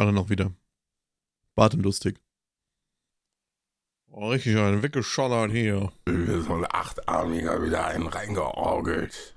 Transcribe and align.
Andere 0.00 0.14
noch 0.14 0.30
wieder. 0.30 0.50
Bart 1.54 1.74
und 1.74 1.82
lustig. 1.82 2.18
Oh, 4.08 4.30
richtig 4.30 4.56
einen 4.56 4.82
weggeschallert 4.82 5.50
hier. 5.50 5.92
Wir 6.06 6.40
so 6.40 6.54
ein 6.54 6.64
Achtarmiger 6.66 7.62
wieder 7.62 7.84
einen 7.84 8.06
reingeorgelt. 8.06 9.34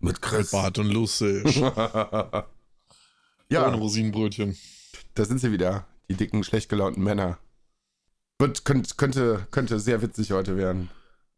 Mit 0.00 0.22
Chris. 0.22 0.50
Bart 0.50 0.78
und 0.78 0.90
lustig. 0.90 1.56
ja, 1.56 2.46
Ohne 3.50 3.76
Rosinenbrötchen. 3.76 4.56
da 5.12 5.26
sind 5.26 5.40
sie 5.40 5.52
wieder. 5.52 5.86
Die 6.08 6.14
dicken, 6.14 6.42
schlecht 6.42 6.70
gelaunten 6.70 7.04
Männer. 7.04 7.38
Wird, 8.38 8.64
könnt, 8.64 8.96
könnte, 8.96 9.46
könnte 9.50 9.78
sehr 9.78 10.00
witzig 10.00 10.32
heute 10.32 10.56
werden. 10.56 10.88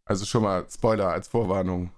Also 0.04 0.24
schon 0.24 0.44
mal 0.44 0.64
Spoiler 0.70 1.08
als 1.08 1.26
Vorwarnung. 1.26 1.90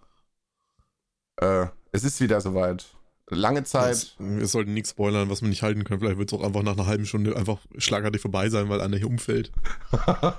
Äh, 1.36 1.66
es 1.92 2.02
ist 2.02 2.18
wieder 2.22 2.40
soweit. 2.40 2.86
Lange 3.30 3.64
Zeit. 3.64 4.14
Wir 4.18 4.46
sollten 4.46 4.74
nichts 4.74 4.90
spoilern, 4.90 5.30
was 5.30 5.40
wir 5.40 5.48
nicht 5.48 5.62
halten 5.62 5.84
können. 5.84 6.00
Vielleicht 6.00 6.18
wird 6.18 6.32
es 6.32 6.38
auch 6.38 6.44
einfach 6.44 6.62
nach 6.62 6.72
einer 6.72 6.86
halben 6.86 7.06
Stunde 7.06 7.36
einfach 7.36 7.58
schlagartig 7.78 8.20
vorbei 8.20 8.48
sein, 8.48 8.68
weil 8.68 8.80
einer 8.80 8.96
hier 8.96 9.06
umfällt. 9.06 9.52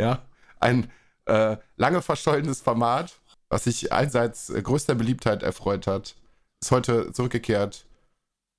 ja, 0.00 0.22
ein 0.60 0.90
äh, 1.24 1.56
lange 1.76 2.02
verschollenes 2.02 2.60
Format, 2.60 3.18
was 3.48 3.64
sich 3.64 3.92
allseits 3.92 4.50
äh, 4.50 4.60
größter 4.60 4.94
Beliebtheit 4.94 5.42
erfreut 5.42 5.86
hat, 5.86 6.14
ist 6.60 6.70
heute 6.70 7.12
zurückgekehrt. 7.12 7.86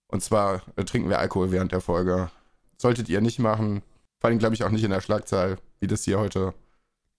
Und 0.08 0.24
zwar 0.24 0.64
äh, 0.76 0.84
trinken 0.84 1.10
wir 1.10 1.20
Alkohol 1.20 1.52
während 1.52 1.72
der 1.72 1.82
Folge. 1.82 2.32
Solltet 2.78 3.10
ihr 3.10 3.22
nicht 3.22 3.40
machen. 3.40 3.84
Vor 4.20 4.30
allem, 4.30 4.40
glaube 4.40 4.56
ich, 4.56 4.64
auch 4.64 4.72
nicht 4.72 4.84
in 4.84 4.92
der 4.92 5.02
Schlagzahl, 5.02 5.60
wie 5.80 5.88
das 5.88 6.04
hier 6.04 6.20
heute 6.20 6.54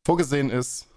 vorgesehen 0.04 0.50
ist. 0.50 0.88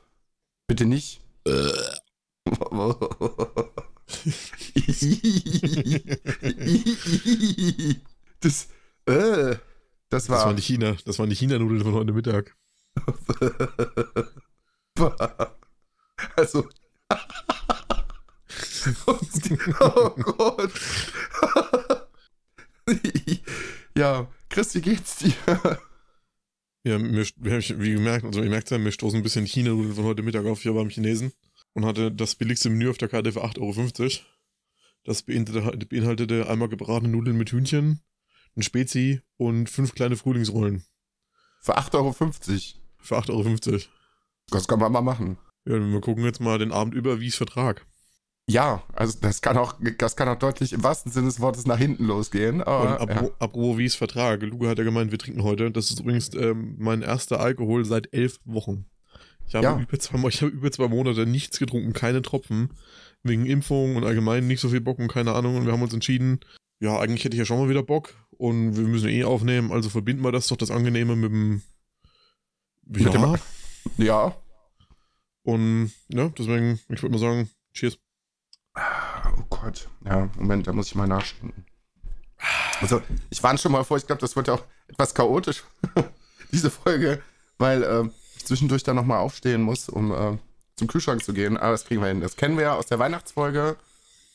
Bitte 0.68 0.86
nicht. 0.86 1.22
das, 8.40 8.68
äh, 9.06 9.56
das 10.10 10.30
war. 10.30 10.38
Das 10.38 10.46
waren 10.46 10.56
die 10.56 10.62
China, 10.62 10.96
das 11.06 11.20
waren 11.20 11.30
die 11.30 11.36
China-Nudeln 11.36 11.84
von 11.84 11.94
heute 11.94 12.14
Mittag. 12.14 12.56
Also. 16.38 16.70
oh 19.80 20.10
Gott. 20.16 20.72
ja, 23.98 24.28
Chris, 24.50 24.76
wie 24.76 24.82
geht's 24.82 25.18
dir? 25.18 25.34
Ja, 26.86 27.00
mir, 27.00 27.26
wir 27.38 27.54
haben- 27.54 27.82
wie 27.82 27.94
gemerkt, 27.94 28.26
also 28.26 28.44
ihr 28.44 28.50
merkt 28.50 28.70
ja, 28.70 28.78
mir 28.78 28.92
stoßen 28.92 29.18
ein 29.20 29.24
bisschen 29.24 29.46
China-Nudeln 29.46 29.96
von 29.96 30.04
heute 30.06 30.22
Mittag 30.22 30.46
auf 30.46 30.62
hier 30.62 30.74
beim 30.74 30.90
Chinesen 30.90 31.32
und 31.74 31.86
hatte 31.86 32.12
das 32.12 32.36
billigste 32.36 32.70
Menü 32.70 32.90
auf 32.90 32.98
der 32.98 33.10
Karte 33.10 33.32
für 33.32 33.44
8,50 33.44 34.02
Euro. 34.02 34.10
Das 35.04 35.24
beinhaltete, 35.24 35.86
beinhaltete 35.86 36.50
einmal 36.50 36.70
gebratene 36.70 37.12
Nudeln 37.12 37.38
mit 37.38 37.52
Hühnchen, 37.52 38.02
ein 38.56 38.64
Spezi 38.64 39.22
und 39.38 39.70
fünf 39.70 39.94
kleine 39.96 40.16
Frühlingsrollen 40.16 40.86
Für 41.62 41.78
8,50 41.78 41.96
Euro. 41.96 42.14
für 42.98 43.18
8,50 43.18 43.72
Euro. 43.72 43.82
Das 44.50 44.68
kann 44.68 44.80
man 44.80 44.92
mal 44.92 45.02
machen. 45.02 45.38
Ja, 45.66 45.80
wir 45.80 46.02
gucken 46.02 46.24
jetzt 46.26 46.40
mal 46.42 46.60
den 46.60 46.72
Abend 46.72 46.94
über, 46.94 47.20
wie 47.20 47.28
es 47.28 47.36
Vertrag. 47.36 47.86
Ja, 48.46 48.84
also 48.92 49.18
das 49.22 49.42
kann 49.42 49.58
auch, 49.58 49.76
das 49.98 50.18
kann 50.18 50.28
auch 50.28 50.38
deutlich 50.38 50.74
im 50.74 50.84
wahrsten 50.84 51.12
Sinne 51.12 51.28
des 51.28 51.40
Wortes 51.40 51.66
nach 51.66 51.78
hinten 51.78 52.06
losgehen. 52.06 52.58
Und 52.58 52.68
Aber, 52.68 52.86
ja. 52.86 53.00
apropos, 53.00 53.32
apropos 53.40 53.78
wie 53.78 53.86
es 53.86 53.96
Vertrag. 53.96 54.42
Luca 54.42 54.68
hat 54.68 54.78
ja 54.78 54.84
gemeint, 54.84 55.12
wir 55.12 55.20
trinken 55.20 55.44
heute. 55.44 55.72
Das 55.72 55.90
ist 55.90 56.02
übrigens 56.02 56.34
ähm, 56.36 56.76
mein 56.78 57.02
erster 57.02 57.40
Alkohol 57.40 57.86
seit 57.86 58.14
elf 58.14 58.40
Wochen. 58.44 58.86
Ich 59.54 59.56
habe, 59.58 59.66
Ja. 59.68 59.80
über 59.80 60.00
zwei, 60.00 60.28
ich 60.30 60.42
habe 60.42 60.52
über 60.52 60.72
zwei 60.72 60.88
Monate 60.88 61.28
nichts 61.28 61.60
getrunken, 61.60 61.94
keine 61.94 62.24
Tropfen. 62.24 62.72
Wegen 63.22 63.46
Impfung 63.46 63.96
und 63.96 64.04
allgemein 64.04 64.48
nicht 64.48 64.60
so 64.60 64.70
viel 64.70 64.82
Bock 64.82 64.98
und 65.00 65.08
keine 65.10 65.34
Ahnung. 65.34 65.56
Und 65.56 65.66
wir 65.68 65.74
haben 65.74 65.82
uns 65.84 65.94
entschieden, 65.94 66.40
ja, 66.80 67.00
eigentlich 67.00 67.24
hätte 67.24 67.36
ich 67.36 67.40
ja 67.40 67.46
schon 67.46 67.60
mal 67.60 67.70
wieder 67.70 67.84
Bock. 67.84 68.14
Und 68.32 68.76
wir 68.76 68.84
müssen 68.88 69.10
eh 69.10 69.24
aufnehmen, 69.24 69.72
also 69.72 69.90
verbinden 69.90 70.24
wir 70.24 70.32
das 70.32 70.48
doch 70.48 70.58
das 70.58 70.72
Angenehme 70.72 71.16
mit 71.16 71.32
dem. 71.32 71.62
Mit 72.86 73.14
dem- 73.14 73.22
Ja. 73.22 73.36
ja. 73.98 74.36
Und 75.44 75.92
ja, 76.10 76.30
deswegen, 76.30 76.80
ich 76.90 77.02
würde 77.04 77.10
mal 77.14 77.20
sagen, 77.20 77.50
cheers. 77.74 77.98
Oh 78.76 79.44
Gott. 79.50 79.88
Ja, 80.04 80.30
Moment, 80.36 80.66
da 80.68 80.74
muss 80.74 80.88
ich 80.88 80.96
mal 80.96 81.08
nachschenken. 81.08 81.66
Also, 82.82 83.02
ich 83.30 83.42
warne 83.44 83.60
schon 83.60 83.72
mal 83.72 83.84
vor, 83.84 83.98
ich 83.98 84.08
glaube, 84.08 84.20
das 84.22 84.36
wird 84.36 84.48
ja 84.48 84.56
auch 84.56 84.64
etwas 84.88 85.14
chaotisch, 85.14 85.64
diese 86.52 86.70
Folge, 86.72 87.22
weil 87.58 87.84
äh, 87.84 88.04
ich 88.06 88.23
zwischendurch 88.46 88.84
dann 88.84 88.96
nochmal 88.96 89.20
aufstehen 89.20 89.62
muss, 89.62 89.90
um 89.90 90.12
äh, 90.12 90.38
zum 90.76 90.88
Kühlschrank 90.88 91.24
zu 91.24 91.34
gehen. 91.34 91.58
Aber 91.58 91.72
das 91.72 91.86
kriegen 91.86 92.02
wir 92.02 92.08
hin. 92.08 92.22
Das 92.22 92.36
kennen 92.36 92.58
wir 92.58 92.64
ja 92.64 92.76
aus 92.76 92.88
der 92.88 93.00
Weihnachtsfolge 93.00 93.76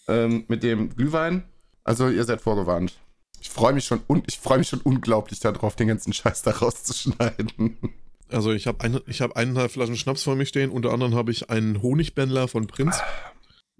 ähm, 0.09 0.45
mit 0.49 0.63
dem 0.63 0.95
Glühwein. 0.95 1.45
Also, 1.85 2.09
ihr 2.09 2.25
seid 2.25 2.41
vorgewarnt. 2.41 2.99
Ich 3.41 3.51
freue 3.51 3.73
mich 3.73 3.85
schon 3.85 4.01
un 4.09 4.23
ich 4.27 4.39
freue 4.39 4.59
mich 4.59 4.69
schon 4.69 4.81
unglaublich 4.81 5.41
darauf, 5.41 5.77
den 5.77 5.89
ganzen 5.89 6.13
Scheiß 6.13 6.43
da 6.43 6.51
rauszuschneiden. 6.51 7.79
Also 8.31 8.53
ich 8.53 8.67
habe 8.67 8.85
ein, 8.85 9.01
ich 9.07 9.21
hab 9.23 9.37
eineinhalb 9.37 9.71
Flaschen 9.71 9.97
Schnaps 9.97 10.23
vor 10.23 10.37
mir 10.37 10.47
stehen. 10.47 10.71
Unter 10.71 10.93
anderem 10.93 11.15
habe 11.15 11.31
ich 11.31 11.51
einen 11.51 11.83
Honigbändler 11.83 12.49
von 12.49 12.67
Prinz. 12.67 13.01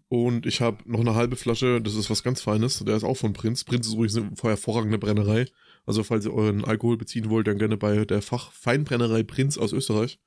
Und 0.09 0.47
ich 0.47 0.63
habe 0.63 0.79
noch 0.87 1.01
eine 1.01 1.15
halbe 1.15 1.37
Flasche, 1.37 1.83
das 1.83 1.95
ist 1.95 2.09
was 2.09 2.23
ganz 2.23 2.41
Feines, 2.41 2.79
der 2.79 2.97
ist 2.97 3.05
auch 3.05 3.17
von 3.17 3.35
Prinz. 3.35 3.65
Prinz 3.65 3.87
ist 3.87 3.93
übrigens 3.93 4.17
eine 4.17 4.31
hervorragende 4.41 4.99
Brennerei. 4.99 5.47
Also 5.89 6.05
falls 6.05 6.27
ihr 6.27 6.35
euren 6.35 6.67
Alkohol 6.67 6.99
beziehen 6.99 7.31
wollt, 7.31 7.47
dann 7.47 7.57
gerne 7.57 7.79
bei 7.79 8.05
der 8.05 8.21
Fachfeinbrennerei 8.21 9.23
Prinz 9.23 9.57
aus 9.57 9.73
Österreich. 9.73 10.21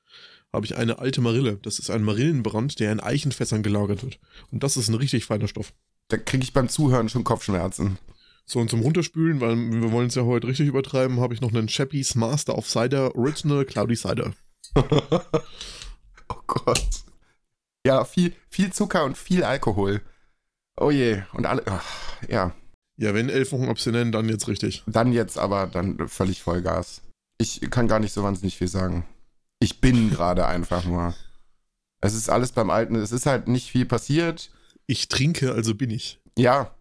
Habe 0.52 0.66
ich 0.66 0.76
eine 0.76 0.98
alte 0.98 1.22
Marille. 1.22 1.60
Das 1.62 1.78
ist 1.78 1.92
ein 1.92 2.02
Marillenbrand, 2.02 2.80
der 2.80 2.92
in 2.92 3.00
Eichenfässern 3.00 3.62
gelagert 3.62 4.02
wird. 4.02 4.20
Und 4.52 4.64
das 4.64 4.76
ist 4.76 4.88
ein 4.88 4.96
richtig 4.96 5.26
feiner 5.26 5.48
Stoff. 5.48 5.72
Da 6.08 6.18
kriege 6.18 6.44
ich 6.44 6.54
beim 6.54 6.68
Zuhören 6.68 7.10
schon 7.10 7.24
Kopfschmerzen. 7.24 8.00
So, 8.44 8.58
und 8.58 8.72
zum 8.72 8.80
Runterspülen, 8.80 9.40
weil 9.40 9.56
wir 9.56 9.92
wollen 9.92 10.08
es 10.08 10.16
ja 10.16 10.24
heute 10.24 10.48
richtig 10.48 10.68
übertreiben, 10.68 11.20
habe 11.20 11.36
ich 11.36 11.42
noch 11.42 11.54
einen 11.54 11.68
Chappie's 11.68 12.16
Master 12.16 12.58
of 12.58 12.68
Cider 12.68 13.16
Original 13.16 13.64
Cloudy 13.64 13.96
Cider. 13.96 14.34
Oh 16.28 16.42
Gott. 16.48 16.88
Ja, 17.86 18.06
viel, 18.06 18.34
viel 18.50 18.72
Zucker 18.72 19.04
und 19.04 19.18
viel 19.18 19.44
Alkohol. 19.44 20.02
Oh 20.78 20.92
je. 20.92 21.24
Und 21.34 21.46
alle. 21.46 21.62
Ach, 21.66 21.84
ja. 22.30 22.56
Ja, 22.98 23.14
wenn 23.14 23.30
elf 23.30 23.52
Wochen 23.52 23.70
abstinent, 23.70 24.14
dann 24.14 24.30
jetzt 24.30 24.48
richtig. 24.48 24.84
Dann 24.86 25.12
jetzt 25.14 25.38
aber 25.38 25.68
dann 25.68 26.08
völlig 26.08 26.42
Vollgas. 26.42 27.02
Ich 27.38 27.62
kann 27.72 27.88
gar 27.88 28.00
nicht 28.00 28.14
so 28.14 28.24
wahnsinnig 28.24 28.58
viel 28.58 28.68
sagen. 28.68 29.06
Ich 29.60 29.82
bin 29.82 30.10
gerade 30.12 30.46
einfach 30.46 30.86
nur. 30.86 31.14
Es 32.02 32.14
ist 32.14 32.30
alles 32.30 32.52
beim 32.52 32.70
Alten. 32.70 32.96
Es 32.96 33.12
ist 33.12 33.26
halt 33.26 33.48
nicht 33.48 33.72
viel 33.72 33.86
passiert. 33.86 34.52
Ich 34.88 35.08
trinke, 35.08 35.54
also 35.54 35.76
bin 35.76 35.90
ich. 35.90 36.20
Ja. 36.38 36.76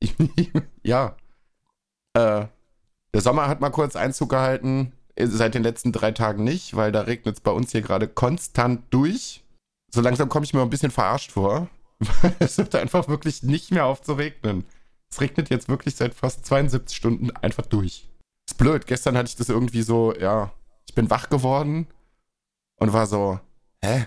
Ich, 0.00 0.14
ja. 0.82 1.16
Äh, 2.14 2.46
der 3.14 3.20
Sommer 3.20 3.48
hat 3.48 3.60
mal 3.60 3.70
kurz 3.70 3.96
Einzug 3.96 4.30
gehalten. 4.30 4.92
Seit 5.16 5.54
den 5.54 5.62
letzten 5.62 5.92
drei 5.92 6.10
Tagen 6.10 6.42
nicht, 6.42 6.74
weil 6.74 6.90
da 6.90 7.02
regnet 7.02 7.36
es 7.36 7.40
bei 7.40 7.52
uns 7.52 7.70
hier 7.70 7.82
gerade 7.82 8.08
konstant 8.08 8.82
durch. 8.90 9.44
So 9.94 10.00
langsam 10.00 10.28
komme 10.28 10.44
ich 10.44 10.52
mir 10.52 10.62
ein 10.62 10.70
bisschen 10.70 10.90
verarscht 10.90 11.30
vor. 11.30 11.68
Weil 12.22 12.34
es 12.40 12.58
hört 12.58 12.74
einfach 12.74 13.06
wirklich 13.06 13.44
nicht 13.44 13.70
mehr 13.70 13.86
auf 13.86 14.02
zu 14.02 14.14
regnen. 14.14 14.64
Es 15.14 15.20
regnet 15.20 15.48
jetzt 15.48 15.68
wirklich 15.68 15.94
seit 15.94 16.12
fast 16.12 16.44
72 16.44 16.96
Stunden 16.96 17.30
einfach 17.30 17.66
durch. 17.66 18.08
Ist 18.48 18.58
blöd. 18.58 18.84
Gestern 18.88 19.16
hatte 19.16 19.28
ich 19.28 19.36
das 19.36 19.48
irgendwie 19.48 19.82
so, 19.82 20.12
ja, 20.12 20.52
ich 20.88 20.94
bin 20.96 21.08
wach 21.08 21.28
geworden 21.28 21.86
und 22.80 22.92
war 22.92 23.06
so, 23.06 23.38
hä? 23.80 24.06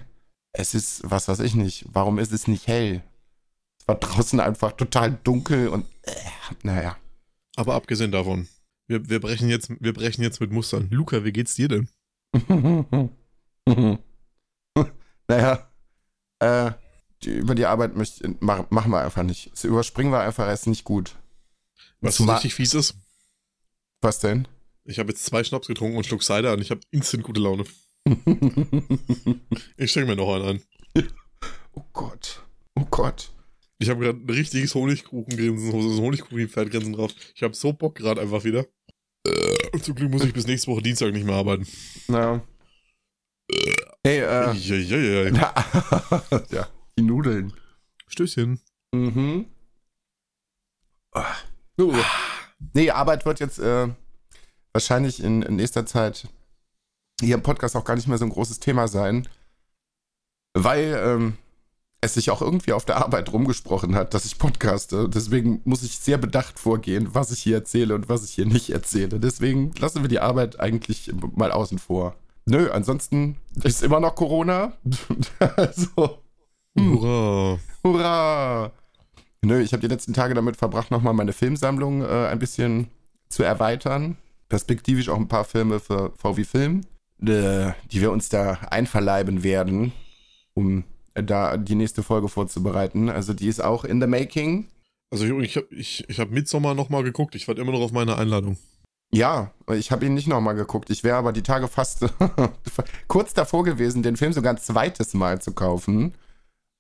Es 0.52 0.74
ist, 0.74 1.10
was 1.10 1.30
weiß 1.30 1.40
ich 1.40 1.56
nicht, 1.56 1.86
warum 1.94 2.20
ist 2.20 2.34
es 2.34 2.50
nicht 2.50 2.68
hell? 2.68 3.04
Es 3.80 3.88
war 3.88 3.96
draußen 3.96 4.42
einfach 4.42 4.74
total 4.74 5.18
dunkel 5.24 5.70
und, 5.70 5.86
äh, 6.02 6.14
naja. 6.64 6.98
Aber 7.56 7.76
abgesehen 7.76 8.12
davon, 8.12 8.50
wir, 8.88 9.08
wir, 9.08 9.22
brechen 9.22 9.48
jetzt, 9.48 9.72
wir 9.80 9.94
brechen 9.94 10.24
jetzt 10.24 10.42
mit 10.42 10.52
Mustern. 10.52 10.90
Luca, 10.92 11.24
wie 11.24 11.32
geht's 11.32 11.56
dir 11.56 11.70
denn? 11.70 11.88
naja, 15.30 15.72
äh, 16.40 16.72
die, 17.24 17.30
über 17.32 17.56
die 17.56 17.66
Arbeit 17.66 17.96
möchte, 17.96 18.36
mach, 18.40 18.70
machen 18.70 18.92
wir 18.92 19.02
einfach 19.02 19.24
nicht. 19.24 19.52
Das 19.52 19.64
überspringen 19.64 20.12
wir 20.12 20.20
einfach, 20.20 20.52
ist 20.52 20.68
nicht 20.68 20.84
gut. 20.84 21.16
Was 22.02 22.16
Zumal- 22.18 22.36
richtig 22.36 22.54
fies 22.56 22.74
ist? 22.74 22.96
Was 24.02 24.20
denn? 24.20 24.48
Ich 24.86 25.00
habe 25.00 25.10
jetzt 25.10 25.26
zwei 25.26 25.44
Schnaps 25.44 25.68
getrunken 25.68 25.96
und 25.98 26.04
einen 26.04 26.08
Schluck 26.08 26.24
Cider 26.24 26.54
und 26.54 26.62
ich 26.62 26.70
habe 26.72 26.82
instant 26.92 27.24
gute 27.24 27.42
Laune. 27.42 27.66
Ich 29.78 29.92
schenke 29.92 30.10
mir 30.10 30.16
noch 30.16 30.34
einen 30.34 30.62
ein. 30.96 31.08
oh 31.74 31.84
Gott. 31.94 32.44
Oh 32.76 32.86
Gott. 32.90 33.32
Ich 33.80 33.90
habe 33.90 34.00
gerade 34.04 34.20
ein 34.20 34.30
richtiges 34.30 34.74
Honigkuchengrinsen, 34.76 35.72
so 35.72 35.78
ein 35.78 36.02
Honigkuchenpferdgrinsen 36.02 36.94
drauf. 36.94 37.14
Ich 37.36 37.44
habe 37.44 37.54
so 37.54 37.74
Bock 37.74 37.96
gerade 37.96 38.22
einfach 38.22 38.44
wieder. 38.44 38.66
Äh, 39.26 39.68
Und 39.74 39.84
zum 39.84 39.94
Glück 39.96 40.10
muss 40.10 40.24
ich 40.24 40.34
bis 40.34 40.48
nächste 40.48 40.72
Woche 40.72 40.82
Dienstag 40.82 41.12
nicht 41.14 41.26
mehr 41.26 41.36
arbeiten. 41.36 41.68
Na. 42.08 42.42
Hey, 44.04 44.20
äh. 44.20 44.50
Eieiei. 44.50 45.30
ja, 46.52 46.68
die 46.98 47.04
Nudeln. 47.04 47.54
Stößchen. 48.08 48.60
Mhm. 48.94 49.46
So, 51.78 51.94
Nee, 52.74 52.92
Arbeit 52.92 53.26
wird 53.26 53.40
jetzt 53.40 53.60
äh, 53.60 53.88
wahrscheinlich 54.74 55.24
in, 55.24 55.42
in 55.42 55.56
nächster 55.56 55.86
Zeit 55.86 56.28
hier 57.20 57.36
im 57.36 57.44
Podcast 57.44 57.76
auch 57.76 57.86
gar 57.86 57.96
nicht 57.96 58.08
mehr 58.08 58.18
so 58.18 58.26
ein 58.26 58.32
großes 58.32 58.60
Thema 58.60 58.88
sein. 58.88 59.28
Weil 60.54 61.00
ähm, 61.04 61.38
es 62.02 62.16
sich 62.16 62.30
auch 62.30 62.42
irgendwie 62.42 62.74
auf 62.74 62.86
der 62.86 62.98
Arbeit 62.98 63.32
rumgesprochen 63.32 63.96
hat, 63.96 64.14
dass 64.14 64.26
ich 64.26 64.38
podcaste. 64.38 65.10
Deswegen 65.10 65.62
muss 65.66 65.84
ich 65.84 66.00
sehr 66.00 66.18
bedacht 66.18 66.60
vorgehen, 66.60 67.14
was 67.14 67.32
ich 67.32 67.42
hier 67.42 67.58
erzähle 67.58 67.96
und 67.96 68.10
was 68.10 68.24
ich 68.24 68.32
hier 68.32 68.46
nicht 68.46 68.70
erzähle. 68.70 69.20
Deswegen 69.20 69.72
lassen 69.80 70.02
wir 70.02 70.10
die 70.10 70.20
Arbeit 70.20 70.60
eigentlich 70.60 71.12
mal 71.36 71.52
außen 71.52 71.80
vor. 71.80 72.16
Nö, 72.46 72.70
ansonsten 72.72 73.38
ist 73.64 73.84
immer 73.84 74.00
noch 74.00 74.16
Corona. 74.16 74.74
also. 75.40 76.24
Hm. 76.78 77.00
Hurra. 77.02 77.60
Hurra! 77.84 78.72
Nö, 79.42 79.62
ich 79.62 79.72
habe 79.74 79.82
die 79.82 79.88
letzten 79.88 80.14
Tage 80.14 80.34
damit 80.34 80.58
verbracht, 80.58 80.92
nochmal 80.92 81.14
meine 81.14 81.34
Filmsammlung 81.34 82.02
äh, 82.02 82.28
ein 82.28 82.40
bisschen 82.40 82.88
zu 83.30 83.44
erweitern. 83.44 84.18
Perspektivisch 84.50 85.10
auch 85.10 85.18
ein 85.18 85.28
paar 85.28 85.46
Filme 85.46 85.80
für 85.80 86.14
VW 86.18 86.44
Film, 86.44 86.82
äh, 87.22 87.72
die 87.92 88.02
wir 88.02 88.12
uns 88.12 88.30
da 88.30 88.60
einverleiben 88.70 89.44
werden, 89.44 89.92
um 90.54 90.84
da 91.14 91.58
die 91.58 91.76
nächste 91.76 92.04
Folge 92.04 92.30
vorzubereiten. 92.30 93.10
Also 93.10 93.34
die 93.34 93.48
ist 93.48 93.64
auch 93.64 93.84
in 93.84 94.00
the 94.00 94.08
making. 94.08 94.68
Also 95.10 95.26
ich, 95.26 95.32
ich 95.32 95.58
habe 95.58 95.68
ich, 95.72 96.10
ich 96.10 96.20
hab 96.20 96.30
Midsommar 96.30 96.76
nochmal 96.76 97.04
geguckt. 97.04 97.36
Ich 97.36 97.48
warte 97.48 97.62
immer 97.62 97.72
noch 97.72 97.82
auf 97.82 97.92
meine 97.92 98.18
Einladung. 98.18 98.58
Ja, 99.12 99.52
ich 99.72 99.92
habe 99.92 100.06
ihn 100.06 100.14
nicht 100.14 100.28
nochmal 100.28 100.56
geguckt. 100.56 100.90
Ich 100.90 101.04
wäre 101.04 101.16
aber 101.16 101.32
die 101.32 101.44
Tage 101.44 101.68
fast 101.68 102.06
kurz 103.08 103.34
davor 103.34 103.64
gewesen, 103.64 104.04
den 104.04 104.18
Film 104.18 104.34
sogar 104.34 104.54
ein 104.54 104.60
zweites 104.60 105.14
Mal 105.14 105.42
zu 105.42 105.54
kaufen, 105.54 106.14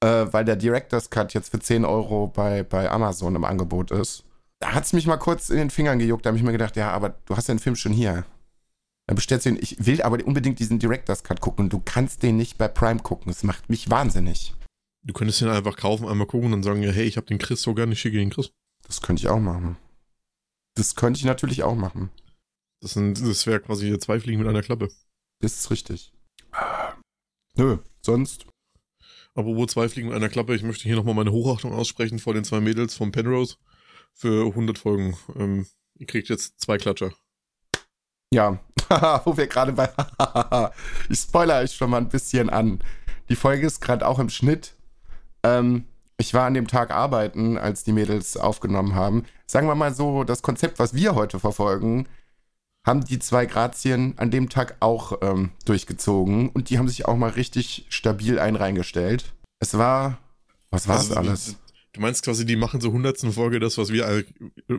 äh, 0.04 0.26
weil 0.32 0.46
der 0.46 0.56
Director's 0.56 1.10
Cut 1.10 1.34
jetzt 1.34 1.50
für 1.50 1.60
10 1.60 1.86
Euro 1.86 2.28
bei, 2.28 2.64
bei 2.64 2.90
Amazon 2.90 3.36
im 3.36 3.44
Angebot 3.44 3.92
ist. 3.92 4.24
Da 4.60 4.74
hat 4.74 4.86
es 4.86 4.94
mich 4.94 5.08
mal 5.08 5.18
kurz 5.18 5.50
in 5.50 5.58
den 5.58 5.70
Fingern 5.70 6.00
gejuckt. 6.00 6.26
Da 6.26 6.30
habe 6.30 6.38
ich 6.38 6.44
mir 6.44 6.52
gedacht, 6.52 6.76
ja, 6.76 6.92
aber 6.92 7.16
du 7.26 7.36
hast 7.36 7.48
ja 7.48 7.54
den 7.54 7.60
Film 7.60 7.76
schon 7.76 7.94
hier. 7.94 8.26
Dann 9.08 9.16
bestellst 9.16 9.46
du 9.46 9.52
ihn. 9.52 9.60
Ich 9.62 9.86
will 9.86 10.02
aber 10.02 10.24
unbedingt 10.26 10.60
diesen 10.60 10.80
Director's 10.80 11.24
Cut 11.24 11.42
gucken 11.42 11.66
und 11.66 11.74
du 11.74 11.82
kannst 11.84 12.24
den 12.24 12.38
nicht 12.38 12.58
bei 12.58 12.68
Prime 12.68 13.00
gucken. 13.00 13.32
Das 13.32 13.44
macht 13.44 13.70
mich 13.70 13.90
wahnsinnig. 13.90 14.54
Du 15.04 15.14
könntest 15.14 15.42
ihn 15.42 15.48
einfach 15.48 15.78
kaufen, 15.78 16.08
einmal 16.08 16.28
gucken 16.28 16.54
und 16.54 16.64
sagen, 16.64 16.84
ja, 16.84 16.92
hey, 16.92 17.06
ich 17.06 17.18
habe 17.18 17.28
den 17.28 17.38
Chris 17.38 17.62
so 17.62 17.74
gerne, 17.74 17.94
ich 17.94 18.02
schicke 18.02 18.18
den 18.18 18.30
Chris. 18.30 18.52
Das 18.86 19.02
könnte 19.02 19.22
ich 19.22 19.30
auch 19.30 19.40
machen. 19.40 19.78
Das 20.76 20.96
könnte 20.96 21.18
ich 21.18 21.26
natürlich 21.26 21.64
auch 21.64 21.76
machen. 21.76 22.10
Das, 22.82 22.94
das 22.94 23.48
wäre 23.48 23.62
quasi 23.62 23.98
zwei 24.00 24.20
Fliegen 24.20 24.40
mit 24.40 24.48
einer 24.48 24.62
Klappe. 24.62 24.90
Das 25.40 25.54
ist 25.54 25.72
richtig. 25.72 26.12
Nö, 27.56 27.78
sonst. 28.02 28.46
Aber 29.38 29.56
wo 29.56 29.68
zwei 29.68 29.88
Fliegen 29.88 30.08
mit 30.08 30.18
einer 30.18 30.30
Klappe, 30.30 30.56
ich 30.56 30.64
möchte 30.64 30.86
hier 30.86 30.96
nochmal 30.96 31.14
meine 31.14 31.32
Hochachtung 31.32 31.72
aussprechen 31.72 32.18
vor 32.18 32.34
den 32.34 32.44
zwei 32.44 32.60
Mädels 32.60 32.96
von 32.96 33.12
Penrose 33.12 33.58
für 34.12 34.48
100 34.48 34.80
Folgen. 34.80 35.16
Ähm, 35.36 35.68
ihr 36.00 36.08
kriegt 36.08 36.28
jetzt 36.28 36.60
zwei 36.60 36.80
Klatscher. 36.80 37.12
Ja, 38.34 38.60
wo 39.26 39.38
wir 39.38 39.46
gerade 39.46 39.74
bei. 39.74 39.92
ich 41.10 41.20
spoilere 41.20 41.62
euch 41.62 41.74
schon 41.74 41.92
mal 41.92 41.98
ein 41.98 42.10
bisschen 42.10 42.50
an. 42.50 42.80
Die 43.30 43.36
Folge 43.36 43.68
ist 43.68 43.80
gerade 43.80 44.08
auch 44.08 44.18
im 44.18 44.30
Schnitt. 44.30 44.76
Ähm, 45.44 45.86
ich 46.18 46.34
war 46.34 46.48
an 46.48 46.56
dem 46.56 46.68
Tag 46.68 46.90
arbeiten, 46.90 47.60
als 47.60 47.84
die 47.84 47.92
Mädels 47.92 48.38
aufgenommen 48.38 48.96
haben. 48.96 49.24
Sagen 49.46 49.68
wir 49.68 49.76
mal 49.76 49.94
so, 49.94 50.24
das 50.24 50.42
Konzept, 50.42 50.80
was 50.80 50.96
wir 50.96 51.14
heute 51.14 51.40
verfolgen, 51.40 52.08
haben 52.88 53.04
die 53.04 53.20
zwei 53.20 53.46
Grazien 53.46 54.14
an 54.18 54.32
dem 54.32 54.50
Tag 54.50 54.78
auch 54.80 55.20
ähm, 55.22 55.52
durchgezogen 55.66 56.50
und 56.50 56.70
die 56.70 56.78
haben 56.78 56.88
sich 56.88 57.06
auch 57.06 57.18
mal 57.18 57.32
richtig 57.32 57.86
stabil 57.90 58.40
ein 58.40 58.56
reingestellt. 58.56 59.34
Es 59.60 59.78
war. 59.78 60.18
Was 60.72 60.88
war 60.88 60.98
also, 60.98 61.10
das 61.10 61.18
alles? 61.18 61.56
Du 61.94 62.02
meinst 62.02 62.24
quasi, 62.24 62.46
die 62.46 62.56
machen 62.56 62.82
so 62.82 62.92
hundertsten 62.92 63.32
Folge 63.32 63.60
das, 63.60 63.78
was 63.78 63.92
wir 63.92 64.24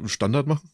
Standard 0.07 0.47
machen? 0.47 0.71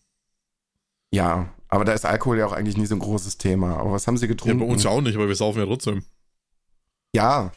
Ja, 1.11 1.53
aber 1.69 1.85
da 1.85 1.93
ist 1.93 2.05
Alkohol 2.05 2.39
ja 2.39 2.47
auch 2.47 2.53
eigentlich 2.53 2.77
nie 2.77 2.87
so 2.87 2.95
ein 2.95 3.01
großes 3.01 3.39
Thema. 3.39 3.79
Aber 3.79 3.93
was 3.93 4.07
haben 4.07 4.19
sie 4.19 4.29
getrunken? 4.29 4.59
Ja, 4.59 4.67
bei 4.67 4.73
uns 4.73 4.83
ja 4.83 4.91
auch 4.91 5.01
nicht, 5.01 5.15
aber 5.15 5.29
wir 5.29 5.37
saufen 5.37 5.61
ja 5.61 5.67
trotzdem. 5.67 6.05
Ja, 7.15 7.53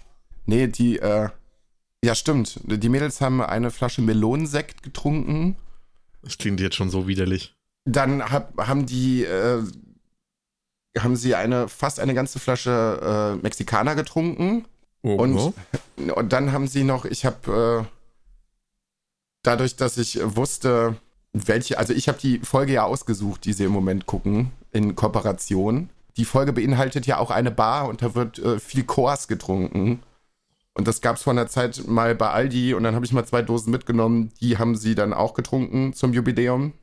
nee, 0.46 0.68
die, 0.68 1.00
äh, 1.00 1.30
ja 2.04 2.16
stimmt. 2.16 2.60
Die 2.64 2.90
Mädels 2.90 3.20
haben 3.20 3.42
eine 3.42 3.72
Flasche 3.72 4.02
Melonensekt 4.02 4.84
getrunken. 4.84 5.56
Das 6.22 6.38
klingt 6.38 6.60
jetzt 6.60 6.76
schon 6.76 6.90
so 6.90 7.08
widerlich. 7.08 7.57
Dann 7.88 8.32
hab, 8.32 8.58
haben 8.68 8.86
die, 8.86 9.24
äh, 9.24 9.64
haben 11.00 11.16
sie 11.16 11.36
eine, 11.36 11.70
fast 11.70 12.00
eine 12.00 12.14
ganze 12.14 12.38
Flasche 12.38 13.36
äh, 13.38 13.42
Mexikaner 13.42 13.96
getrunken. 13.96 14.66
Oh, 15.04 15.16
und, 15.16 15.38
oh. 15.38 15.54
und 16.16 16.34
dann 16.34 16.52
haben 16.52 16.68
sie 16.68 16.84
noch, 16.84 17.06
ich 17.06 17.26
habe, 17.26 17.86
äh, 17.86 17.92
dadurch, 19.44 19.78
dass 19.78 19.98
ich 19.98 20.20
wusste, 20.22 20.98
welche, 21.32 21.78
also 21.78 21.94
ich 21.94 22.08
habe 22.08 22.20
die 22.20 22.40
Folge 22.40 22.74
ja 22.74 22.84
ausgesucht, 22.84 23.46
die 23.46 23.54
sie 23.54 23.66
im 23.66 23.72
Moment 23.72 24.06
gucken, 24.06 24.52
in 24.72 24.96
Kooperation. 24.96 25.90
Die 26.18 26.26
Folge 26.26 26.52
beinhaltet 26.52 27.06
ja 27.06 27.20
auch 27.20 27.32
eine 27.32 27.52
Bar 27.52 27.88
und 27.88 28.02
da 28.02 28.16
wird 28.16 28.40
äh, 28.40 28.60
viel 28.60 28.84
Kors 28.84 29.28
getrunken. 29.28 30.02
Und 30.74 30.88
das 30.88 31.02
gab 31.02 31.16
es 31.16 31.24
vor 31.24 31.32
einer 31.32 31.48
Zeit 31.48 31.88
mal 31.88 32.16
bei 32.16 32.30
Aldi 32.30 32.74
und 32.74 32.84
dann 32.84 32.96
habe 32.96 33.06
ich 33.06 33.14
mal 33.14 33.26
zwei 33.26 33.42
Dosen 33.42 33.72
mitgenommen. 33.72 34.32
Die 34.42 34.58
haben 34.58 34.76
sie 34.76 34.94
dann 34.94 35.14
auch 35.14 35.34
getrunken 35.34 35.94
zum 35.94 36.14
Jubiläum. 36.14 36.74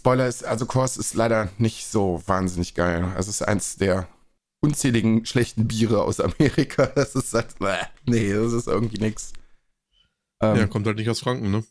Spoiler 0.00 0.26
ist, 0.26 0.46
also 0.46 0.64
Kors 0.64 0.96
ist 0.96 1.12
leider 1.12 1.50
nicht 1.58 1.86
so 1.86 2.22
wahnsinnig 2.24 2.74
geil. 2.74 3.04
Also 3.16 3.28
es 3.28 3.42
ist 3.42 3.42
eins 3.42 3.76
der 3.76 4.08
unzähligen 4.62 5.26
schlechten 5.26 5.68
Biere 5.68 6.02
aus 6.02 6.20
Amerika. 6.20 6.86
Das 6.94 7.14
ist 7.14 7.34
halt, 7.34 7.54
nee, 8.06 8.32
das 8.32 8.54
ist 8.54 8.66
irgendwie 8.66 8.96
nix. 8.96 9.34
Ähm, 10.42 10.56
ja, 10.56 10.66
kommt 10.68 10.86
halt 10.86 10.96
nicht 10.96 11.10
aus 11.10 11.20
Franken, 11.20 11.50
ne? 11.50 11.64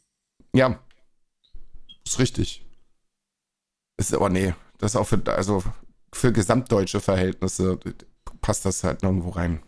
Ja, 0.53 0.79
ist 2.05 2.19
richtig. 2.19 2.63
Ist 3.97 4.13
aber 4.13 4.29
nee, 4.29 4.53
das 4.77 4.91
ist 4.91 4.95
auch 4.95 5.07
für, 5.07 5.19
also 5.25 5.63
für 6.13 6.31
gesamtdeutsche 6.31 7.01
Verhältnisse 7.01 7.79
passt 8.41 8.63
das 8.63 8.83
halt 8.83 9.01
nirgendwo 9.01 9.29
rein. 9.29 9.63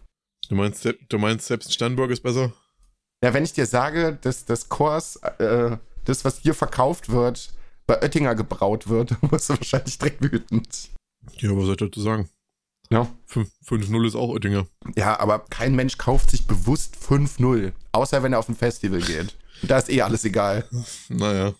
Du 0.49 0.53
meinst, 0.53 0.87
du 1.09 1.17
meinst 1.17 1.47
selbst 1.47 1.73
Sternburg 1.73 2.11
ist 2.11 2.21
besser? 2.21 2.53
Ja, 3.23 3.33
wenn 3.33 3.43
ich 3.43 3.53
dir 3.53 3.65
sage, 3.65 4.19
dass 4.21 4.45
das 4.45 4.69
Kurs, 4.69 5.15
äh, 5.39 5.77
das, 6.05 6.25
was 6.25 6.37
hier 6.37 6.53
verkauft 6.53 7.09
wird, 7.09 7.51
bei 7.87 8.01
Oettinger 8.01 8.35
gebraut 8.35 8.87
wird, 8.87 9.15
wirst 9.31 9.49
du 9.49 9.57
wahrscheinlich 9.57 9.97
direkt 9.97 10.21
wütend. 10.21 10.89
Ja, 11.37 11.49
was 11.55 11.65
soll 11.65 11.71
ich 11.71 11.77
dazu 11.77 12.01
sagen? 12.01 12.29
Ja. 12.89 13.07
5-0 13.29 14.05
ist 14.07 14.15
auch 14.15 14.29
Oettinger. 14.29 14.67
Ja, 14.95 15.19
aber 15.19 15.39
kein 15.49 15.75
Mensch 15.75 15.97
kauft 15.97 16.31
sich 16.31 16.45
bewusst 16.45 16.95
5-0. 16.97 17.71
Außer 17.93 18.21
wenn 18.21 18.33
er 18.33 18.39
auf 18.39 18.49
ein 18.49 18.55
Festival 18.55 19.01
geht. 19.01 19.35
Da 19.63 19.77
ist 19.77 19.89
eh 19.89 20.01
alles 20.01 20.25
egal. 20.25 20.67
Naja. 21.09 21.53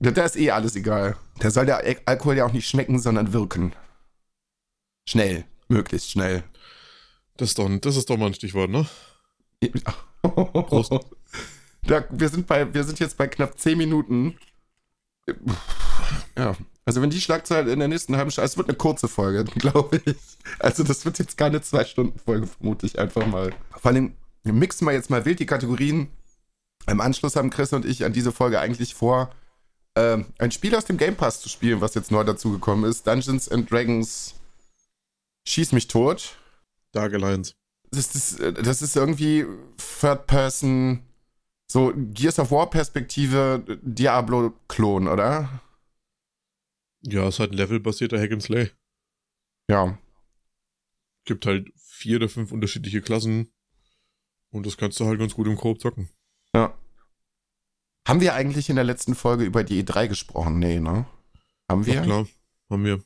Da 0.00 0.24
ist 0.24 0.36
eh 0.36 0.50
alles 0.50 0.76
egal. 0.76 1.16
Da 1.40 1.50
soll 1.50 1.66
der 1.66 1.82
Alkohol 2.06 2.36
ja 2.36 2.46
auch 2.46 2.52
nicht 2.52 2.68
schmecken, 2.68 3.00
sondern 3.00 3.32
wirken. 3.32 3.72
Schnell. 5.08 5.44
Möglichst 5.68 6.10
schnell. 6.10 6.44
Das 7.36 7.50
ist 7.50 7.58
doch, 7.58 7.68
das 7.80 7.96
ist 7.96 8.08
doch 8.08 8.16
mal 8.16 8.26
ein 8.26 8.34
Stichwort, 8.34 8.70
ne? 8.70 8.86
Prost. 10.22 10.92
Da, 11.82 12.04
wir, 12.10 12.28
sind 12.28 12.46
bei, 12.46 12.72
wir 12.72 12.84
sind 12.84 12.98
jetzt 13.00 13.16
bei 13.16 13.26
knapp 13.26 13.58
10 13.58 13.76
Minuten. 13.76 14.36
Ja. 16.36 16.54
Also 16.84 17.02
wenn 17.02 17.10
die 17.10 17.20
Schlagzeile 17.20 17.70
in 17.70 17.80
der 17.80 17.88
nächsten 17.88 18.16
halben 18.16 18.30
Stunde, 18.30 18.46
es 18.46 18.56
wird 18.56 18.68
eine 18.68 18.76
kurze 18.76 19.08
Folge, 19.08 19.44
glaube 19.56 20.00
ich. 20.04 20.16
Also 20.58 20.82
das 20.84 21.04
wird 21.04 21.18
jetzt 21.18 21.36
keine 21.36 21.60
zwei 21.60 21.84
Stunden 21.84 22.18
Folge, 22.18 22.46
vermute 22.46 22.86
ich 22.86 22.98
einfach 22.98 23.26
mal. 23.26 23.52
Vor 23.72 23.90
allem 23.90 24.14
mixen 24.44 24.86
wir 24.86 24.92
jetzt 24.92 25.10
mal 25.10 25.24
wild 25.24 25.40
die 25.40 25.46
Kategorien. 25.46 26.08
Im 26.86 27.00
Anschluss 27.00 27.36
haben 27.36 27.50
Chris 27.50 27.72
und 27.72 27.84
ich 27.84 28.04
an 28.04 28.14
diese 28.14 28.32
Folge 28.32 28.60
eigentlich 28.60 28.94
vor, 28.94 29.30
äh, 29.94 30.18
ein 30.38 30.50
Spiel 30.50 30.74
aus 30.74 30.86
dem 30.86 30.96
Game 30.96 31.16
Pass 31.16 31.42
zu 31.42 31.50
spielen, 31.50 31.82
was 31.82 31.94
jetzt 31.94 32.10
neu 32.10 32.24
dazugekommen 32.24 32.88
ist. 32.88 33.06
Dungeons 33.06 33.50
and 33.50 33.70
Dragons 33.70 34.38
Schieß 35.48 35.72
mich 35.72 35.88
tot. 35.88 36.36
Dark 36.92 37.14
Alliance. 37.14 37.54
Das 37.90 38.14
ist, 38.14 38.38
das 38.38 38.82
ist 38.82 38.96
irgendwie 38.96 39.46
Third 40.00 40.26
Person, 40.26 41.02
so 41.70 41.92
Gears 41.94 42.38
of 42.38 42.50
War 42.50 42.70
Perspektive 42.70 43.62
Diablo-Klon, 43.82 45.08
oder? 45.08 45.62
Ja, 47.02 47.28
es 47.28 47.34
ist 47.34 47.40
halt 47.40 47.52
ein 47.52 47.58
levelbasierter 47.58 48.18
Hack 48.18 48.32
and 48.32 48.42
Slay. 48.42 48.70
Ja. 49.70 49.98
Gibt 51.24 51.46
halt 51.46 51.70
vier 51.76 52.16
oder 52.16 52.28
fünf 52.28 52.52
unterschiedliche 52.52 53.02
Klassen 53.02 53.52
und 54.50 54.66
das 54.66 54.76
kannst 54.76 54.98
du 54.98 55.06
halt 55.06 55.18
ganz 55.18 55.34
gut 55.34 55.46
im 55.46 55.56
Koop 55.56 55.80
zocken. 55.80 56.08
Ja. 56.54 56.74
Haben 58.06 58.20
wir 58.20 58.34
eigentlich 58.34 58.70
in 58.70 58.76
der 58.76 58.84
letzten 58.84 59.14
Folge 59.14 59.44
über 59.44 59.62
die 59.62 59.84
E3 59.84 60.08
gesprochen? 60.08 60.58
Nee, 60.58 60.80
ne? 60.80 61.06
Haben 61.70 61.84
wir? 61.84 61.94
Ja, 61.94 62.02
klar, 62.02 62.26
haben 62.70 62.84
wir. 62.84 63.02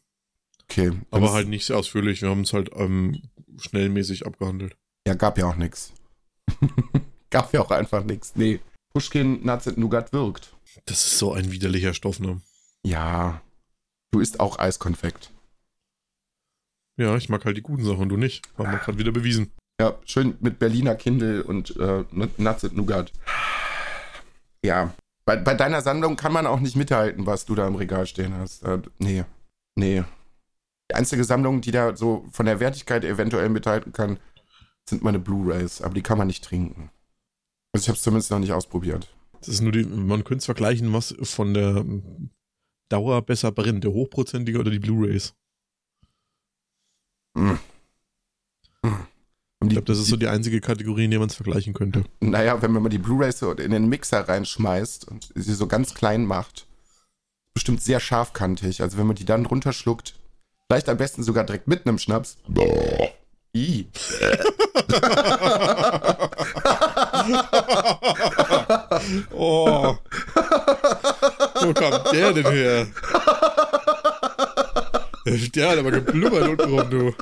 Okay. 0.64 0.92
Aber 1.11 1.33
halt 1.33 1.49
nicht 1.49 1.66
sehr 1.66 1.76
ausführlich. 1.76 2.23
Wir 2.23 2.31
haben 2.31 2.42
es 2.42 2.52
halt 2.52 2.71
ähm, 2.76 3.21
schnellmäßig 3.59 4.25
abgehandelt. 4.25 4.76
Ja, 5.07 5.14
gab 5.14 5.37
ja 5.37 5.47
auch 5.47 5.57
nichts. 5.57 5.92
gab 7.33 7.53
ja 7.53 7.61
auch 7.61 7.73
einfach 7.73 8.05
nichts. 8.05 8.37
Nee. 8.37 8.61
Pushkin 8.95 9.45
Nuts 9.45 9.77
Nougat 9.77 10.12
wirkt. 10.12 10.55
Das 10.87 11.05
ist 11.05 11.19
so 11.19 11.33
ein 11.33 11.51
widerlicher 11.51 11.95
Stoff, 11.95 12.21
ne? 12.21 12.41
Ja. 12.85 13.43
Du 14.12 14.21
isst 14.21 14.39
auch 14.39 14.59
Eiskonfekt. 14.59 15.31
Ja, 16.97 17.17
ich 17.17 17.29
mag 17.29 17.45
halt 17.45 17.57
die 17.57 17.62
guten 17.62 17.85
Sachen, 17.85 18.09
du 18.09 18.17
nicht. 18.17 18.47
Haben 18.57 18.71
wir 18.71 18.79
gerade 18.79 18.99
wieder 18.99 19.12
bewiesen. 19.12 19.51
Ja, 19.81 19.99
schön 20.05 20.37
mit 20.41 20.61
Berliner 20.61 20.95
Kindle 20.95 21.43
und 21.43 21.75
äh, 21.77 22.05
Nuts 22.12 22.62
Nougat 22.73 23.12
ja, 24.65 24.95
bei, 25.25 25.37
bei 25.37 25.55
deiner 25.55 25.83
Sammlung 25.83 26.17
kann 26.17 26.33
man 26.33 26.47
auch 26.47 26.61
nicht 26.61 26.77
mithalten, 26.77 27.27
was 27.27 27.45
du 27.45 27.55
da 27.55 27.67
im 27.67 27.75
Regal 27.75 28.07
stehen 28.07 28.35
hast. 28.35 28.62
Äh, 28.62 28.81
nee, 28.99 29.25
nee. 29.77 30.05
Die 30.91 30.95
einzige 30.95 31.25
Sammlung, 31.25 31.61
die 31.61 31.71
da 31.71 31.97
so 31.97 32.27
von 32.33 32.47
der 32.47 32.61
Wertigkeit 32.61 33.05
eventuell 33.05 33.49
mithalten 33.49 33.93
kann, 33.93 34.19
sind 34.89 35.03
meine 35.03 35.19
Blu-Rays, 35.19 35.81
aber 35.81 35.95
die 35.95 36.03
kann 36.03 36.19
man 36.19 36.27
nicht 36.27 36.45
trinken. 36.45 36.91
Also 37.73 37.85
ich 37.85 37.88
habe 37.88 37.97
es 37.97 38.02
zumindest 38.02 38.31
noch 38.31 38.38
nicht 38.38 38.52
ausprobiert. 38.52 39.09
Das 39.41 39.49
ist 39.49 39.62
nur 39.62 39.73
die, 39.73 39.85
man 39.85 40.25
könnte 40.25 40.41
es 40.41 40.45
vergleichen, 40.45 40.93
was 40.93 41.14
von 41.23 41.55
der 41.55 41.85
Dauer 42.88 43.23
besser 43.23 43.50
brennt, 43.50 43.83
der 43.83 43.93
hochprozentige 43.93 44.59
oder 44.59 44.71
die 44.71 44.79
Blu-Rays. 44.79 45.35
Mm. 47.35 47.55
Ich 49.64 49.69
glaube, 49.69 49.87
das 49.87 49.99
ist 49.99 50.09
so 50.09 50.17
die 50.17 50.29
einzige 50.29 50.61
Kategorie, 50.61 51.05
in 51.05 51.11
der 51.12 51.21
man 51.21 51.29
es 51.29 51.37
vergleichen 51.37 51.73
könnte. 51.73 52.05
Naja, 52.21 52.61
wenn 52.61 52.73
man 52.73 52.83
mal 52.83 52.88
die 52.88 52.99
Blu-rays 52.99 53.38
so 53.38 53.52
in 53.52 53.71
den 53.71 53.88
Mixer 53.88 54.29
reinschmeißt 54.29 55.09
und 55.09 55.33
sie 55.35 55.55
so 55.55 55.67
ganz 55.67 55.95
klein 55.95 56.26
macht, 56.26 56.67
bestimmt 57.55 57.83
sehr 57.83 58.00
scharfkantig. 58.00 58.83
Also 58.83 58.99
wenn 58.99 59.07
man 59.07 59.17
die 59.17 59.25
dann 59.25 59.47
runterschluckt, 59.47 60.14
vielleicht 60.69 60.88
am 60.88 60.99
besten 60.99 61.23
sogar 61.23 61.45
direkt 61.45 61.69
mit 61.69 61.87
einem 61.87 61.99
Schnaps. 61.99 62.37
I. 63.55 63.87
oh. 69.33 69.97
Wo 71.61 71.75
kam 71.75 72.02
der 72.12 72.33
denn 72.33 72.47
her? 72.47 72.87
Der 75.55 75.71
hat 75.71 75.79
aber 75.79 75.93
geblubbert 75.93 76.49
untenrum, 76.49 76.91
du. 76.91 77.14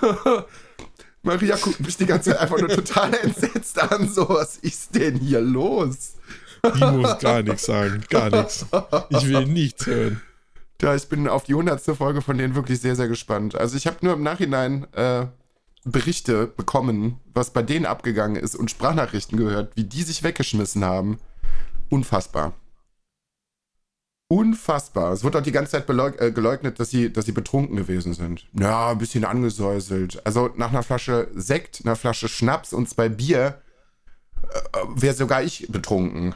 Maria 1.22 1.56
guckt 1.56 1.80
mich 1.80 1.96
die 1.96 2.06
ganze 2.06 2.30
Zeit 2.30 2.40
einfach 2.40 2.58
nur 2.58 2.68
total 2.68 3.14
entsetzt 3.14 3.80
an. 3.80 4.08
So, 4.08 4.28
was 4.28 4.56
ist 4.56 4.94
denn 4.94 5.18
hier 5.18 5.40
los? 5.40 6.14
Die 6.64 6.84
muss 6.84 7.18
gar 7.18 7.42
nichts 7.42 7.66
sagen. 7.66 8.02
Gar 8.08 8.30
nichts. 8.30 8.66
Ich 9.10 9.28
will 9.28 9.46
nichts 9.46 9.86
hören. 9.86 10.22
Ja, 10.80 10.94
ich 10.94 11.08
bin 11.08 11.28
auf 11.28 11.44
die 11.44 11.54
hundertste 11.54 11.94
Folge 11.94 12.22
von 12.22 12.38
denen 12.38 12.54
wirklich 12.54 12.80
sehr, 12.80 12.96
sehr 12.96 13.08
gespannt. 13.08 13.54
Also 13.54 13.76
ich 13.76 13.86
habe 13.86 13.98
nur 14.00 14.14
im 14.14 14.22
Nachhinein 14.22 14.86
äh, 14.94 15.26
Berichte 15.84 16.46
bekommen, 16.46 17.20
was 17.34 17.50
bei 17.50 17.62
denen 17.62 17.86
abgegangen 17.86 18.36
ist 18.36 18.54
und 18.54 18.70
Sprachnachrichten 18.70 19.38
gehört, 19.38 19.76
wie 19.76 19.84
die 19.84 20.02
sich 20.02 20.22
weggeschmissen 20.22 20.84
haben. 20.84 21.18
Unfassbar. 21.90 22.54
Unfassbar. 24.28 25.12
Es 25.12 25.24
wird 25.24 25.34
auch 25.34 25.42
die 25.42 25.52
ganze 25.52 25.72
Zeit 25.72 25.88
äh, 26.20 26.30
geleugnet, 26.30 26.78
dass 26.78 26.90
sie, 26.90 27.12
dass 27.12 27.26
sie 27.26 27.32
betrunken 27.32 27.76
gewesen 27.76 28.14
sind. 28.14 28.46
Ja, 28.52 28.90
ein 28.90 28.98
bisschen 28.98 29.24
angesäuselt. 29.24 30.24
Also 30.24 30.50
nach 30.56 30.70
einer 30.70 30.84
Flasche 30.84 31.28
Sekt, 31.34 31.82
einer 31.84 31.96
Flasche 31.96 32.28
Schnaps 32.28 32.72
und 32.72 32.88
zwei 32.88 33.08
Bier 33.08 33.60
äh, 34.44 34.78
wäre 34.94 35.14
sogar 35.14 35.42
ich 35.42 35.66
betrunken. 35.68 36.34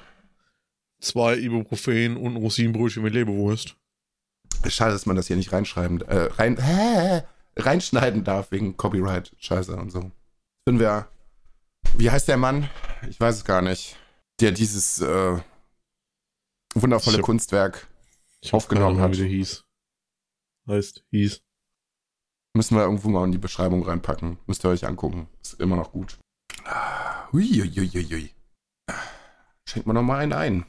Zwei 1.01 1.37
Ibuprofen 1.37 2.17
und 2.17 2.33
ein 2.33 2.37
Rosinenbrötchen 2.37 3.03
mit 3.03 3.15
Leberwurst. 3.15 3.77
Schade, 4.68 4.92
dass 4.92 5.06
man 5.06 5.16
das 5.16 5.26
hier 5.26 5.37
nicht 5.37 5.52
reinschreiben, 5.52 6.00
äh, 6.02 6.28
rein, 6.32 6.56
äh, 6.58 7.23
reinschneiden 7.56 8.25
darf 8.25 8.50
wegen 8.50 8.76
Copyright-Scheiße 8.76 9.76
und 9.76 9.90
so. 9.90 10.11
Sind 10.66 10.78
wir. 10.78 11.08
Wie 11.96 12.11
heißt 12.11 12.28
der 12.28 12.37
Mann? 12.37 12.68
Ich 13.08 13.20
weiß 13.20 13.37
es 13.37 13.44
gar 13.44 13.62
nicht. 13.62 13.96
Der 14.40 14.52
dieses 14.52 15.00
äh, 15.00 15.38
wundervolle 16.75 17.18
hab, 17.18 17.25
Kunstwerk 17.25 17.87
aufgenommen 18.50 19.00
hat. 19.00 19.12
Wie 19.12 19.18
der 19.18 19.26
hieß. 19.26 19.64
Heißt, 20.68 21.04
hieß. 21.11 21.42
Müssen 22.56 22.76
wir 22.76 22.84
irgendwo 22.84 23.08
mal 23.08 23.25
in 23.25 23.32
die 23.32 23.38
Beschreibung 23.38 23.82
reinpacken. 23.84 24.38
Müsst 24.46 24.64
ihr 24.64 24.70
euch 24.70 24.87
angucken. 24.87 25.28
Ist 25.42 25.61
immer 25.61 25.76
noch 25.76 25.92
gut. 25.92 26.18
Uiuiuiui. 27.32 28.30
Schenkt 29.68 29.87
mal 29.87 29.92
noch 29.92 30.02
mal 30.02 30.18
einen 30.18 30.32
ein. 30.32 30.66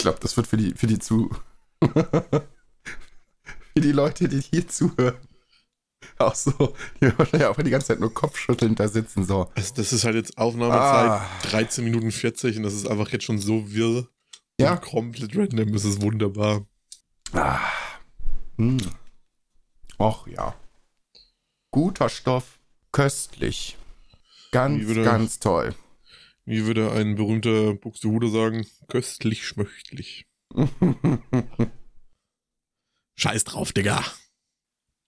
Glaube, 0.00 0.18
das 0.20 0.36
wird 0.36 0.46
für 0.46 0.56
die, 0.56 0.74
für 0.74 0.86
die 0.86 0.98
zu. 0.98 1.30
für 1.82 2.44
die 3.76 3.92
Leute, 3.92 4.28
die 4.28 4.40
hier 4.40 4.66
zuhören. 4.68 5.16
Auch 6.18 6.34
so, 6.34 6.74
die 7.00 7.18
wahrscheinlich 7.18 7.48
auch 7.48 7.56
die 7.56 7.70
ganze 7.70 7.88
Zeit 7.88 8.00
nur 8.00 8.12
kopfschüttelnd 8.12 8.78
da 8.78 8.88
sitzen. 8.88 9.24
So. 9.24 9.50
Also 9.54 9.74
das 9.74 9.92
ist 9.92 10.04
halt 10.04 10.16
jetzt 10.16 10.36
Aufnahmezeit 10.38 11.10
ah. 11.10 11.26
13 11.44 11.84
Minuten 11.84 12.10
40 12.10 12.58
und 12.58 12.62
das 12.62 12.74
ist 12.74 12.86
einfach 12.86 13.10
jetzt 13.10 13.24
schon 13.24 13.38
so 13.38 13.70
wirr. 13.72 14.06
Ja. 14.60 14.72
Und 14.72 14.82
komplett 14.82 15.36
random. 15.36 15.72
Das 15.72 15.84
ist 15.84 16.02
wunderbar. 16.02 16.66
Ah. 17.32 17.60
Hm. 18.56 18.78
Och 19.98 20.26
ja. 20.26 20.54
Guter 21.70 22.08
Stoff. 22.08 22.58
Köstlich. 22.92 23.76
Ganz, 24.52 24.94
ganz 24.94 25.38
toll. 25.38 25.74
Wie 26.44 26.66
würde 26.66 26.92
ein 26.92 27.14
berühmter 27.14 27.74
Buxtehude 27.74 28.28
sagen? 28.30 28.66
Köstlich 28.88 29.46
schmöchtlich. 29.46 30.26
Scheiß 33.16 33.44
drauf, 33.44 33.72
Digga. 33.72 34.04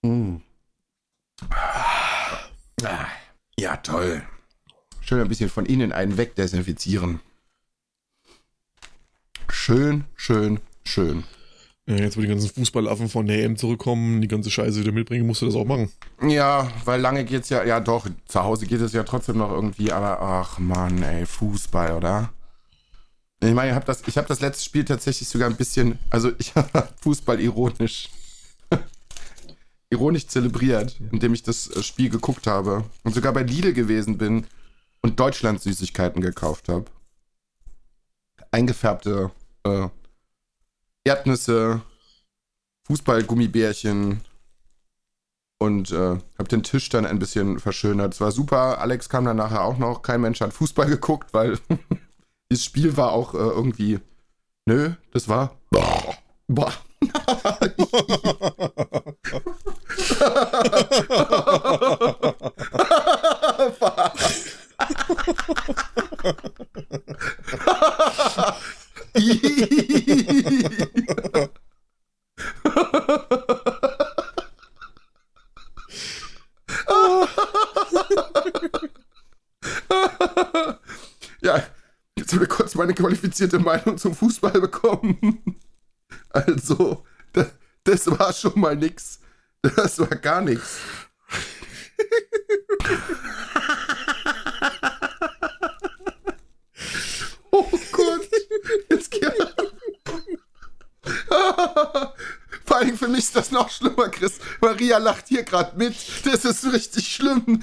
Mm. 0.03 0.37
Ja, 3.57 3.77
toll. 3.77 4.27
Schön 5.01 5.21
ein 5.21 5.27
bisschen 5.27 5.49
von 5.49 5.65
innen 5.65 5.91
einen 5.91 6.17
wegdesinfizieren. 6.17 7.19
Schön, 9.49 10.05
schön, 10.15 10.59
schön. 10.85 11.23
Ja, 11.85 11.97
jetzt, 11.97 12.15
wo 12.15 12.21
die 12.21 12.27
ganzen 12.27 12.49
Fußballaffen 12.49 13.09
von 13.09 13.25
der 13.27 13.43
EM 13.43 13.57
zurückkommen, 13.57 14.21
die 14.21 14.29
ganze 14.29 14.49
Scheiße 14.49 14.79
wieder 14.79 14.93
mitbringen, 14.93 15.27
musst 15.27 15.41
du 15.41 15.45
das 15.45 15.55
auch 15.55 15.65
machen. 15.65 15.91
Ja, 16.21 16.71
weil 16.85 17.01
lange 17.01 17.25
geht's 17.25 17.49
ja, 17.49 17.63
ja 17.65 17.81
doch, 17.81 18.07
zu 18.25 18.41
Hause 18.41 18.67
geht 18.67 18.79
es 18.79 18.93
ja 18.93 19.03
trotzdem 19.03 19.37
noch 19.37 19.51
irgendwie, 19.51 19.91
aber 19.91 20.21
ach 20.21 20.59
man, 20.59 21.03
ey, 21.03 21.25
Fußball, 21.25 21.91
oder? 21.93 22.31
Ich 23.41 23.53
meine, 23.53 23.71
ich 23.71 23.75
habe 23.75 23.85
das, 23.85 24.01
hab 24.15 24.27
das 24.27 24.39
letzte 24.39 24.63
Spiel 24.63 24.85
tatsächlich 24.85 25.27
sogar 25.27 25.49
ein 25.49 25.57
bisschen, 25.57 25.99
also 26.09 26.31
ich 26.37 26.55
habe 26.55 26.87
Fußball 27.01 27.41
ironisch, 27.41 28.09
ironisch 29.89 30.27
zelebriert, 30.27 30.97
indem 31.11 31.33
ich 31.33 31.43
das 31.43 31.67
äh, 31.67 31.83
Spiel 31.83 32.09
geguckt 32.09 32.47
habe 32.47 32.85
und 33.03 33.13
sogar 33.13 33.33
bei 33.33 33.43
Lidl 33.43 33.73
gewesen 33.73 34.17
bin 34.17 34.47
und 35.01 35.19
Deutschland 35.19 35.61
Süßigkeiten 35.61 36.21
gekauft 36.21 36.69
habe. 36.69 36.85
Eingefärbte 38.51 39.31
äh, 39.65 39.89
Erdnüsse, 41.03 41.81
Fußballgummibärchen 42.87 44.21
und 45.59 45.91
äh, 45.91 46.17
habe 46.37 46.49
den 46.49 46.63
Tisch 46.63 46.89
dann 46.89 47.05
ein 47.05 47.19
bisschen 47.19 47.59
verschönert. 47.59 48.13
Es 48.13 48.21
war 48.21 48.31
super. 48.31 48.79
Alex 48.79 49.09
kam 49.09 49.25
dann 49.25 49.37
nachher 49.37 49.61
auch 49.63 49.77
noch. 49.77 50.01
Kein 50.01 50.21
Mensch 50.21 50.41
hat 50.41 50.53
Fußball 50.53 50.87
geguckt, 50.87 51.33
weil 51.33 51.57
das 52.49 52.63
Spiel 52.63 52.97
war 52.97 53.11
auch 53.11 53.33
äh, 53.33 53.37
irgendwie. 53.37 53.99
Nö, 54.65 54.91
das 55.11 55.27
war. 55.29 55.55
Boah. 55.69 56.15
Boah. 56.47 56.73
Ja, 81.41 81.63
jetzt 82.17 82.33
haben 82.33 82.39
wir 82.39 82.47
kurz 82.47 82.73
meine 82.75 82.93
qualifizierte 82.93 83.59
Meinung 83.59 83.97
zum 83.97 84.15
Fußball 84.15 84.59
bekommen. 84.59 85.59
Also, 86.29 87.05
das, 87.33 87.47
das 87.83 88.07
war 88.19 88.33
schon 88.33 88.59
mal 88.59 88.75
nix. 88.75 89.19
Das 89.61 89.99
war 89.99 90.07
gar 90.07 90.41
nichts. 90.41 90.79
oh 97.51 97.69
Gott. 97.91 98.29
Jetzt 98.89 99.11
Vor 102.65 102.77
allem 102.77 102.97
für 102.97 103.07
mich 103.07 103.19
ist 103.19 103.35
das 103.35 103.51
noch 103.51 103.69
schlimmer, 103.69 104.09
Chris. 104.09 104.39
Maria 104.61 104.97
lacht 104.97 105.27
hier 105.27 105.43
gerade 105.43 105.77
mit. 105.77 105.95
Das 106.25 106.45
ist 106.45 106.65
richtig 106.71 107.13
schlimm. 107.13 107.43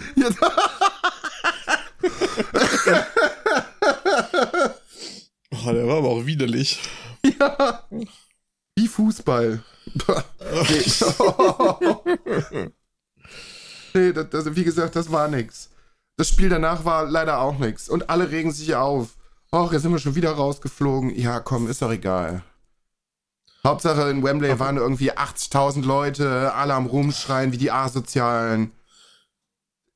oh, 5.51 5.73
der 5.73 5.87
war 5.87 5.99
aber 5.99 6.09
auch 6.09 6.27
widerlich. 6.27 6.81
Ja. 7.39 7.85
Wie 8.77 8.89
Fußball. 8.89 9.63
nee, 9.95 10.85
nee 13.95 14.13
das, 14.13 14.31
das, 14.31 14.57
wie 14.57 14.65
gesagt, 14.65 14.97
das 14.97 15.11
war 15.11 15.29
nix. 15.29 15.71
Das 16.17 16.29
Spiel 16.29 16.51
danach 16.51 16.85
war 16.85 17.05
leider 17.05 17.41
auch 17.41 17.59
nix. 17.59 17.89
Und 17.89 18.11
alle 18.11 18.31
regen 18.31 18.53
sich 18.53 18.75
auf. 18.75 19.17
Och, 19.53 19.73
jetzt 19.73 19.83
sind 19.83 19.93
wir 19.93 19.99
schon 19.99 20.15
wieder 20.15 20.33
rausgeflogen. 20.33 21.15
Ja, 21.19 21.41
komm, 21.41 21.69
ist 21.69 21.83
doch 21.83 21.91
egal. 21.91 22.45
Hauptsache 23.65 24.09
in 24.11 24.23
Wembley 24.23 24.59
waren 24.59 24.77
irgendwie 24.79 25.13
80.000 25.13 25.85
Leute, 25.85 26.55
alle 26.55 26.75
am 26.75 26.87
Rumschreien 26.87 27.53
wie 27.53 27.59
die 27.59 27.71
Asozialen. 27.71 28.73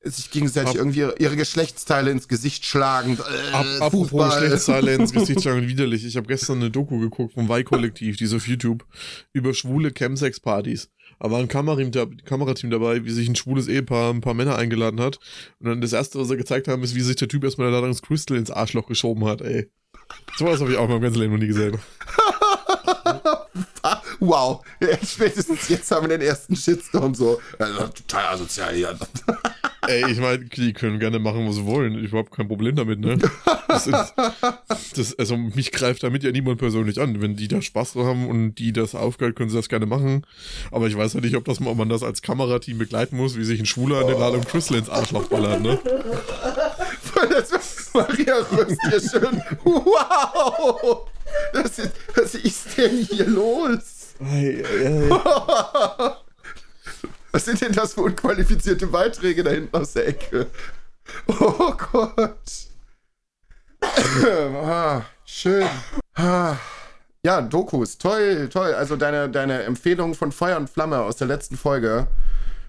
sich 0.03 0.29
gegenseitig 0.29 0.69
Ab- 0.71 0.75
irgendwie 0.75 0.99
ihre, 0.99 1.17
ihre 1.17 1.35
Geschlechtsteile 1.35 2.11
ins 2.11 2.27
Gesicht 2.27 2.63
schlagen. 2.65 3.17
Äh, 3.17 3.53
Ab, 3.55 3.65
apropos 3.79 4.09
Fußball. 4.11 4.39
Geschlechtsteile 4.41 4.93
ins 4.93 5.11
Gesicht 5.13 5.41
schlagen, 5.41 5.67
widerlich. 5.67 6.05
Ich 6.05 6.15
habe 6.15 6.27
gestern 6.27 6.57
eine 6.59 6.69
Doku 6.69 6.99
geguckt 6.99 7.33
vom 7.33 7.49
Y-Kollektiv, 7.49 8.17
die 8.17 8.25
ist 8.25 8.33
auf 8.35 8.47
YouTube, 8.47 8.85
über 9.33 9.53
schwule 9.55 9.91
Chemsex-Partys. 9.91 10.89
Da 11.19 11.31
war 11.31 11.39
ein 11.39 11.47
Kamerateam, 11.47 11.91
da- 11.91 12.05
Kamerateam 12.23 12.69
dabei, 12.69 13.03
wie 13.03 13.09
sich 13.09 13.27
ein 13.27 13.35
schwules 13.35 13.67
Ehepaar 13.67 14.13
ein 14.13 14.21
paar 14.21 14.35
Männer 14.35 14.57
eingeladen 14.57 14.99
hat. 15.01 15.17
Und 15.59 15.69
dann 15.69 15.81
das 15.81 15.93
erste, 15.93 16.19
was 16.19 16.27
sie 16.27 16.37
gezeigt 16.37 16.67
haben, 16.67 16.83
ist, 16.83 16.93
wie 16.93 17.01
sich 17.01 17.15
der 17.15 17.27
Typ 17.29 17.43
erstmal 17.43 17.71
da 17.71 17.81
das 17.81 18.03
Crystal 18.03 18.37
ins 18.37 18.51
Arschloch 18.51 18.85
geschoben 18.85 19.25
hat, 19.25 19.41
ey. 19.41 19.71
Sowas 20.37 20.59
habe 20.61 20.71
ich 20.71 20.77
auch 20.77 20.83
in 20.85 20.91
meinem 20.91 21.01
ganzen 21.01 21.19
Leben 21.21 21.33
noch 21.33 21.39
nie 21.39 21.47
gesehen. 21.47 21.79
Wow, 24.19 24.63
spätestens 25.03 25.69
jetzt 25.69 25.91
haben 25.91 26.09
wir 26.09 26.17
den 26.17 26.27
ersten 26.27 26.55
Shitstorm 26.55 27.13
so. 27.13 27.39
Also, 27.59 27.87
total 27.87 28.33
asozial 28.33 28.73
hier. 28.73 28.97
Ey, 29.87 30.11
ich 30.11 30.19
meine, 30.19 30.39
die 30.39 30.73
können 30.73 30.99
gerne 30.99 31.19
machen, 31.19 31.47
was 31.47 31.55
sie 31.55 31.65
wollen. 31.65 32.03
Ich 32.03 32.11
habe 32.11 32.29
kein 32.31 32.47
Problem 32.47 32.75
damit, 32.75 32.99
ne? 32.99 33.19
Das 33.67 33.85
ist, 33.85 34.13
das, 34.95 35.19
also 35.19 35.37
mich 35.37 35.71
greift 35.71 36.01
damit 36.01 36.23
ja 36.23 36.31
niemand 36.31 36.57
persönlich 36.57 36.99
an. 36.99 37.21
Wenn 37.21 37.35
die 37.35 37.47
da 37.47 37.61
Spaß 37.61 37.93
dran 37.93 38.05
haben 38.05 38.27
und 38.27 38.55
die 38.55 38.73
das 38.73 38.95
aufgehört, 38.95 39.35
können 39.35 39.49
sie 39.49 39.57
das 39.57 39.69
gerne 39.69 39.85
machen. 39.85 40.25
Aber 40.71 40.87
ich 40.87 40.97
weiß 40.97 41.13
ja 41.13 41.21
nicht, 41.21 41.35
ob, 41.35 41.45
das, 41.45 41.61
ob 41.61 41.77
man 41.77 41.89
das 41.89 42.01
als 42.01 42.23
Kamerateam 42.23 42.79
begleiten 42.79 43.17
muss, 43.17 43.37
wie 43.37 43.43
sich 43.43 43.59
ein 43.59 43.67
Schwuler 43.67 43.99
an 43.99 44.07
den 44.07 44.19
Ladung 44.19 44.43
Crystal 44.43 44.77
ins 44.77 44.89
Arschloch 44.89 45.27
ballert, 45.27 45.61
ne? 45.61 45.79
Das 47.29 47.51
war 47.51 47.59
Maria 47.95 48.35
rührst 48.51 48.77
hier 48.89 48.99
schön. 48.99 49.41
Wow! 49.63 51.07
Das 51.53 51.79
ist, 51.79 51.91
was 52.15 52.35
ist 52.35 52.77
denn 52.77 52.97
hier 52.97 53.27
los? 53.27 54.13
Was 57.31 57.43
sind 57.43 57.59
denn 57.59 57.73
das 57.73 57.95
für 57.95 58.01
unqualifizierte 58.01 58.85
Beiträge 58.87 59.43
da 59.43 59.51
hinten 59.51 59.75
aus 59.75 59.91
der 59.91 60.07
Ecke? 60.07 60.47
Oh 61.27 61.73
Gott. 61.91 62.69
ah, 63.81 65.01
schön. 65.25 65.67
Ah. 66.13 66.55
Ja, 67.25 67.41
Dokus, 67.41 67.97
toll, 67.97 68.47
toll. 68.49 68.73
Also 68.73 68.95
deine, 68.95 69.29
deine 69.29 69.63
Empfehlung 69.63 70.13
von 70.13 70.31
Feuer 70.31 70.57
und 70.57 70.69
Flamme 70.69 71.01
aus 71.01 71.17
der 71.17 71.27
letzten 71.27 71.57
Folge. 71.57 72.07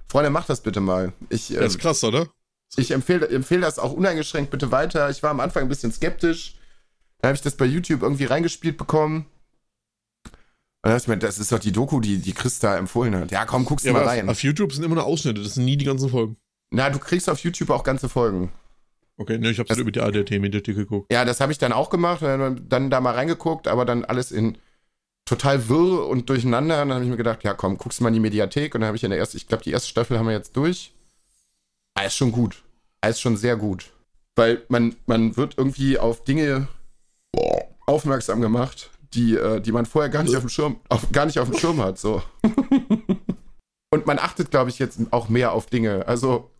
Freunde, 0.08 0.30
macht 0.30 0.48
das 0.48 0.62
bitte 0.62 0.80
mal. 0.80 1.12
Ich, 1.28 1.48
Das 1.48 1.66
ist 1.66 1.74
ähm, 1.74 1.80
krass, 1.80 2.02
oder? 2.02 2.26
Ich 2.76 2.90
empfehle, 2.90 3.28
empfehle 3.28 3.60
das 3.62 3.78
auch 3.78 3.92
uneingeschränkt 3.92 4.50
bitte 4.50 4.70
weiter. 4.72 5.08
Ich 5.10 5.22
war 5.22 5.30
am 5.30 5.40
Anfang 5.40 5.62
ein 5.64 5.68
bisschen 5.68 5.92
skeptisch. 5.92 6.56
Dann 7.20 7.30
habe 7.30 7.36
ich 7.36 7.42
das 7.42 7.56
bei 7.56 7.64
YouTube 7.64 8.02
irgendwie 8.02 8.24
reingespielt 8.24 8.76
bekommen. 8.76 9.26
Und 10.24 10.32
dann 10.82 10.92
dachte 10.92 11.02
ich 11.04 11.08
mir, 11.08 11.18
das 11.18 11.38
ist 11.38 11.50
doch 11.52 11.58
die 11.58 11.72
Doku, 11.72 12.00
die, 12.00 12.18
die 12.18 12.32
Chris 12.34 12.58
da 12.58 12.76
empfohlen 12.76 13.14
hat. 13.16 13.30
Ja, 13.30 13.44
komm, 13.44 13.64
guckst 13.64 13.86
du 13.86 13.90
Ja, 13.90 13.94
mal 13.94 14.04
rein. 14.04 14.28
auf, 14.28 14.42
YouTube 14.42 14.72
sind 14.72 14.84
immer 14.84 14.96
nur 14.96 15.04
Ausschnitte, 15.04 15.42
das 15.42 15.54
sind 15.54 15.64
nie 15.64 15.76
die 15.76 15.84
ganzen 15.84 16.10
Folgen. 16.10 16.36
Na, 16.70 16.90
du 16.90 16.98
kriegst 16.98 17.30
auf 17.30 17.38
YouTube 17.40 17.70
auch 17.70 17.82
ganze 17.84 18.08
Folgen. 18.08 18.52
Okay, 19.16 19.38
ne, 19.38 19.50
ich 19.50 19.58
hab's 19.58 19.68
Das- 19.68 19.78
halt 19.78 19.82
über 19.88 19.92
die 19.92 20.00
ADT-Mediathek 20.00 20.76
geguckt. 20.76 21.10
Ja, 21.10 21.24
das 21.24 21.40
habe 21.40 21.50
ich 21.50 21.58
dann 21.58 21.72
auch 21.72 21.88
gemacht, 21.90 22.20
dann, 22.22 22.68
dann 22.68 22.90
da 22.90 23.00
mal 23.00 23.14
reingeguckt, 23.14 23.66
aber 23.66 23.84
dann 23.84 24.04
alles 24.04 24.30
in 24.30 24.58
total 25.24 25.68
wirr 25.68 26.06
und 26.06 26.28
durcheinander. 26.28 26.82
Und 26.82 26.88
dann 26.90 26.96
habe 26.96 27.04
ich 27.04 27.10
mir 27.10 27.16
gedacht, 27.16 27.42
ja 27.42 27.54
ist 33.02 33.20
schon 33.20 33.36
sehr 33.36 33.56
gut. 33.56 33.92
Weil 34.34 34.62
man, 34.68 34.96
man 35.06 35.36
wird 35.36 35.54
irgendwie 35.56 35.98
auf 35.98 36.24
Dinge 36.24 36.68
aufmerksam 37.86 38.40
gemacht, 38.40 38.90
die, 39.14 39.36
äh, 39.36 39.60
die 39.60 39.72
man 39.72 39.86
vorher 39.86 40.10
gar 40.10 40.22
nicht 40.22 40.36
auf 40.36 40.42
dem 40.42 40.48
Schirm, 40.48 40.80
auf, 40.88 41.10
gar 41.12 41.26
nicht 41.26 41.38
auf 41.38 41.48
dem 41.48 41.58
Schirm 41.58 41.80
hat. 41.80 41.98
So. 41.98 42.22
und 43.90 44.06
man 44.06 44.18
achtet, 44.18 44.50
glaube 44.50 44.70
ich, 44.70 44.78
jetzt 44.78 45.00
auch 45.10 45.28
mehr 45.28 45.52
auf 45.52 45.66
Dinge. 45.66 46.06
Also, 46.06 46.50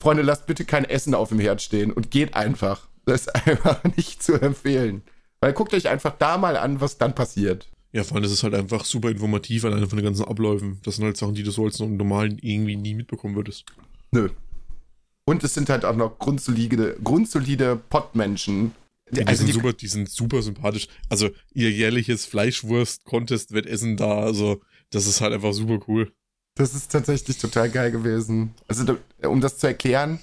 Freunde, 0.00 0.22
lasst 0.22 0.46
bitte 0.46 0.64
kein 0.64 0.84
Essen 0.84 1.14
auf 1.14 1.30
dem 1.30 1.40
Herd 1.40 1.60
stehen 1.60 1.92
und 1.92 2.10
geht 2.10 2.34
einfach. 2.34 2.88
Das 3.04 3.22
ist 3.22 3.34
einfach 3.46 3.82
nicht 3.96 4.22
zu 4.22 4.34
empfehlen. 4.34 5.02
Weil 5.40 5.52
guckt 5.52 5.74
euch 5.74 5.88
einfach 5.88 6.16
da 6.18 6.38
mal 6.38 6.56
an, 6.56 6.80
was 6.80 6.98
dann 6.98 7.14
passiert. 7.14 7.68
Ja, 7.92 8.04
vor 8.04 8.16
allem, 8.16 8.22
das 8.22 8.32
ist 8.32 8.42
halt 8.42 8.54
einfach 8.54 8.84
super 8.84 9.08
informativ, 9.08 9.64
alleine 9.64 9.88
von 9.88 9.96
den 9.96 10.04
ganzen 10.04 10.24
Abläufen. 10.24 10.80
Das 10.84 10.96
sind 10.96 11.04
halt 11.04 11.16
Sachen, 11.16 11.34
die 11.34 11.42
du 11.42 11.50
so 11.50 11.64
als 11.64 11.78
normalen 11.78 12.38
irgendwie 12.42 12.76
nie 12.76 12.94
mitbekommen 12.94 13.34
würdest. 13.34 13.64
Nö. 14.10 14.28
Und 15.28 15.44
es 15.44 15.52
sind 15.52 15.68
halt 15.68 15.84
auch 15.84 15.94
noch 15.94 16.18
grundsolide, 16.18 16.96
grundsolide 17.04 17.76
Pottmenschen. 17.76 18.74
Die, 19.10 19.26
also 19.26 19.40
sind 19.40 19.48
die, 19.48 19.52
super, 19.52 19.74
die 19.74 19.86
sind 19.86 20.08
super 20.08 20.40
sympathisch. 20.40 20.88
Also 21.10 21.28
ihr 21.52 21.70
jährliches 21.70 22.24
Fleischwurst-Contest-Wettessen 22.24 23.98
da, 23.98 24.20
also 24.20 24.62
das 24.88 25.06
ist 25.06 25.20
halt 25.20 25.34
einfach 25.34 25.52
super 25.52 25.80
cool. 25.86 26.10
das 26.54 26.74
ist 26.74 26.90
tatsächlich 26.90 27.36
total 27.36 27.68
geil 27.68 27.90
gewesen. 27.90 28.54
Also, 28.68 28.84
da, 28.84 29.28
um 29.28 29.42
das 29.42 29.58
zu 29.58 29.66
erklären, 29.66 30.18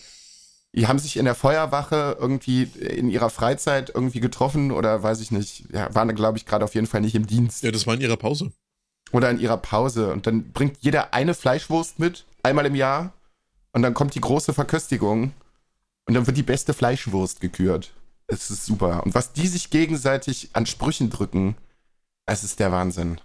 die 0.73 0.87
haben 0.87 0.97
sich 0.97 1.17
in 1.17 1.25
der 1.25 1.35
Feuerwache 1.35 2.17
irgendwie 2.19 2.63
in 2.63 3.11
ihrer 3.11 3.29
Freizeit 3.29 3.91
irgendwie 3.93 4.21
getroffen 4.21 4.71
oder 4.71 5.03
weiß 5.03 5.21
ich 5.21 5.29
nicht, 5.29 5.65
ja, 5.71 5.93
waren, 5.93 6.13
glaube 6.15 6.39
ich, 6.39 6.47
gerade 6.47 6.65
auf 6.65 6.73
jeden 6.73 6.87
Fall 6.87 7.01
nicht 7.01 7.13
im 7.13 7.27
Dienst. 7.27 7.63
Ja, 7.63 7.69
das 7.71 7.85
war 7.85 7.93
in 7.93 8.01
ihrer 8.01 8.17
Pause. 8.17 8.51
oder 9.11 9.29
in 9.29 9.39
ihrer 9.39 9.57
Pause. 9.57 10.11
Und 10.11 10.25
dann 10.25 10.51
bringt 10.51 10.77
jeder 10.81 11.13
eine 11.13 11.35
Fleischwurst 11.35 11.99
mit, 11.99 12.25
einmal 12.41 12.65
im 12.65 12.73
Jahr. 12.73 13.13
Und 13.75 13.81
dann 13.81 13.93
kommt 13.93 14.15
die 14.15 14.21
große 14.21 14.53
Verköstigung. 14.53 15.33
Und 16.07 16.13
dann 16.13 16.25
wird 16.25 16.37
die 16.37 16.43
beste 16.43 16.73
Fleischwurst 16.73 17.41
gekürt. 17.41 17.93
Es 18.25 18.49
ist 18.49 18.65
super. 18.65 19.03
Und 19.03 19.13
was 19.13 19.33
die 19.33 19.47
sich 19.47 19.69
gegenseitig 19.69 20.49
an 20.53 20.65
Sprüchen 20.65 21.09
drücken, 21.09 21.57
es 22.25 22.45
ist 22.45 22.61
der 22.61 22.71
Wahnsinn. 22.71 23.19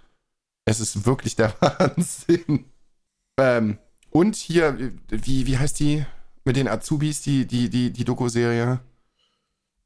Es 0.65 0.81
ist 0.81 1.07
wirklich 1.07 1.37
der 1.37 1.55
Wahnsinn. 1.61 2.65
Ähm, 3.39 3.79
und 4.11 4.35
hier, 4.35 4.93
wie, 5.09 5.47
wie 5.47 5.57
heißt 5.57 5.79
die 5.79 6.05
mit 6.45 6.57
den 6.57 6.67
Azubis, 6.67 7.23
die, 7.23 7.47
die, 7.47 7.71
die, 7.71 7.93
die 7.93 8.05
Doku-Serie? 8.05 8.81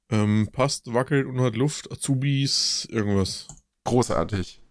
Ähm, 0.08 0.48
passt, 0.50 0.94
wackelt 0.94 1.26
und 1.26 1.42
hat 1.42 1.56
Luft, 1.56 1.92
Azubis, 1.92 2.88
irgendwas. 2.90 3.48
Großartig. 3.84 4.62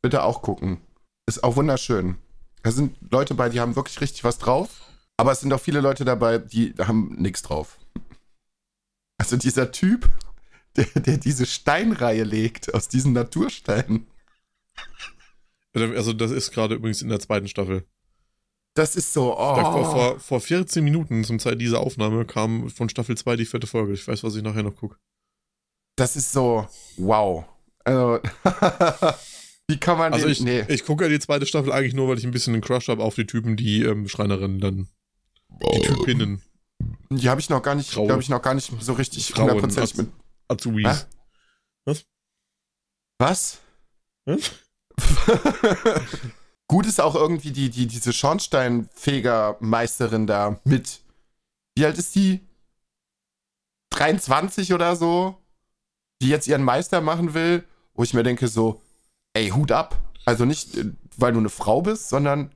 Bitte 0.00 0.22
auch 0.22 0.42
gucken. 0.42 0.80
Ist 1.26 1.42
auch 1.42 1.56
wunderschön. 1.56 2.18
Da 2.62 2.70
sind 2.70 2.96
Leute 3.10 3.34
bei, 3.34 3.48
die 3.48 3.58
haben 3.58 3.74
wirklich 3.74 4.00
richtig 4.00 4.22
was 4.22 4.38
drauf. 4.38 4.93
Aber 5.16 5.32
es 5.32 5.40
sind 5.40 5.52
auch 5.52 5.60
viele 5.60 5.80
Leute 5.80 6.04
dabei, 6.04 6.38
die 6.38 6.74
haben 6.78 7.14
nichts 7.16 7.42
drauf. 7.42 7.78
Also 9.18 9.36
dieser 9.36 9.70
Typ, 9.70 10.08
der, 10.76 10.86
der 11.00 11.18
diese 11.18 11.46
Steinreihe 11.46 12.24
legt 12.24 12.74
aus 12.74 12.88
diesen 12.88 13.12
Natursteinen. 13.12 14.06
Also 15.72 16.12
das 16.12 16.30
ist 16.30 16.52
gerade 16.52 16.74
übrigens 16.74 17.02
in 17.02 17.08
der 17.08 17.20
zweiten 17.20 17.48
Staffel. 17.48 17.84
Das 18.74 18.96
ist 18.96 19.12
so, 19.12 19.38
oh. 19.38 19.54
Vor, 19.54 19.84
vor, 19.84 20.20
vor 20.20 20.40
14 20.40 20.82
Minuten 20.82 21.22
zum 21.22 21.38
Zeit 21.38 21.60
dieser 21.60 21.80
Aufnahme 21.80 22.24
kam 22.24 22.68
von 22.70 22.88
Staffel 22.88 23.16
2 23.16 23.36
die 23.36 23.44
vierte 23.44 23.68
Folge. 23.68 23.92
Ich 23.92 24.06
weiß, 24.06 24.24
was 24.24 24.34
ich 24.34 24.42
nachher 24.42 24.64
noch 24.64 24.74
gucke. 24.74 24.96
Das 25.96 26.16
ist 26.16 26.32
so, 26.32 26.66
wow. 26.96 27.44
Also, 27.84 28.18
wie 29.68 29.78
kann 29.78 29.98
man 29.98 30.12
Also 30.12 30.26
den, 30.26 30.32
ich, 30.32 30.40
nee. 30.40 30.64
ich 30.68 30.84
gucke 30.84 31.04
ja 31.04 31.10
die 31.10 31.20
zweite 31.20 31.46
Staffel 31.46 31.72
eigentlich 31.72 31.94
nur, 31.94 32.08
weil 32.08 32.18
ich 32.18 32.24
ein 32.24 32.32
bisschen 32.32 32.54
einen 32.54 32.62
Crush 32.62 32.88
habe 32.88 33.02
auf 33.02 33.14
die 33.14 33.26
Typen, 33.26 33.56
die 33.56 33.82
ähm, 33.82 34.08
Schreinerinnen 34.08 34.58
dann. 34.58 34.88
Die 35.62 35.82
Typinnen. 35.82 36.42
Die 37.10 37.28
habe 37.28 37.40
ich 37.40 37.50
noch 37.50 37.62
gar 37.62 37.74
nicht, 37.74 37.92
glaube 37.92 38.20
ich, 38.20 38.28
noch 38.28 38.42
gar 38.42 38.54
nicht 38.54 38.72
so 38.80 38.92
richtig 38.94 39.32
Frauen, 39.32 39.50
hundertprozentig 39.50 39.96
mit. 39.96 40.08
Azubis. 40.48 41.06
Was? 43.18 43.58
Hm? 44.28 44.38
Gut 46.68 46.86
ist 46.86 47.00
auch 47.00 47.14
irgendwie 47.14 47.52
die, 47.52 47.70
die, 47.70 47.86
diese 47.86 48.12
Schornsteinfegermeisterin 48.12 50.26
da 50.26 50.60
mit. 50.64 51.00
Wie 51.76 51.84
alt 51.84 51.98
ist 51.98 52.14
die? 52.14 52.40
23 53.90 54.72
oder 54.72 54.96
so? 54.96 55.36
Die 56.22 56.28
jetzt 56.28 56.48
ihren 56.48 56.62
Meister 56.62 57.00
machen 57.00 57.34
will, 57.34 57.64
wo 57.94 58.02
ich 58.02 58.14
mir 58.14 58.22
denke 58.22 58.48
so, 58.48 58.80
ey, 59.34 59.50
Hut 59.50 59.72
ab. 59.72 59.98
Also 60.24 60.44
nicht, 60.44 60.76
äh, 60.76 60.92
weil 61.16 61.32
du 61.32 61.38
eine 61.38 61.50
Frau 61.50 61.82
bist, 61.82 62.08
sondern 62.08 62.54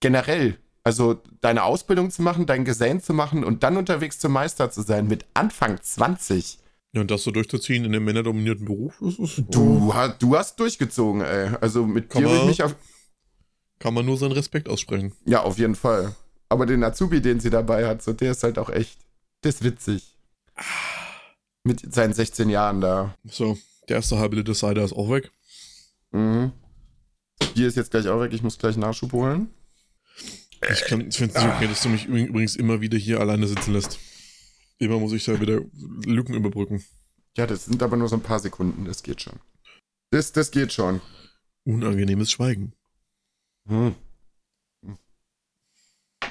generell. 0.00 0.58
Also 0.82 1.20
deine 1.40 1.64
Ausbildung 1.64 2.10
zu 2.10 2.22
machen, 2.22 2.46
deinen 2.46 2.64
Gesellen 2.64 3.00
zu 3.02 3.12
machen 3.12 3.44
und 3.44 3.62
dann 3.62 3.76
unterwegs 3.76 4.18
zum 4.18 4.32
Meister 4.32 4.70
zu 4.70 4.82
sein 4.82 5.06
mit 5.08 5.26
Anfang 5.34 5.80
20. 5.80 6.58
Ja, 6.92 7.02
und 7.02 7.10
das 7.10 7.22
so 7.22 7.30
durchzuziehen 7.30 7.84
in 7.84 7.94
einem 7.94 8.04
männerdominierten 8.04 8.64
Beruf, 8.64 8.96
das 9.00 9.18
ist, 9.18 9.44
Du, 9.50 9.94
ha- 9.94 10.08
du 10.08 10.36
hast 10.36 10.58
durchgezogen, 10.58 11.20
ey. 11.20 11.50
Also 11.60 11.86
mit 11.86 12.10
Kann 12.10 12.22
dir 12.24 12.28
man- 12.30 12.46
mich 12.46 12.62
auf, 12.62 12.74
kann 13.78 13.94
man 13.94 14.04
nur 14.06 14.16
seinen 14.16 14.32
Respekt 14.32 14.68
aussprechen. 14.68 15.12
Ja, 15.26 15.42
auf 15.42 15.58
jeden 15.58 15.74
Fall. 15.76 16.14
Aber 16.48 16.66
den 16.66 16.82
Azubi, 16.82 17.20
den 17.20 17.38
sie 17.40 17.50
dabei 17.50 17.86
hat, 17.86 18.02
so, 18.02 18.12
der 18.12 18.32
ist 18.32 18.42
halt 18.42 18.58
auch 18.58 18.70
echt. 18.70 18.98
Der 19.44 19.50
ist 19.50 19.62
witzig. 19.62 20.16
Mit 21.62 21.92
seinen 21.94 22.12
16 22.14 22.48
Jahren 22.48 22.80
da. 22.80 23.14
So, 23.24 23.56
der 23.88 23.96
erste 23.96 24.18
halbe 24.18 24.36
Liter 24.36 24.54
Cider 24.54 24.82
ist 24.82 24.92
auch 24.94 25.10
weg. 25.10 25.30
Mhm. 26.10 26.52
Bier 27.54 27.68
ist 27.68 27.76
jetzt 27.76 27.90
gleich 27.90 28.08
auch 28.08 28.20
weg, 28.20 28.32
ich 28.32 28.42
muss 28.42 28.58
gleich 28.58 28.76
Nachschub 28.76 29.12
holen. 29.12 29.50
Ich, 30.68 30.80
finde 30.84 31.06
es 31.08 31.18
nicht 31.20 31.36
okay, 31.36 31.66
dass 31.68 31.82
du 31.82 31.88
mich 31.88 32.06
übrig- 32.06 32.26
übrigens 32.28 32.56
immer 32.56 32.80
wieder 32.80 32.98
hier 32.98 33.20
alleine 33.20 33.46
sitzen 33.46 33.72
lässt. 33.72 33.98
Immer 34.78 34.98
muss 34.98 35.12
ich 35.12 35.24
da 35.24 35.40
wieder 35.40 35.60
Lücken 36.04 36.34
überbrücken. 36.34 36.84
Ja, 37.36 37.46
das 37.46 37.64
sind 37.66 37.82
aber 37.82 37.96
nur 37.96 38.08
so 38.08 38.16
ein 38.16 38.22
paar 38.22 38.40
Sekunden, 38.40 38.84
das 38.84 39.02
geht 39.02 39.22
schon. 39.22 39.40
Das, 40.10 40.32
das 40.32 40.50
geht 40.50 40.72
schon. 40.72 41.00
Unangenehmes 41.64 42.30
Schweigen. 42.30 42.72
Hm. 43.68 43.94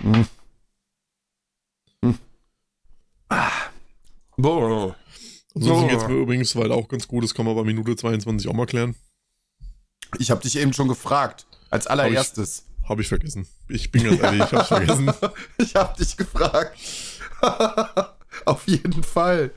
Hm. 0.01 0.27
Boah. 4.37 4.95
Ansonsten 5.55 5.85
Oh. 5.85 5.87
geht's 5.89 6.07
mir 6.07 6.15
übrigens, 6.15 6.55
weil 6.55 6.71
auch 6.71 6.87
ganz 6.87 7.07
gut 7.07 7.23
ist, 7.23 7.33
kann 7.33 7.45
man 7.45 7.55
bei 7.55 7.63
Minute 7.63 7.95
22 7.95 8.47
auch 8.47 8.53
mal 8.53 8.65
klären. 8.65 8.95
Ich 10.17 10.31
habe 10.31 10.41
dich 10.41 10.55
eben 10.57 10.73
schon 10.73 10.87
gefragt. 10.87 11.45
Als 11.69 11.87
allererstes. 11.87 12.65
Habe 12.89 13.01
ich 13.01 13.07
vergessen. 13.07 13.47
Ich 13.67 13.91
bin 13.91 14.03
ganz 14.03 14.21
ehrlich, 14.21 14.43
ich 14.43 14.51
hab's 14.51 14.67
vergessen. 14.67 15.11
Ich 15.57 15.75
habe 15.75 15.95
dich 15.97 16.17
gefragt. 16.17 16.75
Auf 18.45 18.67
jeden 18.67 19.03
Fall 19.03 19.51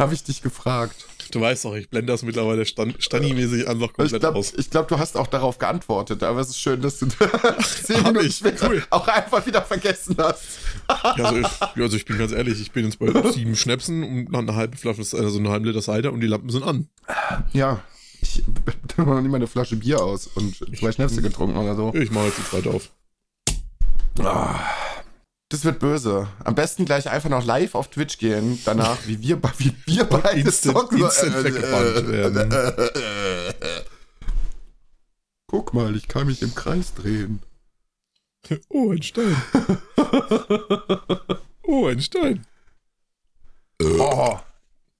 habe 0.00 0.14
ich 0.14 0.22
dich 0.24 0.42
gefragt. 0.42 0.94
Du 1.32 1.40
weißt 1.40 1.64
doch, 1.64 1.74
ich 1.74 1.88
blende 1.90 2.12
das 2.12 2.22
mittlerweile 2.22 2.64
stan 2.66 2.94
Stani-mäßig 2.98 3.66
einfach 3.66 3.88
Ich 3.88 3.92
komplett 3.94 4.20
glaube, 4.20 4.38
aus. 4.38 4.52
glaub, 4.70 4.86
du 4.88 4.98
hast 4.98 5.16
auch 5.16 5.26
darauf 5.26 5.58
geantwortet, 5.58 6.22
aber 6.22 6.40
es 6.40 6.50
ist 6.50 6.60
schön, 6.60 6.80
dass 6.82 6.98
du 6.98 7.06
zehn 7.82 7.96
hab 7.96 8.06
Minuten 8.12 8.26
ich. 8.26 8.36
später 8.36 8.68
Cool. 8.68 8.84
auch 8.90 9.08
einfach 9.08 9.44
wieder 9.46 9.62
vergessen 9.62 10.14
hast. 10.18 10.42
Ja, 10.88 11.24
also, 11.24 11.38
ich, 11.38 11.82
also 11.82 11.96
ich 11.96 12.04
bin 12.04 12.18
ganz 12.18 12.30
ehrlich, 12.32 12.60
ich 12.60 12.70
bin 12.72 12.84
jetzt 12.84 12.98
bei 12.98 13.08
sieben 13.32 13.56
Schnäpsen 13.56 14.28
und 14.28 14.34
eine 14.36 14.54
halbe 14.54 14.76
Flasche, 14.76 15.00
also 15.00 15.38
eine 15.38 15.48
halbe 15.50 15.66
Liter 15.68 15.82
Cider 15.82 16.12
und 16.12 16.20
die 16.20 16.26
Lampen 16.28 16.50
sind 16.50 16.62
an. 16.62 16.88
Ja, 17.52 17.80
ich 18.28 18.42
habe 18.98 19.10
noch 19.10 19.20
nicht 19.20 19.30
mal 19.30 19.36
eine 19.36 19.46
Flasche 19.46 19.76
Bier 19.76 20.02
aus 20.02 20.26
und 20.26 20.56
zwei 20.78 20.92
Schnäpse 20.92 21.22
getrunken 21.22 21.56
oder 21.56 21.74
so. 21.76 21.94
Ich 21.94 22.10
mache 22.10 22.26
jetzt 22.26 22.38
die 22.38 22.44
zweite 22.44 22.70
auf. 22.70 22.90
Das 25.48 25.64
wird 25.64 25.78
böse. 25.78 26.26
Am 26.44 26.54
besten 26.54 26.84
gleich 26.86 27.08
einfach 27.08 27.28
noch 27.28 27.44
live 27.44 27.74
auf 27.74 27.88
Twitch 27.88 28.18
gehen, 28.18 28.58
danach, 28.64 28.98
wie 29.06 29.20
wir, 29.22 29.40
wie 29.58 29.74
wir 29.86 30.04
beide 30.04 30.40
instant- 30.40 30.76
zocken. 30.76 30.98
instant 30.98 31.44
weggebannt 31.44 32.08
werden. 32.08 32.52
Guck 35.46 35.72
mal, 35.74 35.94
ich 35.94 36.08
kann 36.08 36.26
mich 36.26 36.42
im 36.42 36.54
Kreis 36.54 36.92
drehen. 36.94 37.40
Oh, 38.68 38.90
ein 38.92 39.02
Stein. 39.02 39.36
Oh, 41.68 41.86
ein 41.88 42.00
Stein. 42.00 42.46
Oh, 43.82 44.38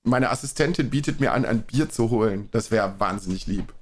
meine 0.06 0.30
Assistentin 0.30 0.90
bietet 0.90 1.20
mir 1.20 1.32
an, 1.32 1.44
ein 1.44 1.62
Bier 1.62 1.88
zu 1.90 2.10
holen. 2.10 2.48
Das 2.52 2.70
wäre 2.70 2.94
wahnsinnig 2.98 3.46
lieb. 3.46 3.72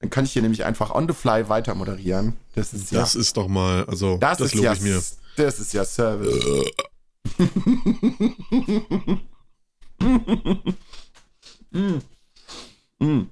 Dann 0.00 0.10
kann 0.10 0.24
ich 0.24 0.32
hier 0.32 0.42
nämlich 0.42 0.64
einfach 0.64 0.94
on 0.94 1.06
the 1.06 1.14
fly 1.14 1.48
weiter 1.48 1.74
moderieren. 1.74 2.36
Das 2.54 2.72
ist 2.74 2.90
ja, 2.90 3.00
Das 3.00 3.14
ist 3.14 3.36
doch 3.36 3.48
mal, 3.48 3.84
also, 3.84 4.16
das, 4.18 4.38
das, 4.38 4.48
ist 4.48 4.54
lobe 4.54 4.66
ja, 4.66 4.72
ich 4.72 4.80
mir. 4.80 5.00
das 5.36 5.60
ist 5.60 5.72
ja 5.72 5.84
Service. 5.84 6.44
Mm. 11.70 12.02
Mm. 12.98 13.30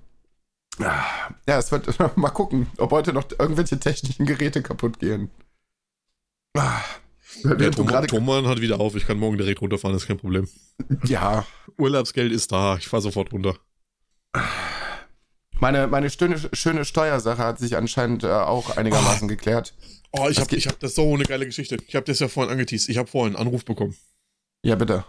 Ah, 0.79 1.05
Ja, 1.47 1.59
es 1.59 1.71
wird 1.73 1.99
mal 2.17 2.31
gucken, 2.31 2.69
ob 2.79 2.93
heute 2.93 3.13
noch 3.13 3.25
irgendwelche 3.39 3.79
technischen 3.79 4.25
Geräte 4.25 4.63
kaputt 4.63 4.99
gehen. 4.99 5.31
Der 7.45 7.59
während 7.59 7.79
du 7.79 7.85
Tom, 7.85 8.07
Thomann 8.07 8.47
hat 8.47 8.61
wieder 8.61 8.81
auf, 8.81 8.95
ich 8.97 9.07
kann 9.07 9.19
morgen 9.19 9.39
direkt 9.39 9.61
runterfahren, 9.61 9.97
ist 9.97 10.07
kein 10.07 10.19
Problem. 10.19 10.49
ja, 11.05 11.47
Urlaubsgeld 11.79 12.33
ist 12.33 12.53
da, 12.53 12.77
ich 12.77 12.89
fahre 12.89 13.03
sofort 13.03 13.33
runter. 13.33 13.57
meine, 15.61 15.87
meine 15.87 16.11
schöne, 16.11 16.39
schöne 16.53 16.85
Steuersache 16.85 17.39
hat 17.39 17.59
sich 17.59 17.77
anscheinend 17.77 18.25
äh, 18.25 18.29
auch 18.29 18.77
einigermaßen 18.77 19.29
geklärt. 19.29 19.75
Oh, 20.13 20.29
ich 20.29 20.41
habe 20.41 20.57
hab 20.57 20.81
das 20.81 20.95
so 20.95 21.15
eine 21.15 21.25
geile 21.25 21.47
Geschichte. 21.47 21.77
Ich 21.87 21.95
habe 21.95 22.07
das 22.07 22.19
ja 22.19 22.29
vorhin 22.29 22.51
angeteased. 22.53 22.89
Ich 22.89 22.97
habe 22.97 23.09
vorhin 23.09 23.37
einen 23.37 23.47
Anruf 23.47 23.65
bekommen. 23.65 23.97
Ja, 24.63 24.75
bitte. 24.75 25.05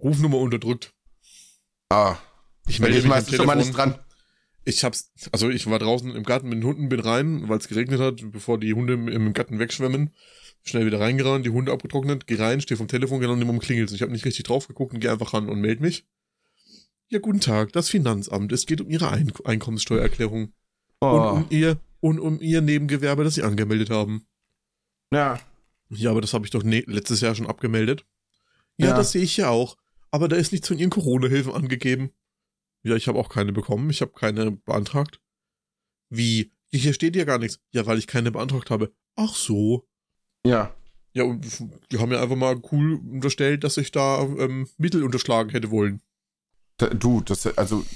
Rufnummer 0.00 0.38
unterdrückt. 0.38 0.94
Ah, 1.90 2.16
Ich 2.66 2.80
melde 2.80 2.96
mich 2.96 3.06
meistens 3.06 3.36
schon 3.36 3.46
mal 3.46 3.56
nicht 3.56 3.76
dran. 3.76 3.98
Ich 4.64 4.82
hab's, 4.82 5.12
also 5.30 5.48
ich 5.48 5.70
war 5.70 5.78
draußen 5.78 6.14
im 6.14 6.24
Garten 6.24 6.48
mit 6.48 6.58
den 6.58 6.64
Hunden, 6.64 6.88
bin 6.88 6.98
rein, 6.98 7.48
weil 7.48 7.58
es 7.58 7.68
geregnet 7.68 8.00
hat, 8.00 8.32
bevor 8.32 8.58
die 8.58 8.74
Hunde 8.74 8.94
im, 8.94 9.06
im 9.06 9.32
Garten 9.32 9.60
wegschwemmen. 9.60 10.12
Schnell 10.68 10.84
wieder 10.84 10.98
reingerannt, 11.00 11.46
die 11.46 11.50
Hunde 11.50 11.70
abgetrocknet, 11.72 12.26
geh 12.26 12.34
rein, 12.34 12.60
steh 12.60 12.74
vom 12.76 12.88
Telefon, 12.88 13.20
neben 13.20 13.38
dem 13.40 13.58
klingelt. 13.60 13.92
Ich 13.92 14.02
habe 14.02 14.10
nicht 14.12 14.24
richtig 14.24 14.44
drauf 14.44 14.66
geguckt 14.66 14.92
und 14.94 15.00
geh 15.00 15.08
einfach 15.08 15.32
ran 15.32 15.48
und 15.48 15.60
melde 15.60 15.80
mich. 15.82 16.04
Ja, 17.08 17.20
guten 17.20 17.40
Tag, 17.40 17.72
das 17.72 17.88
Finanzamt. 17.88 18.50
Es 18.50 18.66
geht 18.66 18.80
um 18.80 18.90
Ihre 18.90 19.08
Ein 19.10 19.32
Einkommenssteuererklärung 19.44 20.46
und 20.46 20.52
Oh, 21.00 21.30
um 21.36 21.46
Ihr 21.50 21.78
und 22.00 22.18
um 22.18 22.40
Ihr 22.40 22.62
Nebengewerbe, 22.62 23.22
das 23.22 23.34
Sie 23.36 23.42
angemeldet 23.42 23.90
haben. 23.90 24.26
ja. 25.12 25.38
Ja, 25.88 26.10
aber 26.10 26.20
das 26.20 26.34
habe 26.34 26.44
ich 26.44 26.50
doch 26.50 26.64
ne 26.64 26.82
letztes 26.88 27.20
Jahr 27.20 27.36
schon 27.36 27.46
abgemeldet. 27.46 28.04
Ja, 28.76 28.88
Ja. 28.88 28.96
das 28.96 29.12
sehe 29.12 29.22
ich 29.22 29.36
ja 29.36 29.50
auch. 29.50 29.76
Aber 30.10 30.26
da 30.26 30.34
ist 30.34 30.50
nichts 30.50 30.66
von 30.66 30.78
Ihren 30.80 30.90
Corona-Hilfen 30.90 31.52
angegeben. 31.52 32.10
Ja, 32.82 32.96
ich 32.96 33.06
habe 33.06 33.20
auch 33.20 33.28
keine 33.28 33.52
bekommen. 33.52 33.88
Ich 33.90 34.00
habe 34.00 34.10
keine 34.12 34.50
beantragt. 34.50 35.20
Wie? 36.10 36.50
Hier 36.72 36.92
steht 36.92 37.14
ja 37.14 37.22
gar 37.22 37.38
nichts. 37.38 37.60
Ja, 37.70 37.86
weil 37.86 37.98
ich 37.98 38.08
keine 38.08 38.32
beantragt 38.32 38.68
habe. 38.70 38.92
Ach 39.14 39.36
so. 39.36 39.86
Ja. 40.46 40.70
Ja, 41.14 41.24
und 41.24 41.46
die 41.90 41.98
haben 41.98 42.10
mir 42.10 42.20
einfach 42.20 42.36
mal 42.36 42.60
cool 42.70 43.00
unterstellt, 43.10 43.64
dass 43.64 43.78
ich 43.78 43.90
da 43.90 44.20
ähm, 44.20 44.68
Mittel 44.76 45.02
unterschlagen 45.02 45.48
hätte 45.48 45.70
wollen. 45.70 46.02
Du, 46.76 47.22
das, 47.22 47.46
also, 47.56 47.86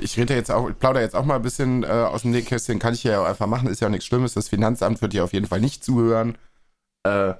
ich 0.00 0.16
rede 0.16 0.34
jetzt 0.34 0.52
auch, 0.52 0.70
ich 0.70 0.78
plaudere 0.78 1.02
jetzt 1.02 1.16
auch 1.16 1.24
mal 1.24 1.36
ein 1.36 1.42
bisschen 1.42 1.82
äh, 1.82 1.88
aus 1.88 2.22
dem 2.22 2.30
Nähkästchen, 2.30 2.78
kann 2.78 2.94
ich 2.94 3.02
ja 3.02 3.20
auch 3.20 3.26
einfach 3.26 3.48
machen, 3.48 3.68
ist 3.68 3.80
ja 3.80 3.88
auch 3.88 3.92
nichts 3.92 4.06
Schlimmes. 4.06 4.34
Das 4.34 4.48
Finanzamt 4.48 5.02
wird 5.02 5.12
dir 5.12 5.24
auf 5.24 5.32
jeden 5.32 5.46
Fall 5.46 5.60
nicht 5.60 5.82
zuhören. 5.82 6.38
Äh, 7.02 7.34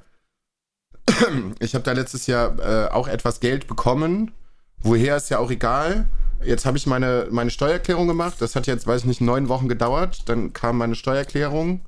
ich 1.60 1.74
habe 1.74 1.84
da 1.84 1.92
letztes 1.92 2.26
Jahr 2.26 2.58
äh, 2.58 2.90
auch 2.90 3.06
etwas 3.06 3.38
Geld 3.38 3.68
bekommen. 3.68 4.32
Woher 4.80 5.16
ist 5.16 5.30
ja 5.30 5.38
auch 5.38 5.52
egal. 5.52 6.08
Jetzt 6.44 6.66
habe 6.66 6.76
ich 6.76 6.86
meine, 6.86 7.28
meine 7.30 7.50
Steuererklärung 7.50 8.08
gemacht. 8.08 8.36
Das 8.40 8.56
hat 8.56 8.66
jetzt, 8.66 8.88
weiß 8.88 9.02
ich 9.02 9.06
nicht, 9.06 9.20
neun 9.20 9.48
Wochen 9.48 9.68
gedauert. 9.68 10.28
Dann 10.28 10.52
kam 10.52 10.78
meine 10.78 10.96
Steuererklärung. 10.96 11.80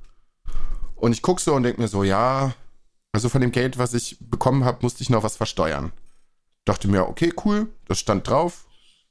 Und 0.94 1.12
ich 1.12 1.22
gucke 1.22 1.40
so 1.40 1.54
und 1.54 1.62
denke 1.64 1.80
mir 1.80 1.88
so, 1.88 2.04
ja, 2.04 2.52
also 3.12 3.28
von 3.28 3.40
dem 3.40 3.52
Geld, 3.52 3.78
was 3.78 3.94
ich 3.94 4.16
bekommen 4.20 4.64
habe, 4.64 4.78
musste 4.82 5.02
ich 5.02 5.10
noch 5.10 5.22
was 5.22 5.36
versteuern. 5.36 5.92
Dachte 6.64 6.88
mir, 6.88 7.08
okay, 7.08 7.32
cool, 7.44 7.68
das 7.86 7.98
stand 7.98 8.28
drauf. 8.28 8.66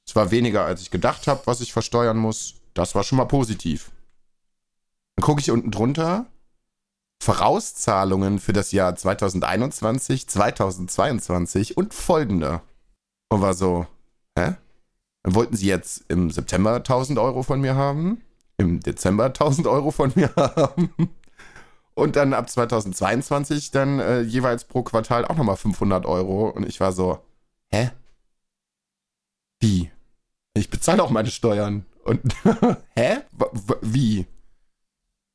Es 0.06 0.16
war 0.16 0.32
weniger, 0.32 0.66
als 0.66 0.82
ich 0.82 0.92
gedacht 0.92 1.28
habe, 1.28 1.42
was 1.46 1.62
ich 1.62 1.74
versteuern 1.74 2.18
muss. 2.18 2.56
Das 2.74 2.96
war 2.96 3.04
schon 3.04 3.18
mal 3.18 3.26
positiv. 3.26 3.92
Dann 5.16 5.26
gucke 5.26 5.42
ich 5.42 5.52
unten 5.52 5.72
drunter. 5.72 6.28
Vorauszahlungen 7.22 8.40
für 8.40 8.54
das 8.54 8.72
Jahr 8.72 8.96
2021, 8.96 10.30
2022 10.30 11.76
und 11.76 11.94
folgende. 11.94 12.62
Und 13.30 13.42
war 13.42 13.54
so, 13.54 13.86
hä? 14.38 14.56
Dann 15.24 15.36
wollten 15.36 15.58
sie 15.58 15.68
jetzt 15.68 16.06
im 16.08 16.32
September 16.32 16.76
1000 16.76 17.20
Euro 17.20 17.44
von 17.44 17.60
mir 17.60 17.76
haben, 17.76 18.22
im 18.58 18.80
Dezember 18.80 19.26
1000 19.26 19.68
Euro 19.68 19.92
von 19.92 20.14
mir 20.16 20.34
haben 20.38 20.94
und 22.00 22.16
dann 22.16 22.34
ab 22.34 22.50
2022 22.50 23.72
dann 23.72 24.00
äh, 24.00 24.22
jeweils 24.22 24.66
pro 24.66 24.84
Quartal 24.84 25.26
auch 25.26 25.36
nochmal 25.36 25.58
500 25.58 26.06
Euro. 26.06 26.50
Und 26.50 26.68
ich 26.68 26.80
war 26.80 26.92
so, 26.92 27.20
hä? 27.72 27.92
Wie? 29.60 29.92
Ich 30.54 30.70
bezahle 30.70 31.04
auch 31.04 31.10
meine 31.10 31.30
Steuern. 31.30 31.86
Und 32.04 32.22
hä? 32.96 33.18
W 33.32 33.76
wie? 33.82 34.26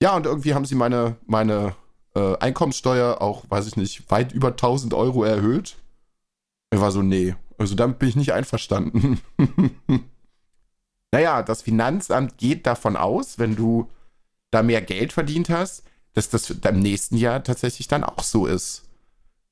Ja, 0.02 0.16
und 0.16 0.26
irgendwie 0.26 0.54
haben 0.54 0.64
sie 0.64 0.74
meine, 0.74 1.16
meine 1.26 1.76
äh, 2.14 2.36
Einkommenssteuer 2.38 3.22
auch, 3.22 3.44
weiß 3.48 3.66
ich 3.66 3.76
nicht, 3.76 4.10
weit 4.10 4.32
über 4.32 4.48
1000 4.48 4.92
Euro 4.94 5.24
erhöht. 5.24 5.76
Er 6.70 6.80
war 6.80 6.90
so, 6.90 7.02
nee, 7.02 7.34
also 7.58 7.74
damit 7.74 7.98
bin 7.98 8.08
ich 8.08 8.16
nicht 8.16 8.32
einverstanden. 8.32 9.20
naja, 11.12 11.42
das 11.42 11.62
Finanzamt 11.62 12.38
geht 12.38 12.66
davon 12.66 12.96
aus, 12.96 13.38
wenn 13.38 13.56
du 13.56 13.88
da 14.50 14.62
mehr 14.62 14.82
Geld 14.82 15.12
verdient 15.12 15.50
hast, 15.50 15.84
dass 16.14 16.30
das 16.30 16.50
im 16.50 16.80
nächsten 16.80 17.16
Jahr 17.16 17.42
tatsächlich 17.42 17.88
dann 17.88 18.04
auch 18.04 18.22
so 18.22 18.46
ist. 18.46 18.84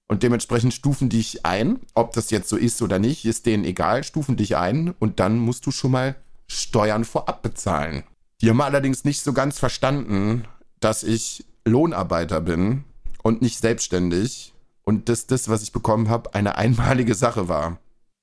Und 0.09 0.23
dementsprechend 0.23 0.75
stufen 0.75 1.09
dich 1.09 1.47
ein. 1.47 1.81
Ob 1.95 2.13
das 2.13 2.31
jetzt 2.31 2.49
so 2.49 2.57
ist 2.57 2.83
oder 2.83 2.99
nicht, 2.99 3.25
ist 3.25 3.47
denen 3.47 3.65
egal, 3.65 4.05
stufen 4.05 4.37
dich 4.37 4.57
ein 4.57 4.95
und 4.99 5.21
dann 5.21 5.39
musst 5.39 5.67
du 5.67 5.71
schon 5.71 5.93
mal 5.93 6.17
Steuern 6.47 7.05
vorab 7.05 7.43
bezahlen. 7.43 8.05
Die 8.41 8.51
haben 8.51 8.61
allerdings 8.61 9.05
nicht 9.05 9.23
so 9.23 9.33
ganz 9.33 9.59
verstanden, 9.59 10.45
dass 10.81 11.03
ich 11.03 11.47
Lohnarbeiter 11.65 12.41
bin 12.41 12.85
und 13.23 13.41
nicht 13.41 13.59
selbstständig 13.59 14.53
und 14.85 15.09
dass 15.09 15.27
das, 15.27 15.49
was 15.49 15.63
ich 15.63 15.73
bekommen 15.73 16.09
habe, 16.09 16.35
eine 16.35 16.57
einmalige 16.57 17.15
Sache 17.15 17.49
war. 17.49 17.79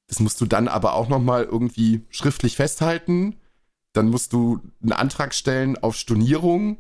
Das 0.07 0.19
musst 0.19 0.41
du 0.41 0.45
dann 0.45 0.67
aber 0.67 0.93
auch 0.93 1.07
nochmal 1.07 1.43
irgendwie 1.43 2.03
schriftlich 2.09 2.55
festhalten. 2.55 3.35
Dann 3.93 4.09
musst 4.09 4.33
du 4.33 4.59
einen 4.81 4.91
Antrag 4.91 5.33
stellen 5.33 5.77
auf 5.77 5.95
Stornierung, 5.95 6.77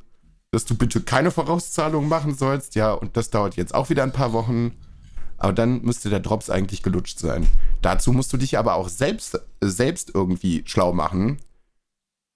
dass 0.51 0.65
du 0.65 0.75
bitte 0.75 1.01
keine 1.01 1.31
Vorauszahlung 1.31 2.07
machen 2.07 2.35
sollst. 2.35 2.75
Ja, 2.75 2.91
und 2.93 3.15
das 3.17 3.29
dauert 3.29 3.55
jetzt 3.55 3.73
auch 3.73 3.89
wieder 3.89 4.03
ein 4.03 4.13
paar 4.13 4.33
Wochen. 4.33 4.71
Aber 5.37 5.53
dann 5.53 5.81
müsste 5.83 6.09
der 6.09 6.19
Drops 6.19 6.49
eigentlich 6.49 6.83
gelutscht 6.83 7.19
sein. 7.19 7.47
Dazu 7.81 8.11
musst 8.11 8.33
du 8.33 8.37
dich 8.37 8.57
aber 8.57 8.75
auch 8.75 8.89
selbst, 8.89 9.39
selbst 9.61 10.11
irgendwie 10.13 10.63
schlau 10.65 10.91
machen. 10.91 11.37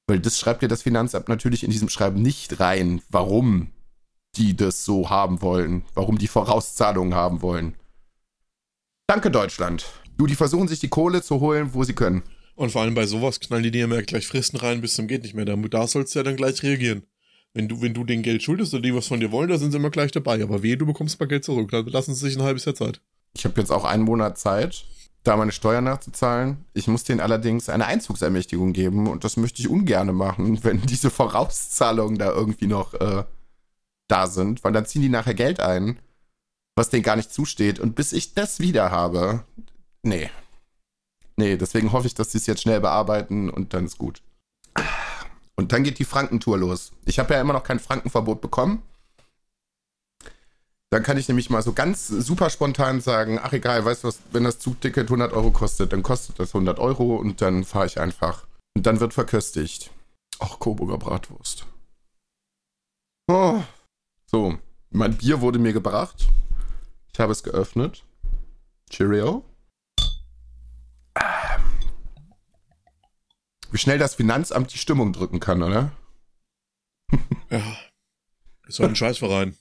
Weil 0.07 0.19
das 0.19 0.39
schreibt 0.39 0.61
dir 0.61 0.67
das 0.67 0.83
Finanzamt 0.83 1.27
natürlich 1.27 1.63
in 1.63 1.71
diesem 1.71 1.89
Schreiben 1.89 2.21
nicht 2.21 2.59
rein, 2.59 3.01
warum 3.09 3.71
die 4.35 4.55
das 4.55 4.83
so 4.83 5.09
haben 5.09 5.41
wollen, 5.41 5.83
warum 5.93 6.17
die 6.17 6.27
Vorauszahlungen 6.27 7.13
haben 7.13 7.41
wollen. 7.41 7.75
Danke, 9.07 9.31
Deutschland. 9.31 9.85
Du, 10.17 10.25
die 10.27 10.35
versuchen 10.35 10.67
sich 10.67 10.79
die 10.79 10.89
Kohle 10.89 11.21
zu 11.21 11.39
holen, 11.39 11.73
wo 11.73 11.83
sie 11.83 11.93
können. 11.93 12.23
Und 12.55 12.71
vor 12.71 12.81
allem 12.81 12.93
bei 12.93 13.05
sowas 13.05 13.39
knallen 13.39 13.63
die 13.63 13.71
dir 13.71 13.85
immer 13.85 14.01
gleich 14.01 14.27
Fristen 14.27 14.57
rein 14.57 14.81
bis 14.81 14.93
zum 14.93 15.07
geht 15.07 15.23
nicht 15.23 15.33
mehr. 15.33 15.45
Da, 15.45 15.55
da 15.55 15.87
sollst 15.87 16.13
du 16.13 16.19
ja 16.19 16.23
dann 16.23 16.35
gleich 16.35 16.61
reagieren. 16.63 17.03
Wenn 17.53 17.67
du, 17.67 17.81
wenn 17.81 17.93
du 17.93 18.03
den 18.03 18.23
Geld 18.23 18.41
schuldest 18.41 18.73
oder 18.73 18.81
die 18.81 18.95
was 18.95 19.07
von 19.07 19.19
dir 19.19 19.31
wollen, 19.31 19.49
da 19.49 19.57
sind 19.59 19.71
sie 19.71 19.77
immer 19.77 19.91
gleich 19.91 20.11
dabei. 20.11 20.41
Aber 20.41 20.63
wehe, 20.63 20.77
du 20.77 20.85
bekommst 20.85 21.19
mal 21.19 21.27
Geld 21.27 21.43
zurück. 21.43 21.69
Dann 21.71 21.85
lassen 21.85 22.15
sie 22.15 22.27
sich 22.27 22.35
ein 22.35 22.43
halbes 22.43 22.65
Jahr 22.65 22.75
Zeit. 22.75 22.99
Ich 23.35 23.45
habe 23.45 23.59
jetzt 23.59 23.71
auch 23.71 23.83
einen 23.83 24.03
Monat 24.03 24.37
Zeit. 24.37 24.85
da 25.23 25.37
meine 25.37 25.51
Steuern 25.51 25.85
nachzuzahlen. 25.85 26.65
Ich 26.73 26.87
muss 26.87 27.03
denen 27.05 27.21
allerdings 27.21 27.69
eine 27.69 27.85
Einzugsermächtigung 27.85 28.73
geben 28.73 29.07
und 29.07 29.23
das 29.23 29.37
möchte 29.37 29.61
ich 29.61 29.69
ungern 29.69 30.13
machen, 30.13 30.63
wenn 30.63 30.81
diese 30.81 31.09
Vorauszahlungen 31.09 32.17
da 32.17 32.31
irgendwie 32.31 32.67
noch 32.67 32.93
äh, 32.95 33.23
da 34.09 34.27
sind, 34.27 34.63
weil 34.63 34.73
dann 34.73 34.85
ziehen 34.85 35.01
die 35.01 35.09
nachher 35.09 35.33
Geld 35.33 35.59
ein, 35.59 35.99
was 36.75 36.89
denen 36.89 37.03
gar 37.03 37.15
nicht 37.15 37.31
zusteht. 37.31 37.79
Und 37.79 37.95
bis 37.95 38.13
ich 38.13 38.33
das 38.33 38.59
wieder 38.59 38.91
habe, 38.91 39.45
nee. 40.01 40.29
Nee, 41.37 41.57
deswegen 41.57 41.91
hoffe 41.91 42.07
ich, 42.07 42.15
dass 42.15 42.31
sie 42.31 42.37
es 42.37 42.45
jetzt 42.47 42.61
schnell 42.61 42.81
bearbeiten 42.81 43.49
und 43.49 43.73
dann 43.73 43.85
ist 43.85 43.97
gut. 43.97 44.21
Und 45.55 45.71
dann 45.71 45.83
geht 45.83 45.99
die 45.99 46.05
Frankentour 46.05 46.57
los. 46.57 46.91
Ich 47.05 47.19
habe 47.19 47.33
ja 47.33 47.41
immer 47.41 47.53
noch 47.53 47.63
kein 47.63 47.79
Frankenverbot 47.79 48.41
bekommen. 48.41 48.81
Dann 50.89 51.03
kann 51.03 51.17
ich 51.17 51.27
nämlich 51.27 51.49
mal 51.49 51.63
so 51.63 51.73
ganz 51.73 52.07
super 52.07 52.51
spontan 52.51 53.01
sagen, 53.01 53.39
ach 53.41 53.51
egal, 53.53 53.83
weißt 53.83 54.03
du 54.03 54.09
was, 54.09 54.19
wenn 54.31 54.43
das 54.43 54.59
Zugticket 54.59 55.07
100 55.07 55.33
Euro 55.33 55.49
kostet, 55.49 55.91
dann 55.91 56.03
kostet 56.03 56.39
das 56.39 56.53
100 56.53 56.77
Euro 56.77 57.15
und 57.15 57.41
dann 57.41 57.63
fahre 57.63 57.87
ich 57.87 57.99
einfach. 57.99 58.45
Und 58.75 58.85
dann 58.85 58.99
wird 58.99 59.13
verköstigt. 59.13 59.89
Ach, 60.39 60.59
Coburger 60.59 60.97
Bratwurst. 60.97 61.65
Oh. 63.27 63.61
So, 64.25 64.57
mein 64.91 65.17
Bier 65.17 65.41
wurde 65.41 65.59
mir 65.59 65.73
gebracht. 65.73 66.27
Ich 67.11 67.19
habe 67.19 67.31
es 67.31 67.43
geöffnet. 67.43 68.03
Cheerio. 68.89 69.43
Wie 73.73 73.79
schnell 73.79 73.97
das 73.97 74.13
Finanzamt 74.13 74.71
die 74.71 74.77
Stimmung 74.77 75.13
drücken 75.13 75.39
kann, 75.39 75.63
oder? 75.63 75.91
Ja. 77.49 77.75
Ist 78.67 78.79
halt 78.79 78.89
ein 78.91 78.95
Scheißverein. 78.95 79.57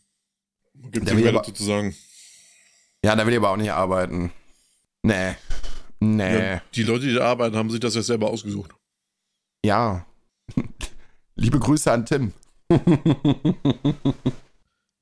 Gibt 0.91 1.07
nicht 1.07 1.15
mehr 1.15 1.33
dazu 1.33 1.51
zu 1.51 1.65
sagen. 1.65 1.97
Ja, 3.03 3.17
da 3.17 3.27
will 3.27 3.33
ich 3.33 3.39
aber 3.39 3.51
auch 3.51 3.57
nicht 3.57 3.73
arbeiten. 3.73 4.31
Nee. 5.03 5.35
Nee. 5.99 6.53
Ja, 6.53 6.63
die 6.75 6.83
Leute, 6.83 7.07
die 7.07 7.15
da 7.15 7.25
arbeiten, 7.25 7.57
haben 7.57 7.71
sich 7.71 7.81
das 7.81 7.95
ja 7.95 8.03
selber 8.03 8.29
ausgesucht. 8.29 8.73
Ja. 9.65 10.05
Liebe 11.35 11.59
Grüße 11.59 11.91
an 11.91 12.07
Tim. 12.07 12.33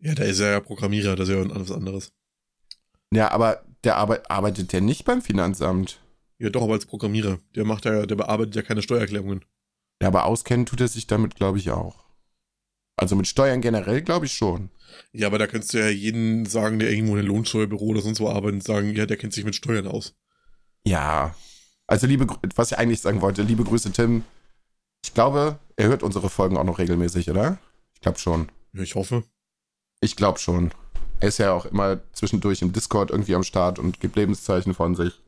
Ja, 0.03 0.15
der 0.15 0.29
ist 0.29 0.41
ja 0.41 0.61
Programmierer, 0.61 1.15
das 1.15 1.29
ist 1.29 1.35
ja 1.35 1.45
was 1.55 1.73
anderes. 1.73 2.11
ja, 3.13 3.31
aber 3.33 3.63
der 3.85 3.97
arbeit 3.97 4.31
arbeitet 4.31 4.73
der 4.73 4.81
nicht 4.81 5.05
beim 5.05 5.21
Finanzamt. 5.21 6.01
Ja, 6.41 6.49
doch, 6.49 6.63
aber 6.63 6.73
als 6.73 6.87
Programmierer. 6.87 7.39
Der 7.55 7.67
macht 7.67 7.85
ja, 7.85 8.07
der 8.07 8.17
bearbeitet 8.17 8.57
ja 8.57 8.63
keine 8.63 8.81
Steuererklärungen. 8.81 9.45
Ja, 10.01 10.09
aber 10.09 10.25
auskennen 10.25 10.65
tut 10.65 10.81
er 10.81 10.89
sich 10.89 11.07
damit, 11.07 11.37
glaube 11.37 11.59
ich, 11.59 11.71
auch. 11.71 12.07
Also 12.97 13.15
mit 13.15 13.27
Steuern 13.27 13.61
generell, 13.61 14.01
glaube 14.01 14.25
ich 14.25 14.33
schon. 14.33 14.71
Ja, 15.13 15.27
aber 15.27 15.39
da 15.39 15.47
kannst 15.47 15.75
du 15.75 15.79
ja 15.79 15.89
jeden 15.89 16.47
sagen, 16.47 16.79
der 16.79 16.91
irgendwo 16.91 17.13
in 17.13 17.21
einem 17.21 17.29
Lohnsteuerbüro 17.29 17.85
oder 17.85 18.01
sonst 18.01 18.21
wo 18.21 18.29
arbeitet, 18.29 18.63
sagen, 18.63 18.95
ja, 18.97 19.05
der 19.05 19.19
kennt 19.19 19.35
sich 19.35 19.45
mit 19.45 19.55
Steuern 19.55 19.87
aus. 19.87 20.15
Ja. 20.85 21.35
Also, 21.87 22.07
liebe, 22.07 22.27
was 22.57 22.73
ich 22.73 22.79
eigentlich 22.79 23.03
sagen 23.03 23.21
wollte, 23.21 23.43
liebe 23.43 23.65
Grüße, 23.65 23.93
Tim. 23.93 24.25
Ich 25.05 25.13
glaube, 25.13 25.59
er 25.77 25.89
hört 25.89 26.03
unsere 26.03 26.31
Folgen 26.31 26.57
auch 26.57 26.65
noch 26.65 26.79
regelmäßig, 26.79 27.29
oder? 27.31 27.59
Ich 27.95 28.01
glaube 28.01 28.19
schon. 28.19 28.51
Ja, 28.73 28.83
ich 28.83 28.95
hoffe. 28.95 29.25
Ich 30.01 30.17
glaube 30.17 30.39
schon. 30.39 30.71
Er 31.21 31.29
ist 31.29 31.39
ja 31.39 31.53
auch 31.53 31.67
immer 31.67 32.01
zwischendurch 32.13 32.63
im 32.63 32.73
Discord 32.73 33.11
irgendwie 33.11 33.35
am 33.35 33.43
Start 33.43 33.79
und 33.79 34.01
gibt 34.01 34.17
Lebenszeichen 34.17 34.73
von 34.73 34.95
sich. 34.95 35.21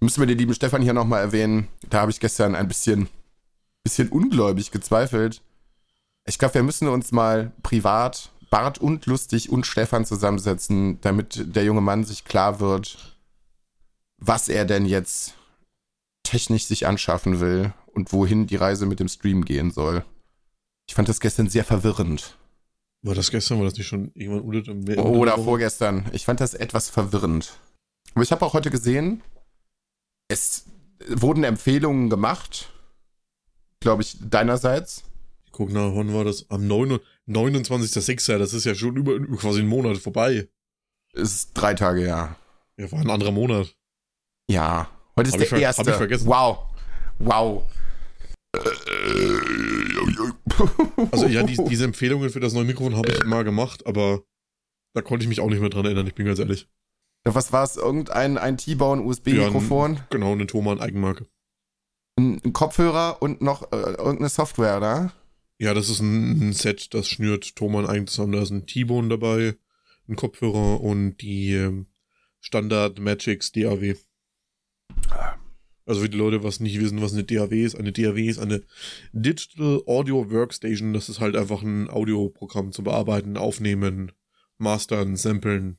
Müssen 0.00 0.20
wir 0.20 0.26
den 0.26 0.38
lieben 0.38 0.54
Stefan 0.54 0.82
hier 0.82 0.92
nochmal 0.92 1.20
erwähnen. 1.20 1.68
Da 1.88 2.00
habe 2.00 2.10
ich 2.10 2.20
gestern 2.20 2.54
ein 2.54 2.68
bisschen, 2.68 3.08
bisschen 3.82 4.08
ungläubig 4.08 4.70
gezweifelt. 4.70 5.42
Ich 6.26 6.38
glaube, 6.38 6.54
wir 6.54 6.62
müssen 6.62 6.88
uns 6.88 7.12
mal 7.12 7.52
privat, 7.62 8.30
Bart 8.50 8.78
und 8.78 9.06
Lustig 9.06 9.50
und 9.50 9.66
Stefan 9.66 10.04
zusammensetzen, 10.04 11.00
damit 11.00 11.56
der 11.56 11.64
junge 11.64 11.80
Mann 11.80 12.04
sich 12.04 12.24
klar 12.24 12.60
wird, 12.60 13.18
was 14.18 14.48
er 14.48 14.64
denn 14.64 14.86
jetzt 14.86 15.34
technisch 16.24 16.64
sich 16.66 16.86
anschaffen 16.86 17.40
will 17.40 17.72
und 17.86 18.12
wohin 18.12 18.46
die 18.46 18.56
Reise 18.56 18.86
mit 18.86 19.00
dem 19.00 19.08
Stream 19.08 19.44
gehen 19.44 19.70
soll. 19.70 20.04
Ich 20.88 20.94
fand 20.94 21.08
das 21.08 21.20
gestern 21.20 21.48
sehr 21.48 21.64
verwirrend. 21.64 22.36
War 23.02 23.14
das 23.14 23.30
gestern? 23.30 23.58
War 23.58 23.64
das 23.64 23.76
nicht 23.76 23.86
schon 23.86 24.10
irgendwann 24.14 24.42
unter 24.42 24.74
dem 24.74 24.98
Oder 24.98 25.38
vorgestern. 25.38 26.06
Ich 26.12 26.24
fand 26.24 26.40
das 26.40 26.54
etwas 26.54 26.90
verwirrend. 26.90 27.58
Aber 28.14 28.22
ich 28.22 28.32
habe 28.32 28.44
auch 28.44 28.54
heute 28.54 28.70
gesehen, 28.70 29.22
es 30.28 30.66
wurden 31.08 31.44
Empfehlungen 31.44 32.10
gemacht, 32.10 32.72
glaube 33.80 34.02
ich, 34.02 34.16
deinerseits. 34.20 35.04
Ich 35.44 35.52
guck 35.52 35.70
nach, 35.70 35.94
wann 35.94 36.12
war 36.12 36.24
das? 36.24 36.50
Am 36.50 36.66
9 36.66 36.98
29.06. 37.28 38.38
Das 38.38 38.52
ist 38.52 38.64
ja 38.64 38.74
schon 38.74 38.96
über, 38.96 39.12
über 39.12 39.36
quasi 39.36 39.60
einen 39.60 39.68
Monat 39.68 39.98
vorbei. 39.98 40.48
Es 41.12 41.34
ist 41.34 41.54
drei 41.54 41.74
Tage, 41.74 42.06
ja. 42.06 42.36
Ja, 42.76 42.92
war 42.92 43.00
ein 43.00 43.10
anderer 43.10 43.32
Monat. 43.32 43.74
Ja. 44.50 44.90
Heute 45.16 45.28
ist 45.28 45.34
Hab 45.34 45.42
ich 45.42 45.48
der 45.48 45.60
erste. 45.60 45.82
hab 45.82 45.88
ich 45.88 45.94
vergessen. 45.94 46.26
Wow. 46.26 46.58
Wow. 47.18 47.64
Also 51.10 51.26
ja, 51.26 51.42
die, 51.42 51.56
diese 51.68 51.84
Empfehlungen 51.84 52.30
für 52.30 52.40
das 52.40 52.52
neue 52.52 52.64
Mikrofon 52.64 52.96
habe 52.96 53.10
ich 53.10 53.24
mal 53.24 53.44
gemacht, 53.44 53.86
aber 53.86 54.22
da 54.94 55.02
konnte 55.02 55.24
ich 55.24 55.28
mich 55.28 55.40
auch 55.40 55.48
nicht 55.48 55.60
mehr 55.60 55.70
dran 55.70 55.84
erinnern, 55.84 56.06
ich 56.06 56.14
bin 56.14 56.26
ganz 56.26 56.38
ehrlich. 56.38 56.68
Was 57.34 57.52
war 57.52 57.64
es? 57.64 57.76
Irgendein 57.76 58.38
ein 58.38 58.56
T-Bone 58.56 59.02
USB-Mikrofon, 59.02 60.00
Genau, 60.10 60.32
eine 60.32 60.46
Thomann 60.46 60.80
Eigenmarke. 60.80 61.26
ein, 62.18 62.40
ein 62.44 62.52
Kopfhörer 62.52 63.20
und 63.20 63.42
noch 63.42 63.72
äh, 63.72 63.76
irgendeine 63.76 64.28
Software, 64.28 64.76
oder? 64.78 65.12
Ja, 65.58 65.74
das 65.74 65.88
ist 65.88 66.00
ein, 66.00 66.48
ein 66.48 66.52
Set, 66.52 66.94
das 66.94 67.08
schnürt 67.08 67.56
Thomann 67.56 67.86
eigen 67.86 68.06
zusammen. 68.06 68.32
Da 68.32 68.42
ist 68.42 68.50
ein 68.50 68.66
T-Bone 68.66 69.08
dabei, 69.08 69.56
ein 70.08 70.16
Kopfhörer 70.16 70.80
und 70.80 71.16
die 71.18 71.52
ähm, 71.54 71.86
Standard 72.40 73.00
Magix 73.00 73.52
DAW. 73.52 73.96
Also 75.88 76.00
für 76.00 76.08
die 76.08 76.18
Leute, 76.18 76.42
was 76.42 76.60
nicht 76.60 76.80
wissen, 76.80 77.00
was 77.00 77.12
eine 77.12 77.24
DAW 77.24 77.52
ist. 77.64 77.76
Eine 77.76 77.92
DAW 77.92 78.20
ist 78.26 78.38
eine 78.38 78.62
Digital 79.12 79.82
Audio 79.86 80.30
Workstation. 80.30 80.92
Das 80.92 81.08
ist 81.08 81.20
halt 81.20 81.36
einfach 81.36 81.62
ein 81.62 81.88
Audioprogramm 81.88 82.72
zum 82.72 82.84
Bearbeiten, 82.84 83.36
Aufnehmen, 83.36 84.12
Mastern, 84.58 85.16
Samplen. 85.16 85.78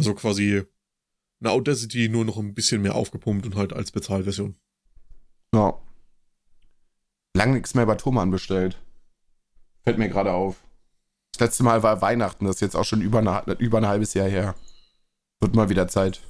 Also 0.00 0.14
quasi 0.14 0.62
eine 1.40 1.50
Audacity 1.50 2.08
nur 2.08 2.24
noch 2.24 2.38
ein 2.38 2.54
bisschen 2.54 2.82
mehr 2.82 2.94
aufgepumpt 2.94 3.44
und 3.46 3.54
halt 3.56 3.72
als 3.72 3.92
Bezahlversion. 3.92 4.56
Ja. 5.54 5.78
Lang 7.36 7.52
nichts 7.52 7.74
mehr 7.74 7.86
bei 7.86 7.94
Thomann 7.96 8.30
bestellt. 8.30 8.80
Fällt 9.82 9.98
mir 9.98 10.08
gerade 10.08 10.32
auf. 10.32 10.56
Das 11.32 11.40
letzte 11.40 11.62
Mal 11.62 11.82
war 11.82 12.02
Weihnachten, 12.02 12.44
das 12.44 12.56
ist 12.56 12.60
jetzt 12.60 12.76
auch 12.76 12.84
schon 12.84 13.00
über, 13.02 13.18
eine, 13.18 13.52
über 13.58 13.78
ein 13.78 13.86
halbes 13.86 14.14
Jahr 14.14 14.28
her. 14.28 14.54
Wird 15.40 15.54
mal 15.54 15.68
wieder 15.68 15.86
Zeit. 15.88 16.20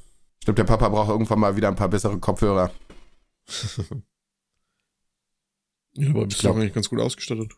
Ich 0.40 0.44
glaube, 0.46 0.56
der 0.56 0.64
Papa 0.64 0.88
braucht 0.88 1.08
irgendwann 1.10 1.40
mal 1.40 1.56
wieder 1.56 1.68
ein 1.68 1.76
paar 1.76 1.88
bessere 1.88 2.18
Kopfhörer. 2.18 2.70
Ja, 5.94 6.10
aber 6.10 6.24
bist 6.24 6.38
du 6.38 6.42
glaub- 6.42 6.56
eigentlich 6.56 6.72
ganz 6.72 6.88
gut 6.88 7.00
ausgestattet. 7.00 7.52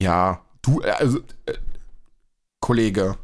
Ja, 0.00 0.44
du, 0.62 0.80
äh, 0.80 0.90
also, 0.90 1.18
äh, 1.44 1.58
Kollege. 2.58 3.18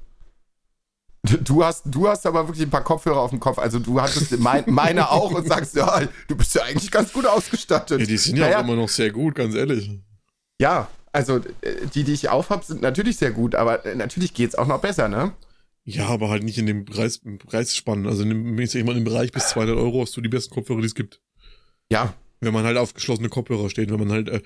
Du 1.22 1.62
hast, 1.62 1.82
du 1.84 2.08
hast 2.08 2.24
aber 2.26 2.48
wirklich 2.48 2.66
ein 2.66 2.70
paar 2.70 2.82
Kopfhörer 2.82 3.20
auf 3.20 3.30
dem 3.30 3.40
Kopf. 3.40 3.58
Also 3.58 3.78
du 3.78 4.00
hattest 4.00 4.38
mein, 4.38 4.64
meine 4.66 5.10
auch 5.10 5.30
und 5.32 5.46
sagst, 5.46 5.76
ja, 5.76 6.02
du 6.28 6.34
bist 6.36 6.54
ja 6.54 6.62
eigentlich 6.62 6.90
ganz 6.90 7.12
gut 7.12 7.26
ausgestattet. 7.26 8.00
Ja, 8.00 8.06
die 8.06 8.16
sind 8.16 8.36
ja 8.36 8.46
Naja. 8.46 8.58
auch 8.60 8.64
immer 8.64 8.76
noch 8.76 8.88
sehr 8.88 9.10
gut, 9.10 9.34
ganz 9.34 9.54
ehrlich. 9.54 9.90
Ja, 10.60 10.88
also 11.12 11.36
äh, 11.60 11.86
die, 11.94 12.04
die 12.04 12.12
ich 12.14 12.30
aufhab, 12.30 12.64
sind 12.64 12.80
natürlich 12.80 13.18
sehr 13.18 13.32
gut, 13.32 13.54
aber 13.54 13.84
äh, 13.84 13.94
natürlich 13.94 14.32
geht's 14.32 14.54
auch 14.54 14.66
noch 14.66 14.80
besser, 14.80 15.08
ne? 15.08 15.32
Ja, 15.84 16.06
aber 16.08 16.30
halt 16.30 16.42
nicht 16.42 16.56
in 16.56 16.66
dem 16.66 16.84
Preis, 16.86 17.20
Preisspannen. 17.46 18.06
Also 18.06 18.24
ich 18.24 18.70
sag 18.70 18.84
mal, 18.84 18.96
im 18.96 19.04
Bereich 19.04 19.30
bis 19.32 19.48
200 19.48 19.76
Euro 19.76 20.02
hast 20.02 20.16
du 20.16 20.20
die 20.22 20.28
besten 20.28 20.54
Kopfhörer, 20.54 20.80
die 20.80 20.86
es 20.86 20.94
gibt. 20.94 21.20
Ja, 21.92 22.14
Wenn 22.40 22.54
man 22.54 22.64
halt 22.64 22.78
auf 22.78 22.94
geschlossene 22.94 23.28
Kopfhörer 23.28 23.68
steht, 23.68 23.90
wenn 23.90 23.98
man 23.98 24.10
halt 24.10 24.28
äh, 24.30 24.40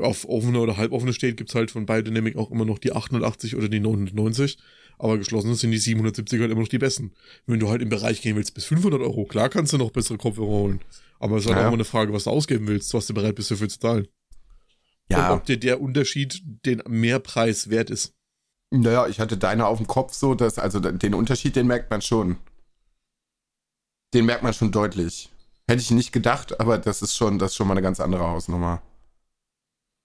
auf 0.00 0.28
offene 0.28 0.60
oder 0.60 0.76
halboffene 0.76 1.12
steht, 1.12 1.36
gibt's 1.38 1.54
halt 1.56 1.72
von 1.72 1.86
Biodynamic 1.86 2.36
auch 2.36 2.50
immer 2.52 2.64
noch 2.64 2.78
die 2.78 2.92
880 2.92 3.56
oder 3.56 3.68
die 3.68 3.80
990. 3.80 4.58
Aber 5.02 5.16
geschlossen 5.16 5.54
sind 5.54 5.70
die 5.70 5.78
770 5.78 6.38
halt 6.40 6.50
immer 6.50 6.60
noch 6.60 6.68
die 6.68 6.76
besten. 6.78 7.12
Wenn 7.46 7.58
du 7.58 7.70
halt 7.70 7.80
im 7.80 7.88
Bereich 7.88 8.20
gehen 8.20 8.36
willst 8.36 8.52
bis 8.52 8.66
500 8.66 9.00
Euro, 9.00 9.24
klar 9.24 9.48
kannst 9.48 9.72
du 9.72 9.78
noch 9.78 9.90
bessere 9.90 10.18
Kopfhörer 10.18 10.46
holen. 10.46 10.80
Aber 11.18 11.36
es 11.36 11.44
ist 11.44 11.48
halt 11.48 11.56
Ja. 11.56 11.62
auch 11.62 11.68
immer 11.68 11.76
eine 11.76 11.84
Frage, 11.84 12.12
was 12.12 12.24
du 12.24 12.30
ausgeben 12.30 12.66
willst, 12.68 12.92
was 12.92 13.06
du 13.06 13.14
bereit 13.14 13.34
bist 13.34 13.50
dafür 13.50 13.70
zu 13.70 13.78
zahlen. 13.78 14.08
Und 15.08 15.16
ja. 15.16 15.32
ob 15.32 15.46
dir 15.46 15.56
der 15.58 15.80
Unterschied 15.80 16.42
den 16.66 16.82
Mehrpreis 16.86 17.70
wert 17.70 17.88
ist. 17.88 18.12
Naja, 18.70 19.06
ich 19.08 19.20
hatte 19.20 19.38
deine 19.38 19.66
auf 19.66 19.78
dem 19.78 19.86
Kopf 19.86 20.12
so, 20.12 20.34
dass, 20.34 20.58
also 20.58 20.80
den 20.80 21.14
Unterschied, 21.14 21.56
den 21.56 21.66
merkt 21.66 21.90
man 21.90 22.02
schon. 22.02 22.36
Den 24.12 24.26
merkt 24.26 24.42
man 24.42 24.52
schon 24.52 24.70
deutlich. 24.70 25.30
Hätte 25.66 25.80
ich 25.80 25.90
nicht 25.90 26.12
gedacht, 26.12 26.60
aber 26.60 26.78
das 26.78 27.00
ist 27.00 27.16
schon, 27.16 27.38
das 27.38 27.52
ist 27.52 27.56
schon 27.56 27.68
mal 27.68 27.74
eine 27.74 27.82
ganz 27.82 28.00
andere 28.00 28.28
Hausnummer. 28.28 28.82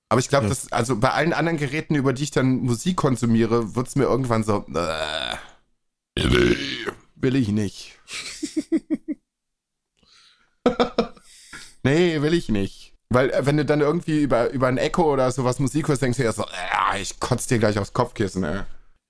Aber 0.09 0.19
ich 0.19 0.29
glaube, 0.29 0.45
Ja. 0.45 0.49
dass, 0.49 0.71
also 0.71 0.97
bei 0.97 1.11
allen 1.11 1.33
anderen 1.33 1.57
Geräten, 1.57 1.95
über 1.95 2.13
die 2.13 2.23
ich 2.23 2.31
dann 2.31 2.57
Musik 2.61 2.97
konsumiere, 2.97 3.75
wird 3.75 3.87
es 3.87 3.95
mir 3.95 4.03
irgendwann 4.03 4.43
so, 4.43 4.65
äh, 4.73 5.35
will 7.15 7.35
ich 7.35 7.47
nicht. 7.49 7.97
nee, 11.83 12.21
will 12.21 12.33
ich 12.33 12.49
nicht. 12.49 12.93
Weil, 13.09 13.29
äh, 13.31 13.45
wenn 13.45 13.57
du 13.57 13.65
dann 13.65 13.81
irgendwie 13.81 14.21
über, 14.23 14.49
über 14.51 14.67
ein 14.67 14.77
Echo 14.77 15.11
oder 15.11 15.31
sowas 15.31 15.59
Musik 15.59 15.87
hörst, 15.87 16.01
denkst 16.01 16.17
du 16.17 16.23
ja 16.23 16.33
so, 16.33 16.43
äh, 16.43 17.01
ich 17.01 17.19
kotze 17.19 17.47
dir 17.49 17.59
gleich 17.59 17.77
aufs 17.77 17.93
Kopfkissen, 17.93 18.43
ey. 18.43 18.61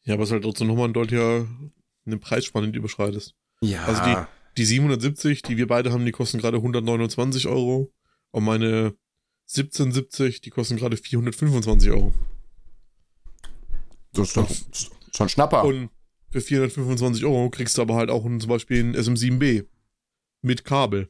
Ja, 0.03 0.13
aber 0.15 0.23
es 0.23 0.31
halt 0.31 0.43
trotzdem 0.43 0.67
nochmal 0.67 0.87
ein 0.89 0.93
deutlicher 0.93 1.47
eine 2.05 2.17
Preisspanne, 2.17 2.69
die 2.71 2.77
überschreitest. 2.77 3.33
Ja. 3.61 3.83
Also 3.85 4.03
die, 4.03 4.15
Die 4.57 4.65
770, 4.65 5.41
die 5.41 5.57
wir 5.57 5.67
beide 5.67 5.91
haben, 5.91 6.05
die 6.05 6.11
kosten 6.11 6.37
gerade 6.37 6.57
129 6.57 7.47
Euro. 7.47 7.91
Und 8.31 8.43
meine 8.43 8.93
1770, 9.47 10.41
die 10.41 10.49
kosten 10.49 10.77
gerade 10.77 10.97
425 10.97 11.91
Euro. 11.91 12.13
Das 14.13 14.29
ist 14.29 14.37
doch 14.37 14.49
schon 15.15 15.29
Schnapper. 15.29 15.63
Und 15.65 15.89
für 16.31 16.41
425 16.41 17.25
Euro 17.25 17.49
kriegst 17.49 17.77
du 17.77 17.81
aber 17.81 17.95
halt 17.95 18.09
auch 18.09 18.25
einen, 18.25 18.39
zum 18.39 18.49
Beispiel 18.49 18.79
einen 18.79 18.95
SM7B. 18.95 19.65
Mit 20.41 20.63
Kabel. 20.65 21.07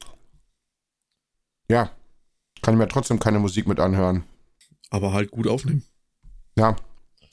ja. 1.68 1.90
Kann 2.62 2.74
ich 2.74 2.78
mir 2.78 2.88
trotzdem 2.88 3.20
keine 3.20 3.38
Musik 3.38 3.66
mit 3.68 3.78
anhören. 3.80 4.24
Aber 4.88 5.12
halt 5.12 5.30
gut 5.30 5.46
aufnehmen. 5.46 5.84
Ja. 6.56 6.74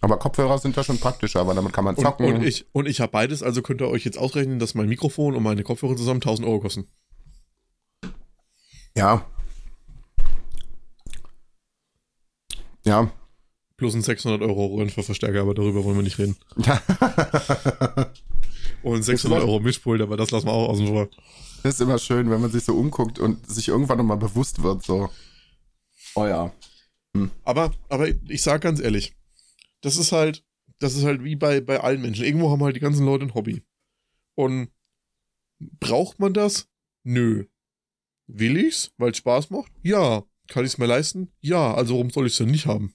Aber 0.02 0.20
Kopfhörer 0.20 0.60
sind 0.60 0.76
da 0.76 0.84
schon 0.84 1.00
praktischer, 1.00 1.48
weil 1.48 1.56
damit 1.56 1.72
kann 1.72 1.86
man 1.86 1.96
Und, 1.96 2.04
zocken. 2.04 2.26
und 2.36 2.44
ich, 2.44 2.66
und 2.74 2.88
ich 2.90 3.00
habe 3.00 3.12
beides, 3.14 3.42
also 3.42 3.62
könnt 3.62 3.80
ihr 3.82 3.88
euch 3.88 4.04
jetzt 4.04 4.18
ausrechnen, 4.18 4.60
dass 4.60 4.76
mein 4.76 4.90
Mikrofon 4.90 5.34
und 5.34 5.42
meine 5.42 5.64
Kopfhörer 5.64 5.96
zusammen 5.96 6.18
1000 6.22 6.46
Euro 6.48 6.60
kosten. 6.60 6.88
ja. 8.96 9.26
Ja. 12.86 13.12
Plus 13.78 13.96
ein 13.96 14.02
600 14.02 14.42
Euro 14.42 14.68
Röhrenverstärker, 14.68 15.42
aber 15.42 15.54
darüber 15.54 15.84
wollen 15.84 15.98
wir 15.98 16.04
nicht 16.04 16.20
reden. 16.20 16.38
Und 18.84 18.96
ein 18.96 19.04
600 19.04 19.42
Euro 19.42 19.60
Mischpult, 19.60 20.02
aber 20.02 20.18
das 20.18 20.32
lassen 20.32 20.48
wir 20.48 20.54
auch 20.54 20.70
außen 20.70 20.88
vor. 20.88 21.10
Das 21.64 21.76
ist 21.76 21.82
immer 21.82 21.98
schön, 21.98 22.30
wenn 22.30 22.42
man 22.42 22.52
sich 22.52 22.64
so 22.64 22.76
umguckt 22.76 23.20
und 23.20 23.50
sich 23.50 23.70
irgendwann 23.70 23.98
nochmal 23.98 24.18
bewusst 24.18 24.62
wird, 24.62 24.84
so. 24.84 25.10
Oh 26.16 26.28
ja. 26.28 26.52
Aber, 27.44 27.74
aber 27.90 28.08
ich 28.28 28.42
sag 28.42 28.62
ganz 28.62 28.80
ehrlich, 28.80 29.16
das 29.82 29.98
ist 29.98 30.12
halt, 30.12 30.44
das 30.80 30.96
ist 30.96 31.06
halt 31.06 31.24
wie 31.24 31.36
bei, 31.36 31.62
bei 31.62 31.80
allen 31.80 32.02
Menschen. 32.02 32.26
Irgendwo 32.26 32.50
haben 32.52 32.64
halt 32.64 32.76
die 32.76 32.82
ganzen 32.82 33.06
Leute 33.06 33.26
ein 33.26 33.34
Hobby. 33.34 33.64
Und 34.36 34.70
braucht 35.60 36.20
man 36.20 36.34
das? 36.34 36.68
Nö. 37.04 37.46
Will 38.28 38.58
ich's, 38.58 38.92
weil 38.98 39.12
es 39.12 39.18
Spaß 39.18 39.50
macht? 39.50 39.72
Ja. 39.82 40.24
Kann 40.48 40.66
ich's 40.66 40.78
mir 40.78 40.86
leisten? 40.86 41.32
Ja. 41.42 41.74
Also 41.74 41.94
warum 41.96 42.10
soll 42.10 42.28
ich's 42.28 42.38
denn 42.38 42.52
nicht 42.52 42.66
haben? 42.66 42.94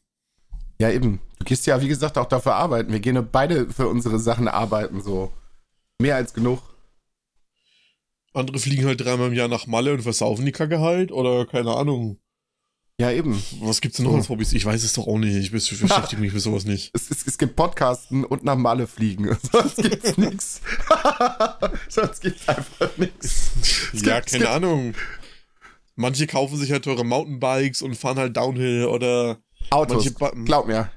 Ja, 0.81 0.91
eben. 0.91 1.21
Du 1.39 1.45
gehst 1.45 1.67
ja, 1.67 1.81
wie 1.81 1.89
gesagt, 1.89 2.19
auch 2.19 2.27
dafür 2.27 2.55
arbeiten. 2.55 2.93
Wir 2.93 3.01
gehen 3.01 3.17
ja 3.17 3.21
beide 3.23 3.69
für 3.71 3.89
unsere 3.89 4.19
Sachen 4.19 4.49
arbeiten, 4.49 5.01
so. 5.03 5.33
Mehr 6.01 6.17
als 6.17 6.35
genug. 6.35 6.61
Andere 8.35 8.59
fliegen 8.59 8.85
halt 8.87 9.01
dreimal 9.01 9.29
im 9.29 9.35
Jahr 9.35 9.49
nach 9.49 9.67
Malle 9.67 9.93
und 9.95 10.03
versaufen 10.03 10.45
die 10.45 10.53
Kacke 10.53 10.79
halt. 10.81 11.11
Oder 11.11 11.47
keine 11.47 11.75
Ahnung. 11.75 12.19
Ja, 13.01 13.11
eben. 13.13 13.41
Was 13.61 13.81
gibt's 13.81 13.97
denn 13.97 14.07
noch 14.07 14.15
als 14.15 14.29
Hobbys? 14.29 14.53
Ich 14.53 14.65
weiß 14.65 14.83
es 14.83 14.93
doch 14.93 15.07
auch 15.07 15.19
nicht. 15.19 15.35
Ich 15.37 15.51
besch- 15.51 15.81
beschäftige 15.81 16.21
mich 16.21 16.33
mit 16.33 16.43
sowas 16.43 16.65
nicht. 16.65 16.91
Es, 16.95 17.11
es, 17.11 17.27
es 17.27 17.39
gibt 17.39 17.55
Podcasten 17.57 18.25
und 18.25 18.45
nach 18.45 18.57
Malle 18.57 18.87
fliegen. 18.89 19.37
Sonst 19.53 19.77
gibt's 19.77 20.17
nix. 20.19 20.61
Sonst 21.89 22.21
gibt's 22.21 22.49
einfach 22.49 22.91
nix. 22.97 23.51
Es 23.95 24.03
ja, 24.03 24.19
es 24.19 24.27
keine 24.33 24.49
Ahnung. 24.51 24.95
Manche 26.01 26.29
kaufen 26.29 26.57
sich 26.57 26.71
halt 26.71 26.85
teure 26.85 27.05
Mountainbikes 27.05 27.83
und 27.83 27.97
fahren 27.97 28.19
halt 28.19 28.37
Downhill 28.37 28.85
oder 28.87 29.41
Autos. 29.71 30.09
Ba- 30.15 30.33
Glaub 30.45 30.69
mir. 30.69 30.91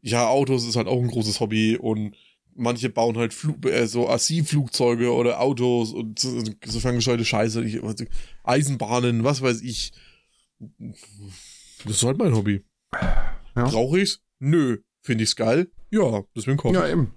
ja, 0.00 0.26
Autos 0.28 0.66
ist 0.66 0.76
halt 0.76 0.88
auch 0.88 0.98
ein 0.98 1.08
großes 1.08 1.40
Hobby 1.40 1.76
und 1.76 2.16
manche 2.54 2.88
bauen 2.88 3.18
halt 3.18 3.34
Flug, 3.34 3.66
äh, 3.66 3.86
so 3.86 4.08
AC-Flugzeuge 4.08 5.12
oder 5.12 5.40
Autos 5.42 5.92
und 5.92 6.18
so, 6.18 6.40
so 6.64 6.80
Scheiße, 7.24 7.62
ich, 7.64 7.82
Eisenbahnen, 8.44 9.24
was 9.24 9.42
weiß 9.42 9.60
ich. 9.60 9.92
Das 11.84 11.96
ist 11.96 12.02
halt 12.02 12.16
mein 12.16 12.34
Hobby. 12.34 12.64
Ja. 13.54 13.64
Brauche 13.64 14.00
ich's? 14.00 14.20
Nö. 14.38 14.78
Finde 15.02 15.24
ich's 15.24 15.36
geil? 15.36 15.70
Ja, 15.90 16.22
deswegen 16.34 16.56
kaufe 16.56 16.74
Ja, 16.76 16.88
eben. 16.88 17.12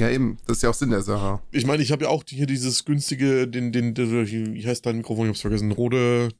Ja, 0.00 0.08
eben. 0.08 0.38
Das 0.46 0.56
ist 0.56 0.62
ja 0.62 0.70
auch 0.70 0.74
Sinn 0.74 0.88
der 0.88 1.02
Sache. 1.02 1.42
Ich 1.50 1.66
meine, 1.66 1.82
ich 1.82 1.92
habe 1.92 2.04
ja 2.04 2.10
auch 2.10 2.24
hier 2.26 2.46
dieses 2.46 2.86
günstige, 2.86 3.46
den, 3.46 3.70
den, 3.70 3.92
den, 3.92 4.26
wie 4.26 4.66
heißt 4.66 4.86
dein 4.86 4.96
Mikrofon? 4.96 5.26
Ich 5.26 5.28
hab's 5.28 5.42
vergessen. 5.42 5.70
Rode, 5.72 6.30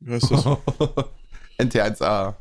wie 0.00 0.12
heißt 0.12 0.30
das? 0.30 0.46
NT1A. 1.58 2.36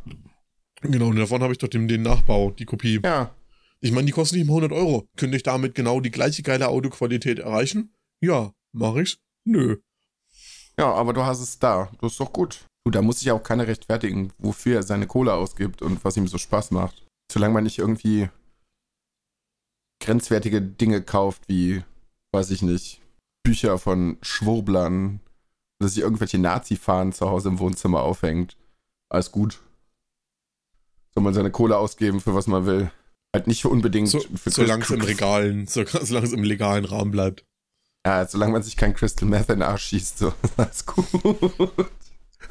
genau, 0.82 1.08
und 1.08 1.18
davon 1.18 1.44
habe 1.44 1.52
ich 1.52 1.58
doch 1.58 1.68
den, 1.68 1.90
den 1.90 2.04
Nachbau, 2.04 2.52
die 2.52 2.64
Kopie. 2.64 3.02
Ja. 3.04 3.36
Ich 3.82 3.92
meine, 3.92 4.06
die 4.06 4.14
kosten 4.14 4.38
nicht 4.38 4.48
mal 4.48 4.54
100 4.54 4.72
Euro. 4.72 5.06
Könnte 5.18 5.36
ich 5.36 5.44
damit 5.44 5.76
genau 5.76 6.00
die 6.00 6.12
gleiche 6.12 6.44
geile 6.44 6.70
Audioqualität 6.70 7.40
erreichen? 7.40 7.94
Ja. 8.22 8.54
Mache 8.72 9.02
ich's? 9.02 9.18
Nö. 9.44 9.80
Ja, 10.80 10.94
aber 10.94 11.12
du 11.12 11.26
hast 11.26 11.42
es 11.42 11.60
da. 11.60 11.92
Das 12.00 12.14
ist 12.14 12.22
doch 12.22 12.32
gut. 12.32 12.66
Du, 12.86 12.92
da 12.92 13.02
muss 13.02 13.20
sich 13.20 13.32
auch 13.32 13.44
keiner 13.44 13.68
rechtfertigen, 13.68 14.32
wofür 14.38 14.78
er 14.78 14.84
seine 14.84 15.08
Kohle 15.08 15.34
ausgibt 15.34 15.82
und 15.82 16.06
was 16.06 16.16
ihm 16.16 16.28
so 16.28 16.38
Spaß 16.38 16.72
macht. 16.72 17.06
Solange 17.30 17.54
man 17.54 17.66
nicht 17.66 17.80
irgendwie 17.80 18.30
grenzwertige 20.00 20.62
Dinge 20.62 21.02
kauft, 21.02 21.44
wie, 21.48 21.84
weiß 22.32 22.52
ich 22.52 22.62
nicht, 22.62 23.02
Bücher 23.44 23.78
von 23.78 24.18
Schwurblern, 24.22 25.20
oder 25.80 25.90
sich 25.90 26.02
irgendwelche 26.04 26.38
Nazi-Fahnen 26.40 27.14
zu 27.14 27.30
Hause 27.30 27.50
im 27.50 27.60
Wohnzimmer 27.60 28.02
aufhängt. 28.02 28.58
Alles 29.10 29.32
gut. 29.32 29.60
Soll 31.14 31.24
man 31.24 31.34
seine 31.34 31.52
Kohle 31.52 31.78
ausgeben, 31.78 32.20
für 32.20 32.36
was 32.36 32.48
man 32.48 32.66
will. 32.66 32.92
Halt 33.34 33.48
nicht 33.48 33.66
unbedingt 33.66 34.10
So, 34.10 34.20
für 34.20 34.50
solange 34.50 34.84
es 34.84 34.90
im 34.90 35.02
Regalen, 35.02 35.68
so, 35.68 35.84
solange 35.86 36.26
es 36.28 36.34
im 36.34 36.44
legalen 36.44 36.86
Rahmen 36.86 37.12
bleibt. 37.12 37.46
Ja, 38.06 38.26
solange 38.28 38.54
man 38.54 38.64
sich 38.64 38.76
kein 38.78 38.94
Crystal 38.94 39.28
Meth 39.28 39.50
in 39.50 39.60
den 39.60 39.64
Arsch 39.64 39.84
schießt, 39.86 40.18
so. 40.20 40.34
Alles 40.58 40.86
gut. 40.86 41.06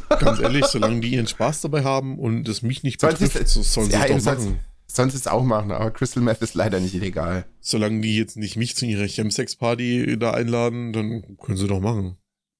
Ganz 0.09 0.39
ehrlich, 0.41 0.65
solange 0.67 1.01
die 1.01 1.11
ihren 1.15 1.27
Spaß 1.27 1.63
dabei 1.63 1.85
haben 1.85 2.19
und 2.19 2.49
es 2.49 2.63
mich 2.63 2.83
nicht 2.83 3.01
Sollen 3.01 3.17
sie 3.17 3.25
betrifft, 3.25 3.45
es- 3.47 3.55
so 3.55 3.63
sollen 3.63 3.87
sie 3.89 3.93
ja, 3.93 4.05
es 4.07 4.25
doch 4.25 4.37
machen. 4.37 4.61
Sonst 4.91 5.15
es 5.15 5.27
auch 5.27 5.45
machen, 5.45 5.71
aber 5.71 5.91
Crystal 5.91 6.23
Meth 6.23 6.41
ist 6.41 6.55
leider 6.55 6.81
nicht 6.81 6.95
illegal. 6.95 7.47
Solange 7.61 8.01
die 8.01 8.17
jetzt 8.17 8.37
nicht 8.37 8.57
mich 8.57 8.75
zu 8.75 8.87
ihrer 8.87 9.07
Chemsex-Party 9.07 10.19
da 10.19 10.33
einladen, 10.33 10.93
dann 10.93 11.37
können 11.37 11.59
sie 11.59 11.67
doch 11.67 11.81
machen. 11.81 12.17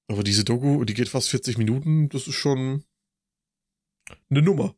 Aber 0.07 0.23
diese 0.23 0.43
Doku, 0.43 0.85
die 0.85 0.93
geht 0.93 1.09
fast 1.09 1.29
40 1.29 1.57
Minuten, 1.57 2.07
das 2.09 2.27
ist 2.27 2.35
schon 2.35 2.83
eine 4.29 4.41
Nummer. 4.41 4.75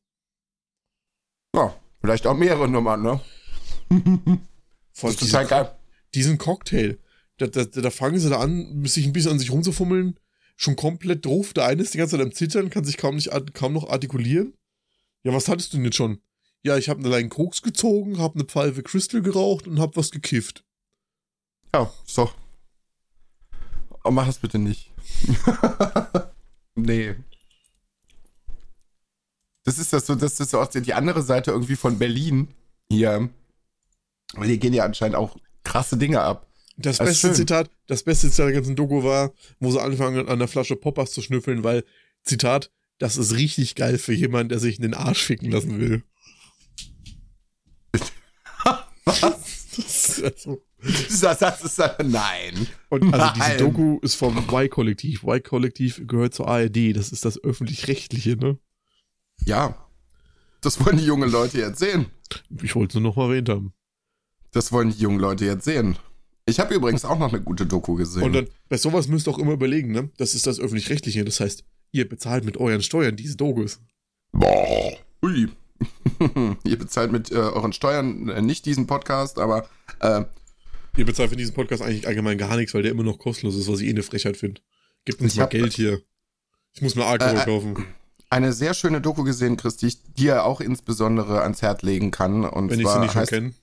Ja, 1.54 1.76
vielleicht 2.00 2.26
auch 2.26 2.36
mehrere 2.36 2.70
Nummern, 2.70 3.02
ne? 3.02 3.22
Vor 4.94 5.10
Das 5.12 5.22
ist 5.22 5.30
total 5.32 5.44
diesen, 5.44 5.50
geil. 5.50 5.76
diesen 6.14 6.38
Cocktail, 6.38 7.00
da, 7.38 7.48
da, 7.48 7.66
da 7.66 7.90
fangen 7.90 8.20
sie 8.20 8.30
da 8.30 8.40
an, 8.40 8.86
sich 8.86 9.06
ein 9.06 9.14
bisschen 9.14 9.32
an 9.32 9.40
sich 9.40 9.52
rumzufummeln, 9.52 10.18
schon 10.56 10.76
komplett 10.78 11.26
drauf. 11.26 11.54
Der 11.54 11.66
eine 11.66 11.82
ist 11.82 11.94
die 11.94 11.98
ganze 11.98 12.18
Zeit 12.18 12.26
am 12.26 12.34
Zittern, 12.34 12.70
kann 12.70 12.86
sich 12.86 12.98
kaum, 12.98 13.16
nicht, 13.16 13.30
kaum 13.54 13.74
noch 13.74 13.90
artikulieren. 13.90 14.54
Ja, 15.24 15.34
was 15.34 15.48
hattest 15.50 15.74
du 15.74 15.78
denn 15.78 15.86
jetzt 15.86 15.98
schon? 15.98 16.22
Ja, 16.64 16.78
ich 16.78 16.90
habe 16.90 17.00
einen 17.00 17.08
alleinen 17.08 17.30
Koks 17.30 17.62
gezogen, 17.62 18.20
habe 18.20 18.36
eine 18.36 18.44
Pfeife 18.46 18.84
Crystal 18.84 19.22
geraucht 19.22 19.68
und 19.68 19.80
habe 19.80 19.96
was 19.96 20.12
gekifft. 20.12 20.64
Ja, 21.74 21.92
so. 22.06 22.30
Oh, 24.04 24.12
mach 24.12 24.28
das 24.28 24.40
bitte 24.40 24.60
nicht. 24.60 24.92
nee. 26.76 27.16
Das 29.64 29.78
ist 29.78 29.94
das 29.94 30.06
so, 30.08 30.16
das 30.16 30.40
ist 30.40 30.52
so 30.52 30.60
auch 30.60 30.68
die 30.68 30.94
andere 30.94 31.22
Seite 31.22 31.52
irgendwie 31.52 31.76
von 31.76 32.00
Berlin 32.00 32.48
hier. 32.90 33.30
Weil 34.34 34.48
hier 34.48 34.58
gehen 34.58 34.74
ja 34.74 34.86
anscheinend 34.86 35.16
auch 35.16 35.38
krasse 35.64 35.98
Dinge 35.98 36.22
ab. 36.22 36.48
Das 36.78 36.98
Das 36.98 37.08
beste 37.08 37.28
schön. 37.28 37.36
Zitat, 37.36 37.70
das 37.88 38.04
beste 38.04 38.30
Zitat 38.30 38.48
der 38.48 38.54
ganzen 38.54 38.76
Doku 38.76 39.04
war, 39.04 39.34
wo 39.60 39.72
sie 39.72 39.82
anfangen 39.82 40.28
an 40.28 40.40
der 40.40 40.48
Flasche 40.48 40.76
Poppers 40.76 41.12
zu 41.12 41.22
schnüffeln, 41.22 41.64
weil, 41.64 41.84
Zitat, 42.24 42.72
das 42.98 43.18
ist 43.18 43.36
richtig 43.36 43.76
geil 43.76 43.98
für 43.98 44.14
jemanden, 44.14 44.50
der 44.50 44.60
sich 44.60 44.78
in 44.78 44.84
den 44.84 44.94
Arsch 44.94 45.24
ficken 45.24 45.52
lassen 45.52 45.80
will. 45.80 46.04
Was? 49.06 49.20
Das 49.76 49.78
ist 49.78 50.24
also, 50.24 50.62
Das, 50.82 51.40
das 51.40 51.64
ist 51.64 51.78
nein. 52.04 52.68
und 52.90 53.14
also 53.14 53.34
diese 53.34 53.40
Nein. 53.40 53.58
Doku 53.58 54.00
ist 54.02 54.16
vom 54.16 54.38
Y-Kollektiv. 54.38 55.24
Y-Kollektiv 55.24 56.02
gehört 56.08 56.34
zur 56.34 56.48
ARD, 56.48 56.96
das 56.96 57.12
ist 57.12 57.24
das 57.26 57.42
öffentlich-rechtliche, 57.44 58.36
ne? 58.36 58.58
Ja. 59.46 59.76
Das 60.62 60.84
wollen 60.86 60.98
die 60.98 61.06
jungen 61.06 61.32
Leute 61.32 61.58
jetzt 61.60 61.80
sehen. 61.80 62.08
Ich 62.62 62.76
wollte 62.76 62.92
es 62.92 63.02
nur 63.02 63.12
noch 63.12 63.16
mal 63.16 63.30
erwähnt 63.30 63.50
haben. 63.50 63.74
Das 64.52 64.72
wollen 64.72 64.92
die 64.92 65.00
jungen 65.00 65.20
Leute 65.20 65.46
jetzt 65.46 65.66
sehen. 65.66 65.98
Ich 66.46 66.60
habe 66.60 66.74
übrigens 66.74 67.06
auch 67.06 67.18
noch 67.18 67.32
eine 67.32 67.42
gute 67.42 67.66
Doku 67.66 67.96
gesehen. 67.96 68.24
Und 68.24 68.34
dann, 68.34 68.48
bei 68.68 68.78
sowas 68.78 69.08
müsst 69.08 69.28
ihr 69.28 69.32
auch 69.32 69.40
immer 69.40 69.54
überlegen, 69.54 69.92
ne? 69.92 70.10
Das 70.18 70.36
ist 70.36 70.48
das 70.48 70.60
öffentlich-rechtliche, 70.60 71.24
das 71.24 71.40
heißt, 71.40 71.64
ihr 71.92 72.08
bezahlt 72.10 72.44
mit 72.44 72.58
euren 72.58 72.82
Steuern 72.82 73.16
diese 73.16 73.38
Dokus. 73.38 73.80
Boah. 74.32 74.98
Ui. 75.24 75.50
Ihr 76.64 76.78
bezahlt 76.78 77.12
mit 77.12 77.32
äh, 77.32 77.36
euren 77.36 77.74
Steuern 77.74 78.30
äh, 78.30 78.42
nicht 78.42 78.66
diesen 78.66 78.88
Podcast, 78.88 79.40
aber 79.40 79.68
äh, 80.00 80.24
Ihr 80.98 81.06
bezahlt 81.06 81.30
für 81.30 81.36
diesen 81.38 81.54
Podcast 81.56 81.82
eigentlich 81.82 82.08
allgemein 82.08 82.38
gar 82.38 82.58
nichts, 82.58 82.74
weil 82.74 82.82
der 82.84 82.92
immer 82.92 83.04
noch 83.04 83.18
kostenlos 83.18 83.56
ist, 83.56 83.72
was 83.72 83.80
ich 83.80 83.88
eh 83.88 83.92
eine 83.92 84.04
Frechheit 84.04 84.36
finde. 84.38 84.62
Gebt 85.06 85.22
uns 85.22 85.36
mal 85.36 85.44
hab- 85.44 85.50
Geld 85.52 85.74
hier. 85.74 86.02
Ich 86.74 86.82
muss 86.82 86.96
mir 86.96 87.06
Alkohol 87.06 87.38
Äh, 87.38 87.42
äh, 87.42 87.46
kaufen. 87.46 87.86
eine 88.30 88.54
sehr 88.54 88.74
schöne 88.74 89.02
Doku 89.02 89.24
gesehen, 89.24 89.58
Christi, 89.58 89.86
die 89.86 89.88
ich 89.88 90.14
dir 90.14 90.44
auch 90.46 90.62
insbesondere 90.62 91.42
ans 91.42 91.62
Herz 91.62 91.82
legen 91.82 92.12
kann. 92.12 92.44
Und 92.46 92.70
Wenn 92.70 92.80
ich 92.80 92.86
sie 92.86 92.92
zwar 92.92 93.00
nicht 93.02 93.12
schon 93.14 93.22
heißt, 93.22 93.32
kenne. 93.32 93.54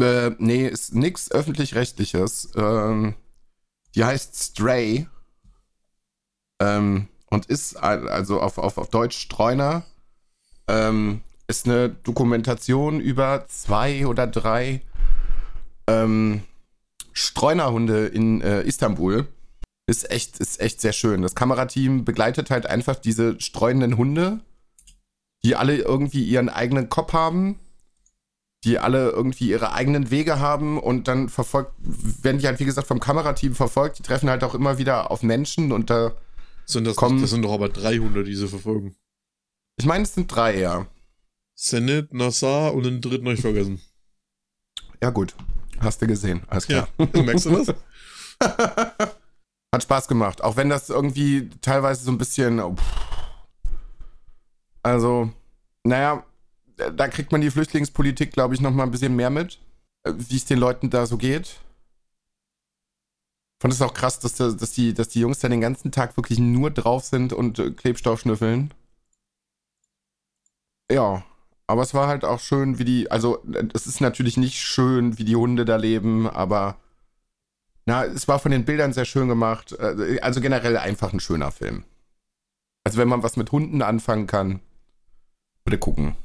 Äh, 0.00 0.30
nee, 0.38 0.66
ist 0.68 0.94
nix 0.94 1.30
öffentlich-rechtliches. 1.30 2.50
Ähm, 2.56 3.14
die 3.94 4.04
heißt 4.04 4.34
Stray. 4.36 5.06
Ähm, 6.60 7.08
und 7.30 7.46
ist 7.46 7.76
also 7.76 8.40
auf, 8.40 8.58
auf, 8.58 8.78
auf 8.78 8.88
Deutsch 8.90 9.18
Streuner. 9.18 9.84
Ähm, 10.68 11.20
ist 11.46 11.66
eine 11.66 11.90
Dokumentation 11.90 13.00
über 13.00 13.46
zwei 13.48 14.06
oder 14.06 14.26
drei 14.26 14.80
ähm, 15.86 16.42
Streunerhunde 17.12 18.06
in 18.06 18.40
äh, 18.40 18.62
Istanbul. 18.62 19.26
Ist 19.86 20.10
echt, 20.10 20.38
ist 20.38 20.60
echt 20.60 20.80
sehr 20.80 20.94
schön. 20.94 21.20
Das 21.22 21.34
Kamerateam 21.34 22.04
begleitet 22.04 22.50
halt 22.50 22.66
einfach 22.66 22.96
diese 22.96 23.38
streunenden 23.40 23.98
Hunde, 23.98 24.40
die 25.44 25.56
alle 25.56 25.76
irgendwie 25.76 26.24
ihren 26.24 26.48
eigenen 26.48 26.88
Kopf 26.88 27.12
haben, 27.12 27.58
die 28.64 28.78
alle 28.78 29.10
irgendwie 29.10 29.50
ihre 29.50 29.74
eigenen 29.74 30.10
Wege 30.10 30.40
haben 30.40 30.78
und 30.80 31.06
dann 31.06 31.28
verfolgt, 31.28 31.72
werden 31.78 32.38
die 32.38 32.46
halt, 32.46 32.60
wie 32.60 32.64
gesagt, 32.64 32.88
vom 32.88 32.98
Kamerateam 32.98 33.54
verfolgt. 33.54 33.98
Die 33.98 34.02
treffen 34.02 34.30
halt 34.30 34.42
auch 34.42 34.54
immer 34.54 34.78
wieder 34.78 35.10
auf 35.10 35.22
Menschen 35.22 35.70
und 35.70 35.90
da. 35.90 36.12
Sind 36.64 36.86
das, 36.86 36.96
kommen, 36.96 37.20
das 37.20 37.28
sind 37.28 37.42
doch 37.42 37.52
aber 37.52 37.68
300, 37.68 38.26
die 38.26 38.34
sie 38.34 38.48
verfolgen. 38.48 38.96
Ich 39.76 39.86
meine, 39.86 40.04
es 40.04 40.14
sind 40.14 40.28
drei, 40.28 40.58
ja. 40.58 40.86
Senet, 41.54 42.12
Nassar 42.12 42.74
und 42.74 42.84
den 42.84 43.00
dritten 43.00 43.24
habe 43.26 43.34
ich 43.34 43.40
vergessen. 43.40 43.80
Ja, 45.02 45.10
gut. 45.10 45.34
Hast 45.80 46.00
du 46.02 46.06
gesehen. 46.06 46.42
Alles 46.48 46.66
klar. 46.66 46.88
Ja, 46.98 47.22
merkst 47.22 47.46
du 47.46 47.50
das? 47.50 47.74
Hat 49.74 49.82
Spaß 49.82 50.08
gemacht. 50.08 50.42
Auch 50.42 50.56
wenn 50.56 50.68
das 50.68 50.88
irgendwie 50.88 51.50
teilweise 51.60 52.04
so 52.04 52.10
ein 52.10 52.18
bisschen. 52.18 52.60
Oh, 52.60 52.76
also, 54.82 55.32
naja, 55.82 56.24
da 56.76 57.08
kriegt 57.08 57.32
man 57.32 57.40
die 57.40 57.50
Flüchtlingspolitik, 57.50 58.32
glaube 58.32 58.54
ich, 58.54 58.60
noch 58.60 58.70
mal 58.70 58.84
ein 58.84 58.90
bisschen 58.90 59.16
mehr 59.16 59.30
mit, 59.30 59.58
wie 60.04 60.36
es 60.36 60.44
den 60.44 60.58
Leuten 60.58 60.90
da 60.90 61.06
so 61.06 61.16
geht. 61.16 61.60
Fand 63.60 63.72
es 63.72 63.82
auch 63.82 63.94
krass, 63.94 64.18
dass, 64.18 64.34
dass, 64.34 64.72
die, 64.72 64.92
dass 64.92 65.08
die 65.08 65.20
Jungs 65.20 65.38
da 65.38 65.48
den 65.48 65.60
ganzen 65.60 65.90
Tag 65.90 66.16
wirklich 66.16 66.38
nur 66.38 66.70
drauf 66.70 67.04
sind 67.04 67.32
und 67.32 67.58
äh, 67.58 67.70
Klebstoff 67.70 68.20
schnüffeln. 68.20 68.74
Ja, 70.90 71.24
aber 71.66 71.82
es 71.82 71.94
war 71.94 72.08
halt 72.08 72.24
auch 72.24 72.40
schön, 72.40 72.78
wie 72.78 72.84
die, 72.84 73.10
also 73.10 73.42
es 73.72 73.86
ist 73.86 74.00
natürlich 74.00 74.36
nicht 74.36 74.60
schön, 74.60 75.18
wie 75.18 75.24
die 75.24 75.36
Hunde 75.36 75.64
da 75.64 75.76
leben, 75.76 76.28
aber 76.28 76.76
na, 77.86 78.04
es 78.04 78.28
war 78.28 78.38
von 78.38 78.50
den 78.50 78.64
Bildern 78.64 78.92
sehr 78.92 79.04
schön 79.04 79.28
gemacht. 79.28 79.72
Äh, 79.72 80.18
also 80.20 80.40
generell 80.40 80.76
einfach 80.76 81.12
ein 81.12 81.20
schöner 81.20 81.50
Film. 81.50 81.84
Also 82.82 82.98
wenn 82.98 83.08
man 83.08 83.22
was 83.22 83.36
mit 83.36 83.52
Hunden 83.52 83.82
anfangen 83.82 84.26
kann, 84.26 84.60
bitte 85.64 85.78
gucken. 85.78 86.16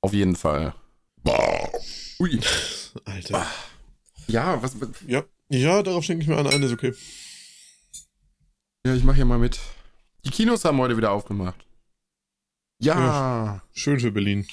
Auf 0.00 0.12
jeden 0.12 0.36
Fall. 0.36 0.74
Boah. 1.22 1.70
Ui. 2.20 2.40
Alter. 3.04 3.46
Ja, 4.26 4.62
was. 4.62 4.76
Ja, 5.06 5.24
ja 5.48 5.82
darauf 5.82 6.04
schenke 6.04 6.22
ich 6.22 6.28
mir 6.28 6.36
an. 6.36 6.46
Eine 6.46 6.66
ist 6.66 6.72
okay. 6.72 6.94
Ja, 8.86 8.94
ich 8.94 9.04
mache 9.04 9.16
hier 9.16 9.24
mal 9.24 9.38
mit. 9.38 9.58
Die 10.24 10.30
Kinos 10.30 10.64
haben 10.64 10.78
heute 10.78 10.96
wieder 10.96 11.12
aufgemacht. 11.12 11.64
Ja. 12.80 13.62
schön 13.72 14.00
für 14.00 14.12
Berlin. 14.12 14.46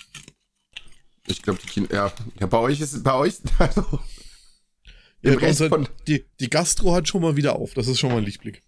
Ich 1.27 1.41
glaube, 1.41 1.59
die 1.61 1.67
Kinos. 1.67 1.89
Ja, 1.91 2.11
ja, 2.39 2.47
bei 2.47 2.57
euch 2.59 2.81
ist 2.81 3.03
bei 3.03 3.13
euch. 3.13 3.35
Also, 3.59 3.99
ja, 5.21 5.33
Rest 5.33 5.63
von 5.65 5.87
die, 6.07 6.23
die 6.39 6.51
Gastro 6.51 6.93
hat 6.93 7.07
schon 7.07 7.21
mal 7.21 7.35
wieder 7.35 7.55
auf. 7.55 7.73
Das 7.73 7.87
ist 7.87 7.99
schon 7.99 8.11
mal 8.11 8.19
ein 8.19 8.25
Lichtblick. 8.25 8.61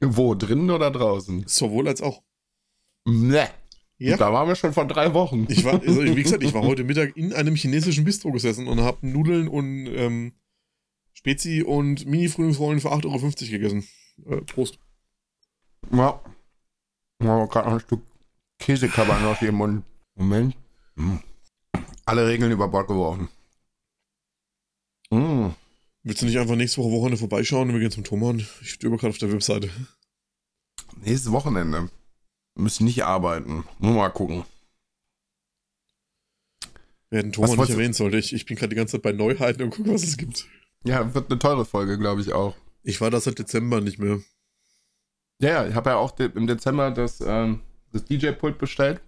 Wo? 0.00 0.34
Drinnen 0.34 0.70
oder 0.70 0.90
draußen? 0.90 1.44
Sowohl 1.46 1.88
als 1.88 2.02
auch. 2.02 2.22
Ne. 3.06 3.48
Ja. 3.96 4.18
Da 4.18 4.32
waren 4.32 4.48
wir 4.48 4.56
schon 4.56 4.74
vor 4.74 4.86
drei 4.86 5.14
Wochen. 5.14 5.46
Ich 5.48 5.64
war, 5.64 5.80
also 5.80 6.02
wie 6.04 6.22
gesagt, 6.22 6.42
ich 6.42 6.52
war 6.52 6.62
heute 6.66 6.84
Mittag 6.84 7.16
in 7.16 7.32
einem 7.32 7.54
chinesischen 7.54 8.04
Bistro 8.04 8.30
gesessen 8.30 8.66
und 8.66 8.80
habe 8.80 9.06
Nudeln 9.06 9.48
und 9.48 9.86
ähm, 9.86 10.32
Spezi 11.14 11.62
und 11.62 12.06
Mini-Frühlingsrollen 12.06 12.80
für 12.80 12.92
8,50 12.92 13.04
Euro 13.06 13.50
gegessen. 13.50 13.88
Äh, 14.26 14.42
Prost. 14.42 14.78
Ja. 15.92 16.22
Ja, 17.22 17.44
gerade 17.46 17.68
noch 17.68 17.74
ein 17.76 17.80
Stück 17.80 18.09
Käsekabern 18.60 19.24
aus 19.24 19.40
dem 19.40 19.56
Mund. 19.56 19.84
Moment. 20.14 20.56
Hm. 20.96 21.20
Alle 22.04 22.26
Regeln 22.26 22.52
über 22.52 22.68
Bord 22.68 22.86
geworfen. 22.86 23.28
Hm. 25.10 25.54
Willst 26.02 26.22
du 26.22 26.26
nicht 26.26 26.38
einfach 26.38 26.56
nächste 26.56 26.80
Woche 26.80 26.92
Wochenende 26.92 27.18
vorbeischauen 27.18 27.68
und 27.68 27.74
wir 27.74 27.80
gehen 27.80 27.90
zum 27.90 28.04
Thomann? 28.04 28.46
Ich 28.62 28.70
stöber 28.70 28.96
gerade 28.96 29.10
auf 29.10 29.18
der 29.18 29.32
Webseite. 29.32 29.70
Nächstes 30.96 31.32
Wochenende. 31.32 31.90
Müssen 32.54 32.84
nicht 32.84 33.04
arbeiten. 33.04 33.64
Nur 33.78 33.94
mal 33.94 34.10
gucken. 34.10 34.44
Wer 37.10 37.22
den 37.22 37.32
Thomann 37.32 37.58
nicht 37.58 37.70
erwähnen 37.70 37.92
sollte. 37.92 38.18
Ich, 38.18 38.32
ich 38.32 38.46
bin 38.46 38.56
gerade 38.56 38.70
die 38.70 38.76
ganze 38.76 38.92
Zeit 38.92 39.02
bei 39.02 39.12
Neuheiten 39.12 39.62
und 39.62 39.70
gucke, 39.70 39.92
was 39.92 40.04
es 40.04 40.16
gibt. 40.16 40.46
Ja, 40.84 41.12
wird 41.14 41.30
eine 41.30 41.38
teure 41.38 41.64
Folge, 41.64 41.98
glaube 41.98 42.20
ich 42.20 42.32
auch. 42.32 42.56
Ich 42.82 43.00
war 43.00 43.10
da 43.10 43.20
seit 43.20 43.38
Dezember 43.38 43.80
nicht 43.80 43.98
mehr. 43.98 44.20
Ja, 45.40 45.48
ja, 45.48 45.68
ich 45.68 45.74
habe 45.74 45.90
ja 45.90 45.96
auch 45.96 46.18
im 46.18 46.46
Dezember 46.46 46.90
das, 46.90 47.20
ähm, 47.20 47.60
das 47.92 48.04
DJ-Pult 48.04 48.58
bestellt. 48.58 49.00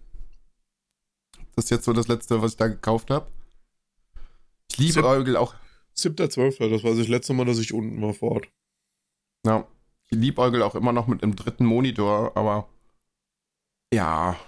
Das 1.55 1.66
ist 1.66 1.70
jetzt 1.70 1.85
so 1.85 1.93
das 1.93 2.09
letzte, 2.09 2.41
was 2.43 2.53
ich 2.53 2.57
da 2.57 2.68
gekauft 2.68 3.11
habe. 3.11 3.30
Ich 4.70 4.78
liebe 4.78 4.93
Sieb 4.95 5.05
Eugel 5.05 5.37
auch. 5.37 5.55
7.12., 5.97 6.70
das 6.70 6.83
war 6.85 6.95
das 6.95 7.09
letzte 7.09 7.35
Mal, 7.35 7.45
dass 7.45 7.59
ich 7.59 7.74
unten 7.74 8.01
war 8.01 8.14
vor 8.14 8.33
Ort. 8.33 8.49
Ja, 9.45 9.66
ich 10.11 10.18
liebäugel 10.18 10.62
auch 10.62 10.74
immer 10.74 10.93
noch 10.93 11.07
mit 11.07 11.22
einem 11.22 11.37
dritten 11.37 11.66
Monitor, 11.66 12.37
aber 12.37 12.68
ja. 13.93 14.39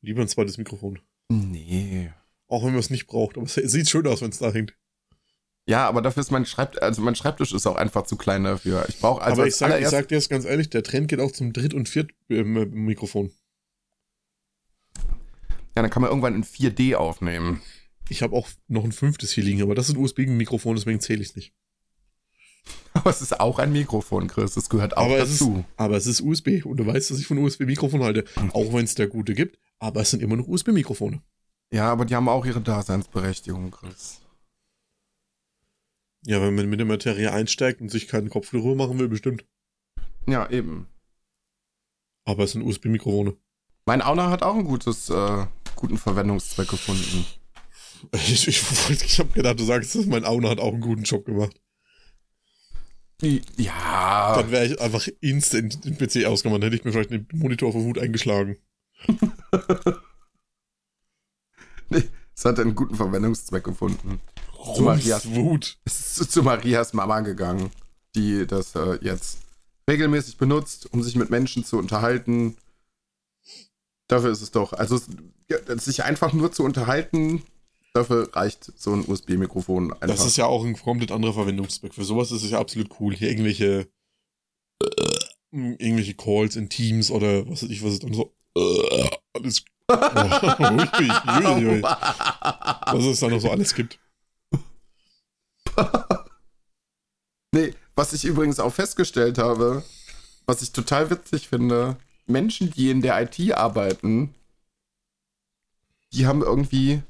Lieber 0.00 0.22
ein 0.22 0.28
zweites 0.28 0.58
Mikrofon. 0.58 1.00
Nee. 1.28 2.12
Auch 2.46 2.62
wenn 2.62 2.70
man 2.70 2.78
es 2.78 2.90
nicht 2.90 3.06
braucht, 3.06 3.36
aber 3.36 3.46
es 3.46 3.54
sieht 3.54 3.90
schön 3.90 4.06
aus, 4.06 4.22
wenn 4.22 4.30
es 4.30 4.38
da 4.38 4.52
hängt. 4.52 4.76
Ja, 5.68 5.86
aber 5.86 6.00
dafür 6.00 6.22
ist 6.22 6.30
mein 6.30 6.46
Schreibtisch, 6.46 6.80
also 6.80 7.02
mein 7.02 7.14
Schreibtisch 7.14 7.52
ist 7.52 7.66
auch 7.66 7.76
einfach 7.76 8.04
zu 8.04 8.16
klein 8.16 8.44
dafür. 8.44 8.88
Ich 8.88 9.00
brauche 9.00 9.20
also. 9.20 9.42
Aber 9.42 9.48
ich 9.48 9.54
sag, 9.54 9.78
ich 9.78 9.88
sag 9.88 10.08
dir 10.08 10.14
jetzt 10.14 10.30
ganz 10.30 10.46
ehrlich, 10.46 10.70
der 10.70 10.82
Trend 10.82 11.08
geht 11.08 11.20
auch 11.20 11.32
zum 11.32 11.52
Dritt- 11.52 11.74
und 11.74 11.88
Viert-Mikrofon. 11.88 13.32
Ja, 15.78 15.82
dann 15.82 15.92
kann 15.92 16.02
man 16.02 16.10
irgendwann 16.10 16.34
in 16.34 16.42
4D 16.42 16.96
aufnehmen. 16.96 17.62
Ich 18.08 18.22
habe 18.22 18.34
auch 18.34 18.48
noch 18.66 18.82
ein 18.82 18.90
fünftes 18.90 19.30
hier 19.30 19.44
liegen, 19.44 19.62
aber 19.62 19.76
das 19.76 19.88
ist 19.88 19.94
ein 19.94 20.02
USB-Mikrofon, 20.02 20.74
deswegen 20.74 20.98
zähle 20.98 21.22
ich 21.22 21.28
es 21.28 21.36
nicht. 21.36 21.54
Aber 22.94 23.10
es 23.10 23.22
ist 23.22 23.38
auch 23.38 23.60
ein 23.60 23.70
Mikrofon, 23.70 24.26
Chris. 24.26 24.54
Das 24.54 24.70
gehört 24.70 24.96
auch 24.96 25.04
aber 25.04 25.18
dazu. 25.18 25.58
Ist, 25.58 25.64
aber 25.76 25.96
es 25.96 26.08
ist 26.08 26.20
USB 26.20 26.64
und 26.64 26.78
du 26.78 26.86
weißt, 26.86 27.12
dass 27.12 27.20
ich 27.20 27.28
von 27.28 27.38
USB-Mikrofon 27.38 28.02
halte. 28.02 28.24
Auch 28.54 28.72
wenn 28.72 28.86
es 28.86 28.96
der 28.96 29.06
gute 29.06 29.34
gibt, 29.34 29.60
aber 29.78 30.00
es 30.00 30.10
sind 30.10 30.20
immer 30.20 30.34
noch 30.34 30.48
USB-Mikrofone. 30.48 31.22
Ja, 31.70 31.92
aber 31.92 32.06
die 32.06 32.16
haben 32.16 32.28
auch 32.28 32.44
ihre 32.44 32.60
Daseinsberechtigung, 32.60 33.70
Chris. 33.70 34.20
Ja, 36.24 36.42
wenn 36.42 36.56
man 36.56 36.68
mit 36.68 36.80
der 36.80 36.88
Materie 36.88 37.32
einsteigt 37.32 37.80
und 37.80 37.88
sich 37.88 38.08
keinen 38.08 38.30
Kopf 38.30 38.50
darüber 38.50 38.74
machen 38.74 38.98
will, 38.98 39.06
bestimmt. 39.06 39.46
Ja, 40.26 40.50
eben. 40.50 40.88
Aber 42.24 42.42
es 42.42 42.50
sind 42.50 42.62
USB-Mikrofone. 42.62 43.36
Mein 43.88 44.02
Auna 44.02 44.28
hat 44.28 44.42
auch 44.42 44.54
einen 44.54 44.66
gutes, 44.66 45.08
äh, 45.08 45.46
guten 45.78 45.96
Verwendungszweck 45.96 46.68
gefunden. 46.68 47.24
Ich, 48.12 48.46
ich, 48.46 48.62
ich 48.90 49.18
habe 49.18 49.30
gedacht, 49.30 49.58
du 49.58 49.64
sagst, 49.64 49.94
mein 50.06 50.24
Auna 50.24 50.50
hat 50.50 50.60
auch 50.60 50.72
einen 50.72 50.80
guten 50.80 51.04
Job 51.04 51.24
gemacht. 51.24 51.58
Ja. 53.56 54.36
Dann 54.36 54.50
wäre 54.50 54.66
ich 54.66 54.80
einfach 54.80 55.08
instant 55.20 55.84
den 55.84 55.98
PC 55.98 56.24
ausgemacht. 56.26 56.62
Dann 56.62 56.70
hätte 56.70 56.76
ich 56.76 56.84
mir 56.84 56.92
vielleicht 56.92 57.10
den 57.10 57.26
Monitor 57.32 57.72
vor 57.72 57.82
Wut 57.82 57.98
eingeschlagen. 57.98 58.58
nee, 61.88 62.04
es 62.34 62.44
hat 62.44 62.60
einen 62.60 62.74
guten 62.74 62.94
Verwendungszweck 62.94 63.64
gefunden. 63.64 64.20
Zu 64.74 64.82
Marias 64.82 65.34
Wut. 65.34 65.78
Es 65.84 66.20
ist 66.20 66.32
zu 66.32 66.42
Marias 66.42 66.92
Mama 66.92 67.20
gegangen, 67.20 67.70
die 68.14 68.46
das 68.46 68.74
äh, 68.74 68.98
jetzt 69.02 69.38
regelmäßig 69.88 70.36
benutzt, 70.36 70.92
um 70.92 71.02
sich 71.02 71.16
mit 71.16 71.30
Menschen 71.30 71.64
zu 71.64 71.78
unterhalten. 71.78 72.56
Dafür 74.08 74.30
ist 74.30 74.42
es 74.42 74.50
doch. 74.50 74.72
Also 74.72 75.00
sich 75.76 76.04
einfach 76.04 76.32
nur 76.32 76.50
zu 76.52 76.64
unterhalten, 76.64 77.42
Dafür 77.94 78.28
reicht 78.34 78.72
so 78.78 78.92
ein 78.92 79.04
USB-Mikrofon 79.08 79.92
einfach. 79.92 80.06
Das 80.06 80.24
ist 80.24 80.36
ja 80.36 80.46
auch 80.46 80.64
ein 80.64 80.76
komplett 80.76 81.10
anderer 81.10 81.32
Verwendungszweck. 81.32 81.94
Für 81.94 82.04
sowas 82.04 82.30
ist 82.30 82.44
es 82.44 82.50
ja 82.50 82.60
absolut 82.60 82.90
cool. 83.00 83.14
Hier 83.14 83.30
irgendwelche 83.30 83.88
äh, 84.82 85.18
irgendwelche 85.50 86.14
Calls 86.14 86.56
in 86.56 86.68
Teams 86.68 87.10
oder 87.10 87.48
was 87.48 87.62
weiß 87.62 87.70
ich, 87.70 87.82
was 87.82 87.94
ist 87.94 88.04
dann 88.04 88.14
so 88.14 88.34
äh, 88.56 89.10
alles 89.32 89.64
oh, 89.90 89.96
was 92.92 93.04
es 93.04 93.20
da 93.20 93.28
noch 93.28 93.40
so 93.40 93.50
alles 93.50 93.74
gibt. 93.74 93.98
nee, 97.54 97.74
was 97.94 98.12
ich 98.12 98.26
übrigens 98.26 98.60
auch 98.60 98.72
festgestellt 98.72 99.38
habe, 99.38 99.82
was 100.44 100.60
ich 100.60 100.72
total 100.72 101.08
witzig 101.08 101.48
finde, 101.48 101.96
Menschen, 102.28 102.70
die 102.70 102.90
in 102.90 103.00
der 103.00 103.20
IT 103.20 103.52
arbeiten, 103.52 104.34
die 106.12 106.26
haben 106.26 106.42
irgendwie 106.42 107.02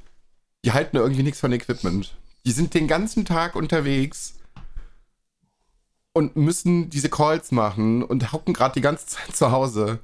die 0.65 0.73
halten 0.73 0.97
irgendwie 0.97 1.23
nichts 1.23 1.41
von 1.41 1.53
Equipment. 1.53 2.15
Die 2.45 2.53
sind 2.53 2.75
den 2.75 2.89
ganzen 2.89 3.25
Tag 3.25 3.55
unterwegs 3.55 4.35
und 6.13 6.37
müssen 6.37 6.91
diese 6.91 7.09
Calls 7.09 7.53
machen 7.53 8.03
und 8.03 8.33
hocken 8.33 8.55
gerade 8.55 8.75
die 8.75 8.81
ganze 8.81 9.07
Zeit 9.07 9.37
zu 9.37 9.51
Hause. 9.51 10.01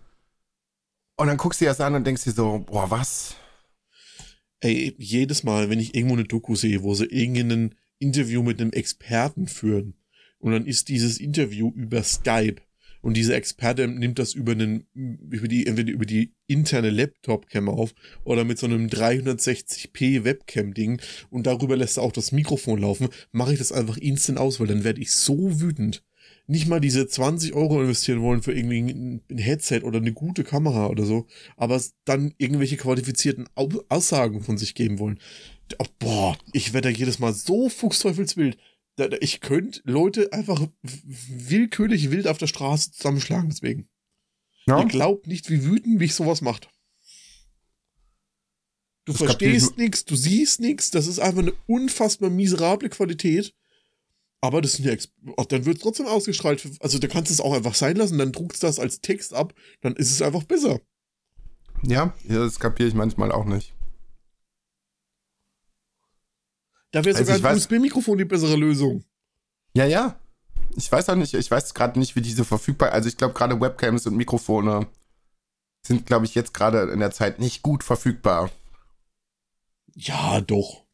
Und 1.16 1.28
dann 1.28 1.36
guckst 1.36 1.60
du 1.60 1.64
dir 1.64 1.70
das 1.70 1.80
an 1.80 1.94
und 1.94 2.06
denkst 2.06 2.24
dir 2.24 2.32
so, 2.32 2.64
boah, 2.66 2.90
was? 2.90 3.36
Ey, 4.60 4.94
jedes 4.98 5.44
Mal, 5.44 5.70
wenn 5.70 5.80
ich 5.80 5.94
irgendwo 5.94 6.14
eine 6.14 6.24
Doku 6.24 6.56
sehe, 6.56 6.82
wo 6.82 6.94
sie 6.94 7.04
irgendein 7.04 7.74
Interview 7.98 8.42
mit 8.42 8.60
einem 8.60 8.72
Experten 8.72 9.46
führen 9.46 9.94
und 10.38 10.52
dann 10.52 10.66
ist 10.66 10.88
dieses 10.88 11.18
Interview 11.18 11.72
über 11.74 12.02
Skype 12.02 12.60
und 13.04 13.18
dieser 13.18 13.36
Experte 13.36 13.86
nimmt 13.86 14.18
das 14.18 14.32
über 14.32 14.52
einen, 14.52 14.86
über 14.94 15.46
die, 15.46 15.66
entweder 15.66 15.92
über 15.92 16.06
die 16.06 16.32
interne 16.46 16.88
Laptop-Cam 16.88 17.68
auf 17.68 17.94
oder 18.24 18.44
mit 18.44 18.58
so 18.58 18.64
einem 18.64 18.86
360p 18.86 20.24
Webcam-Ding 20.24 21.02
und 21.28 21.46
darüber 21.46 21.76
lässt 21.76 21.98
er 21.98 22.02
auch 22.02 22.12
das 22.12 22.32
Mikrofon 22.32 22.80
laufen, 22.80 23.08
mache 23.30 23.52
ich 23.52 23.58
das 23.58 23.72
einfach 23.72 23.98
instant 23.98 24.38
aus, 24.38 24.58
weil 24.58 24.68
dann 24.68 24.84
werde 24.84 25.02
ich 25.02 25.12
so 25.12 25.60
wütend. 25.60 26.02
nicht 26.46 26.66
mal 26.66 26.80
diese 26.80 27.06
20 27.06 27.52
Euro 27.54 27.80
investieren 27.82 28.22
wollen 28.22 28.42
für 28.42 28.54
irgendwie 28.54 28.80
ein 28.80 29.20
Headset 29.38 29.80
oder 29.82 29.98
eine 29.98 30.12
gute 30.12 30.42
Kamera 30.42 30.86
oder 30.86 31.04
so, 31.04 31.26
aber 31.56 31.80
dann 32.06 32.32
irgendwelche 32.38 32.78
qualifizierten 32.78 33.48
Aussagen 33.54 34.42
von 34.42 34.56
sich 34.56 34.74
geben 34.74 34.98
wollen. 34.98 35.18
Boah, 35.98 36.38
ich 36.52 36.72
werde 36.72 36.90
da 36.90 36.98
jedes 36.98 37.18
Mal 37.18 37.34
so 37.34 37.68
fuchsteufelswild. 37.68 38.56
Ich 39.20 39.40
könnte 39.40 39.80
Leute 39.84 40.32
einfach 40.32 40.66
willkürlich 40.82 42.10
wild 42.10 42.28
auf 42.28 42.38
der 42.38 42.46
Straße 42.46 42.92
zusammenschlagen 42.92 43.50
deswegen. 43.50 43.88
Ja. 44.66 44.80
Ihr 44.80 44.86
glaubt 44.86 45.26
nicht, 45.26 45.50
wie 45.50 45.64
wütend 45.64 45.98
mich 45.98 46.14
sowas 46.14 46.40
macht. 46.40 46.68
Du 49.04 49.12
das 49.12 49.18
verstehst 49.18 49.76
nichts, 49.76 50.04
du 50.04 50.16
siehst 50.16 50.60
nichts, 50.60 50.90
das 50.90 51.06
ist 51.06 51.18
einfach 51.18 51.42
eine 51.42 51.52
unfassbar 51.66 52.30
miserable 52.30 52.88
Qualität. 52.88 53.54
Aber 54.40 54.60
das 54.60 54.74
sind 54.74 54.86
ja, 54.86 54.94
oh, 55.36 55.44
dann 55.48 55.64
wird 55.64 55.78
es 55.78 55.82
trotzdem 55.82 56.06
ausgestrahlt. 56.06 56.66
Also 56.80 56.98
da 56.98 57.08
kannst 57.08 57.30
du 57.30 57.34
es 57.34 57.40
auch 57.40 57.54
einfach 57.54 57.74
sein 57.74 57.96
lassen, 57.96 58.18
dann 58.18 58.32
druckst 58.32 58.62
du 58.62 58.66
das 58.66 58.78
als 58.78 59.00
Text 59.00 59.34
ab, 59.34 59.54
dann 59.80 59.96
ist 59.96 60.10
es 60.10 60.22
einfach 60.22 60.44
besser. 60.44 60.80
Ja, 61.82 62.14
das 62.28 62.58
kapiere 62.60 62.88
ich 62.88 62.94
manchmal 62.94 63.32
auch 63.32 63.44
nicht. 63.44 63.74
Da 66.94 67.04
wäre 67.04 67.18
also 67.18 67.34
sogar 67.34 67.50
ein 67.50 67.56
USB-Mikrofon 67.56 68.18
die 68.18 68.24
bessere 68.24 68.54
Lösung. 68.54 69.02
Ja, 69.74 69.84
ja. 69.84 70.16
Ich 70.76 70.90
weiß 70.92 71.08
auch 71.08 71.16
nicht, 71.16 71.34
ich 71.34 71.50
weiß 71.50 71.74
gerade 71.74 71.98
nicht, 71.98 72.14
wie 72.14 72.20
diese 72.20 72.44
verfügbar, 72.44 72.92
also 72.92 73.08
ich 73.08 73.16
glaube 73.16 73.34
gerade 73.34 73.60
Webcams 73.60 74.06
und 74.06 74.16
Mikrofone 74.16 74.86
sind, 75.84 76.06
glaube 76.06 76.24
ich, 76.24 76.36
jetzt 76.36 76.54
gerade 76.54 76.92
in 76.92 77.00
der 77.00 77.10
Zeit 77.10 77.40
nicht 77.40 77.62
gut 77.62 77.82
verfügbar. 77.82 78.48
Ja, 79.96 80.40
doch. 80.40 80.84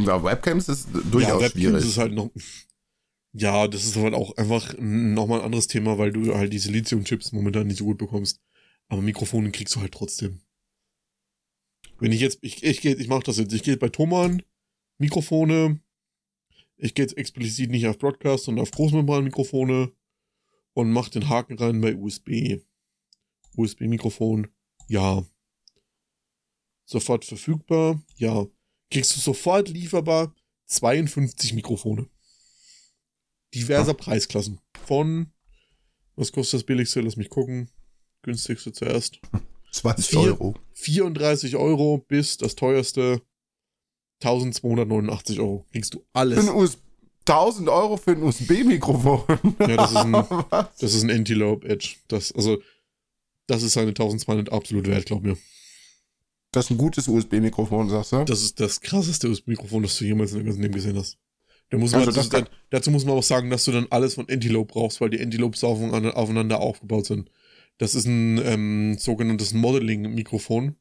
Ja, 0.00 0.24
Webcams 0.24 0.68
ist 0.68 0.88
durchaus 1.12 1.42
ja, 1.42 1.46
Webcams 1.46 1.52
schwierig. 1.52 1.84
ist 1.84 1.98
halt 1.98 2.12
noch. 2.14 2.30
Ja, 3.34 3.68
das 3.68 3.84
ist 3.84 3.94
halt 3.94 4.14
auch 4.14 4.36
einfach 4.36 4.74
nochmal 4.78 5.38
ein 5.38 5.44
anderes 5.44 5.68
Thema, 5.68 5.96
weil 5.98 6.10
du 6.10 6.34
halt 6.34 6.52
diese 6.52 6.72
Lithium-Chips 6.72 7.30
momentan 7.30 7.68
nicht 7.68 7.78
so 7.78 7.84
gut 7.84 7.98
bekommst. 7.98 8.40
Aber 8.88 9.00
Mikrofone 9.00 9.52
kriegst 9.52 9.76
du 9.76 9.80
halt 9.80 9.92
trotzdem. 9.92 10.40
Wenn 12.00 12.10
ich 12.10 12.20
jetzt, 12.20 12.38
ich, 12.42 12.64
ich, 12.64 12.84
ich 12.84 13.08
mach 13.08 13.22
das 13.22 13.38
jetzt, 13.38 13.52
ich 13.52 13.62
gehe 13.62 13.76
bei 13.76 13.90
Thomann, 13.90 14.42
Mikrofone, 14.98 15.80
ich 16.76 16.94
gehe 16.94 17.04
jetzt 17.04 17.16
explizit 17.16 17.70
nicht 17.70 17.86
auf 17.86 17.98
Broadcast, 17.98 18.44
sondern 18.44 18.62
auf 18.62 18.70
Großmembran-Mikrofone 18.70 19.92
und 20.74 20.92
mach 20.92 21.08
den 21.08 21.28
Haken 21.28 21.58
rein 21.58 21.80
bei 21.80 21.96
USB. 21.96 22.60
USB-Mikrofon, 23.56 24.48
ja. 24.88 25.24
Sofort 26.84 27.24
verfügbar, 27.24 28.02
ja 28.16 28.46
kriegst 28.90 29.16
du 29.16 29.20
sofort 29.20 29.68
lieferbar 29.68 30.34
52 30.66 31.54
Mikrofone. 31.54 32.08
Diverser. 33.54 33.94
Preisklassen. 33.94 34.60
Von, 34.86 35.32
was 36.16 36.32
kostet 36.32 36.60
das 36.60 36.66
billigste? 36.66 37.00
Lass 37.00 37.16
mich 37.16 37.30
gucken. 37.30 37.70
Günstigste 38.22 38.72
zuerst. 38.72 39.20
20 39.72 40.16
Euro. 40.16 40.54
34 40.74 41.56
Euro 41.56 41.98
bis 41.98 42.36
das 42.36 42.56
teuerste 42.56 43.22
1289 44.22 45.40
Euro. 45.40 45.66
Kriegst 45.72 45.94
du 45.94 46.04
alles. 46.12 46.44
Für 46.44 46.50
ein 46.50 46.56
US 46.56 46.78
1000 47.28 47.68
Euro 47.68 47.96
für 47.96 48.12
ein 48.12 48.22
USB-Mikrofon. 48.22 49.22
ja, 49.60 49.76
das 49.76 49.90
ist 49.90 49.96
ein, 49.96 50.12
das 50.80 50.94
ist 50.94 51.02
ein 51.02 51.10
Antelope 51.10 51.68
Edge. 51.68 51.96
Das, 52.08 52.32
also, 52.32 52.58
das 53.46 53.62
ist 53.62 53.74
seine 53.74 53.88
1200 53.88 54.50
absolut 54.50 54.86
wert, 54.86 55.06
glaub 55.06 55.22
mir. 55.22 55.36
Das 56.52 56.66
ist 56.66 56.70
ein 56.70 56.78
gutes 56.78 57.06
USB-Mikrofon, 57.06 57.90
sagst 57.90 58.12
du? 58.12 58.24
Das 58.24 58.42
ist 58.42 58.58
das 58.58 58.80
krasseste 58.80 59.28
USB-Mikrofon, 59.28 59.82
das 59.82 59.98
du 59.98 60.06
jemals 60.06 60.32
in 60.32 60.38
deinem 60.38 60.46
ganzen 60.46 60.62
Leben 60.62 60.74
gesehen 60.74 60.96
hast. 60.96 61.18
Da 61.70 61.76
muss 61.76 61.92
man, 61.92 62.04
also 62.04 62.22
dann, 62.30 62.48
dazu 62.70 62.90
muss 62.90 63.04
man 63.04 63.14
auch 63.14 63.22
sagen, 63.22 63.50
dass 63.50 63.64
du 63.64 63.72
dann 63.72 63.86
alles 63.90 64.14
von 64.14 64.26
Antelope 64.30 64.72
brauchst, 64.72 65.02
weil 65.02 65.10
die 65.10 65.20
Antelopes 65.20 65.62
aufeinander 65.62 66.60
aufgebaut 66.60 67.04
sind. 67.04 67.30
Das 67.76 67.94
ist 67.94 68.06
ein 68.06 68.40
ähm, 68.42 68.96
sogenanntes 68.98 69.52
Modeling-Mikrofon. 69.52 70.76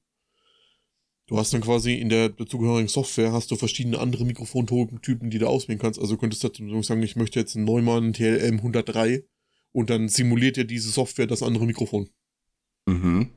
Du 1.27 1.37
hast 1.37 1.53
dann 1.53 1.61
quasi 1.61 1.95
in 1.95 2.07
der 2.07 2.29
dazugehörigen 2.29 2.87
Software 2.87 3.33
hast 3.33 3.51
du 3.51 3.57
verschiedene 3.57 3.99
andere 3.99 4.23
Mikrofontypen, 4.23 5.29
die 5.29 5.39
du 5.39 5.47
auswählen 5.47 5.77
kannst. 5.79 5.99
Also 5.99 6.15
könntest 6.15 6.43
du 6.43 6.81
sagen, 6.83 7.03
ich 7.03 7.17
möchte 7.17 7.37
jetzt 7.37 7.55
einen 7.55 7.65
Neumann 7.65 8.13
TLM 8.13 8.55
103 8.55 9.25
und 9.73 9.89
dann 9.89 10.07
simuliert 10.07 10.55
dir 10.55 10.63
diese 10.63 10.89
Software 10.89 11.27
das 11.27 11.43
andere 11.43 11.65
Mikrofon. 11.65 12.09
Mhm. 12.85 13.29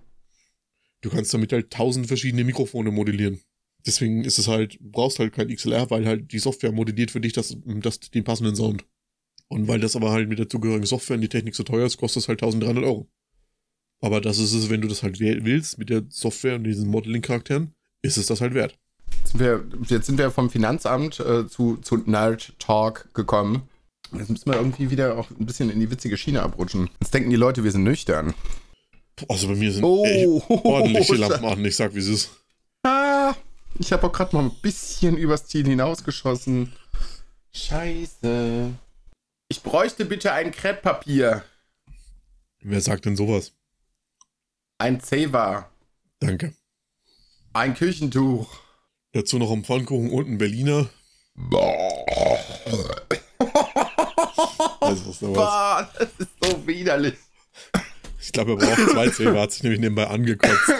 Du 1.00 1.10
kannst 1.10 1.34
damit 1.34 1.52
halt 1.52 1.70
tausend 1.70 2.06
verschiedene 2.06 2.44
Mikrofone 2.44 2.92
modellieren. 2.92 3.40
Deswegen 3.84 4.24
ist 4.24 4.38
es 4.38 4.46
halt, 4.46 4.78
brauchst 4.80 5.18
halt 5.18 5.32
kein 5.32 5.48
XLR, 5.48 5.90
weil 5.90 6.06
halt 6.06 6.32
die 6.32 6.38
Software 6.38 6.70
modelliert 6.70 7.10
für 7.10 7.20
dich 7.20 7.32
das, 7.32 7.56
das, 7.64 7.98
den 7.98 8.22
passenden 8.22 8.54
Sound. 8.54 8.84
Und 9.48 9.66
weil 9.66 9.80
das 9.80 9.96
aber 9.96 10.12
halt 10.12 10.28
mit 10.28 10.38
der 10.38 10.48
zugehörigen 10.48 10.86
Software 10.86 11.16
und 11.16 11.22
die 11.22 11.28
Technik 11.28 11.56
so 11.56 11.64
teuer 11.64 11.86
ist, 11.86 11.96
kostet 11.96 12.22
es 12.22 12.28
halt 12.28 12.40
1300 12.40 12.84
Euro. 12.84 13.10
Aber 14.00 14.20
das 14.20 14.38
ist 14.38 14.52
es, 14.52 14.70
wenn 14.70 14.80
du 14.80 14.86
das 14.86 15.02
halt 15.02 15.18
willst, 15.18 15.78
mit 15.78 15.90
der 15.90 16.04
Software 16.08 16.54
und 16.54 16.64
diesen 16.64 16.88
Modeling-Charakteren, 16.88 17.74
ist 18.02 18.16
es 18.16 18.26
das 18.26 18.40
halt 18.40 18.54
wert. 18.54 18.78
Jetzt 19.18 19.32
sind 19.32 19.40
wir, 19.40 19.64
jetzt 19.88 20.06
sind 20.06 20.18
wir 20.18 20.30
vom 20.30 20.50
Finanzamt 20.50 21.20
äh, 21.20 21.46
zu, 21.48 21.76
zu 21.76 21.96
Nerd 21.98 22.54
Talk 22.58 23.12
gekommen. 23.14 23.68
Jetzt 24.12 24.30
müssen 24.30 24.50
wir 24.50 24.56
irgendwie 24.56 24.90
wieder 24.90 25.16
auch 25.16 25.30
ein 25.30 25.46
bisschen 25.46 25.70
in 25.70 25.78
die 25.78 25.90
witzige 25.90 26.16
Schiene 26.16 26.42
abrutschen. 26.42 26.90
Jetzt 27.00 27.14
denken 27.14 27.30
die 27.30 27.36
Leute, 27.36 27.62
wir 27.62 27.70
sind 27.70 27.84
nüchtern. 27.84 28.34
Also 29.28 29.48
bei 29.48 29.54
mir 29.54 29.72
sind 29.72 29.84
oh, 29.84 30.42
ordentliche 30.48 31.14
Lampen 31.16 31.44
an, 31.44 31.64
ich 31.64 31.76
sag, 31.76 31.94
wie 31.94 31.98
es 31.98 32.08
ist. 32.08 32.30
Ah, 32.82 33.34
ich 33.78 33.92
habe 33.92 34.06
auch 34.06 34.12
gerade 34.12 34.34
mal 34.34 34.44
ein 34.44 34.56
bisschen 34.62 35.16
übers 35.16 35.46
Ziel 35.46 35.66
hinausgeschossen. 35.66 36.72
Scheiße. 37.52 38.70
Ich 39.48 39.62
bräuchte 39.62 40.04
bitte 40.04 40.32
ein 40.32 40.52
Krepppapier. 40.52 41.44
Wer 42.62 42.80
sagt 42.80 43.04
denn 43.04 43.16
sowas? 43.16 43.52
Ein 44.78 45.00
Zewa. 45.00 45.70
Danke. 46.20 46.54
Ein 47.52 47.74
Küchentuch. 47.74 48.48
Dazu 49.12 49.38
noch 49.38 49.50
ein 49.50 49.64
Pfannkuchen 49.64 50.10
und 50.10 50.28
ein 50.28 50.38
Berliner. 50.38 50.88
also, 54.80 55.32
Boah, 55.32 55.90
das 55.98 56.08
ist 56.18 56.30
so 56.42 56.66
widerlich. 56.66 57.14
Ich 58.20 58.30
glaube, 58.32 58.52
er 58.52 58.56
braucht 58.56 58.90
zwei 58.90 59.08
Zähne, 59.10 59.40
hat 59.40 59.50
sich 59.50 59.64
nämlich 59.64 59.80
nebenbei 59.80 60.06
angekotzt. 60.06 60.72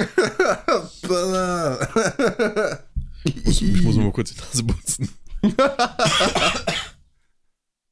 ich, 3.24 3.62
ich 3.62 3.82
muss 3.82 3.96
mal 3.96 4.12
kurz 4.12 4.34
die 4.34 4.40
Nase 4.40 4.64
putzen. 4.64 5.08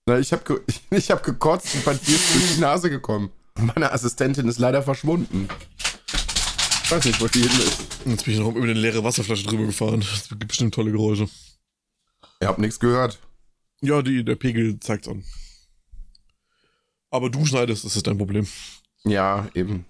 Na, 0.07 0.19
ich 0.19 0.33
habe 0.33 0.63
ich, 0.69 0.81
ich 0.91 1.11
hab 1.11 1.25
gekotzt 1.25 1.75
und 1.75 1.85
bei 1.85 1.95
dir 1.95 2.15
ist 2.15 2.35
durch 2.35 2.55
die 2.55 2.61
Nase 2.61 2.91
gekommen. 2.91 3.33
Meine 3.57 3.91
Assistentin 3.91 4.47
ist 4.47 4.61
leider 4.61 4.83
verschwunden. 4.83 5.49
Ich 6.89 6.93
weiß 6.93 7.05
nicht, 7.05 7.21
wo 7.21 7.27
die 7.27 7.41
hin 7.41 7.51
ist. 7.51 7.79
Jetzt 8.07 8.25
bin 8.25 8.33
ich 8.33 8.41
noch 8.41 8.49
über 8.49 8.63
eine 8.63 8.73
leere 8.73 9.05
Wasserflasche 9.05 9.45
drüber 9.45 9.67
gefahren. 9.67 10.01
Das 10.01 10.31
gibt 10.31 10.49
bestimmt 10.49 10.73
tolle 10.73 10.91
Geräusche. 10.91 11.29
Ihr 12.41 12.49
habt 12.49 12.59
nichts 12.59 12.81
gehört. 12.81 13.19
Ja, 13.83 14.01
die, 14.01 14.25
der 14.25 14.37
Pegel 14.37 14.81
zeigt's 14.81 15.07
an. 15.07 15.23
Aber 17.11 17.29
du 17.29 17.45
schneidest, 17.45 17.85
das 17.85 17.95
ist 17.95 18.07
dein 18.07 18.17
Problem. 18.17 18.47
Ja, 19.05 19.51
eben. 19.53 19.85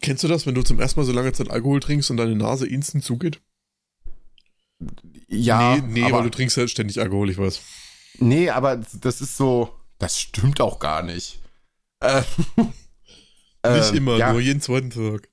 Kennst 0.00 0.22
du 0.22 0.28
das, 0.28 0.46
wenn 0.46 0.54
du 0.54 0.62
zum 0.62 0.78
ersten 0.78 1.00
Mal 1.00 1.06
so 1.06 1.12
lange 1.12 1.32
Zeit 1.32 1.50
Alkohol 1.50 1.80
trinkst 1.80 2.08
und 2.12 2.18
deine 2.18 2.36
Nase 2.36 2.68
instant 2.68 3.02
zugeht? 3.02 3.40
Ja. 5.26 5.74
Nee, 5.74 5.82
nee 5.88 6.04
aber, 6.04 6.18
weil 6.18 6.22
du 6.22 6.30
trinkst 6.30 6.56
halt 6.56 6.70
ständig 6.70 7.00
Alkohol, 7.00 7.30
ich 7.30 7.38
weiß. 7.38 7.60
Nee, 8.20 8.48
aber 8.48 8.76
das 8.76 9.20
ist 9.20 9.36
so. 9.36 9.76
Das 9.98 10.20
stimmt 10.20 10.60
auch 10.60 10.78
gar 10.78 11.02
nicht. 11.02 11.40
Äh, 11.98 12.22
nicht 12.56 13.92
äh, 13.92 13.96
immer, 13.96 14.18
ja. 14.18 14.30
nur 14.30 14.40
jeden 14.40 14.60
zweiten 14.60 14.90
Tag. 14.90 15.28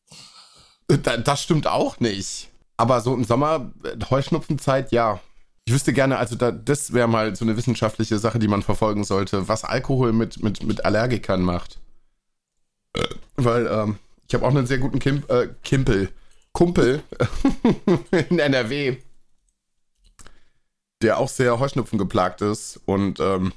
Das 0.97 1.43
stimmt 1.43 1.67
auch 1.67 1.99
nicht. 1.99 2.49
Aber 2.77 3.01
so 3.01 3.13
im 3.13 3.23
Sommer, 3.23 3.71
äh, 3.83 3.97
Heuschnupfenzeit, 4.09 4.91
ja. 4.91 5.19
Ich 5.65 5.73
wüsste 5.73 5.93
gerne, 5.93 6.17
also 6.17 6.35
da, 6.35 6.51
das 6.51 6.93
wäre 6.93 7.07
mal 7.07 7.35
so 7.35 7.45
eine 7.45 7.55
wissenschaftliche 7.55 8.17
Sache, 8.17 8.39
die 8.39 8.47
man 8.47 8.63
verfolgen 8.63 9.03
sollte, 9.03 9.47
was 9.47 9.63
Alkohol 9.63 10.13
mit, 10.13 10.41
mit, 10.41 10.63
mit 10.63 10.83
Allergikern 10.83 11.41
macht. 11.41 11.79
Weil 13.35 13.67
ähm, 13.67 13.99
ich 14.27 14.33
habe 14.33 14.45
auch 14.45 14.49
einen 14.49 14.65
sehr 14.65 14.79
guten 14.79 14.99
Kim, 14.99 15.23
äh, 15.27 15.47
Kimpel, 15.63 16.09
Kumpel 16.53 17.03
in 18.29 18.39
NRW, 18.39 18.97
der 21.01 21.19
auch 21.19 21.29
sehr 21.29 21.59
Heuschnupfen 21.59 21.99
geplagt 21.99 22.41
ist. 22.41 22.79
Und 22.85 23.19
ähm, 23.19 23.53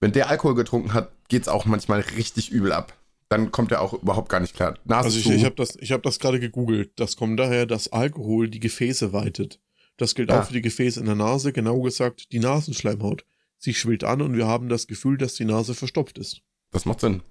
wenn 0.00 0.12
der 0.12 0.28
Alkohol 0.28 0.54
getrunken 0.54 0.94
hat, 0.94 1.10
geht 1.28 1.42
es 1.42 1.48
auch 1.48 1.64
manchmal 1.64 2.00
richtig 2.00 2.50
übel 2.50 2.72
ab. 2.72 2.92
Dann 3.30 3.52
kommt 3.52 3.70
er 3.70 3.80
auch 3.80 3.92
überhaupt 3.94 4.28
gar 4.28 4.40
nicht 4.40 4.56
klar. 4.56 4.76
Nase 4.84 5.04
also 5.06 5.18
ich, 5.20 5.30
ich 5.30 5.44
habe 5.44 5.54
das, 5.54 5.76
hab 5.76 6.02
das 6.02 6.18
gerade 6.18 6.40
gegoogelt. 6.40 6.90
Das 6.96 7.16
kommt 7.16 7.38
daher, 7.38 7.64
dass 7.64 7.92
Alkohol 7.92 8.50
die 8.50 8.58
Gefäße 8.58 9.12
weitet. 9.12 9.60
Das 9.96 10.16
gilt 10.16 10.32
ah. 10.32 10.40
auch 10.40 10.46
für 10.46 10.52
die 10.52 10.62
Gefäße 10.62 10.98
in 10.98 11.06
der 11.06 11.14
Nase, 11.14 11.52
genau 11.52 11.80
gesagt 11.80 12.32
die 12.32 12.40
Nasenschleimhaut. 12.40 13.24
Sie 13.56 13.72
schwillt 13.72 14.02
an 14.02 14.20
und 14.20 14.36
wir 14.36 14.48
haben 14.48 14.68
das 14.68 14.88
Gefühl, 14.88 15.16
dass 15.16 15.34
die 15.34 15.44
Nase 15.44 15.74
verstopft 15.74 16.18
ist. 16.18 16.42
Das 16.72 16.86
macht 16.86 17.00
Sinn. 17.00 17.22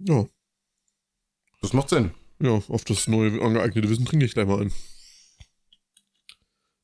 Ja. 0.00 0.26
Das 1.62 1.72
macht 1.72 1.88
Sinn. 1.88 2.10
Ja, 2.40 2.62
auf 2.68 2.84
das 2.84 3.08
neue 3.08 3.40
angeeignete 3.40 3.88
Wissen 3.88 4.04
trinke 4.04 4.26
ich 4.26 4.34
gleich 4.34 4.46
mal 4.46 4.60
ein. 4.60 4.72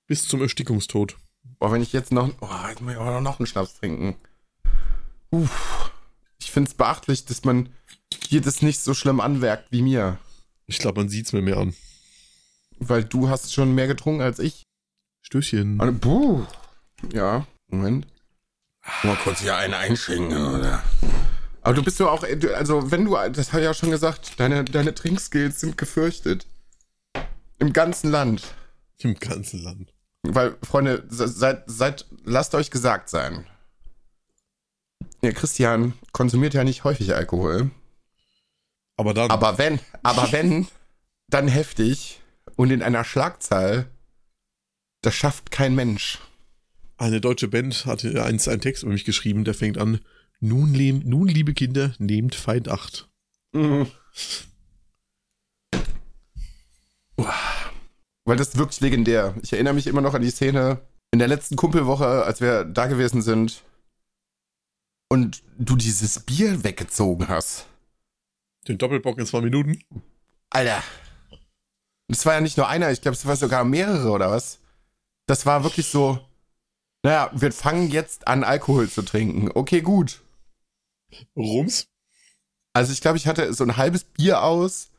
Bis 0.06 0.26
zum 0.26 0.40
Erstickungstod. 0.40 1.16
Boah, 1.58 1.70
wenn 1.70 1.82
ich 1.82 1.92
jetzt 1.92 2.12
noch. 2.12 2.30
Oh, 2.40 2.48
jetzt 2.68 2.80
muss 2.80 2.92
ich 2.92 2.98
auch 2.98 3.20
noch 3.20 3.38
einen 3.38 3.46
Schnaps 3.46 3.74
trinken. 3.74 4.16
Uff. 5.30 5.92
Finde 6.54 6.70
es 6.70 6.74
beachtlich, 6.74 7.26
dass 7.26 7.44
man 7.44 7.68
hier 8.28 8.40
das 8.40 8.62
nicht 8.62 8.80
so 8.80 8.94
schlimm 8.94 9.20
anwerkt 9.20 9.66
wie 9.70 9.82
mir. 9.82 10.18
Ich 10.66 10.78
glaube, 10.78 11.00
man 11.00 11.10
sieht 11.10 11.26
es 11.26 11.32
mir 11.32 11.42
mehr 11.42 11.58
an. 11.58 11.74
Weil 12.78 13.04
du 13.04 13.28
hast 13.28 13.52
schon 13.52 13.74
mehr 13.74 13.86
getrunken 13.86 14.22
als 14.22 14.38
ich. 14.38 14.62
Stößchen. 15.20 15.80
Also, 15.80 15.98
puh. 15.98 16.46
Ja, 17.12 17.46
Moment. 17.68 18.06
Mal 19.02 19.16
kurz 19.16 19.40
hier 19.40 19.56
eine 19.56 19.76
einschenken, 19.76 20.36
oder? 20.36 20.82
Aber 21.62 21.74
du 21.74 21.82
bist 21.82 21.96
so 21.96 22.08
auch, 22.08 22.24
also 22.54 22.90
wenn 22.90 23.06
du, 23.06 23.16
das 23.30 23.52
habe 23.52 23.60
ich 23.60 23.64
ja 23.64 23.74
schon 23.74 23.90
gesagt, 23.90 24.38
deine, 24.38 24.64
deine 24.64 24.94
Trinkskills 24.94 25.60
sind 25.60 25.78
gefürchtet. 25.78 26.46
Im 27.58 27.72
ganzen 27.72 28.10
Land. 28.10 28.42
Im 28.98 29.14
ganzen 29.14 29.62
Land. 29.62 29.92
Weil, 30.22 30.56
Freunde, 30.62 31.04
seid, 31.08 31.64
seid, 31.66 32.06
lasst 32.24 32.54
euch 32.54 32.70
gesagt 32.70 33.08
sein. 33.08 33.46
Ja, 35.24 35.32
Christian 35.32 35.94
konsumiert 36.12 36.52
ja 36.52 36.64
nicht 36.64 36.84
häufig 36.84 37.14
Alkohol. 37.14 37.70
Aber 38.98 39.14
dann. 39.14 39.30
Aber 39.30 39.56
wenn, 39.56 39.80
aber 40.02 40.30
wenn, 40.32 40.68
dann 41.28 41.48
heftig 41.48 42.20
und 42.56 42.70
in 42.70 42.82
einer 42.82 43.04
Schlagzahl, 43.04 43.86
das 45.00 45.14
schafft 45.14 45.50
kein 45.50 45.74
Mensch. 45.74 46.18
Eine 46.98 47.22
deutsche 47.22 47.48
Band 47.48 47.86
hatte 47.86 48.22
einst 48.22 48.48
einen 48.50 48.60
Text 48.60 48.82
über 48.82 48.92
mich 48.92 49.06
geschrieben, 49.06 49.44
der 49.44 49.54
fängt 49.54 49.78
an, 49.78 50.00
nun, 50.40 50.72
nun 51.04 51.26
liebe 51.26 51.54
Kinder, 51.54 51.94
nehmt 51.98 52.34
Feind 52.34 52.68
acht. 52.68 53.08
Mhm. 53.52 53.86
Weil 58.26 58.36
das 58.36 58.48
ist 58.48 58.58
wirklich 58.58 58.80
legendär. 58.80 59.34
Ich 59.42 59.54
erinnere 59.54 59.72
mich 59.72 59.86
immer 59.86 60.02
noch 60.02 60.12
an 60.12 60.22
die 60.22 60.30
Szene 60.30 60.82
in 61.12 61.18
der 61.18 61.28
letzten 61.28 61.56
Kumpelwoche, 61.56 62.24
als 62.24 62.42
wir 62.42 62.64
da 62.64 62.86
gewesen 62.86 63.22
sind 63.22 63.62
und 65.08 65.42
du 65.58 65.76
dieses 65.76 66.20
Bier 66.20 66.64
weggezogen 66.64 67.28
hast. 67.28 67.66
Den 68.68 68.78
Doppelbock 68.78 69.18
in 69.18 69.26
zwei 69.26 69.40
Minuten? 69.40 69.82
Alter. 70.50 70.82
Das 72.08 72.24
war 72.26 72.34
ja 72.34 72.40
nicht 72.40 72.56
nur 72.56 72.68
einer, 72.68 72.90
ich 72.90 73.00
glaube, 73.00 73.16
es 73.16 73.26
war 73.26 73.36
sogar 73.36 73.64
mehrere 73.64 74.10
oder 74.10 74.30
was. 74.30 74.60
Das 75.26 75.46
war 75.46 75.64
wirklich 75.64 75.86
so, 75.88 76.18
naja, 77.02 77.30
wir 77.34 77.52
fangen 77.52 77.90
jetzt 77.90 78.28
an, 78.28 78.44
Alkohol 78.44 78.88
zu 78.88 79.02
trinken. 79.02 79.50
Okay, 79.54 79.80
gut. 79.80 80.22
Rums? 81.36 81.88
Also 82.74 82.92
ich 82.92 83.00
glaube, 83.00 83.18
ich 83.18 83.26
hatte 83.26 83.52
so 83.54 83.64
ein 83.64 83.76
halbes 83.76 84.04
Bier 84.04 84.42
aus. 84.42 84.90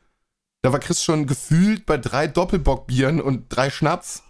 Da 0.64 0.72
war 0.72 0.80
Chris 0.80 1.04
schon 1.04 1.28
gefühlt 1.28 1.86
bei 1.86 1.98
drei 1.98 2.28
Doppelbockbieren 2.28 3.22
und 3.22 3.50
drei 3.50 3.70
Schnaps. 3.70 4.24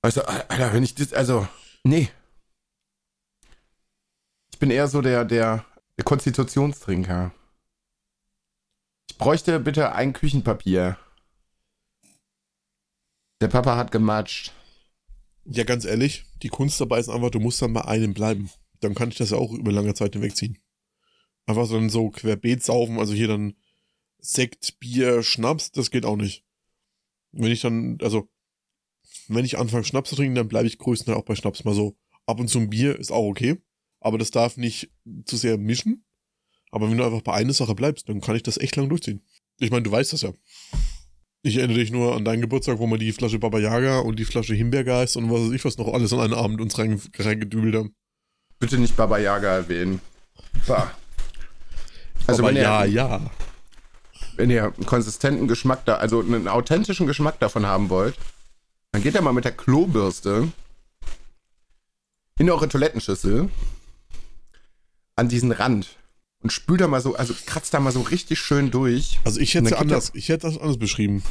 Also, 0.00 0.22
Alter, 0.22 0.72
wenn 0.72 0.84
ich 0.84 0.94
das, 0.94 1.12
also, 1.12 1.48
nee. 1.82 2.08
Ich 4.58 4.60
bin 4.60 4.72
eher 4.72 4.88
so 4.88 5.02
der, 5.02 5.24
der, 5.24 5.64
der 5.96 6.04
Konstitutionstrinker. 6.04 7.32
Ich 9.08 9.16
bräuchte 9.16 9.60
bitte 9.60 9.92
ein 9.92 10.12
Küchenpapier. 10.12 10.98
Der 13.40 13.46
Papa 13.46 13.76
hat 13.76 13.92
gematscht. 13.92 14.52
Ja, 15.44 15.62
ganz 15.62 15.84
ehrlich, 15.84 16.24
die 16.42 16.48
Kunst 16.48 16.80
dabei 16.80 16.98
ist 16.98 17.08
einfach, 17.08 17.30
du 17.30 17.38
musst 17.38 17.62
dann 17.62 17.72
bei 17.72 17.84
einem 17.84 18.14
bleiben. 18.14 18.50
Dann 18.80 18.96
kann 18.96 19.10
ich 19.10 19.14
das 19.14 19.30
ja 19.30 19.36
auch 19.36 19.52
über 19.52 19.70
lange 19.70 19.94
Zeit 19.94 20.14
hinwegziehen. 20.14 20.58
Einfach 21.46 21.66
so 21.66 21.74
dann 21.74 21.88
so 21.88 22.10
querbeet 22.10 22.64
saufen, 22.64 22.98
also 22.98 23.14
hier 23.14 23.28
dann 23.28 23.54
Sekt, 24.18 24.80
Bier, 24.80 25.22
Schnaps, 25.22 25.70
das 25.70 25.92
geht 25.92 26.04
auch 26.04 26.16
nicht. 26.16 26.44
Wenn 27.30 27.52
ich 27.52 27.60
dann, 27.60 27.98
also, 28.02 28.28
wenn 29.28 29.44
ich 29.44 29.56
anfange 29.56 29.84
Schnaps 29.84 30.10
zu 30.10 30.16
trinken, 30.16 30.34
dann 30.34 30.48
bleibe 30.48 30.66
ich 30.66 30.78
größtenteils 30.78 31.16
auch 31.16 31.26
bei 31.26 31.36
Schnaps 31.36 31.62
mal 31.62 31.74
so. 31.74 31.96
Ab 32.26 32.40
und 32.40 32.48
zu 32.48 32.58
ein 32.58 32.70
Bier 32.70 32.98
ist 32.98 33.12
auch 33.12 33.24
okay, 33.24 33.62
aber 34.00 34.18
das 34.18 34.30
darf 34.30 34.56
nicht 34.56 34.90
zu 35.24 35.36
sehr 35.36 35.58
mischen. 35.58 36.04
Aber 36.70 36.90
wenn 36.90 36.98
du 36.98 37.04
einfach 37.04 37.22
bei 37.22 37.34
einer 37.34 37.52
Sache 37.52 37.74
bleibst, 37.74 38.08
dann 38.08 38.20
kann 38.20 38.36
ich 38.36 38.42
das 38.42 38.58
echt 38.58 38.76
lang 38.76 38.88
durchziehen. 38.88 39.22
Ich 39.58 39.70
meine, 39.70 39.82
du 39.82 39.90
weißt 39.90 40.12
das 40.12 40.22
ja. 40.22 40.32
Ich 41.42 41.56
erinnere 41.56 41.78
dich 41.78 41.90
nur 41.90 42.16
an 42.16 42.24
deinen 42.24 42.40
Geburtstag, 42.40 42.78
wo 42.78 42.86
man 42.86 42.98
die 42.98 43.12
Flasche 43.12 43.38
Baba 43.38 43.58
Yaga 43.58 44.00
und 44.00 44.18
die 44.18 44.24
Flasche 44.24 44.54
Himbeergeist 44.54 45.16
und 45.16 45.30
was 45.30 45.42
weiß 45.42 45.52
ich 45.52 45.64
was 45.64 45.78
noch 45.78 45.92
alles 45.92 46.12
an 46.12 46.20
einem 46.20 46.34
Abend 46.34 46.60
uns 46.60 46.78
reingedübelt 46.78 47.74
haben. 47.74 47.94
Bitte 48.58 48.78
nicht 48.78 48.96
Baba 48.96 49.18
Yaga 49.18 49.48
erwähnen. 49.48 50.00
Bah. 50.66 50.90
Also 52.26 52.42
Baba, 52.42 52.54
wenn 52.54 52.56
ihr, 52.56 52.62
ja, 52.62 52.84
ja. 52.84 53.30
Wenn 54.36 54.50
ihr 54.50 54.64
einen 54.64 54.86
konsistenten 54.86 55.48
Geschmack 55.48 55.84
da, 55.84 55.96
also 55.96 56.20
einen 56.20 56.48
authentischen 56.48 57.06
Geschmack 57.06 57.38
davon 57.40 57.66
haben 57.66 57.88
wollt, 57.88 58.16
dann 58.92 59.02
geht 59.02 59.14
ihr 59.14 59.22
mal 59.22 59.32
mit 59.32 59.44
der 59.44 59.52
Klobürste 59.52 60.48
in 62.38 62.50
eure 62.50 62.68
Toilettenschüssel 62.68 63.48
an 65.18 65.28
diesen 65.28 65.52
Rand 65.52 65.98
und 66.42 66.52
spült 66.52 66.80
da 66.80 66.88
mal 66.88 67.00
so, 67.00 67.16
also 67.16 67.34
kratzt 67.46 67.74
da 67.74 67.80
mal 67.80 67.92
so 67.92 68.00
richtig 68.00 68.38
schön 68.38 68.70
durch. 68.70 69.18
Also 69.24 69.40
ich 69.40 69.54
hätte 69.54 69.78
anders, 69.78 70.12
ich 70.14 70.28
hätte 70.28 70.46
das 70.46 70.58
anders 70.58 70.78
beschrieben. 70.78 71.22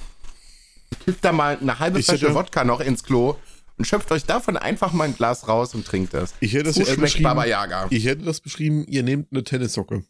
Kippt 1.06 1.24
da 1.24 1.32
mal 1.32 1.58
eine 1.60 1.80
halbe 1.80 2.02
Flasche 2.04 2.34
Wodka 2.34 2.64
noch 2.64 2.80
ins 2.80 3.04
Klo 3.04 3.36
und 3.78 3.86
schöpft 3.86 4.12
euch 4.12 4.26
davon 4.26 4.58
einfach 4.58 4.94
mal 4.94 5.06
ein 5.06 5.16
Glas 5.16 5.48
raus 5.48 5.74
und 5.74 5.86
trinkt 5.86 6.14
das. 6.14 6.34
Ich 6.40 6.54
hätte 6.54 6.66
das 6.66 6.76
so 6.76 6.86
schmeckt 6.86 7.22
Baba 7.24 7.46
Yaga. 7.46 7.88
Ich 7.90 8.06
hätte 8.06 8.24
das 8.24 8.42
beschrieben, 8.42 8.86
ihr 8.88 9.04
nehmt 9.04 9.32
eine 9.32 9.44
Tennissocke 9.44 10.04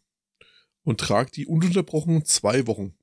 und 0.84 1.00
tragt 1.00 1.36
die 1.36 1.46
ununterbrochen 1.46 2.24
zwei 2.24 2.66
Wochen 2.66 2.94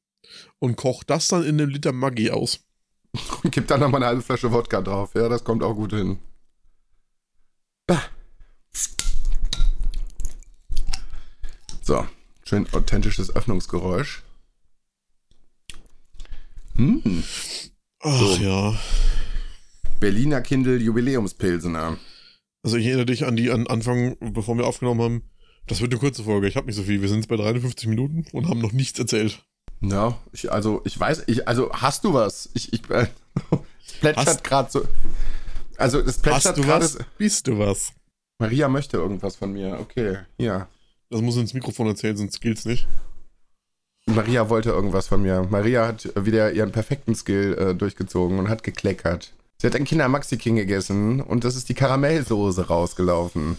und 0.59 0.75
kocht 0.75 1.09
das 1.09 1.27
dann 1.27 1.43
in 1.43 1.59
einem 1.59 1.69
Liter 1.69 1.91
Maggi 1.91 2.31
aus. 2.31 2.59
Und 3.43 3.51
kippt 3.51 3.71
dann 3.71 3.79
nochmal 3.79 4.01
eine 4.01 4.07
halbe 4.07 4.21
Flasche 4.21 4.51
Wodka 4.51 4.81
drauf. 4.81 5.11
Ja, 5.15 5.29
das 5.29 5.45
kommt 5.45 5.63
auch 5.63 5.73
gut 5.73 5.93
hin. 5.93 6.19
Ah. 7.89 8.01
So, 11.87 12.03
schön 12.43 12.65
authentisches 12.73 13.35
Öffnungsgeräusch. 13.35 14.23
Hm. 16.77 17.23
Ach 17.99 18.19
so. 18.19 18.43
ja. 18.43 18.75
Berliner 19.99 20.41
Kindle 20.41 20.77
Jubiläumspilsener. 20.77 21.99
Also 22.63 22.77
ich 22.77 22.87
erinnere 22.87 23.05
dich 23.05 23.27
an 23.27 23.35
die 23.35 23.51
an 23.51 23.67
Anfang, 23.67 24.17
bevor 24.19 24.57
wir 24.57 24.65
aufgenommen 24.65 24.99
haben. 24.99 25.29
Das 25.67 25.79
wird 25.79 25.91
eine 25.91 25.99
kurze 25.99 26.23
Folge. 26.23 26.47
Ich 26.47 26.55
habe 26.55 26.65
nicht 26.65 26.75
so 26.75 26.81
viel. 26.81 27.03
Wir 27.03 27.07
sind 27.07 27.19
jetzt 27.19 27.27
bei 27.27 27.35
53 27.35 27.87
Minuten 27.87 28.25
und 28.31 28.49
haben 28.49 28.61
noch 28.61 28.71
nichts 28.71 28.97
erzählt. 28.97 29.45
Ja, 29.81 30.17
ich, 30.31 30.51
also 30.51 30.81
ich 30.85 30.99
weiß, 30.99 31.25
ich, 31.27 31.47
also 31.47 31.71
hast 31.71 32.03
du 32.03 32.15
was? 32.15 32.49
Ich, 32.55 32.73
ich 32.73 32.89
äh, 32.89 33.05
es 33.85 33.93
plätschert 33.99 34.43
gerade 34.43 34.71
so. 34.71 34.87
Also 35.77 35.99
es 35.99 36.17
plätschert 36.17 36.55
gerade. 36.55 36.89
Bist 37.19 37.45
du 37.45 37.59
was? 37.59 37.93
Maria 38.39 38.69
möchte 38.69 38.97
irgendwas 38.97 39.35
von 39.35 39.53
mir. 39.53 39.77
Okay, 39.79 40.17
ja. 40.39 40.67
Das 41.15 41.21
muss 41.21 41.37
ins 41.37 41.53
Mikrofon 41.53 41.87
erzählen, 41.87 42.17
sonst 42.17 42.41
gilt's 42.41 42.65
nicht. 42.65 42.89
Maria 44.05 44.49
wollte 44.49 44.71
irgendwas 44.71 45.07
von 45.07 45.21
mir. 45.21 45.47
Maria 45.49 45.87
hat 45.87 46.11
wieder 46.17 46.51
ihren 46.51 46.73
perfekten 46.73 47.15
Skill 47.15 47.53
äh, 47.57 47.73
durchgezogen 47.73 48.37
und 48.37 48.49
hat 48.49 48.63
gekleckert. 48.63 49.31
Sie 49.57 49.65
hat 49.65 49.77
ein 49.77 49.85
Kinder 49.85 50.09
Maxi 50.09 50.35
King 50.35 50.57
gegessen 50.57 51.21
und 51.21 51.45
das 51.45 51.55
ist 51.55 51.69
die 51.69 51.73
Karamellsoße 51.73 52.67
rausgelaufen. 52.67 53.55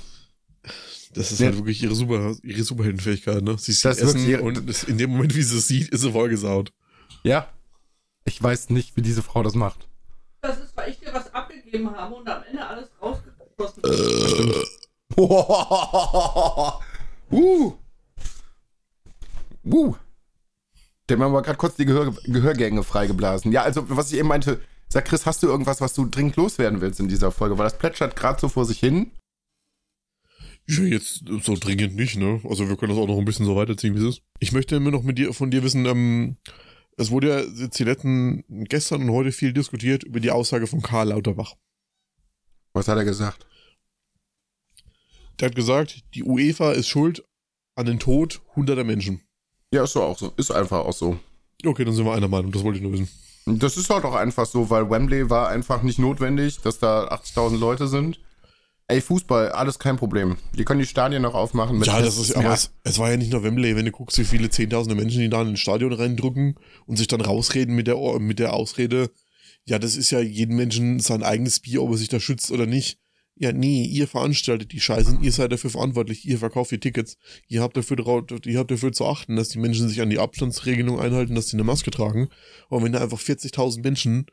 Das 1.15 1.33
ist 1.33 1.39
ja. 1.41 1.47
halt 1.47 1.57
wirklich 1.57 1.83
ihre, 1.83 1.95
Super, 1.95 2.37
ihre 2.43 2.63
Superheldenfähigkeit, 2.63 3.43
ne? 3.43 3.57
Sie 3.57 3.73
sieht 3.73 3.87
das 3.87 4.01
Essen 4.01 4.29
ihre, 4.29 4.43
und 4.43 4.59
in 4.87 4.99
dem 4.99 5.13
Moment, 5.13 5.35
wie 5.35 5.41
sie 5.41 5.57
es 5.57 5.67
sieht, 5.67 5.89
ist 5.89 6.03
sie 6.03 6.13
vollgesaut. 6.13 6.75
Ja. 7.23 7.49
Ich 8.27 8.43
weiß 8.43 8.69
nicht, 8.69 8.99
wie 8.99 9.03
diese 9.03 9.23
Frau 9.23 9.43
das 9.43 9.55
macht. 9.55 9.89
Das 10.43 10.59
ist, 10.59 10.77
weil 10.77 10.91
ich 10.91 10.99
dir 10.99 11.15
was 11.15 11.33
abgegeben 11.33 11.91
habe 11.97 12.17
und 12.17 12.29
am 12.29 12.43
Ende 12.51 12.67
alles 12.67 12.91
rausgeschossen 13.01 13.83
habe. 13.83 14.67
Äh. 15.17 16.83
Uh. 17.31 17.73
Uh. 19.65 19.95
Der 21.09 21.19
haben 21.19 21.33
wir 21.33 21.43
gerade 21.43 21.59
kurz 21.59 21.77
die 21.77 21.85
Gehör 21.85 22.13
Gehörgänge 22.25 22.83
freigeblasen. 22.83 23.53
Ja, 23.53 23.63
also, 23.63 23.85
was 23.89 24.13
ich 24.13 24.19
eben 24.19 24.29
meinte, 24.29 24.61
sag 24.89 25.05
Chris, 25.05 25.27
hast 25.27 25.43
du 25.43 25.47
irgendwas, 25.47 25.81
was 25.81 25.95
du 25.95 26.07
dringend 26.07 26.37
loswerden 26.37 26.81
willst 26.81 27.01
in 27.01 27.09
dieser 27.09 27.31
Folge? 27.31 27.59
Weil 27.59 27.65
das 27.67 27.79
plätschert 27.79 28.17
gerade 28.17 28.41
so 28.41 28.49
vor 28.49 28.65
sich 28.65 28.79
hin. 28.79 29.11
Ja, 30.69 30.83
jetzt 30.83 31.25
so 31.43 31.55
dringend 31.55 31.95
nicht, 31.95 32.17
ne? 32.17 32.41
Also 32.45 32.69
wir 32.69 32.77
können 32.77 32.91
das 32.91 33.01
auch 33.01 33.07
noch 33.07 33.19
ein 33.19 33.25
bisschen 33.25 33.47
so 33.47 33.55
weiterziehen, 33.55 33.95
wie 33.95 34.01
es 34.01 34.17
ist. 34.17 34.23
Ich 34.41 34.51
möchte 34.51 34.75
immer 34.75 34.91
noch 34.91 35.05
mit 35.05 35.17
dir, 35.17 35.33
von 35.33 35.53
dir 35.53 35.63
wissen, 35.63 35.87
ähm, 35.87 36.37
es 36.97 37.11
wurde 37.11 37.29
ja 37.29 37.41
jetzt 37.41 37.79
die 37.79 37.85
letzten, 37.85 38.45
gestern 38.49 39.03
und 39.03 39.11
heute 39.11 39.31
viel 39.31 39.53
diskutiert 39.53 40.03
über 40.03 40.19
die 40.19 40.33
Aussage 40.33 40.67
von 40.67 40.83
Karl 40.83 41.11
Lauterbach. 41.11 41.55
Was 42.73 42.89
hat 42.89 42.99
er 42.99 43.05
gesagt? 43.05 43.47
Der 45.41 45.49
hat 45.49 45.57
gesagt, 45.57 46.03
die 46.15 46.25
UEFA 46.25 46.73
ist 46.73 46.89
schuld 46.89 47.25
an 47.75 47.87
den 47.87 47.99
Tod 47.99 48.41
hunderter 48.55 48.85
Menschen. 48.85 49.23
Ja, 49.73 49.85
ist 49.85 49.93
so 49.93 50.03
auch 50.03 50.19
so. 50.19 50.33
Ist 50.37 50.51
einfach 50.51 50.85
auch 50.85 50.93
so. 50.93 51.19
Okay, 51.65 51.85
dann 51.85 51.95
sind 51.95 52.05
wir 52.05 52.13
einer 52.13 52.29
Meinung, 52.29 52.53
das 52.53 52.63
wollte 52.63 52.79
ich 52.79 52.83
nur 52.83 52.93
wissen. 52.93 53.09
Das 53.47 53.77
ist 53.77 53.91
halt 53.91 54.05
auch 54.05 54.15
einfach 54.15 54.47
so, 54.47 54.71
weil 54.71 54.91
Wembley 54.91 55.31
war 55.31 55.49
einfach 55.49 55.83
nicht 55.83 55.99
notwendig, 55.99 56.61
dass 56.63 56.79
da 56.79 57.09
80.000 57.09 57.59
Leute 57.59 57.87
sind. 57.87 58.19
Ey, 58.89 59.01
Fußball, 59.01 59.51
alles 59.51 59.79
kein 59.79 59.97
Problem. 59.97 60.37
Die 60.55 60.65
können 60.65 60.81
die 60.81 60.87
Stadien 60.87 61.23
noch 61.23 61.35
aufmachen. 61.35 61.83
ja, 61.83 62.01
das 62.01 62.19
ist, 62.19 62.37
aber 62.37 62.53
es, 62.53 62.71
es, 62.85 62.99
war 62.99 63.11
ja 63.11 63.17
nicht 63.17 63.33
nur 63.33 63.43
Wembley. 63.43 63.75
Wenn 63.75 63.85
du 63.85 63.91
guckst, 63.91 64.19
wie 64.19 64.25
viele 64.25 64.49
Zehntausende 64.49 64.95
Menschen, 64.95 65.21
die 65.21 65.29
da 65.29 65.43
in 65.43 65.49
ein 65.49 65.57
Stadion 65.57 65.93
reindrücken 65.93 66.57
und 66.87 66.97
sich 66.97 67.09
dann 67.09 67.21
rausreden 67.21 67.75
mit 67.75 67.89
der, 67.89 67.97
mit 68.21 68.39
der 68.39 68.53
Ausrede, 68.53 69.11
ja, 69.65 69.81
das 69.81 69.97
ist 69.97 70.11
ja 70.11 70.21
jedem 70.21 70.57
Menschen 70.57 71.01
sein 71.01 71.25
eigenes 71.25 71.59
Bier, 71.59 71.83
ob 71.83 71.91
er 71.91 71.97
sich 71.97 72.09
da 72.09 72.21
schützt 72.21 72.53
oder 72.53 72.67
nicht. 72.67 73.01
Ja, 73.39 73.53
nee, 73.53 73.85
ihr 73.85 74.09
veranstaltet 74.09 74.73
die 74.73 74.81
Scheiße 74.81 75.11
und 75.11 75.23
ihr 75.23 75.31
seid 75.31 75.53
dafür 75.53 75.69
verantwortlich, 75.69 76.27
ihr 76.27 76.39
verkauft 76.39 76.71
die 76.71 76.81
Tickets, 76.81 77.19
ihr 77.49 77.61
habt 77.61 77.77
dafür, 77.77 77.99
ihr 78.47 78.59
habt 78.59 78.71
dafür 78.71 78.93
zu 78.93 79.05
achten, 79.05 79.37
dass 79.37 79.51
die 79.51 79.59
Menschen 79.59 79.91
sich 79.91 80.01
an 80.01 80.09
die 80.09 80.19
Abstandsregelung 80.19 80.99
einhalten, 80.99 81.35
dass 81.35 81.49
sie 81.49 81.57
eine 81.57 81.65
Maske 81.65 81.91
tragen. 81.91 82.29
Und 82.71 82.83
wenn 82.83 82.93
da 82.93 83.03
einfach 83.03 83.21
40.000 83.21 83.83
Menschen, 83.83 84.27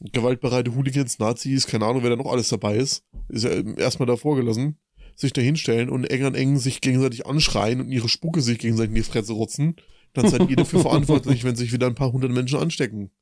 gewaltbereite 0.00 0.74
Hooligans, 0.74 1.20
Nazis, 1.20 1.68
keine 1.68 1.86
Ahnung, 1.86 2.02
wer 2.02 2.10
da 2.10 2.16
noch 2.16 2.30
alles 2.30 2.48
dabei 2.48 2.76
ist, 2.76 3.04
ist 3.28 3.44
ja 3.44 3.50
erstmal 3.76 4.06
davor 4.06 4.34
gelassen, 4.34 4.78
sich 5.14 5.32
da 5.32 5.40
hinstellen 5.40 5.88
und 5.88 6.06
eng 6.06 6.24
an 6.24 6.34
eng 6.34 6.58
sich 6.58 6.80
gegenseitig 6.80 7.26
anschreien 7.26 7.80
und 7.80 7.92
ihre 7.92 8.08
Spucke 8.08 8.40
sich 8.40 8.58
gegenseitig 8.58 8.90
in 8.90 8.96
die 8.96 9.02
Fresse 9.02 9.32
rotzen, 9.32 9.76
dann 10.12 10.28
seid 10.28 10.48
ihr 10.50 10.56
dafür 10.56 10.80
verantwortlich, 10.82 11.44
wenn 11.44 11.54
sich 11.54 11.72
wieder 11.72 11.86
ein 11.86 11.94
paar 11.94 12.10
hundert 12.10 12.32
Menschen 12.32 12.58
anstecken. 12.58 13.12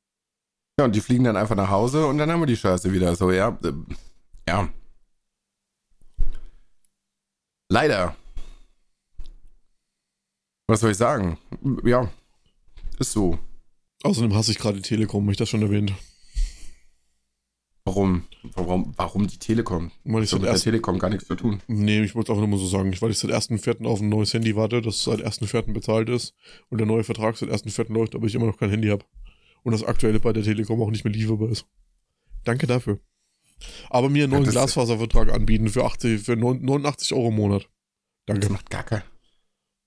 Ja, 0.79 0.85
und 0.85 0.95
die 0.95 1.01
fliegen 1.01 1.23
dann 1.23 1.37
einfach 1.37 1.55
nach 1.55 1.69
Hause 1.69 2.07
und 2.07 2.17
dann 2.17 2.31
haben 2.31 2.41
wir 2.41 2.47
die 2.47 2.57
Scheiße 2.57 2.91
wieder. 2.91 3.15
So, 3.15 3.31
ja. 3.31 3.59
Ja. 4.47 4.69
Leider. 7.69 8.15
Was 10.67 10.79
soll 10.81 10.91
ich 10.91 10.97
sagen? 10.97 11.37
Ja. 11.83 12.11
Ist 12.99 13.11
so. 13.11 13.39
Außerdem 14.03 14.33
hasse 14.35 14.51
ich 14.51 14.57
gerade 14.57 14.77
die 14.77 14.87
Telekom, 14.87 15.23
habe 15.23 15.31
ich 15.31 15.37
das 15.37 15.49
schon 15.49 15.61
erwähnt. 15.61 15.93
Warum? 17.85 18.23
Warum, 18.55 18.93
warum 18.97 19.27
die 19.27 19.37
Telekom? 19.37 19.91
Weil 20.03 20.23
ich 20.23 20.31
Das 20.31 20.39
hat 20.39 20.41
seit 20.41 20.53
mit 20.53 20.57
der 20.57 20.71
Telekom 20.71 20.99
gar 20.99 21.09
nichts 21.09 21.27
zu 21.27 21.35
tun. 21.35 21.61
nee, 21.67 22.01
ich 22.03 22.15
wollte 22.15 22.31
es 22.31 22.35
einfach 22.35 22.47
nur 22.47 22.57
mal 22.57 22.63
so 22.63 22.67
sagen, 22.67 22.95
weil 22.99 23.11
ich 23.11 23.19
seit 23.19 23.31
1.4. 23.31 23.85
auf 23.85 24.01
ein 24.01 24.09
neues 24.09 24.33
Handy 24.33 24.55
warte, 24.55 24.81
das 24.81 25.03
seit 25.03 25.21
1.4. 25.21 25.71
bezahlt 25.71 26.09
ist 26.09 26.33
und 26.69 26.79
der 26.79 26.87
neue 26.87 27.03
Vertrag 27.03 27.37
seit 27.37 27.49
1.4. 27.49 27.91
läuft, 27.93 28.15
aber 28.15 28.25
ich 28.25 28.33
immer 28.35 28.47
noch 28.47 28.57
kein 28.57 28.71
Handy 28.71 28.87
habe. 28.87 29.05
Und 29.63 29.71
das 29.73 29.83
aktuelle 29.83 30.19
bei 30.19 30.33
der 30.33 30.43
Telekom 30.43 30.81
auch 30.81 30.89
nicht 30.89 31.03
mehr 31.03 31.13
lieferbar 31.13 31.49
ist. 31.49 31.67
Danke 32.43 32.65
dafür. 32.67 32.99
Aber 33.89 34.09
mir 34.09 34.23
einen 34.23 34.33
Ja, 34.33 34.37
neuen 34.39 34.45
das- 34.45 34.53
Glasfaservertrag 34.53 35.31
anbieten 35.31 35.69
für, 35.69 35.85
80, 35.85 36.21
für 36.21 36.35
89 36.35 37.13
Euro 37.13 37.29
im 37.29 37.35
Monat. 37.35 37.69
Das 38.27 38.39
Danke. 38.39 38.49
macht 38.53 38.69
gar 38.69 38.83
kein, 38.83 39.03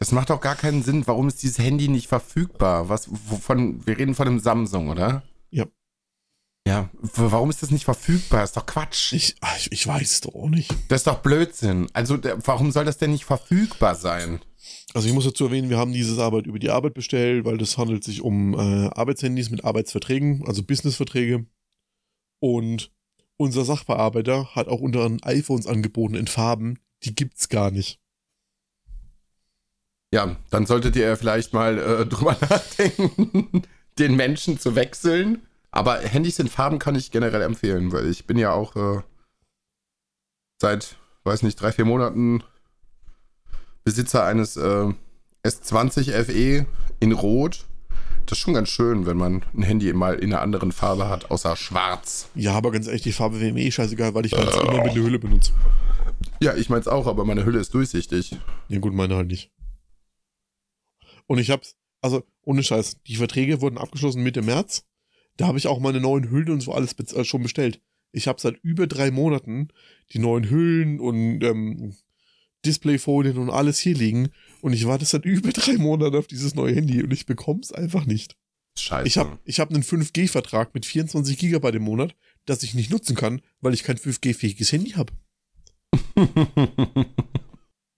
Das 0.01 0.13
macht 0.13 0.31
auch 0.31 0.41
gar 0.41 0.55
keinen 0.57 0.83
Sinn. 0.83 1.07
Warum 1.07 1.27
ist 1.29 1.43
dieses 1.43 1.59
Handy 1.59 1.89
nicht 1.89 2.07
verfügbar? 2.07 2.89
Was, 2.89 3.09
wovon, 3.11 3.85
wir 3.87 3.99
reden 3.99 4.15
von 4.15 4.29
einem 4.29 4.39
Samsung, 4.39 4.89
oder? 4.89 5.23
Ja. 5.51 5.67
Ja, 6.67 6.91
warum 7.15 7.51
ist 7.51 7.63
das 7.63 7.71
nicht 7.71 7.85
verfügbar? 7.85 8.45
Ist 8.45 8.57
doch 8.57 8.67
Quatsch. 8.67 9.13
Ich, 9.15 9.37
ah, 9.41 9.55
ich, 9.59 9.73
ich 9.73 9.87
weiß 9.87 10.13
es 10.13 10.21
doch 10.21 10.35
auch 10.35 10.49
nicht. 10.51 10.71
Das 10.89 11.01
ist 11.01 11.07
doch 11.07 11.21
Blödsinn. 11.23 11.89
Also, 11.95 12.19
warum 12.45 12.71
soll 12.73 12.85
das 12.85 12.99
denn 12.99 13.11
nicht 13.13 13.25
verfügbar 13.25 13.95
sein? 13.95 14.41
Also 14.95 15.09
ich 15.09 15.15
muss 15.15 15.25
dazu 15.25 15.47
erwähnen, 15.47 15.71
wir 15.71 15.79
haben 15.79 15.93
dieses 15.93 16.19
Arbeit 16.19 16.47
über 16.47 16.59
die 16.59 16.69
Arbeit 16.71 16.93
bestellt, 16.95 17.45
weil 17.47 17.57
das 17.59 17.79
handelt 17.79 18.05
sich 18.05 18.21
um 18.23 18.55
äh, 18.55 18.89
Arbeitshandys 18.89 19.51
mit 19.51 19.65
Arbeitsverträgen, 19.65 20.47
also 20.47 20.63
Businessverträge. 20.63 21.47
Und 22.41 22.93
unser 23.39 23.65
Sachbearbeiter 23.65 24.55
hat 24.55 24.69
auch 24.69 24.81
unter 24.81 25.05
anderem 25.05 25.21
iPhones 25.23 25.67
angeboten 25.67 26.15
in 26.15 26.27
Farben, 26.27 26.79
die 27.05 27.15
gibt's 27.15 27.49
gar 27.49 27.71
nicht. 27.71 28.01
Ja, 30.13 30.37
dann 30.51 30.67
solltet 30.67 30.97
ihr 30.97 31.17
vielleicht 31.17 31.53
mal 31.55 31.79
äh, 31.79 32.07
drüber 32.09 32.37
nachdenken, 32.41 33.63
den 33.99 34.17
Menschen 34.17 34.59
zu 34.59 34.75
wechseln. 34.75 35.47
Aber 35.71 35.99
Handys 36.01 36.39
in 36.39 36.49
Farben 36.49 36.79
kann 36.79 36.95
ich 36.95 37.11
generell 37.11 37.43
empfehlen, 37.43 37.93
weil 37.93 38.09
ich 38.09 38.27
bin 38.27 38.39
ja 38.39 38.53
auch 38.53 38.75
äh, 38.75 39.03
seit, 40.61 40.97
weiß 41.25 41.43
nicht, 41.43 41.61
drei, 41.61 41.73
vier 41.73 41.85
Monaten 41.85 42.43
Besitzer 43.85 44.25
eines 44.25 44.57
äh, 44.57 44.93
S20 45.45 46.25
FE 46.25 46.67
in 47.01 47.13
Rot. 47.13 47.67
Das 48.29 48.37
ist 48.37 48.43
schon 48.43 48.53
ganz 48.53 48.69
schön, 48.69 49.07
wenn 49.07 49.17
man 49.17 49.43
ein 49.55 49.63
Handy 49.63 49.91
mal 49.95 50.15
in 50.17 50.35
einer 50.35 50.43
anderen 50.43 50.71
Farbe 50.71 51.09
hat, 51.09 51.31
außer 51.31 51.57
schwarz. 51.57 52.29
Ja, 52.35 52.53
aber 52.53 52.71
ganz 52.71 52.87
ehrlich, 52.87 53.01
die 53.01 53.13
Farbe 53.13 53.41
wäre 53.41 53.55
mir 53.55 53.65
eh 53.65 53.71
scheißegal, 53.71 54.13
weil 54.13 54.27
ich 54.27 54.33
meins 54.33 54.55
immer 54.55 54.83
mit 54.83 54.93
einer 54.93 54.95
Hülle 54.95 55.19
benutze. 55.19 55.53
Ja, 56.41 56.55
ich 56.55 56.69
meins 56.69 56.89
auch, 56.89 57.07
aber 57.07 57.25
meine 57.25 57.47
Hülle 57.47 57.59
ist 57.59 57.73
durchsichtig. 57.73 58.37
Ja 58.69 58.81
gut, 58.81 58.93
meine 58.93 59.17
halt 59.17 59.29
nicht. 59.29 59.51
Und 61.27 61.39
ich 61.39 61.51
hab's, 61.51 61.77
also 62.03 62.23
ohne 62.43 62.63
Scheiß, 62.63 62.99
die 63.07 63.17
Verträge 63.17 63.63
wurden 63.63 63.79
abgeschlossen 63.79 64.23
Mitte 64.23 64.43
März. 64.43 64.85
Da 65.39 65.47
habe 65.47 65.57
ich 65.57 65.67
auch 65.67 65.81
meine 65.81 66.01
neuen 66.01 66.29
Hüllen 66.31 66.51
und 66.51 66.61
so 66.61 66.73
alles 66.73 66.95
bez- 66.95 67.15
äh, 67.15 67.25
schon 67.25 67.43
bestellt. 67.43 67.81
Ich 68.13 68.29
habe 68.29 68.41
seit 68.41 68.57
über 68.63 68.87
drei 68.87 69.11
Monaten 69.11 69.69
die 70.13 70.19
neuen 70.19 70.51
Hüllen 70.51 71.01
und 71.01 71.43
ähm, 71.43 71.95
Displayfolien 72.67 73.39
und 73.39 73.49
alles 73.49 73.79
hier 73.79 73.95
liegen. 73.95 74.29
Und 74.61 74.73
ich 74.73 74.87
warte 74.87 75.05
seit 75.05 75.25
über 75.25 75.51
drei 75.53 75.77
Monaten 75.77 76.17
auf 76.17 76.27
dieses 76.27 76.55
neue 76.55 76.75
Handy 76.75 77.03
und 77.03 77.13
ich 77.13 77.27
bekomm's 77.27 77.73
einfach 77.73 78.07
nicht. 78.07 78.37
Scheiße. 78.79 79.07
Ich 79.07 79.19
habe 79.19 79.39
ich 79.45 79.61
hab 79.61 79.71
einen 79.71 79.83
5G-Vertrag 79.83 80.75
mit 80.75 80.87
24 80.87 81.37
Gigabyte 81.39 81.77
im 81.77 81.83
Monat, 81.83 82.15
das 82.47 82.63
ich 82.63 82.75
nicht 82.75 82.91
nutzen 82.91 83.17
kann, 83.17 83.41
weil 83.61 83.75
ich 83.75 83.83
kein 83.83 83.97
5G-fähiges 83.99 84.73
Handy 84.73 84.91
habe. 84.93 85.13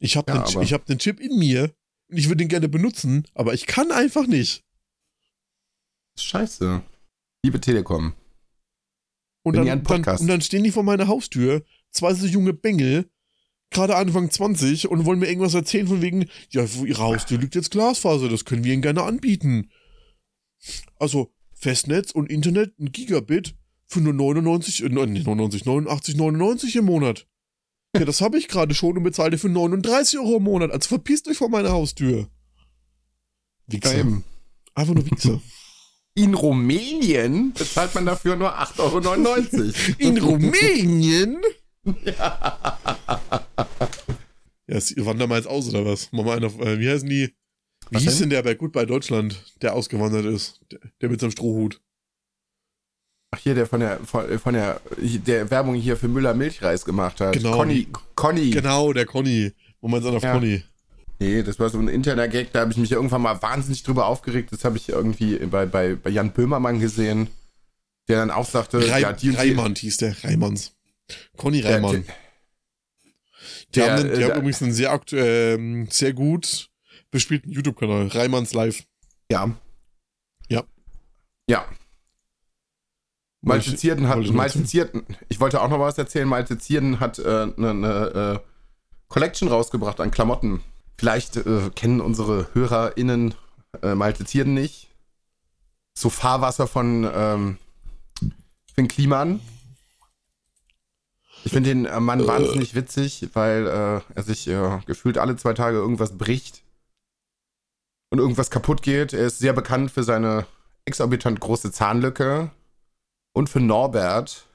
Ich 0.01 0.17
habe 0.17 0.33
Ja, 0.33 0.43
den, 0.43 0.63
ich 0.63 0.73
hab 0.73 0.87
den 0.87 0.99
Chip 0.99 1.21
in 1.21 1.39
mir 1.39 1.75
und 2.09 2.17
ich 2.17 2.27
würde 2.29 2.39
den 2.39 2.49
gerne 2.49 2.69
benutzen, 2.69 3.29
aber 3.35 3.53
ich 3.55 3.67
kann 3.67 3.93
einfach 3.93 4.27
nicht. 4.27 4.65
Scheiße. 6.19 6.83
Liebe 7.45 7.61
Telekom. 7.61 8.15
Und 9.43 9.57
dann, 9.57 9.67
dann, 9.67 10.05
und 10.05 10.27
dann 10.27 10.41
stehen 10.41 10.65
die 10.65 10.71
vor 10.71 10.83
meiner 10.83 11.07
Haustür, 11.07 11.65
zwei 11.91 12.13
so 12.15 12.27
junge 12.27 12.53
Bengel, 12.53 13.11
gerade 13.71 13.97
Anfang 13.97 14.31
20 14.31 14.89
und 14.89 15.05
wollen 15.05 15.21
mir 15.21 15.29
irgendwas 15.29 15.55
erzählen 15.55 15.87
von 15.87 16.03
wegen, 16.03 16.27
ja, 16.51 16.67
vor 16.67 16.87
ihrer 16.87 17.05
Haustür 17.05 17.39
liegt 17.39 17.55
jetzt 17.55 17.71
Glasfaser, 17.71 18.29
das 18.29 18.45
können 18.45 18.65
wir 18.65 18.73
ihnen 18.73 18.83
gerne 18.83 19.03
anbieten. 19.03 19.71
Also 20.99 21.33
Festnetz 21.55 22.11
und 22.11 22.31
Internet, 22.31 22.79
ein 22.79 22.93
Gigabit 22.93 23.55
für 23.87 24.01
nur 24.01 24.13
99, 24.13 24.83
äh, 24.85 24.89
nee, 24.89 25.21
99, 25.21 25.65
89, 25.65 26.17
99 26.17 26.77
im 26.77 26.85
Monat. 26.85 27.27
Ja, 27.97 28.05
das 28.05 28.21
habe 28.21 28.39
ich 28.39 28.49
gerade 28.49 28.75
schon 28.75 28.97
und 28.97 29.03
bezahle 29.03 29.37
für 29.37 29.49
39 29.49 30.19
Euro 30.21 30.37
im 30.37 30.45
Monat. 30.45 30.71
Also 30.71 30.89
verpisst 30.89 31.29
euch 31.29 31.39
vor 31.39 31.49
meiner 31.49 31.71
Haustür. 31.71 32.29
Wichser. 33.67 33.99
eben. 33.99 34.25
Einfach 34.75 34.95
nur 34.95 35.11
Wichser. 35.11 35.41
In 36.15 36.35
Rumänien 36.35 37.53
bezahlt 37.53 37.95
man 37.95 38.05
dafür 38.05 38.35
nur 38.35 38.53
8,99 38.59 38.79
Euro. 38.81 39.75
In 39.99 40.19
Rumänien? 40.23 41.41
Ja, 42.05 43.49
wandern 45.05 45.29
wir 45.31 45.37
jetzt 45.37 45.49
aus, 45.49 45.69
oder 45.69 45.85
was? 45.85 46.13
Machen 46.13 46.27
wir 46.27 46.33
einen 46.35 46.45
auf, 46.45 46.59
äh, 46.61 46.79
wie 46.79 46.89
heißen 46.89 47.09
die? 47.09 47.35
Wie 47.91 47.97
Was 47.97 48.03
hieß 48.03 48.13
denn? 48.19 48.21
denn 48.21 48.31
der 48.31 48.43
bei 48.43 48.55
Goodbye 48.55 48.87
Deutschland, 48.87 49.43
der 49.63 49.75
ausgewandert 49.75 50.25
ist? 50.27 50.61
Der, 50.71 50.81
der 51.01 51.09
mit 51.09 51.21
seinem 51.21 51.33
Strohhut. 51.33 51.81
Ach, 53.33 53.39
hier, 53.39 53.55
der 53.55 53.67
von 53.67 53.81
der, 53.81 53.99
von, 54.01 54.39
von 54.39 54.55
der, 54.55 54.81
der 54.99 55.51
Werbung 55.51 55.75
hier 55.75 55.97
für 55.97 56.09
Müller 56.09 56.35
Milchreis 56.35 56.85
gemacht 56.85 57.21
hat. 57.21 57.33
Genau. 57.35 57.57
Conny. 57.57 57.87
Conny. 58.17 58.51
Genau, 58.51 58.93
der 58.93 59.07
Conny. 59.07 59.53
Moment 59.81 60.05
auf 60.07 60.23
Ja. 60.23 60.33
Conny. 60.35 60.63
Nee, 61.21 61.43
das 61.43 61.59
war 61.59 61.69
so 61.69 61.79
ein 61.79 61.89
interner 61.89 62.29
Gag, 62.29 62.51
da 62.53 62.61
habe 62.61 62.73
ich 62.73 62.79
mich 62.79 62.91
irgendwann 62.93 63.21
mal 63.21 63.41
wahnsinnig 63.43 63.83
drüber 63.83 64.07
aufgeregt. 64.07 64.53
Das 64.53 64.65
habe 64.65 64.79
ich 64.79 64.89
irgendwie 64.89 65.37
bei, 65.47 65.67
bei, 65.67 65.95
bei 65.95 66.09
Jan 66.09 66.33
Böhmermann 66.33 66.81
gesehen, 66.81 67.29
der 68.09 68.17
dann 68.21 68.31
auch 68.31 68.47
sagte, 68.47 68.79
Rei 68.91 69.01
ja, 69.01 69.13
die 69.13 69.29
Reimann 69.31 69.75
hieß 69.75 69.99
der, 69.99 70.17
Reimanns. 70.25 70.73
Conny 71.37 71.61
Reimann. 71.61 72.05
der, 72.07 72.15
Die 73.75 73.81
der, 73.81 73.93
haben, 73.93 74.01
einen, 74.01 74.15
die 74.15 74.21
äh, 74.21 74.25
haben 74.25 74.39
übrigens 74.39 74.63
einen 74.63 74.73
sehr, 74.73 75.01
ähm, 75.13 75.89
sehr 75.91 76.13
gut 76.13 76.71
bespielten 77.11 77.51
YouTube-Kanal. 77.51 78.09
Reimanns 78.09 78.55
Live. 78.55 78.85
ja. 79.31 79.51
Ja. 80.49 80.65
Ja. 81.49 81.65
Malte 83.43 83.75
Zierden 83.75 84.07
hat, 84.09 84.19
Malte 84.33 84.65
Zierden, 84.65 85.05
ich 85.29 85.41
wollte 85.41 85.63
auch 85.63 85.69
noch 85.71 85.81
was 85.81 85.97
erzählen, 85.97 86.29
Malte 86.29 86.59
Zierden 86.59 87.01
hat 87.01 87.19
eine 87.19 87.53
äh, 87.57 87.61
ne, 87.61 87.75
ne, 87.75 88.39
äh, 88.39 88.47
Collection 89.09 89.49
rausgebracht 89.49 90.01
an 90.01 90.11
Klamotten. 90.11 90.61
Vielleicht 90.99 91.37
äh, 91.37 91.71
kennen 91.75 92.03
unsere 92.03 92.49
HörerInnen 92.53 93.35
äh, 93.83 93.95
Malte 93.95 94.27
Zierden 94.27 94.53
nicht. 94.53 94.89
So 95.97 96.11
Fahrwasser 96.11 96.67
von 96.67 97.11
ähm, 97.13 97.59
Finn 98.75 98.89
Kliman. 98.89 99.41
Ich 101.45 101.53
finde 101.53 101.71
den 101.71 101.87
äh, 101.87 102.01
Mann 102.01 102.27
wahnsinnig 102.27 102.75
witzig, 102.75 103.31
weil 103.33 103.67
äh, 103.67 104.01
er 104.15 104.23
sich 104.23 104.47
äh, 104.49 104.81
gefühlt 104.87 105.19
alle 105.19 105.37
zwei 105.37 105.55
Tage 105.55 105.79
irgendwas 105.79 106.17
bricht 106.19 106.63
und 108.11 108.19
irgendwas 108.19 108.51
kaputt 108.51 108.83
geht. 108.83 109.13
Er 109.13 109.27
ist 109.27 109.39
sehr 109.39 109.53
bekannt 109.53 109.91
für 109.91 110.03
seine 110.03 110.47
exorbitant 110.85 111.41
große 111.41 111.73
Zahnlücke 111.73 112.51
und 113.33 113.49
für 113.49 113.61
Norbert. 113.61 114.47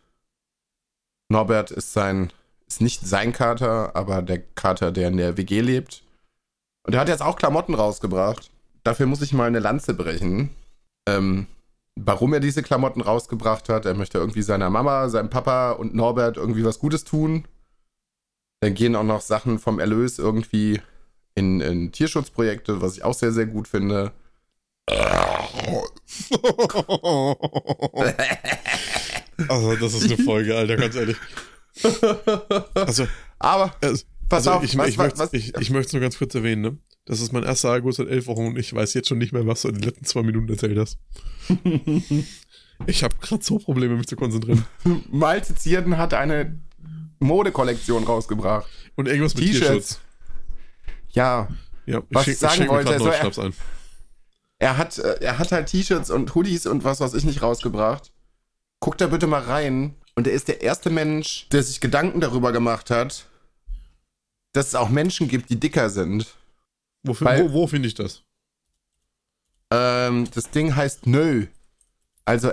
Norbert 1.30 1.72
ist 1.72 1.94
sein, 1.94 2.32
ist 2.68 2.82
nicht 2.82 3.08
sein 3.08 3.34
Kater, 3.34 3.96
aber 3.96 4.22
der 4.22 4.40
Kater, 4.40 4.92
der 4.92 5.08
in 5.08 5.18
der 5.18 5.38
WG 5.38 5.62
lebt. 5.62 6.04
Und 6.84 6.94
er 6.94 7.00
hat 7.00 7.10
jetzt 7.10 7.24
auch 7.24 7.36
Klamotten 7.36 7.74
rausgebracht. 7.74 8.52
Dafür 8.84 9.08
muss 9.08 9.22
ich 9.22 9.34
mal 9.34 9.48
eine 9.48 9.60
Lanze 9.60 9.96
brechen. 9.96 10.52
Ähm, 11.08 11.48
warum 11.96 12.34
er 12.34 12.40
diese 12.40 12.62
Klamotten 12.64 13.02
rausgebracht 13.02 13.70
hat. 13.70 13.86
Er 13.86 13.94
möchte 13.94 14.18
irgendwie 14.18 14.42
seiner 14.42 14.70
Mama, 14.70 15.10
seinem 15.10 15.30
Papa 15.30 15.72
und 15.72 15.96
Norbert 15.96 16.38
irgendwie 16.38 16.66
was 16.66 16.80
Gutes 16.80 17.04
tun. 17.04 17.48
Dann 18.62 18.74
gehen 18.74 18.96
auch 18.96 19.04
noch 19.04 19.22
Sachen 19.22 19.60
vom 19.60 19.80
Erlös 19.80 20.20
irgendwie 20.20 20.82
in, 21.36 21.62
in 21.62 21.92
Tierschutzprojekte, 21.92 22.82
was 22.82 22.98
ich 22.98 23.04
auch 23.04 23.14
sehr, 23.14 23.32
sehr 23.32 23.46
gut 23.46 23.68
finde. 23.68 24.12
also, 29.50 29.76
das 29.76 29.94
ist 29.96 30.04
eine 30.06 30.18
Folge, 30.18 30.56
Alter, 30.56 30.78
ganz 30.78 30.96
ehrlich. 30.96 31.18
Also, 32.76 33.08
Aber 33.40 33.76
also, 33.82 34.06
pass 34.30 34.48
also 34.48 34.60
auf, 34.60 34.64
ich, 34.64 34.78
was, 34.78 34.90
ich, 34.90 34.98
was, 34.98 35.06
möchte, 35.06 35.20
was, 35.20 35.34
ich, 35.34 35.56
ich 35.58 35.70
möchte 35.72 35.88
es 35.88 35.94
nur 35.94 36.02
ganz 36.02 36.18
kurz 36.18 36.36
erwähnen, 36.36 36.62
ne? 36.62 36.78
Das 37.06 37.22
ist 37.22 37.32
mein 37.32 37.44
erster 37.44 37.70
Algo 37.70 37.92
seit 37.92 38.08
elf 38.08 38.26
Wochen 38.28 38.48
und 38.48 38.58
ich 38.58 38.74
weiß 38.74 38.94
jetzt 38.96 39.08
schon 39.10 39.20
nicht 39.20 39.32
mehr, 39.32 39.46
was 39.46 39.62
du 39.62 39.68
in 39.70 39.76
den 39.76 39.84
letzten 39.84 40.06
zwei 40.06 40.24
Minuten 40.24 40.50
erzählt 40.50 40.78
hast. 40.78 40.98
ich 42.88 43.04
habe 43.04 43.16
gerade 43.22 43.44
so 43.44 43.60
Probleme, 43.60 43.96
mich 43.96 44.08
zu 44.08 44.16
konzentrieren. 44.16 44.66
Malte 45.12 45.54
Zierden 45.56 45.98
hat 45.98 46.14
eine 46.14 46.60
Modekollektion 47.20 48.04
rausgebracht. 48.04 48.68
Und 48.96 49.08
irgendwas 49.08 49.36
mit 49.36 49.46
T-Shirts. 49.46 49.68
Tierschutz. 49.68 50.00
Ja, 51.12 51.48
Ja, 51.86 52.00
ich 52.00 52.06
Was 52.10 52.24
schenk- 52.26 52.34
ich 52.34 52.40
sagen 52.40 52.68
wollte, 52.70 52.90
grad 52.90 53.00
so 53.00 53.06
neuen 53.06 53.22
er- 53.38 53.44
ein. 53.46 53.54
er 54.60 54.78
hat, 54.78 54.98
äh, 54.98 55.18
er 55.22 55.38
hat 55.38 55.52
halt 55.52 55.68
T-Shirts 55.68 56.10
und 56.10 56.34
Hoodies 56.34 56.66
und 56.66 56.84
was 56.84 57.00
weiß 57.02 57.14
ich 57.14 57.24
nicht 57.24 57.42
rausgebracht. 57.42 58.12
Guckt 58.80 59.00
da 59.00 59.08
bitte 59.08 59.28
mal 59.28 59.42
rein. 59.44 59.96
Und 60.16 60.28
er 60.28 60.34
ist 60.34 60.48
der 60.48 60.62
erste 60.62 60.90
Mensch, 60.90 61.48
der 61.52 61.62
sich 61.62 61.82
Gedanken 61.82 62.20
darüber 62.22 62.52
gemacht 62.52 62.90
hat, 62.90 63.28
dass 64.54 64.68
es 64.70 64.76
auch 64.76 64.90
Menschen 64.90 65.28
gibt, 65.28 65.50
die 65.50 65.60
dicker 65.60 65.90
sind. 65.90 66.36
Wofür, 67.08 67.26
Weil- 67.28 67.50
wo 67.50 67.54
wo 67.54 67.68
finde 67.68 67.88
ich 67.88 67.94
das? 67.94 68.24
Ähm, 69.72 70.28
das 70.34 70.52
Ding 70.52 70.76
heißt 70.76 71.08
Nö. 71.08 71.48
Also 72.26 72.50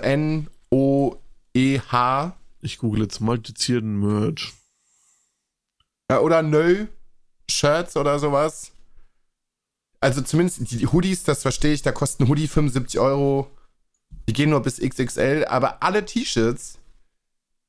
N-O-E-H. 0.77 1.17
Ich 2.61 2.77
google 2.77 3.01
jetzt 3.03 3.19
multizierten 3.19 3.99
Merch. 3.99 4.53
Äh, 6.07 6.15
oder 6.15 6.41
Nö. 6.41 6.87
Shirts 7.49 7.97
oder 7.97 8.19
sowas. 8.19 8.71
Also 9.99 10.21
zumindest 10.21 10.69
die 10.71 10.87
Hoodies, 10.87 11.23
das 11.23 11.41
verstehe 11.43 11.73
ich, 11.73 11.81
da 11.81 11.91
kosten 11.91 12.27
Hoodie 12.27 12.47
75 12.47 12.99
Euro. 12.99 13.49
Die 14.27 14.33
gehen 14.33 14.49
nur 14.49 14.61
bis 14.61 14.79
XXL, 14.79 15.45
aber 15.47 15.81
alle 15.83 16.05
T-Shirts 16.05 16.77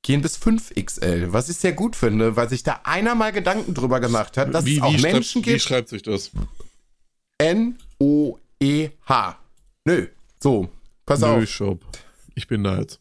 gehen 0.02 0.20
bis 0.20 0.36
5XL, 0.36 1.32
was 1.32 1.48
ich 1.48 1.56
sehr 1.56 1.72
gut 1.72 1.96
finde, 1.96 2.36
weil 2.36 2.48
sich 2.48 2.62
da 2.62 2.80
einer 2.84 3.14
mal 3.14 3.32
Gedanken 3.32 3.72
drüber 3.74 4.00
gemacht 4.00 4.36
hat, 4.36 4.52
dass 4.54 4.64
wie, 4.64 4.76
es 4.76 4.82
auch 4.82 4.92
Menschen 4.92 5.42
schreibt, 5.42 5.46
wie 5.46 5.50
gibt. 5.52 5.62
schreibt 5.62 5.88
sich 5.88 6.02
das? 6.02 6.30
N-O-E-H. 7.38 9.38
Nö. 9.84 10.06
So, 10.42 10.68
pass 11.06 11.20
Nö, 11.20 11.26
auf. 11.26 11.48
Shop. 11.48 11.80
Ich 12.34 12.46
bin 12.46 12.64
da 12.64 12.78
jetzt. 12.78 13.00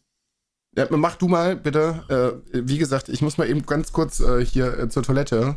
Ja, 0.76 0.86
mach 0.90 1.16
du 1.16 1.28
mal 1.28 1.56
bitte. 1.56 2.42
Äh, 2.52 2.62
wie 2.66 2.78
gesagt, 2.78 3.08
ich 3.08 3.22
muss 3.22 3.38
mal 3.38 3.48
eben 3.48 3.64
ganz 3.64 3.92
kurz 3.92 4.20
äh, 4.20 4.44
hier 4.44 4.78
äh, 4.78 4.88
zur 4.88 5.02
Toilette. 5.02 5.56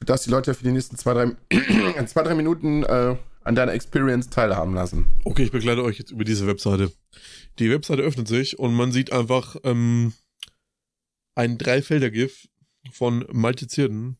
Du 0.00 0.06
darfst 0.06 0.26
die 0.26 0.30
Leute 0.30 0.54
für 0.54 0.64
die 0.64 0.72
nächsten 0.72 0.96
zwei, 0.96 1.14
drei, 1.14 1.36
zwei, 2.06 2.22
drei 2.22 2.34
Minuten 2.34 2.82
äh, 2.84 3.16
an 3.44 3.54
deiner 3.54 3.72
Experience 3.72 4.28
teilhaben 4.28 4.74
lassen. 4.74 5.06
Okay, 5.24 5.44
ich 5.44 5.52
begleite 5.52 5.82
euch 5.82 5.98
jetzt 5.98 6.10
über 6.10 6.24
diese 6.24 6.46
Webseite. 6.46 6.92
Die 7.58 7.70
Webseite 7.70 8.02
öffnet 8.02 8.28
sich 8.28 8.58
und 8.58 8.74
man 8.74 8.92
sieht 8.92 9.12
einfach 9.12 9.56
ähm, 9.64 10.12
ein 11.34 11.58
Dreifelder-GIF 11.58 12.48
von 12.92 13.24
Malte 13.32 13.66
Zierden, 13.66 14.18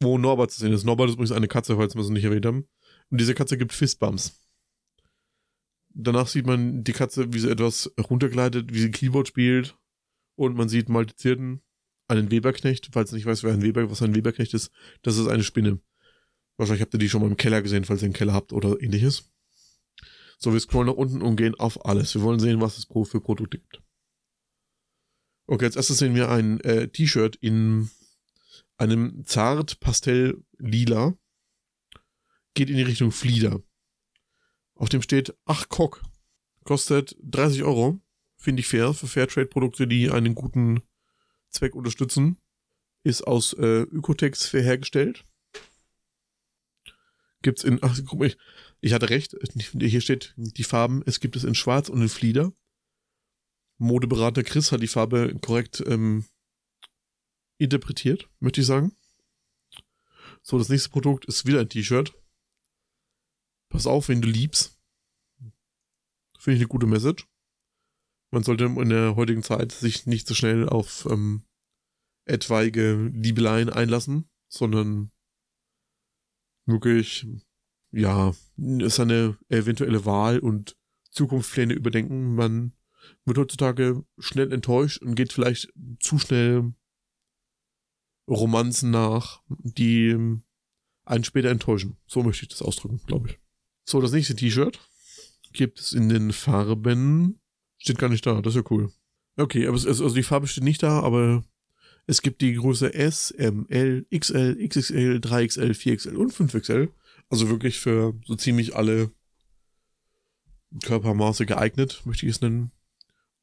wo 0.00 0.18
Norbert 0.18 0.50
zu 0.50 0.60
sehen 0.60 0.72
ist. 0.72 0.84
Norbert 0.84 1.08
ist 1.08 1.14
übrigens 1.14 1.32
eine 1.32 1.48
Katze, 1.48 1.76
falls 1.76 1.94
wir 1.94 2.02
es 2.02 2.08
nicht 2.08 2.24
erwähnt 2.24 2.46
haben. 2.46 2.68
Und 3.10 3.20
diese 3.20 3.34
Katze 3.34 3.58
gibt 3.58 3.72
Fistbumps. 3.72 4.40
Danach 5.90 6.28
sieht 6.28 6.46
man 6.46 6.84
die 6.84 6.92
Katze, 6.92 7.32
wie 7.32 7.38
sie 7.38 7.50
etwas 7.50 7.92
runtergleitet, 7.98 8.72
wie 8.72 8.80
sie 8.80 8.90
Keyboard 8.90 9.28
spielt. 9.28 9.76
Und 10.36 10.56
man 10.56 10.68
sieht 10.68 10.88
Malte 10.88 11.16
Zierden, 11.16 11.62
einen 12.06 12.30
Weberknecht. 12.30 12.90
Falls 12.92 13.12
nicht 13.12 13.26
weiß, 13.26 13.42
wer 13.42 13.52
ein 13.52 13.62
Weber, 13.62 13.90
was 13.90 14.02
ein 14.02 14.14
Weberknecht 14.14 14.54
ist, 14.54 14.70
das 15.02 15.18
ist 15.18 15.26
eine 15.26 15.42
Spinne. 15.42 15.80
Wahrscheinlich 16.56 16.82
habt 16.82 16.94
ihr 16.94 16.98
die 16.98 17.08
schon 17.08 17.22
mal 17.22 17.28
im 17.28 17.36
Keller 17.36 17.62
gesehen, 17.62 17.84
falls 17.84 18.02
ihr 18.02 18.06
einen 18.06 18.14
Keller 18.14 18.34
habt 18.34 18.52
oder 18.52 18.80
ähnliches. 18.80 19.30
So, 20.38 20.52
wir 20.52 20.60
scrollen 20.60 20.86
nach 20.86 20.94
unten 20.94 21.22
und 21.22 21.36
gehen 21.36 21.56
auf 21.56 21.84
alles. 21.84 22.14
Wir 22.14 22.22
wollen 22.22 22.38
sehen, 22.38 22.60
was 22.60 22.78
es 22.78 22.86
pro 22.86 23.04
für 23.04 23.20
Produkte 23.20 23.58
gibt. 23.58 23.82
Okay, 25.46 25.64
als 25.64 25.76
erstes 25.76 25.98
sehen 25.98 26.14
wir 26.14 26.30
ein 26.30 26.60
äh, 26.60 26.88
T-Shirt 26.88 27.36
in 27.36 27.90
einem 28.78 29.24
zart 29.24 29.80
Pastell 29.80 30.42
lila. 30.58 31.14
Geht 32.54 32.70
in 32.70 32.76
die 32.76 32.82
Richtung 32.82 33.12
Flieder. 33.12 33.62
Auf 34.74 34.88
dem 34.88 35.02
steht, 35.02 35.36
ach 35.44 35.68
Kock. 35.68 36.02
Kostet 36.64 37.16
30 37.22 37.64
Euro. 37.64 38.00
Finde 38.36 38.60
ich 38.60 38.68
fair 38.68 38.94
für 38.94 39.08
Fairtrade-Produkte, 39.08 39.88
die 39.88 40.10
einen 40.10 40.34
guten 40.34 40.82
Zweck 41.50 41.74
unterstützen. 41.74 42.38
Ist 43.02 43.26
aus 43.26 43.52
äh, 43.54 43.82
Ökotex 43.82 44.46
fair 44.46 44.62
hergestellt. 44.62 45.24
Gibt's 47.42 47.64
in, 47.64 47.78
ach, 47.82 47.98
guck 48.06 48.18
mal, 48.18 48.26
ich, 48.26 48.36
ich 48.80 48.92
hatte 48.92 49.10
recht. 49.10 49.36
Hier 49.80 50.00
steht 50.00 50.34
die 50.36 50.64
Farben. 50.64 51.02
Es 51.06 51.20
gibt 51.20 51.36
es 51.36 51.44
in 51.44 51.54
Schwarz 51.54 51.88
und 51.88 52.02
in 52.02 52.08
Flieder. 52.08 52.52
Modeberater 53.78 54.42
Chris 54.42 54.72
hat 54.72 54.82
die 54.82 54.88
Farbe 54.88 55.36
korrekt 55.40 55.82
ähm, 55.86 56.24
interpretiert, 57.58 58.28
möchte 58.40 58.60
ich 58.60 58.66
sagen. 58.66 58.92
So, 60.42 60.58
das 60.58 60.68
nächste 60.68 60.90
Produkt 60.90 61.26
ist 61.26 61.46
wieder 61.46 61.60
ein 61.60 61.68
T-Shirt. 61.68 62.14
Pass 63.68 63.86
auf, 63.86 64.08
wenn 64.08 64.22
du 64.22 64.28
liebst. 64.28 64.78
Finde 66.38 66.56
ich 66.56 66.62
eine 66.62 66.68
gute 66.68 66.86
Message. 66.86 67.26
Man 68.30 68.42
sollte 68.42 68.64
in 68.64 68.88
der 68.88 69.16
heutigen 69.16 69.42
Zeit 69.42 69.72
sich 69.72 70.06
nicht 70.06 70.26
so 70.26 70.34
schnell 70.34 70.68
auf 70.68 71.06
ähm, 71.10 71.44
etwaige 72.24 73.10
Liebeleien 73.12 73.70
einlassen, 73.70 74.28
sondern 74.48 75.10
wirklich, 76.66 77.26
ja, 77.90 78.34
seine 78.56 79.38
eventuelle 79.48 80.04
Wahl 80.04 80.38
und 80.38 80.76
Zukunftspläne 81.10 81.72
überdenken. 81.72 82.34
Man 82.34 82.74
wird 83.24 83.38
heutzutage 83.38 84.04
schnell 84.18 84.52
enttäuscht 84.52 85.02
und 85.02 85.14
geht 85.14 85.32
vielleicht 85.32 85.72
zu 86.00 86.18
schnell 86.18 86.74
Romanzen 88.28 88.90
nach, 88.90 89.42
die 89.48 90.16
einen 91.04 91.24
später 91.24 91.50
enttäuschen. 91.50 91.96
So 92.06 92.22
möchte 92.22 92.44
ich 92.44 92.50
das 92.50 92.62
ausdrücken, 92.62 93.00
glaube 93.06 93.30
ich. 93.30 93.38
So, 93.84 94.00
das 94.00 94.12
nächste 94.12 94.36
T-Shirt 94.36 94.78
gibt 95.52 95.80
es 95.80 95.92
in 95.92 96.08
den 96.08 96.32
Farben. 96.32 97.40
Steht 97.78 97.98
gar 97.98 98.10
nicht 98.10 98.26
da, 98.26 98.42
das 98.42 98.54
ist 98.54 98.62
ja 98.62 98.70
cool. 98.70 98.92
Okay, 99.36 99.66
aber 99.66 99.76
es, 99.76 99.86
also 99.86 100.10
die 100.10 100.22
Farbe 100.22 100.46
steht 100.46 100.64
nicht 100.64 100.82
da, 100.82 101.00
aber 101.00 101.44
es 102.06 102.22
gibt 102.22 102.42
die 102.42 102.54
Größe 102.54 102.92
S, 102.92 103.30
M, 103.30 103.66
L, 103.68 104.06
XL, 104.14 104.56
XXL, 104.66 105.20
3XL, 105.22 105.70
4XL 105.70 106.14
und 106.14 106.32
5XL. 106.32 106.88
Also 107.30 107.48
wirklich 107.48 107.78
für 107.78 108.14
so 108.26 108.34
ziemlich 108.34 108.74
alle 108.74 109.10
Körpermaße 110.82 111.46
geeignet, 111.46 112.02
möchte 112.04 112.26
ich 112.26 112.32
es 112.32 112.40
nennen. 112.40 112.72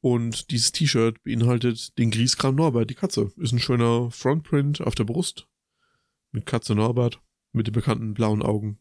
Und 0.08 0.52
dieses 0.52 0.70
T-Shirt 0.70 1.20
beinhaltet 1.24 1.98
den 1.98 2.12
Grieskram 2.12 2.54
Norbert, 2.54 2.90
die 2.90 2.94
Katze. 2.94 3.32
Ist 3.38 3.50
ein 3.50 3.58
schöner 3.58 4.08
Frontprint 4.12 4.80
auf 4.80 4.94
der 4.94 5.02
Brust. 5.02 5.48
Mit 6.30 6.46
Katze 6.46 6.76
Norbert. 6.76 7.20
Mit 7.50 7.66
den 7.66 7.72
bekannten 7.72 8.14
blauen 8.14 8.40
Augen. 8.40 8.78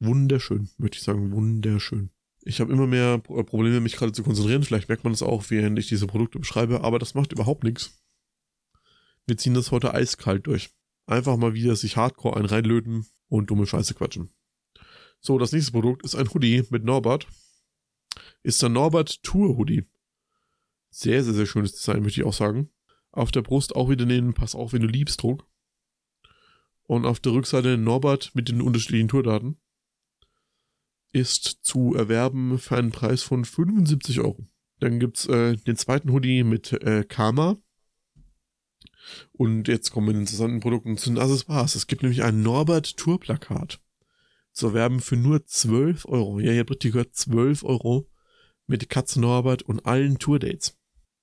Wunderschön, 0.00 0.68
möchte 0.76 0.98
ich 0.98 1.02
sagen. 1.02 1.32
Wunderschön. 1.32 2.10
Ich 2.42 2.60
habe 2.60 2.74
immer 2.74 2.86
mehr 2.86 3.16
Pro- 3.16 3.42
Probleme, 3.44 3.80
mich 3.80 3.96
gerade 3.96 4.12
zu 4.12 4.22
konzentrieren. 4.22 4.64
Vielleicht 4.64 4.90
merkt 4.90 5.02
man 5.02 5.14
das 5.14 5.22
auch, 5.22 5.48
während 5.48 5.78
ich 5.78 5.88
diese 5.88 6.06
Produkte 6.06 6.38
beschreibe. 6.40 6.84
Aber 6.84 6.98
das 6.98 7.14
macht 7.14 7.32
überhaupt 7.32 7.64
nichts. 7.64 7.98
Wir 9.24 9.38
ziehen 9.38 9.54
das 9.54 9.70
heute 9.70 9.94
eiskalt 9.94 10.46
durch. 10.46 10.74
Einfach 11.06 11.38
mal 11.38 11.54
wieder 11.54 11.74
sich 11.74 11.96
Hardcore 11.96 12.36
ein 12.36 12.44
reinlöten 12.44 13.06
und 13.28 13.48
dumme 13.48 13.66
Scheiße 13.66 13.94
quatschen. 13.94 14.28
So, 15.20 15.38
das 15.38 15.52
nächste 15.52 15.72
Produkt 15.72 16.04
ist 16.04 16.16
ein 16.16 16.28
Hoodie 16.34 16.64
mit 16.68 16.84
Norbert. 16.84 17.28
Ist 18.42 18.60
der 18.60 18.68
Norbert 18.68 19.22
Tour 19.22 19.56
Hoodie. 19.56 19.86
Sehr, 20.98 21.22
sehr, 21.22 21.34
sehr 21.34 21.44
schönes 21.44 21.74
Design, 21.74 22.02
möchte 22.02 22.22
ich 22.22 22.26
auch 22.26 22.32
sagen. 22.32 22.70
Auf 23.10 23.30
der 23.30 23.42
Brust 23.42 23.76
auch 23.76 23.90
wieder 23.90 24.06
den 24.06 24.32
Pass 24.32 24.54
auf, 24.54 24.72
wenn 24.72 24.80
du 24.80 24.88
liebst 24.88 25.22
Druck. 25.22 25.46
Und 26.84 27.04
auf 27.04 27.20
der 27.20 27.32
Rückseite 27.32 27.76
Norbert 27.76 28.30
mit 28.32 28.48
den 28.48 28.62
unterschiedlichen 28.62 29.08
Tourdaten. 29.08 29.60
Ist 31.12 31.58
zu 31.60 31.94
erwerben 31.94 32.58
für 32.58 32.78
einen 32.78 32.92
Preis 32.92 33.22
von 33.22 33.44
75 33.44 34.20
Euro. 34.20 34.48
Dann 34.80 34.98
gibt's 34.98 35.26
äh, 35.26 35.56
den 35.56 35.76
zweiten 35.76 36.12
Hoodie 36.12 36.44
mit 36.44 36.72
äh, 36.72 37.04
Karma. 37.04 37.58
Und 39.32 39.68
jetzt 39.68 39.90
kommen 39.90 40.06
wir 40.06 40.12
in 40.12 40.16
den 40.16 40.22
interessanten 40.22 40.60
Produkten 40.60 40.96
zu 40.96 41.10
den 41.10 41.18
Accessoires. 41.18 41.74
Es 41.74 41.88
gibt 41.88 42.04
nämlich 42.04 42.22
ein 42.22 42.42
Norbert 42.42 42.96
Tour 42.96 43.20
Plakat. 43.20 43.82
Zu 44.52 44.68
erwerben 44.68 45.00
für 45.00 45.18
nur 45.18 45.44
12 45.44 46.06
Euro. 46.06 46.40
Ja, 46.40 46.52
ihr 46.52 46.60
habt 46.60 46.70
richtig 46.70 46.92
gehört, 46.92 47.14
12 47.14 47.64
Euro 47.64 48.08
mit 48.66 48.88
Katze 48.88 49.20
Norbert 49.20 49.60
und 49.60 49.84
allen 49.84 50.18
Tourdates. 50.18 50.75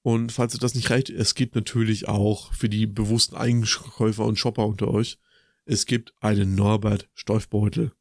Und 0.04 0.34
falls 0.34 0.54
es 0.54 0.60
das 0.60 0.76
nicht 0.76 0.90
reicht, 0.90 1.10
es 1.10 1.34
gibt 1.34 1.56
natürlich 1.56 2.08
auch 2.08 2.54
für 2.54 2.70
die 2.70 2.86
bewussten 2.86 3.36
Einkäufer 3.36 4.26
und 4.26 4.38
Shopper 4.38 4.68
unter 4.68 4.90
euch, 4.90 5.18
es 5.66 5.86
gibt 5.86 6.14
einen 6.20 6.56
Norbert 6.56 7.10
Stoffbeutel. 7.14 7.94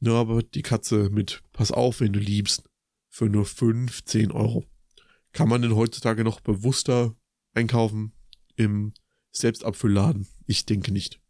Norbert, 0.00 0.54
die 0.54 0.62
Katze 0.62 1.10
mit 1.10 1.42
Pass 1.52 1.70
auf, 1.70 2.00
wenn 2.00 2.14
du 2.14 2.18
liebst, 2.18 2.64
für 3.10 3.28
nur 3.28 3.44
15 3.44 4.32
Euro. 4.32 4.64
Kann 5.32 5.50
man 5.50 5.60
denn 5.60 5.76
heutzutage 5.76 6.24
noch 6.24 6.40
bewusster 6.40 7.14
einkaufen 7.52 8.12
im 8.56 8.94
Selbstabfüllladen? 9.32 10.26
Ich 10.46 10.64
denke 10.64 10.92
nicht. 10.92 11.20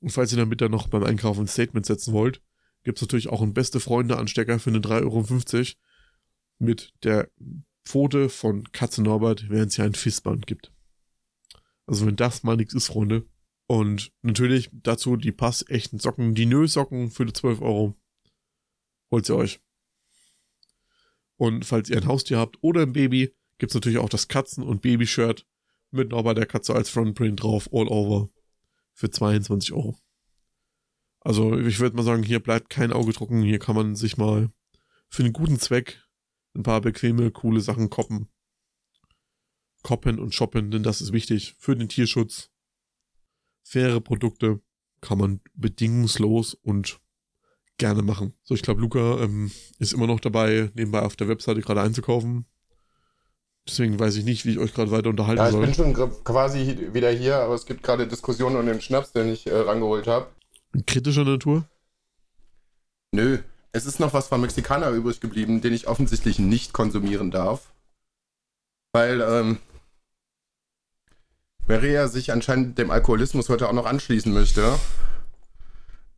Und 0.00 0.10
falls 0.10 0.32
ihr 0.32 0.38
damit 0.38 0.62
dann 0.62 0.70
noch 0.70 0.88
beim 0.88 1.04
Einkaufen 1.04 1.42
ein 1.42 1.48
Statement 1.48 1.84
setzen 1.84 2.14
wollt, 2.14 2.40
gibt 2.82 2.98
es 2.98 3.02
natürlich 3.02 3.28
auch 3.28 3.42
einen 3.42 3.54
beste 3.54 3.80
Freunde 3.80 4.16
Anstecker 4.16 4.58
für 4.58 4.70
eine 4.70 4.80
3,50 4.80 5.02
Euro 5.04 5.66
mit 6.58 6.94
der 7.02 7.30
Pfote 7.84 8.28
von 8.28 8.70
Katze 8.72 9.02
Norbert, 9.02 9.48
während 9.50 9.70
es 9.70 9.76
ja 9.76 9.84
ein 9.84 9.94
Fistband 9.94 10.46
gibt. 10.46 10.72
Also 11.86 12.06
wenn 12.06 12.16
das 12.16 12.42
mal 12.42 12.56
nichts 12.56 12.74
ist, 12.74 12.86
Freunde. 12.86 13.26
Und 13.66 14.12
natürlich 14.22 14.70
dazu 14.72 15.16
die 15.16 15.32
pass 15.32 15.64
echten 15.68 15.98
Socken, 15.98 16.34
die 16.34 16.46
Nö-Socken 16.46 17.10
für 17.10 17.26
die 17.26 17.32
12 17.32 17.60
Euro. 17.60 17.94
Holt 19.10 19.26
sie 19.26 19.36
euch. 19.36 19.60
Und 21.36 21.64
falls 21.64 21.90
ihr 21.90 21.96
ein 21.96 22.06
Haustier 22.06 22.38
habt 22.38 22.58
oder 22.62 22.82
ein 22.82 22.92
Baby, 22.92 23.34
gibt's 23.58 23.74
natürlich 23.74 23.98
auch 23.98 24.08
das 24.08 24.28
Katzen- 24.28 24.64
und 24.64 24.82
Babyshirt 24.82 25.46
mit 25.90 26.10
Norbert 26.10 26.38
der 26.38 26.46
Katze 26.46 26.74
als 26.74 26.90
Frontprint 26.90 27.42
drauf, 27.42 27.68
all 27.72 27.88
over. 27.88 28.30
Für 28.92 29.10
22 29.10 29.72
Euro. 29.72 29.98
Also 31.20 31.58
ich 31.58 31.80
würde 31.80 31.96
mal 31.96 32.04
sagen, 32.04 32.22
hier 32.22 32.40
bleibt 32.40 32.70
kein 32.70 32.92
Auge 32.92 33.12
drucken. 33.12 33.42
Hier 33.42 33.58
kann 33.58 33.74
man 33.74 33.96
sich 33.96 34.16
mal 34.16 34.50
für 35.08 35.24
einen 35.24 35.32
guten 35.32 35.58
Zweck 35.58 36.03
ein 36.54 36.62
paar 36.62 36.80
bequeme, 36.80 37.30
coole 37.30 37.60
Sachen 37.60 37.90
koppen. 37.90 38.28
Koppen 39.82 40.18
und 40.18 40.34
shoppen, 40.34 40.70
denn 40.70 40.82
das 40.82 41.00
ist 41.00 41.12
wichtig 41.12 41.56
für 41.58 41.76
den 41.76 41.88
Tierschutz. 41.88 42.50
Faire 43.62 44.00
Produkte 44.00 44.60
kann 45.00 45.18
man 45.18 45.40
bedingungslos 45.54 46.54
und 46.54 47.00
gerne 47.76 48.02
machen. 48.02 48.34
So, 48.44 48.54
ich 48.54 48.62
glaube, 48.62 48.80
Luca 48.80 49.20
ähm, 49.20 49.50
ist 49.78 49.92
immer 49.92 50.06
noch 50.06 50.20
dabei, 50.20 50.70
nebenbei 50.74 51.02
auf 51.02 51.16
der 51.16 51.28
Webseite 51.28 51.60
gerade 51.60 51.82
einzukaufen. 51.82 52.46
Deswegen 53.66 53.98
weiß 53.98 54.16
ich 54.16 54.24
nicht, 54.24 54.44
wie 54.44 54.52
ich 54.52 54.58
euch 54.58 54.74
gerade 54.74 54.90
weiter 54.90 55.08
unterhalten 55.08 55.40
Ja, 55.40 55.46
ich 55.46 55.52
soll. 55.52 55.64
bin 55.64 55.74
schon 55.74 55.94
quasi 56.24 56.88
wieder 56.92 57.10
hier, 57.10 57.36
aber 57.36 57.54
es 57.54 57.64
gibt 57.64 57.82
gerade 57.82 58.06
Diskussionen 58.06 58.56
um 58.56 58.66
den 58.66 58.80
Schnaps, 58.80 59.12
den 59.12 59.28
ich 59.28 59.46
äh, 59.46 59.54
rangeholt 59.56 60.06
habe. 60.06 60.28
Kritischer 60.86 61.24
Natur? 61.24 61.66
Nö, 63.12 63.38
es 63.74 63.86
ist 63.86 63.98
noch 63.98 64.14
was 64.14 64.28
von 64.28 64.40
Mexikaner 64.40 64.90
übrig 64.90 65.20
geblieben, 65.20 65.60
den 65.60 65.72
ich 65.72 65.88
offensichtlich 65.88 66.38
nicht 66.38 66.72
konsumieren 66.72 67.32
darf. 67.32 67.72
Weil, 68.92 69.20
ähm, 69.20 69.58
Maria 71.66 72.06
sich 72.06 72.30
anscheinend 72.30 72.78
dem 72.78 72.92
Alkoholismus 72.92 73.48
heute 73.48 73.68
auch 73.68 73.72
noch 73.72 73.86
anschließen 73.86 74.32
möchte. 74.32 74.78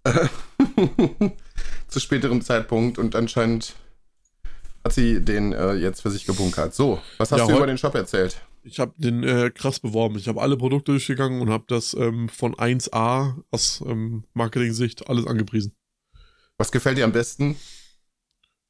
Äh, 0.04 0.28
Zu 1.88 2.00
späterem 2.00 2.42
Zeitpunkt 2.42 2.98
und 2.98 3.16
anscheinend 3.16 3.74
hat 4.84 4.92
sie 4.92 5.24
den 5.24 5.54
äh, 5.54 5.72
jetzt 5.74 6.02
für 6.02 6.10
sich 6.10 6.26
gebunkert. 6.26 6.74
So, 6.74 7.00
was 7.16 7.32
hast 7.32 7.38
Ja, 7.38 7.46
du 7.46 7.56
über 7.56 7.66
den 7.66 7.78
Shop 7.78 7.94
erzählt? 7.94 8.42
Ich 8.64 8.80
habe 8.80 8.92
den 8.98 9.22
äh, 9.22 9.50
krass 9.50 9.80
beworben. 9.80 10.18
Ich 10.18 10.28
habe 10.28 10.42
alle 10.42 10.58
Produkte 10.58 10.92
durchgegangen 10.92 11.40
und 11.40 11.48
habe 11.48 11.64
das 11.68 11.94
ähm, 11.94 12.28
von 12.28 12.54
1A 12.54 13.40
aus 13.50 13.82
ähm, 13.86 14.24
Marketing-Sicht 14.34 15.08
alles 15.08 15.26
angepriesen. 15.26 15.72
Was 16.58 16.72
gefällt 16.72 16.98
dir 16.98 17.04
am 17.04 17.12
besten? 17.12 17.56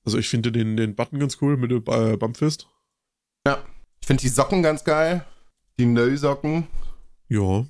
Also 0.05 0.19
ich 0.19 0.29
finde 0.29 0.53
den, 0.53 0.77
den 0.77 0.95
Button 0.95 1.19
ganz 1.19 1.39
cool 1.41 1.57
mit 1.57 1.71
dem 1.71 1.83
äh, 1.87 2.17
Bumpfist. 2.17 2.69
Ja, 3.47 3.59
ich 4.01 4.07
finde 4.07 4.21
die 4.23 4.29
Socken 4.29 4.63
ganz 4.63 4.85
geil. 4.85 5.25
Die 5.79 5.87
Nö-Socken. 5.87 6.67
Ja. 7.29 7.67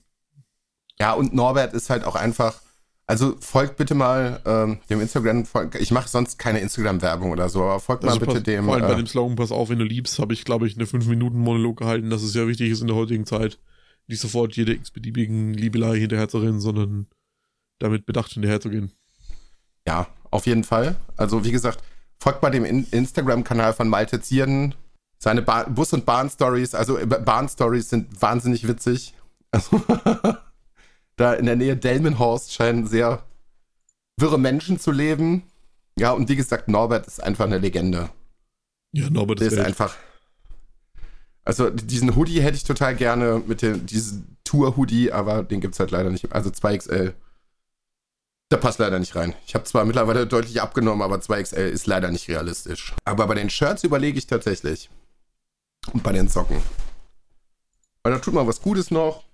Ja, 0.99 1.13
und 1.13 1.35
Norbert 1.35 1.75
ist 1.75 1.91
halt 1.91 2.05
auch 2.05 2.15
einfach. 2.15 2.61
Also 3.09 3.37
folgt 3.41 3.77
bitte 3.77 3.95
mal 3.95 4.41
ähm, 4.45 4.79
dem 4.91 5.01
Instagram. 5.01 5.45
Ich 5.79 5.93
mache 5.93 6.09
sonst 6.09 6.39
keine 6.39 6.59
Instagram-Werbung 6.61 7.31
oder 7.31 7.49
so, 7.49 7.63
aber 7.63 7.79
folgt 7.79 8.05
Also 8.05 8.17
mal 8.17 8.21
bitte 8.27 8.35
pass, 8.41 8.43
dem. 8.45 8.65
vor 8.65 8.75
allem 8.75 8.87
bei 8.87 8.93
Äh, 8.95 8.97
dem 8.97 9.07
Slogan, 9.07 9.37
pass 9.37 9.53
auf, 9.53 9.69
wenn 9.69 9.79
du 9.79 9.85
liebst, 9.85 10.19
habe 10.19 10.33
ich, 10.35 10.45
glaube 10.45 10.67
ich, 10.67 10.75
eine 10.77 10.87
5-Minuten-Monolog 10.87 11.79
gehalten, 11.79 12.11
dass 12.11 12.23
es 12.23 12.35
ja 12.35 12.49
wichtig 12.49 12.71
ist 12.71 12.81
in 12.81 12.89
der 12.89 12.97
heutigen 12.97 13.25
Zeit, 13.25 13.61
nicht 14.09 14.21
sofort 14.21 14.57
jede 14.57 14.73
x-beliebigen 14.73 15.55
Liebelei 15.55 15.99
hinterherzurennen, 15.99 16.61
sondern 16.61 17.07
damit 17.79 18.07
bedacht 18.07 18.33
hinterherzugehen. 18.33 18.93
Ja, 19.87 20.07
auf 20.31 20.47
jeden 20.47 20.65
Fall. 20.65 20.97
Also 21.17 21.45
wie 21.45 21.53
gesagt, 21.53 21.83
folgt 22.19 22.43
mal 22.43 22.51
dem 22.51 22.65
In 22.65 22.85
Instagram-Kanal 22.91 23.73
von 23.73 23.89
Malte 23.89 24.21
Zierden. 24.21 24.75
Seine 25.19 25.43
ba 25.43 25.65
Bus- 25.65 25.95
und 25.95 26.05
Bahn-Stories, 26.05 26.75
also 26.75 26.99
äh, 26.99 27.07
Bahn-Stories 27.07 27.89
sind 27.89 28.21
wahnsinnig 28.21 28.69
witzig. 28.69 29.15
Also, 29.51 29.81
da 31.17 31.33
in 31.33 31.47
der 31.47 31.57
Nähe 31.57 31.77
Delmenhorst 31.77 32.53
scheinen 32.53 32.87
sehr 32.87 33.23
wirre 34.19 34.39
Menschen 34.39 34.79
zu 34.79 34.91
leben. 34.91 35.43
Ja, 35.99 36.11
und 36.13 36.29
wie 36.29 36.37
gesagt, 36.37 36.69
Norbert 36.69 37.07
ist 37.07 37.23
einfach 37.23 37.47
eine 37.47 37.59
Legende. 37.59 38.11
Ja, 38.93 39.09
Norbert 39.09 39.41
ist 39.41 39.55
ist 39.55 39.59
einfach. 39.59 39.95
Also 41.45 41.71
diesen 41.71 42.17
Hoodie 42.17 42.43
hätte 42.43 42.57
ich 42.57 42.65
total 42.65 42.97
gerne 42.97 43.43
mit 43.47 43.63
dem 43.63 43.87
diesen 43.87 44.37
Tour-Hoodie, 44.45 45.13
aber 45.13 45.43
den 45.43 45.61
gibt's 45.61 45.79
halt 45.79 45.93
leider 45.93 46.11
nicht. 46.11 46.33
Also 46.33 46.51
2XL. 46.51 47.15
Da 48.49 48.57
passt 48.57 48.79
leider 48.79 48.99
nicht 49.01 49.17
rein. 49.17 49.35
Ich 49.47 49.55
habe 49.55 49.65
zwar 49.65 49.85
mittlerweile 49.85 50.27
deutlich 50.27 50.63
abgenommen, 50.63 51.03
aber 51.03 51.17
2XL 51.17 51.67
ist 51.67 51.87
leider 51.87 52.11
nicht 52.11 52.29
realistisch. 52.29 52.95
Aber 53.05 53.27
bei 53.27 53.35
den 53.35 53.51
Shirts 53.51 53.83
überlege 53.83 54.19
ich 54.19 54.27
tatsächlich. 54.27 54.89
Und 55.93 56.03
bei 56.03 56.13
den 56.13 56.29
Socken. 56.29 56.63
Weil 58.03 58.13
da 58.13 58.19
tut 58.21 58.35
man 58.35 58.47
was 58.47 58.63
Gutes 58.63 58.93
noch. 58.93 59.25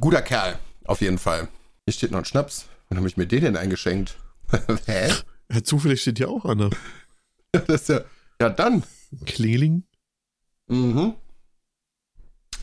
Guter 0.00 0.22
Kerl, 0.22 0.58
auf 0.84 1.02
jeden 1.02 1.18
Fall. 1.18 1.48
Hier 1.84 1.92
steht 1.92 2.10
noch 2.10 2.18
ein 2.18 2.24
Schnaps. 2.24 2.66
Wann 2.88 2.96
habe 2.98 3.08
ich 3.08 3.18
mir 3.18 3.26
den 3.26 3.42
denn 3.44 3.56
eingeschenkt? 3.56 4.16
Hä? 4.86 5.12
Ja, 5.52 5.62
zufällig 5.62 6.00
steht 6.00 6.18
hier 6.18 6.30
auch 6.30 6.44
einer. 6.44 6.70
Das 7.68 7.86
ja. 7.86 8.00
Ja, 8.40 8.50
dann. 8.50 8.82
Klingeling. 9.26 9.84
Mhm. 10.66 11.14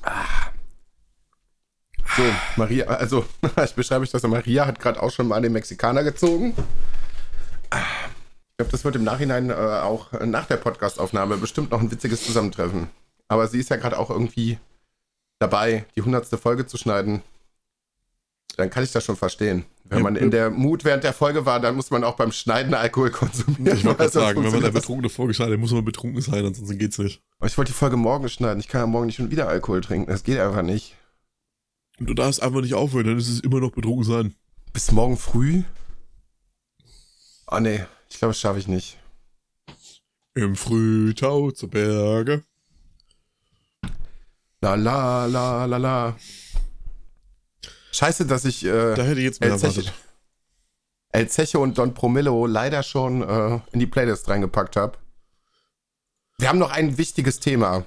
Ah. 0.02 0.41
So, 2.18 2.24
Maria, 2.57 2.86
also, 2.86 3.26
ich 3.64 3.74
beschreibe 3.74 4.03
euch 4.03 4.12
das. 4.12 4.24
Maria 4.24 4.66
hat 4.66 4.80
gerade 4.80 5.01
auch 5.01 5.12
schon 5.12 5.28
mal 5.28 5.41
den 5.41 5.53
Mexikaner 5.53 6.03
gezogen. 6.03 6.53
Ich 7.74 8.57
glaube, 8.57 8.72
das 8.72 8.84
wird 8.84 8.95
im 8.95 9.03
Nachhinein 9.03 9.49
äh, 9.49 9.53
auch 9.53 10.12
nach 10.22 10.45
der 10.45 10.57
Podcastaufnahme 10.57 11.38
bestimmt 11.38 11.72
noch 11.72 11.80
ein 11.80 11.91
witziges 11.91 12.24
Zusammentreffen. 12.26 12.88
Aber 13.28 13.47
sie 13.47 13.59
ist 13.59 13.70
ja 13.70 13.78
gerade 13.78 13.97
auch 13.97 14.09
irgendwie 14.09 14.59
dabei, 15.39 15.86
die 15.95 16.01
hundertste 16.01 16.38
Folge 16.38 16.66
zu 16.66 16.78
schneiden. 16.78 17.22
Dann 18.57 18.70
kann 18.70 18.84
ich 18.84 18.91
das 18.91 19.05
schon 19.05 19.16
verstehen. 19.16 19.66
Wenn 19.86 20.03
man 20.03 20.16
in 20.16 20.32
der 20.32 20.49
Mut 20.49 20.86
während 20.86 21.03
der 21.03 21.14
Folge 21.14 21.45
war, 21.45 21.59
dann 21.59 21.76
muss 21.76 21.91
man 21.91 22.03
auch 22.03 22.16
beim 22.16 22.32
Schneiden 22.32 22.74
Alkohol 22.74 23.12
konsumieren. 23.12 23.78
Ich 23.78 23.86
wollte 23.86 24.09
sagen, 24.09 24.43
wenn 24.43 24.51
man 24.51 24.64
eine 24.64 24.72
betrunkene 24.72 25.09
Folge 25.09 25.34
schneidet, 25.34 25.59
muss 25.59 25.72
man 25.72 25.84
betrunken 25.84 26.22
sein, 26.22 26.45
ansonsten 26.45 26.78
geht's 26.78 26.97
nicht. 26.97 27.22
Aber 27.39 27.47
ich 27.47 27.57
wollte 27.57 27.72
die 27.72 27.78
Folge 27.78 27.97
morgen 27.97 28.30
schneiden. 28.30 28.59
Ich 28.59 28.68
kann 28.68 28.82
ja 28.82 28.88
morgen 28.88 29.07
nicht 29.07 29.16
schon 29.16 29.32
wieder 29.32 29.47
Alkohol 29.47 29.82
trinken. 29.82 30.09
Das 30.12 30.24
geht 30.24 30.39
einfach 30.39 30.62
nicht. 30.62 30.95
Und 32.02 32.08
du 32.08 32.16
darfst 32.16 32.41
einfach 32.41 32.62
nicht 32.62 32.74
aufhören, 32.74 33.06
dann 33.06 33.18
ist 33.20 33.30
es 33.30 33.41
immer 33.41 33.60
noch 33.60 33.74
betrunken 33.74 34.04
sein. 34.04 34.36
Bis 34.74 34.91
morgen 34.91 35.18
früh? 35.18 35.62
Oh 37.45 37.60
nee, 37.60 37.86
ich 38.10 38.18
glaube, 38.18 38.32
das 38.32 38.39
schaffe 38.39 38.58
ich 38.58 38.68
nicht. 38.68 38.97
Im 40.34 40.56
Frühtau 40.56 41.52
zu 41.52 41.68
Berge. 41.68 42.43
La 44.62 44.74
la 44.74 45.28
la 45.28 45.66
la 45.66 45.78
la. 45.78 46.16
Scheiße, 47.91 48.26
dass 48.26 48.45
ich 48.45 48.66
äh, 48.66 48.95
Da 48.95 49.04
hätte 49.04 49.20
ich 49.20 49.26
jetzt 49.26 49.39
mehr 49.39 49.52
El 49.52 49.60
Zeche, 49.60 49.82
erwartet. 49.82 49.93
El 51.10 51.30
Zeche 51.30 51.60
und 51.60 51.78
Don 51.78 51.93
Promillo 51.93 52.47
leider 52.47 52.82
schon 52.82 53.22
äh, 53.22 53.60
in 53.74 53.80
die 53.80 53.86
Playlist 53.86 54.28
reingepackt 54.28 54.76
habe. 54.76 54.97
Wir 56.39 56.49
haben 56.49 56.58
noch 56.58 56.72
ein 56.72 56.97
wichtiges 56.97 57.39
Thema. 57.39 57.86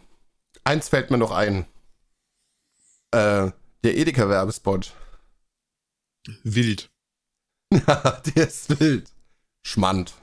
Eins 0.63 0.89
fällt 0.89 1.11
mir 1.11 1.19
noch 1.19 1.33
ein. 1.33 1.67
Äh, 3.11 3.51
der 3.85 3.97
Edeka-Werbespot. 3.97 4.93
Wild. 6.43 6.91
der 7.71 8.49
ist 8.49 8.81
wild. 8.81 9.11
Schmand. 9.63 10.15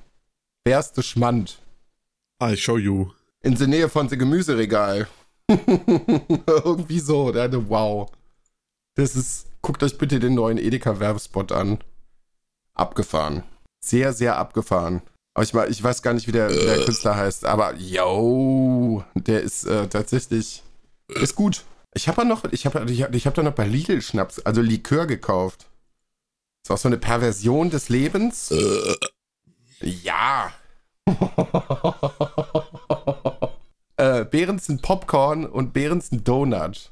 Erste 0.65 1.03
Schmand. 1.03 1.59
I 2.43 2.57
show 2.57 2.77
you. 2.77 3.11
In 3.43 3.55
der 3.55 3.67
Nähe 3.67 3.87
von 3.87 4.07
dem 4.07 4.19
Gemüseregal. 4.19 5.07
Irgendwie 5.47 6.99
so. 6.99 7.31
Der 7.31 7.43
hatte, 7.43 7.69
wow. 7.69 8.11
Das 8.95 9.15
ist. 9.15 9.47
Guckt 9.61 9.83
euch 9.83 9.97
bitte 9.97 10.19
den 10.19 10.33
neuen 10.33 10.57
Edeka-Werbespot 10.57 11.51
an. 11.51 11.83
Abgefahren. 12.73 13.43
Sehr, 13.79 14.11
sehr 14.13 14.37
abgefahren. 14.37 15.03
Aber 15.35 15.43
ich, 15.43 15.53
ich 15.77 15.83
weiß 15.83 16.01
gar 16.01 16.13
nicht, 16.13 16.27
wie 16.27 16.31
der, 16.31 16.49
wie 16.49 16.65
der 16.65 16.83
Künstler 16.83 17.15
heißt. 17.15 17.45
Aber 17.45 17.75
yo, 17.75 19.03
der 19.13 19.41
ist 19.41 19.65
äh, 19.65 19.87
tatsächlich. 19.87 20.63
Ist 21.09 21.35
gut. 21.35 21.63
Ich 21.93 22.07
habe 22.07 22.25
noch, 22.25 22.45
ich 22.45 22.65
habe 22.65 22.89
ich 22.89 23.03
hab, 23.03 23.13
ich 23.13 23.27
hab 23.27 23.33
da 23.33 23.43
noch 23.43 23.53
bei 23.53 23.67
Lidl 23.67 24.01
Schnaps, 24.01 24.39
also 24.39 24.61
Likör 24.61 25.05
gekauft. 25.07 25.67
Ist 26.63 26.71
auch 26.71 26.77
so 26.77 26.87
eine 26.87 26.97
Perversion 26.97 27.69
des 27.69 27.89
Lebens. 27.89 28.53
Ja. 29.81 30.53
äh, 33.97 34.25
Behrensen 34.25 34.81
Popcorn 34.81 35.45
und 35.45 35.73
Behrensen 35.73 36.23
Donut. 36.23 36.91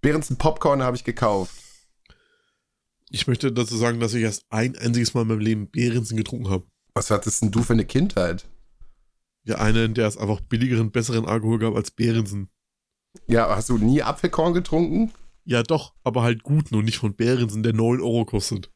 Behrensen 0.00 0.36
Popcorn 0.36 0.82
habe 0.82 0.96
ich 0.96 1.04
gekauft. 1.04 1.54
Ich 3.10 3.26
möchte 3.26 3.50
dazu 3.52 3.76
sagen, 3.76 4.00
dass 4.00 4.14
ich 4.14 4.22
erst 4.22 4.42
ein 4.50 4.76
einziges 4.76 5.14
Mal 5.14 5.22
in 5.22 5.28
meinem 5.28 5.40
Leben 5.40 5.70
Behrensen 5.70 6.16
getrunken 6.16 6.50
habe. 6.50 6.66
Was 6.94 7.10
hattest 7.10 7.42
denn 7.42 7.50
du 7.50 7.62
für 7.62 7.72
eine 7.72 7.86
Kindheit? 7.86 8.46
Ja, 9.44 9.56
einen, 9.56 9.94
der 9.94 10.06
es 10.06 10.18
einfach 10.18 10.40
billigeren, 10.40 10.90
besseren 10.90 11.24
Alkohol 11.24 11.58
gab 11.58 11.74
als 11.74 11.90
Behrensen. 11.90 12.50
Ja, 13.26 13.54
hast 13.54 13.68
du 13.68 13.78
nie 13.78 14.02
Apfelkorn 14.02 14.54
getrunken? 14.54 15.12
Ja, 15.44 15.62
doch, 15.62 15.94
aber 16.04 16.22
halt 16.22 16.42
guten 16.42 16.74
und 16.74 16.84
nicht 16.84 16.98
von 16.98 17.14
Behrensen, 17.14 17.62
der 17.62 17.72
9 17.72 18.00
Euro 18.00 18.24
kostet. 18.24 18.70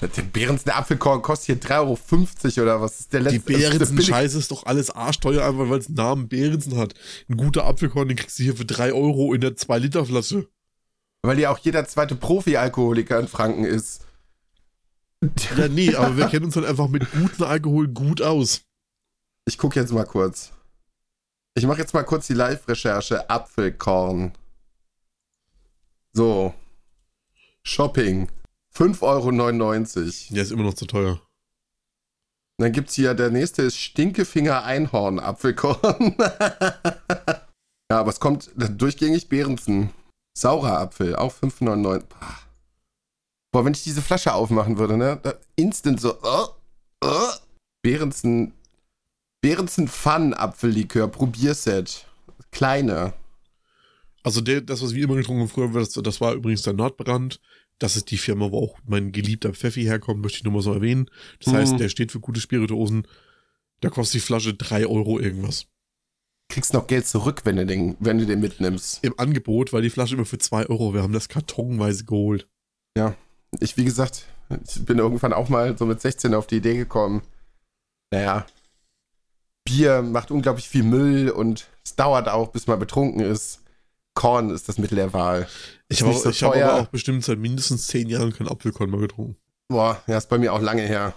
Der, 0.00 0.08
der 0.08 0.22
Beerensen 0.22 0.70
Apfelkorn 0.70 1.22
kostet 1.22 1.62
hier 1.62 1.70
3,50 1.70 2.58
Euro 2.58 2.62
oder 2.62 2.80
was 2.82 3.00
ist 3.00 3.12
der 3.12 3.20
letzte? 3.20 3.40
Die 3.40 3.52
Behrensen-Scheiße 3.54 4.38
ist 4.38 4.50
doch 4.50 4.66
alles 4.66 4.90
arschteuer, 4.90 5.44
einfach 5.44 5.70
weil 5.70 5.78
es 5.78 5.86
einen 5.86 5.96
Namen 5.96 6.28
Behrensen 6.28 6.76
hat. 6.76 6.94
Ein 7.28 7.38
guter 7.38 7.64
Apfelkorn, 7.64 8.08
den 8.08 8.16
kriegst 8.16 8.38
du 8.38 8.42
hier 8.42 8.56
für 8.56 8.66
3 8.66 8.92
Euro 8.92 9.32
in 9.32 9.40
der 9.40 9.52
2-Liter-Flasche. 9.52 10.48
Weil 11.22 11.40
ja 11.40 11.50
auch 11.50 11.58
jeder 11.58 11.86
zweite 11.86 12.14
Profi-Alkoholiker 12.14 13.18
in 13.18 13.28
Franken 13.28 13.64
ist. 13.64 14.02
Ja, 15.56 15.68
nee, 15.68 15.94
aber 15.94 16.16
wir 16.16 16.26
kennen 16.26 16.44
uns 16.44 16.56
halt 16.56 16.66
einfach 16.66 16.88
mit 16.88 17.10
gutem 17.10 17.44
Alkohol 17.44 17.88
gut 17.88 18.20
aus. 18.20 18.62
Ich 19.46 19.56
gucke 19.56 19.80
jetzt 19.80 19.92
mal 19.92 20.04
kurz. 20.04 20.52
Ich 21.56 21.66
mache 21.66 21.78
jetzt 21.78 21.94
mal 21.94 22.04
kurz 22.04 22.26
die 22.26 22.34
Live-Recherche. 22.34 23.30
Apfelkorn. 23.30 24.32
So. 26.12 26.52
Shopping. 27.62 28.28
5,99 28.74 29.00
Euro. 29.02 30.36
Ja, 30.36 30.42
ist 30.42 30.52
immer 30.52 30.64
noch 30.64 30.74
zu 30.74 30.86
teuer. 30.86 31.18
Dann 32.58 32.72
gibt's 32.72 32.94
hier, 32.94 33.14
der 33.14 33.30
nächste 33.30 33.62
ist 33.62 33.78
Stinkefinger 33.78 34.64
Einhorn 34.64 35.18
Apfelkorn. 35.18 36.14
ja, 36.18 37.40
aber 37.90 38.10
es 38.10 38.20
kommt 38.20 38.50
durchgängig 38.54 39.30
Behrensen. 39.30 39.90
Saurer 40.36 40.78
Apfel, 40.78 41.16
auch 41.16 41.32
5,99. 41.32 42.04
Boah, 43.50 43.64
wenn 43.64 43.72
ich 43.72 43.82
diese 43.82 44.02
Flasche 44.02 44.34
aufmachen 44.34 44.76
würde, 44.76 44.98
ne? 44.98 45.20
Instant 45.56 46.02
so. 46.02 46.18
Oh, 46.22 46.48
oh. 47.02 47.30
Behrensen. 47.82 48.52
Behrensen 49.46 49.86
Fun 49.86 50.34
Apfellikör, 50.34 51.06
Probierset. 51.06 52.04
Kleine. 52.50 53.12
Also 54.24 54.40
der, 54.40 54.60
das, 54.60 54.82
was 54.82 54.92
wir 54.92 55.04
immer 55.04 55.14
getrunken 55.14 55.42
haben 55.42 55.48
früher, 55.48 55.70
das, 55.70 55.90
das 55.90 56.20
war 56.20 56.32
übrigens 56.34 56.62
der 56.62 56.72
Nordbrand. 56.72 57.40
Das 57.78 57.94
ist 57.94 58.10
die 58.10 58.18
Firma, 58.18 58.50
wo 58.50 58.58
auch 58.64 58.78
mein 58.88 59.12
geliebter 59.12 59.54
Pfeffi 59.54 59.84
herkommt, 59.84 60.20
möchte 60.20 60.38
ich 60.38 60.42
nur 60.42 60.52
mal 60.52 60.62
so 60.62 60.72
erwähnen. 60.72 61.08
Das 61.38 61.52
Mhm. 61.52 61.58
heißt, 61.58 61.78
der 61.78 61.88
steht 61.90 62.10
für 62.10 62.18
gute 62.18 62.40
Spirituosen. 62.40 63.06
Da 63.82 63.88
kostet 63.88 64.14
die 64.20 64.26
Flasche 64.26 64.52
3 64.52 64.88
Euro 64.88 65.20
irgendwas. 65.20 65.66
Kriegst 66.48 66.74
noch 66.74 66.88
Geld 66.88 67.06
zurück, 67.06 67.42
wenn 67.44 67.54
du 67.54 67.66
den, 67.66 67.96
wenn 68.00 68.18
du 68.18 68.26
den 68.26 68.40
mitnimmst. 68.40 68.98
Im 69.04 69.16
Angebot, 69.16 69.72
weil 69.72 69.82
die 69.82 69.90
Flasche 69.90 70.16
immer 70.16 70.24
für 70.24 70.38
2 70.38 70.66
Euro. 70.66 70.92
Wir 70.92 71.04
haben 71.04 71.12
das 71.12 71.28
kartonweise 71.28 72.04
geholt. 72.04 72.48
Ich, 73.60 73.76
wie 73.76 73.84
gesagt, 73.84 74.26
ich 74.66 74.84
bin 74.84 74.98
irgendwann 74.98 75.32
auch 75.32 75.48
mal 75.48 75.78
so 75.78 75.86
mit 75.86 76.00
16 76.00 76.34
auf 76.34 76.48
die 76.48 76.56
Idee 76.56 76.76
gekommen. 76.76 77.22
Naja, 78.10 78.44
Bier 79.66 80.00
macht 80.00 80.30
unglaublich 80.30 80.66
viel 80.68 80.82
Müll 80.82 81.28
und 81.28 81.66
es 81.84 81.94
dauert 81.96 82.28
auch, 82.28 82.48
bis 82.48 82.66
man 82.66 82.78
betrunken 82.78 83.20
ist. 83.20 83.60
Korn 84.14 84.48
ist 84.48 84.66
das 84.70 84.78
Mittel 84.78 84.94
der 84.96 85.12
Wahl. 85.12 85.46
Ich 85.88 86.00
habe 86.02 86.14
so 86.14 86.30
ich 86.30 86.42
hab 86.42 86.56
aber 86.56 86.80
auch 86.80 86.86
bestimmt 86.86 87.22
seit 87.22 87.38
mindestens 87.38 87.86
10 87.88 88.08
Jahren 88.08 88.32
kein 88.32 88.48
Apfelkorn 88.48 88.88
mehr 88.90 89.00
getrunken. 89.00 89.36
Boah, 89.68 90.02
ja, 90.06 90.16
ist 90.16 90.30
bei 90.30 90.38
mir 90.38 90.54
auch 90.54 90.60
lange 90.62 90.82
her. 90.82 91.12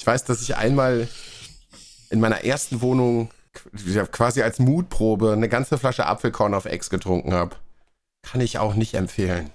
Ich 0.00 0.04
weiß, 0.06 0.24
dass 0.24 0.42
ich 0.42 0.56
einmal 0.56 1.06
in 2.10 2.18
meiner 2.20 2.42
ersten 2.44 2.80
Wohnung 2.80 3.30
qu- 3.54 4.06
quasi 4.06 4.42
als 4.42 4.58
Mutprobe 4.58 5.32
eine 5.32 5.48
ganze 5.48 5.78
Flasche 5.78 6.06
Apfelkorn 6.06 6.54
auf 6.54 6.64
Ex 6.64 6.90
getrunken 6.90 7.32
habe. 7.32 7.54
Kann 8.22 8.40
ich 8.40 8.58
auch 8.58 8.74
nicht 8.74 8.94
empfehlen. 8.94 9.50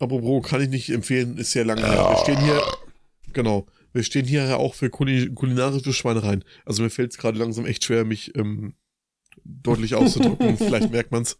Apropos, 0.00 0.48
kann 0.48 0.60
ich 0.60 0.68
nicht 0.70 0.90
empfehlen, 0.90 1.36
ist 1.38 1.52
sehr 1.52 1.64
lange 1.64 1.86
her. 1.86 2.08
Wir 2.10 2.16
stehen 2.18 2.40
hier, 2.40 2.60
genau, 3.32 3.66
wir 3.94 4.02
stehen 4.02 4.26
hier 4.26 4.44
ja 4.44 4.56
auch 4.56 4.74
für 4.74 4.86
kuli- 4.88 5.32
kulinarische 5.32 5.94
Schweinereien. 5.94 6.44
Also 6.66 6.82
mir 6.82 6.90
fällt 6.90 7.12
es 7.12 7.18
gerade 7.18 7.38
langsam 7.38 7.64
echt 7.64 7.84
schwer, 7.84 8.04
mich 8.04 8.36
ähm, 8.36 8.74
deutlich 9.44 9.94
auszudrücken. 9.94 10.56
Vielleicht 10.58 10.90
merkt 10.90 11.12
man's. 11.12 11.38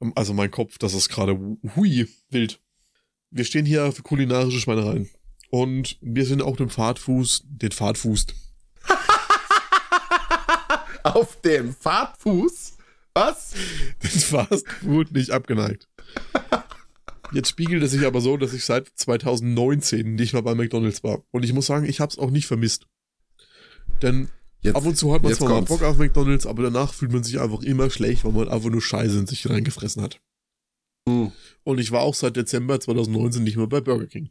Ähm, 0.00 0.12
Also 0.16 0.32
mein 0.32 0.50
Kopf, 0.50 0.78
das 0.78 0.94
ist 0.94 1.10
gerade 1.10 1.36
hu- 1.38 1.58
hui, 1.76 2.08
wild. 2.30 2.60
Wir 3.30 3.44
stehen 3.44 3.66
hier 3.66 3.92
für 3.92 4.02
kulinarische 4.02 4.60
Schweinereien. 4.60 5.10
Und 5.50 5.98
wir 6.00 6.24
sind 6.24 6.40
auch 6.42 6.56
den 6.56 6.70
Fahrtfuß, 6.70 7.42
den 7.46 7.72
Fahrtfuß. 7.72 8.26
Auf 11.02 11.40
dem 11.40 11.74
Fahrtfuß? 11.74 12.76
Was? 13.14 13.54
Den 14.02 14.10
Fast 14.10 14.68
Food 14.68 15.12
nicht 15.12 15.30
abgeneigt. 15.30 15.88
Jetzt 17.32 17.48
spiegelt 17.48 17.82
es 17.82 17.90
sich 17.90 18.06
aber 18.06 18.20
so, 18.20 18.36
dass 18.36 18.52
ich 18.52 18.64
seit 18.64 18.88
2019 18.94 20.14
nicht 20.14 20.32
mehr 20.32 20.42
bei 20.42 20.54
McDonalds 20.54 21.02
war. 21.04 21.22
Und 21.30 21.44
ich 21.44 21.52
muss 21.52 21.66
sagen, 21.66 21.86
ich 21.86 22.00
habe 22.00 22.10
es 22.10 22.18
auch 22.18 22.30
nicht 22.30 22.46
vermisst. 22.46 22.86
Denn 24.02 24.28
Jetzt, 24.60 24.76
ab 24.76 24.86
und 24.86 24.96
zu 24.96 25.12
hat 25.14 25.22
man 25.22 25.34
zwar 25.34 25.50
mal. 25.50 25.62
Bock 25.62 25.82
auf 25.82 25.98
McDonalds, 25.98 26.46
aber 26.46 26.64
danach 26.64 26.92
fühlt 26.92 27.12
man 27.12 27.22
sich 27.22 27.38
einfach 27.38 27.62
immer 27.62 27.90
schlecht, 27.90 28.24
weil 28.24 28.32
man 28.32 28.48
einfach 28.48 28.70
nur 28.70 28.82
Scheiße 28.82 29.18
in 29.18 29.26
sich 29.26 29.48
reingefressen 29.48 30.02
hat. 30.02 30.20
Hm. 31.08 31.32
Und 31.64 31.78
ich 31.78 31.92
war 31.92 32.00
auch 32.00 32.14
seit 32.14 32.36
Dezember 32.36 32.80
2019 32.80 33.44
nicht 33.44 33.56
mehr 33.56 33.66
bei 33.66 33.80
Burger 33.80 34.06
King. 34.06 34.30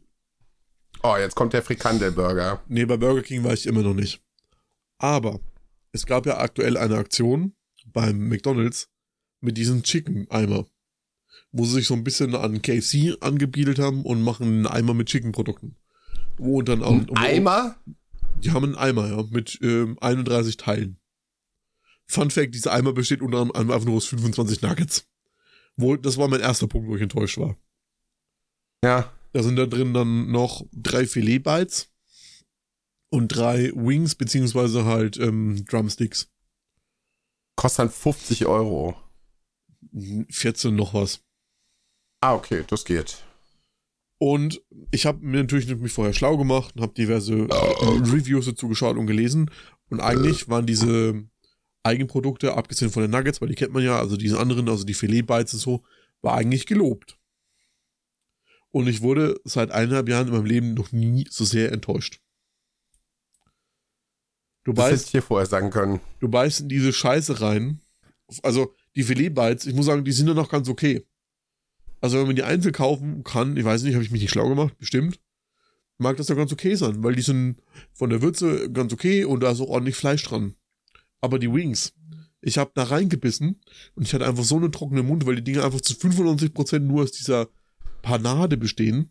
Oh, 1.02 1.16
jetzt 1.16 1.34
kommt 1.34 1.52
der 1.52 1.62
Frikandelburger. 1.62 2.62
Nee, 2.68 2.84
bei 2.84 2.96
Burger 2.96 3.22
King 3.22 3.44
war 3.44 3.52
ich 3.52 3.66
immer 3.66 3.82
noch 3.82 3.94
nicht. 3.94 4.20
Aber 4.98 5.40
es 5.92 6.06
gab 6.06 6.26
ja 6.26 6.38
aktuell 6.38 6.76
eine 6.76 6.96
Aktion 6.96 7.54
beim 7.86 8.28
McDonalds 8.28 8.90
mit 9.40 9.56
diesem 9.56 9.82
Chicken-Eimer. 9.82 10.66
Wo 11.52 11.64
sie 11.64 11.74
sich 11.74 11.86
so 11.86 11.94
ein 11.94 12.04
bisschen 12.04 12.34
an 12.34 12.62
KFC 12.62 13.16
angebiedelt 13.20 13.78
haben 13.78 14.04
und 14.04 14.22
machen 14.22 14.46
einen 14.46 14.66
Eimer 14.66 14.94
mit 14.94 15.08
Chicken-Produkten. 15.08 15.76
Wo 16.36 16.58
und 16.58 16.68
dann 16.68 16.82
auch. 16.82 16.92
Ein 16.92 17.16
Eimer? 17.16 17.76
Die 18.42 18.52
haben 18.52 18.64
einen 18.64 18.76
Eimer, 18.76 19.08
ja, 19.08 19.24
mit 19.30 19.58
ähm, 19.62 19.96
31 20.00 20.56
Teilen. 20.56 20.98
Fun 22.06 22.30
Fact: 22.30 22.54
Dieser 22.54 22.72
Eimer 22.72 22.92
besteht 22.92 23.22
unter 23.22 23.38
anderem 23.38 23.70
einfach 23.70 23.84
nur 23.84 23.96
aus 23.96 24.06
25 24.06 24.62
Nuggets. 24.62 25.06
Wohl, 25.76 25.98
das 25.98 26.16
war 26.16 26.28
mein 26.28 26.40
erster 26.40 26.66
Punkt, 26.66 26.88
wo 26.88 26.96
ich 26.96 27.02
enttäuscht 27.02 27.38
war. 27.38 27.56
Ja. 28.84 29.12
Da 29.32 29.42
sind 29.42 29.56
da 29.56 29.66
drin 29.66 29.92
dann 29.92 30.30
noch 30.30 30.64
drei 30.72 31.06
Filet-Bites 31.06 31.92
und 33.10 33.28
drei 33.28 33.72
Wings, 33.74 34.14
beziehungsweise 34.14 34.84
halt 34.84 35.18
ähm, 35.18 35.64
Drumsticks. 35.66 36.30
Kostet 37.56 37.80
dann 37.80 37.90
50 37.90 38.46
Euro. 38.46 38.96
14 40.30 40.74
noch 40.74 40.94
was. 40.94 41.20
Ah, 42.20 42.34
okay, 42.34 42.64
das 42.66 42.84
geht. 42.84 43.22
Und 44.18 44.60
ich 44.90 45.06
habe 45.06 45.24
mir 45.24 45.42
natürlich 45.42 45.68
mich 45.76 45.92
vorher 45.92 46.12
schlau 46.12 46.36
gemacht 46.36 46.74
und 46.74 46.82
habe 46.82 46.92
diverse 46.92 47.34
äh, 47.34 47.54
Reviews 48.10 48.46
dazu 48.46 48.68
geschaut 48.68 48.96
und 48.96 49.06
gelesen. 49.06 49.50
Und 49.90 50.00
eigentlich 50.00 50.48
waren 50.48 50.66
diese 50.66 51.22
Eigenprodukte, 51.84 52.54
abgesehen 52.54 52.90
von 52.90 53.02
den 53.02 53.12
Nuggets, 53.12 53.40
weil 53.40 53.48
die 53.48 53.54
kennt 53.54 53.72
man 53.72 53.84
ja, 53.84 53.98
also 53.98 54.16
diese 54.16 54.40
anderen, 54.40 54.68
also 54.68 54.84
die 54.84 54.94
Filet-Bites 54.94 55.54
und 55.54 55.60
so, 55.60 55.84
war 56.20 56.34
eigentlich 56.34 56.66
gelobt. 56.66 57.16
Und 58.70 58.88
ich 58.88 59.00
wurde 59.02 59.40
seit 59.44 59.70
eineinhalb 59.70 60.08
Jahren 60.08 60.26
in 60.26 60.34
meinem 60.34 60.44
Leben 60.44 60.74
noch 60.74 60.90
nie 60.92 61.26
so 61.30 61.44
sehr 61.44 61.72
enttäuscht. 61.72 62.20
Du 64.64 64.72
Das 64.72 64.90
beißt 64.90 65.14
dir 65.14 65.22
vorher 65.22 65.46
sagen 65.46 65.70
können. 65.70 66.00
du 66.18 66.28
beißt 66.28 66.60
in 66.60 66.68
diese 66.68 66.92
Scheiße 66.92 67.40
rein. 67.40 67.80
Also 68.42 68.74
die 68.96 69.04
Filet-Bites, 69.04 69.64
ich 69.66 69.74
muss 69.74 69.86
sagen, 69.86 70.04
die 70.04 70.12
sind 70.12 70.26
ja 70.26 70.34
noch 70.34 70.50
ganz 70.50 70.68
okay. 70.68 71.06
Also 72.00 72.18
wenn 72.18 72.26
man 72.26 72.36
die 72.36 72.44
einzeln 72.44 72.72
kaufen 72.72 73.24
kann, 73.24 73.56
ich 73.56 73.64
weiß 73.64 73.82
nicht, 73.82 73.94
habe 73.94 74.04
ich 74.04 74.10
mich 74.10 74.22
nicht 74.22 74.30
schlau 74.30 74.48
gemacht, 74.48 74.78
bestimmt, 74.78 75.20
mag 75.98 76.16
das 76.16 76.28
ja 76.28 76.34
ganz 76.34 76.52
okay 76.52 76.74
sein, 76.74 77.02
weil 77.02 77.14
die 77.14 77.22
sind 77.22 77.56
von 77.92 78.10
der 78.10 78.22
Würze 78.22 78.70
ganz 78.70 78.92
okay 78.92 79.24
und 79.24 79.40
da 79.40 79.50
ist 79.50 79.60
auch 79.60 79.68
ordentlich 79.68 79.96
Fleisch 79.96 80.22
dran. 80.22 80.54
Aber 81.20 81.38
die 81.38 81.52
Wings, 81.52 81.94
ich 82.40 82.58
habe 82.58 82.70
da 82.74 82.84
reingebissen 82.84 83.60
und 83.94 84.02
ich 84.06 84.14
hatte 84.14 84.26
einfach 84.26 84.44
so 84.44 84.56
einen 84.56 84.72
trockenen 84.72 85.06
Mund, 85.06 85.26
weil 85.26 85.36
die 85.36 85.44
Dinge 85.44 85.64
einfach 85.64 85.80
zu 85.80 85.94
95% 85.94 86.78
nur 86.80 87.02
aus 87.02 87.12
dieser 87.12 87.48
Panade 88.02 88.56
bestehen, 88.56 89.10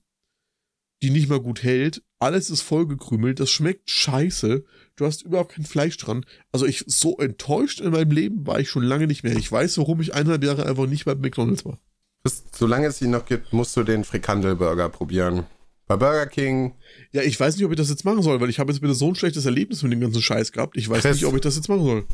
die 1.03 1.09
nicht 1.09 1.29
mal 1.29 1.41
gut 1.41 1.63
hält. 1.63 2.03
Alles 2.19 2.49
ist 2.49 2.61
vollgekrümelt, 2.61 3.39
das 3.39 3.51
schmeckt 3.51 3.89
scheiße. 3.89 4.63
Du 4.95 5.05
hast 5.05 5.23
überhaupt 5.23 5.53
kein 5.53 5.65
Fleisch 5.65 5.97
dran. 5.97 6.25
Also 6.51 6.65
ich 6.65 6.83
so 6.87 7.17
enttäuscht 7.17 7.81
in 7.81 7.91
meinem 7.91 8.11
Leben 8.11 8.47
war 8.47 8.59
ich 8.59 8.69
schon 8.69 8.83
lange 8.83 9.07
nicht 9.07 9.23
mehr. 9.23 9.35
Ich 9.35 9.51
weiß, 9.51 9.77
warum 9.77 10.01
ich 10.01 10.13
eineinhalb 10.13 10.43
Jahre 10.43 10.65
einfach 10.65 10.87
nicht 10.87 11.05
bei 11.05 11.13
McDonalds 11.13 11.65
war. 11.65 11.79
Bis, 12.27 12.43
solange 12.51 12.87
es 12.87 13.01
ihn 13.01 13.11
noch 13.11 13.25
gibt, 13.25 13.53
musst 13.53 13.77
du 13.77 13.83
den 13.83 14.03
Frikandelburger 14.03 14.89
probieren. 14.89 15.45
Bei 15.87 15.95
Burger 15.95 16.25
King, 16.25 16.73
Ja, 17.13 17.21
ich 17.21 17.39
weiß 17.39 17.55
nicht, 17.55 17.63
ob 17.63 17.71
ich 17.71 17.77
das 17.77 17.89
jetzt 17.89 18.03
machen 18.03 18.21
soll, 18.21 18.41
weil 18.41 18.49
ich 18.49 18.59
habe 18.59 18.69
jetzt 18.69 18.81
wieder 18.81 18.93
so 18.93 19.07
ein 19.07 19.15
schlechtes 19.15 19.45
Erlebnis 19.45 19.81
mit 19.81 19.93
dem 19.93 20.01
ganzen 20.01 20.21
Scheiß 20.21 20.51
gehabt. 20.51 20.75
Ich 20.75 20.89
weiß 20.89 21.03
Chris. 21.03 21.15
nicht, 21.15 21.25
ob 21.25 21.35
ich 21.35 21.39
das 21.41 21.55
jetzt 21.55 21.69
machen 21.69 21.85
soll. 21.85 22.05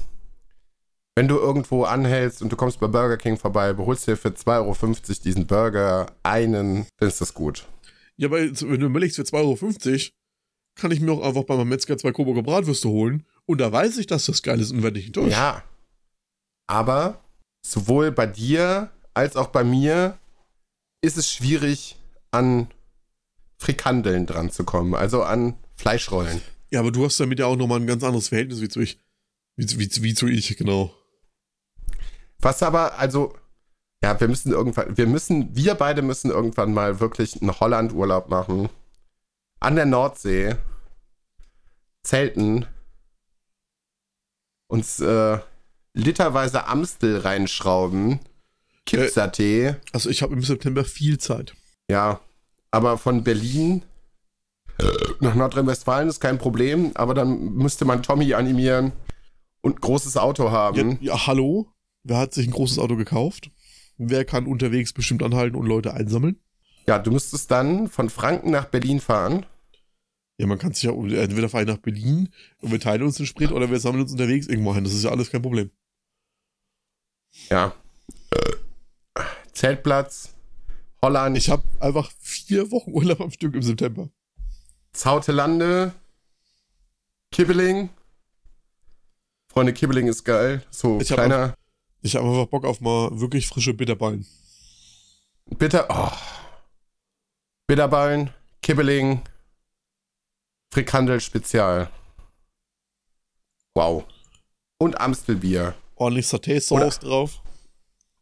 wenn 1.15 1.27
du 1.27 1.38
irgendwo 1.38 1.85
anhältst 1.85 2.44
und 2.44 2.52
du 2.52 2.56
kommst 2.56 2.80
bei 2.80 2.85
Burger 2.85 3.18
King 3.18 3.38
vorbei, 3.38 3.73
beholst 3.73 4.06
dir 4.07 4.15
für 4.15 4.30
2,50 4.30 4.49
Euro 4.60 5.19
diesen 5.26 5.48
Burger 5.48 6.06
einen, 6.22 6.85
dann 6.99 7.10
ist 7.10 7.19
das 7.19 7.34
gut. 7.34 7.65
Ja, 8.15 8.30
weil 8.30 8.49
jetzt, 8.49 8.61
wenn 8.69 8.80
du 8.80 8.85
überlegst, 8.85 9.15
für 9.15 9.23
2,50 9.23 9.34
Euro 9.90 9.99
kann 10.76 10.91
ich 10.91 11.02
mir 11.02 11.11
auch 11.11 11.26
einfach 11.26 11.45
bei 11.45 11.56
meinem 11.56 11.69
Metzger 11.69 11.98
zwei 11.98 12.11
Coburger 12.11 12.44
Bratwürste 12.44 12.88
holen 12.90 13.26
und 13.48 13.60
da 13.60 13.72
weiß 13.72 13.98
ich, 13.98 14.06
dass 14.06 14.27
das 14.27 14.44
geil 14.44 14.60
ist 14.60 14.69
und 14.69 14.84
werde 14.84 14.98
nicht 14.98 15.07
enttäuscht. 15.07 15.31
Ja. 15.31 15.64
Aber 16.68 17.23
sowohl 17.65 18.11
bei 18.11 18.27
dir 18.27 18.91
als 19.14 19.35
auch 19.35 19.48
bei 19.48 19.64
mir 19.64 20.18
ist 21.02 21.18
es 21.18 21.31
schwierig, 21.31 21.98
an 22.31 22.68
Frikandeln 23.57 24.26
dran 24.26 24.49
zu 24.52 24.64
kommen, 24.64 24.95
also 24.95 25.23
an 25.23 25.56
Fleischrollen. 25.76 26.41
Ja, 26.72 26.80
aber 26.80 26.91
du 26.91 27.06
hast 27.06 27.19
damit 27.19 27.40
ja 27.40 27.45
auch 27.45 27.56
nochmal 27.56 27.80
ein 27.80 27.88
ganz 27.88 28.03
anderes 28.03 28.30
Verhältnis 28.30 28.61
wie 28.61 28.69
zu 28.69 28.80
ich. 28.80 28.99
Wie, 29.56 29.65
zu- 29.65 29.77
wie, 29.80 29.90
wie 30.03 30.14
zu 30.15 30.27
ich, 30.27 30.56
genau. 30.57 30.94
Was 32.40 32.64
aber, 32.64 32.98
also, 32.99 33.35
Ja, 34.03 34.19
wir 34.19 34.27
müssen 34.27 34.52
irgendwann, 34.52 34.98
wir 34.98 35.07
müssen, 35.07 35.56
wir 35.56 35.76
beide 35.76 36.02
müssen 36.02 36.30
irgendwann 36.31 36.73
mal 36.73 36.99
wirklich 36.99 37.41
einen 37.41 37.57
Holland-Urlaub 37.60 38.27
machen. 38.30 38.68
An 39.60 39.76
der 39.76 39.85
Nordsee. 39.85 40.56
Zelten. 42.03 42.65
Uns 44.68 44.99
äh, 44.99 45.40
literweise 45.94 46.65
Amstel 46.68 47.19
reinschrauben. 47.19 48.19
Kipsertee. 48.85 49.76
Also 49.91 50.10
ich 50.10 50.22
habe 50.22 50.34
im 50.34 50.41
September 50.43 50.84
viel 50.84 51.18
Zeit. 51.18 51.53
Ja, 51.89 52.19
aber 52.72 52.97
von 52.97 53.23
Berlin 53.23 53.84
nach 55.19 55.35
Nordrhein-Westfalen 55.35 56.10
ist 56.10 56.19
kein 56.19 56.38
Problem, 56.38 56.91
aber 56.95 57.14
dann 57.14 57.53
müsste 57.53 57.85
man 57.85 58.03
Tommy 58.03 58.34
animieren 58.34 58.91
und 59.61 59.77
ein 59.77 59.81
großes 59.81 60.18
Auto 60.18 60.51
haben. 60.51 60.97
Ja, 61.01 61.14
ja, 61.14 61.27
hallo? 61.27 61.68
Wer 62.03 62.18
hat 62.18 62.34
sich 62.34 62.47
ein 62.47 62.53
großes 62.53 62.80
Auto 62.80 62.95
gekauft? 62.95 63.51
Wer 63.97 64.26
kann 64.26 64.47
unterwegs 64.47 64.91
bestimmt 64.91 65.23
anhalten 65.23 65.55
und 65.55 65.68
Leute 65.68 65.93
einsammeln? 65.93 66.39
Ja, 66.88 66.99
du 66.99 67.11
müsstest 67.11 67.51
dann 67.51 67.88
von 67.88 68.10
Franken 68.10 68.51
nach 68.51 68.65
Berlin 68.65 68.99
fahren. 68.99 69.45
Ja, 70.38 70.47
man 70.47 70.57
kann 70.57 70.73
sich 70.73 70.84
ja 70.84 70.91
entweder 70.91 71.47
fahren 71.47 71.68
nach 71.68 71.77
Berlin 71.77 72.30
und 72.60 72.72
wir 72.72 72.80
teilen 72.80 73.03
uns 73.03 73.18
den 73.18 73.27
Sprit 73.27 73.51
oder 73.51 73.69
wir 73.69 73.80
sammeln 73.80 74.01
uns 74.01 74.11
unterwegs 74.11 74.47
irgendwo 74.47 74.73
hin. 74.73 74.84
Das 74.84 74.93
ist 74.93 75.03
ja 75.03 75.11
alles 75.11 75.30
kein 75.30 75.43
Problem. 75.43 75.69
Ja. 77.49 77.73
Zeltplatz, 79.53 80.34
Holland, 81.01 81.38
Ich 81.38 81.49
habe 81.49 81.63
einfach 81.80 82.11
vier 82.19 82.71
Wochen 82.71 82.91
Urlaub 82.91 83.21
am 83.21 83.31
Stück 83.31 83.55
im 83.55 83.61
September. 83.61 84.09
Zautelande, 84.93 85.93
Kibbeling. 87.31 87.89
Freunde, 89.47 89.73
Kibbeling 89.73 90.07
ist 90.07 90.23
geil. 90.23 90.63
So 90.71 90.99
Ich 90.99 91.11
hab 91.11 91.17
kleiner, 91.17 91.55
Ich 92.01 92.15
habe 92.15 92.27
einfach 92.27 92.47
Bock 92.47 92.65
auf 92.65 92.81
mal 92.81 93.19
wirklich 93.19 93.47
frische 93.47 93.73
Bitterballen. 93.73 94.25
bitter, 95.57 95.88
oh. 95.89 96.11
Bitterballen, 97.67 98.31
Kibbeling, 98.61 99.21
Frikandel 100.71 101.21
Spezial. 101.21 101.89
Wow. 103.75 104.05
Und 104.77 104.99
Amstelbier. 104.99 105.75
Ordentlich 105.95 106.27
Saté-Sauce 106.27 106.99
drauf. 106.99 107.41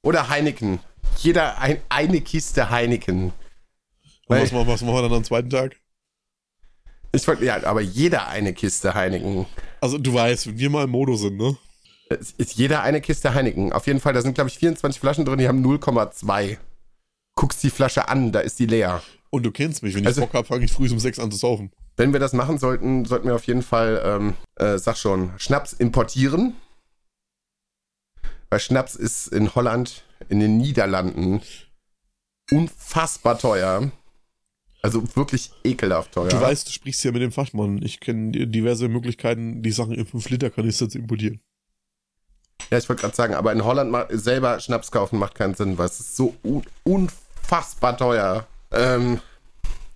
Oder 0.04 0.30
Heineken. 0.30 0.80
Jeder 1.24 1.58
ein, 1.60 1.82
eine 1.90 2.22
Kiste 2.22 2.70
Heineken. 2.70 3.34
Weil- 4.28 4.44
was, 4.44 4.52
machen- 4.52 4.68
was 4.68 4.82
machen 4.82 4.96
wir 4.96 5.02
dann 5.04 5.14
am 5.14 5.24
zweiten 5.24 5.50
Tag? 5.50 5.76
Ich 7.14 7.28
wollte, 7.28 7.44
ja, 7.44 7.62
aber 7.66 7.82
jeder 7.82 8.28
eine 8.30 8.54
Kiste 8.54 8.94
Heineken. 8.94 9.46
Also 9.82 9.98
du 9.98 10.14
weißt, 10.14 10.48
wenn 10.48 10.58
wir 10.60 10.70
mal 10.70 10.84
im 10.86 10.92
Modo 10.92 11.16
sind, 11.16 11.38
ne? 11.38 11.58
Es 12.10 12.32
ist 12.32 12.54
jeder 12.56 12.84
eine 12.84 13.02
Kiste 13.02 13.34
Heineken. 13.34 13.74
Auf 13.74 13.88
jeden 13.88 14.00
Fall, 14.00 14.14
da 14.14 14.22
sind, 14.22 14.34
glaube 14.36 14.50
ich, 14.50 14.58
24 14.58 15.00
Flaschen 15.00 15.26
drin, 15.26 15.38
die 15.40 15.48
haben 15.48 15.62
0,2. 15.66 16.58
Guckst 17.36 17.64
die 17.64 17.70
Flasche 17.70 18.08
an, 18.08 18.32
da 18.32 18.40
ist 18.40 18.60
die 18.60 18.66
leer. 18.66 19.02
Und 19.30 19.44
du 19.44 19.52
kennst 19.52 19.84
mich, 19.84 19.94
wenn 19.96 20.02
ich 20.02 20.08
Also- 20.08 20.22
Bock 20.22 20.34
habe, 20.34 20.48
fange 20.48 20.66
ich 20.66 20.72
früh 20.72 20.90
um 20.90 21.00
sechs 21.00 21.20
an 21.20 21.32
zu 21.32 21.38
saufen. 21.38 21.72
Wenn 21.98 22.14
wir 22.14 22.20
das 22.22 22.34
machen 22.34 22.58
sollten, 22.58 23.06
sollten 23.06 23.28
wir 23.28 23.36
auf 23.36 23.46
jeden 23.46 23.62
Fall, 23.64 24.02
ähm, 24.06 24.34
äh, 24.56 24.78
sag 24.78 24.98
schon, 24.98 25.34
Schnaps 25.38 25.74
importieren. 25.74 26.56
Weil 28.50 28.60
Schnaps 28.60 28.96
ist 28.96 29.28
in 29.28 29.54
Holland, 29.56 30.04
in 30.30 30.40
den 30.40 30.58
Niederlanden 30.58 31.42
unfassbar 32.52 33.38
teuer. 33.38 33.92
Also 34.82 35.16
wirklich 35.16 35.52
ekelhaft 35.64 36.14
teuer. 36.14 36.30
Du 36.30 36.42
weißt, 36.42 36.68
du 36.68 36.72
sprichst 36.72 37.04
ja 37.04 37.12
mit 37.12 37.22
dem 37.22 37.32
Fachmann. 37.32 37.82
Ich 37.84 38.00
kenne 38.00 38.48
diverse 38.48 38.88
Möglichkeiten, 38.88 39.62
die 39.62 39.72
Sachen 39.72 39.94
in 39.94 40.08
5-Liter-Kanister 40.08 40.90
zu 40.90 40.98
importieren. 40.98 41.40
Ja, 42.72 42.78
ich 42.78 42.90
wollte 42.90 43.02
gerade 43.02 43.16
sagen, 43.16 43.36
aber 43.36 43.52
in 43.52 43.64
Holland 43.64 43.96
selber 44.10 44.60
Schnaps 44.60 44.92
kaufen 44.92 45.20
macht 45.20 45.36
keinen 45.36 45.56
Sinn, 45.56 45.78
weil 45.78 45.88
es 45.88 46.00
ist 46.00 46.16
so 46.16 46.36
un 46.44 46.64
unfassbar 46.84 47.98
teuer. 47.98 48.48
Ähm, 48.72 49.20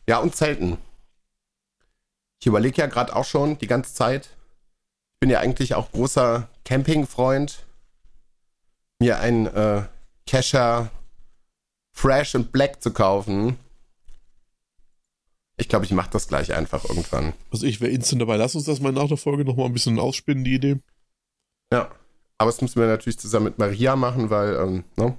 ja, 0.08 0.20
und 0.20 0.36
Zelten. 0.36 0.78
Ich 2.40 2.48
überlege 2.48 2.82
ja 2.82 2.88
gerade 2.88 3.16
auch 3.16 3.26
schon 3.26 3.58
die 3.58 3.68
ganze 3.68 3.94
Zeit. 3.94 4.30
Ich 5.14 5.20
bin 5.20 5.30
ja 5.30 5.40
eigentlich 5.40 5.74
auch 5.74 5.92
großer 5.92 6.48
Campingfreund. 6.64 7.66
Mir 9.00 9.20
ein 9.20 9.48
äh, 9.48 9.84
Kescher 10.28 10.92
Fresh 11.94 12.36
und 12.36 12.52
Black 12.52 12.82
zu 12.82 12.92
kaufen. 12.92 13.58
Ich 15.58 15.70
glaube, 15.70 15.86
ich 15.86 15.92
mache 15.92 16.10
das 16.10 16.28
gleich 16.28 16.54
einfach 16.54 16.84
irgendwann. 16.84 17.34
Also 17.52 17.66
ich 17.66 17.80
wäre 17.80 17.92
instant 17.92 18.22
dabei. 18.22 18.36
Lass 18.36 18.56
uns 18.56 18.66
das 18.66 18.82
mal 18.82 18.92
nach 18.92 19.08
der 19.08 19.18
Folge 19.18 19.46
nochmal 19.46 19.68
ein 19.68 19.74
bisschen 19.74 20.00
ausspinnen, 20.00 20.44
die 20.44 20.56
Idee. 20.56 20.80
Ja. 21.72 21.90
Aber 22.38 22.52
das 22.52 22.62
müssen 22.62 22.82
wir 22.82 22.88
natürlich 22.88 23.18
zusammen 23.18 23.46
mit 23.46 23.58
Maria 23.58 23.96
machen, 23.96 24.30
weil, 24.30 24.56
ähm, 24.56 24.84
ne? 24.98 25.18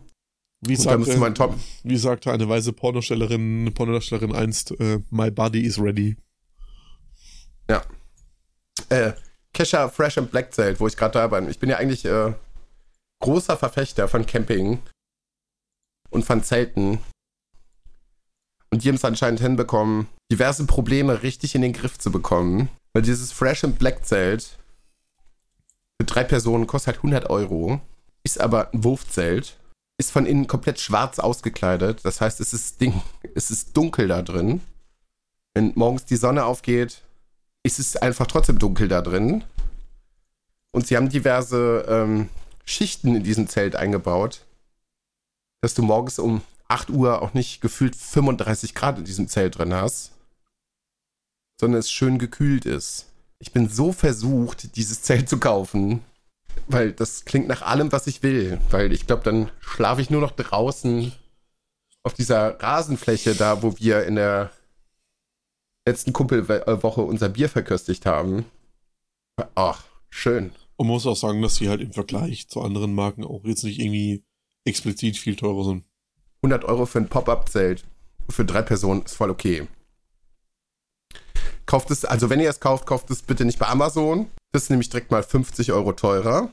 Wie 0.61 0.75
Und 0.75 0.81
sagte, 0.83 1.35
Top. 1.35 1.55
wie 1.83 1.97
sagte 1.97 2.33
eine 2.33 2.49
weise 2.49 2.73
Pornostellerin, 2.73 3.73
Pornodarstellerin 3.75 4.35
einst, 4.35 4.73
äh, 4.81 5.01
my 5.11 5.31
body 5.31 5.61
is 5.63 5.81
ready. 5.81 6.17
äh, 8.89 9.13
Kescher 9.53 9.89
Fresh 9.89 10.19
and 10.19 10.31
Black 10.31 10.53
Zelt, 10.53 10.81
wo 10.81 10.87
ich 10.87 10.97
gerade 10.97 11.15
da 11.15 11.27
bin. 11.27 11.49
Ich 11.49 11.59
bin 11.59 11.71
ja 11.71 11.79
eigentlich 11.79 12.05
äh, 12.05 12.35
großer 13.21 13.57
Verfechter 13.57 14.09
von 14.09 14.27
Camping 14.27 14.81
und 16.11 16.25
von 16.25 16.43
Zelten. 16.43 16.99
Und 18.71 18.85
die 18.85 18.89
haben 18.89 18.97
es 18.97 19.05
anscheinend 19.05 19.41
hinbekommen, 19.41 20.09
diverse 20.31 20.67
Probleme 20.67 21.23
richtig 21.23 21.55
in 21.55 21.63
den 21.63 21.73
Griff 21.73 21.99
zu 21.99 22.11
bekommen. 22.11 22.69
Weil 22.93 23.03
dieses 23.03 23.33
Fresh 23.33 23.65
and 23.65 23.79
Black 23.79 24.07
Zelt 24.07 24.59
für 26.01 26.07
drei 26.07 26.25
Personen 26.25 26.67
kostet 26.67 26.95
halt 26.95 26.99
100 26.99 27.31
Euro, 27.31 27.81
ist 28.25 28.41
aber 28.41 28.73
ein 28.73 28.85
Wurfzelt, 28.85 29.59
ist 29.99 30.11
von 30.11 30.27
innen 30.27 30.47
komplett 30.47 30.81
schwarz 30.81 31.19
ausgekleidet. 31.19 32.05
Das 32.05 32.21
heißt, 32.21 32.41
es 32.41 32.53
ist, 32.53 32.81
Ding, 32.81 33.01
es 33.35 33.51
ist 33.51 33.77
dunkel 33.77 34.09
da 34.09 34.23
drin. 34.23 34.61
Wenn 35.55 35.73
morgens 35.75 36.05
die 36.05 36.17
Sonne 36.17 36.45
aufgeht, 36.45 37.03
ist 37.63 37.79
es 37.79 37.97
einfach 37.97 38.27
trotzdem 38.27 38.59
dunkel 38.59 38.89
da 38.89 39.01
drin. 39.01 39.45
Und 40.73 40.87
sie 40.87 40.97
haben 40.97 41.09
diverse 41.09 41.87
ähm, 41.89 42.29
Schichten 42.65 43.15
in 43.15 43.23
diesem 43.23 43.49
Zelt 43.49 43.77
eingebaut, 43.77 44.45
dass 45.61 45.75
du 45.75 45.83
morgens 45.83 46.19
um 46.19 46.43
8 46.69 46.91
Uhr 46.91 47.23
auch 47.23 47.35
nicht 47.35 47.61
gefühlt 47.61 47.95
35 47.97 48.75
Grad 48.75 48.99
in 48.99 49.05
diesem 49.05 49.29
Zelt 49.29 49.59
drin 49.59 49.75
hast, 49.75 50.13
sondern 51.61 51.81
es 51.81 51.91
schön 51.91 52.19
gekühlt 52.19 52.65
ist. 52.65 53.07
Ich 53.39 53.53
bin 53.53 53.69
so 53.69 53.93
versucht, 53.93 54.77
dieses 54.77 55.03
Zelt 55.03 55.29
zu 55.29 55.39
kaufen, 55.39 56.03
weil 56.69 56.93
das 56.93 57.25
klingt 57.25 57.49
nach 57.49 57.63
allem, 57.63 57.93
was 57.93 58.07
ich 58.07 58.23
will. 58.23 58.59
Weil 58.71 58.93
ich 58.93 59.07
glaube, 59.07 59.23
dann 59.23 59.51
schlafe 59.61 60.01
ich 60.01 60.11
nur 60.11 60.21
noch 60.21 60.33
draußen 60.33 61.13
auf 62.03 62.15
dieser 62.15 62.61
Rasenfläche 62.61 63.35
da, 63.35 63.63
wo 63.63 63.79
wir 63.79 64.05
in 64.05 64.17
der 64.17 64.51
letzten 65.87 66.13
Kumpelwoche 66.13 67.03
unser 67.03 67.29
Bier 67.29 67.49
verköstigt 67.49 68.07
haben. 68.07 68.47
Ach, 69.55 69.85
schön. 70.11 70.53
Und 70.77 70.89
muss 70.89 71.07
auch 71.07 71.17
sagen, 71.17 71.43
dass 71.43 71.57
die 71.57 71.69
halt 71.69 71.81
im 71.81 71.93
Vergleich 71.93 72.49
zu 72.49 72.61
anderen 72.61 72.95
Marken 72.95 73.25
auch 73.25 73.45
jetzt 73.45 73.65
nicht 73.65 73.79
irgendwie 73.79 74.25
explizit 74.67 75.17
viel 75.17 75.37
teurer 75.37 75.65
sind. 75.65 75.85
100 76.43 76.65
Euro 76.65 76.87
für 76.87 76.99
ein 76.99 77.09
Pop-Up-Zelt 77.09 77.85
für 78.29 78.45
drei 78.45 78.63
Personen 78.63 79.03
ist 79.03 79.15
voll 79.15 79.31
okay. 79.31 79.69
Kauft 81.65 81.91
es, 81.91 82.05
also 82.05 82.31
wenn 82.31 82.41
ihr 82.41 82.51
es 82.51 82.61
kauft, 82.61 82.87
kauft 82.87 83.11
es 83.11 83.23
bitte 83.23 83.45
nicht 83.45 83.59
bei 83.59 83.67
Amazon. 83.67 84.29
Das 84.53 84.65
ist 84.65 84.71
nämlich 84.71 84.89
direkt 84.89 85.11
mal 85.11 85.23
50 85.23 85.73
Euro 85.73 85.93
teurer. 85.93 86.53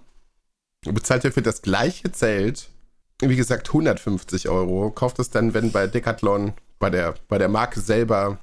Bezahlt 0.86 1.24
ihr 1.24 1.32
für 1.32 1.42
das 1.42 1.62
gleiche 1.62 2.12
Zelt, 2.12 2.70
wie 3.22 3.36
gesagt, 3.36 3.70
150 3.70 4.50
Euro. 4.50 4.92
Kauft 4.92 5.20
es 5.20 5.30
dann, 5.30 5.54
wenn 5.54 5.72
bei 5.72 5.88
Decathlon, 5.88 6.54
bei 6.80 6.90
der, 6.90 7.16
bei 7.28 7.38
der 7.38 7.48
Marke 7.48 7.80
selber, 7.80 8.40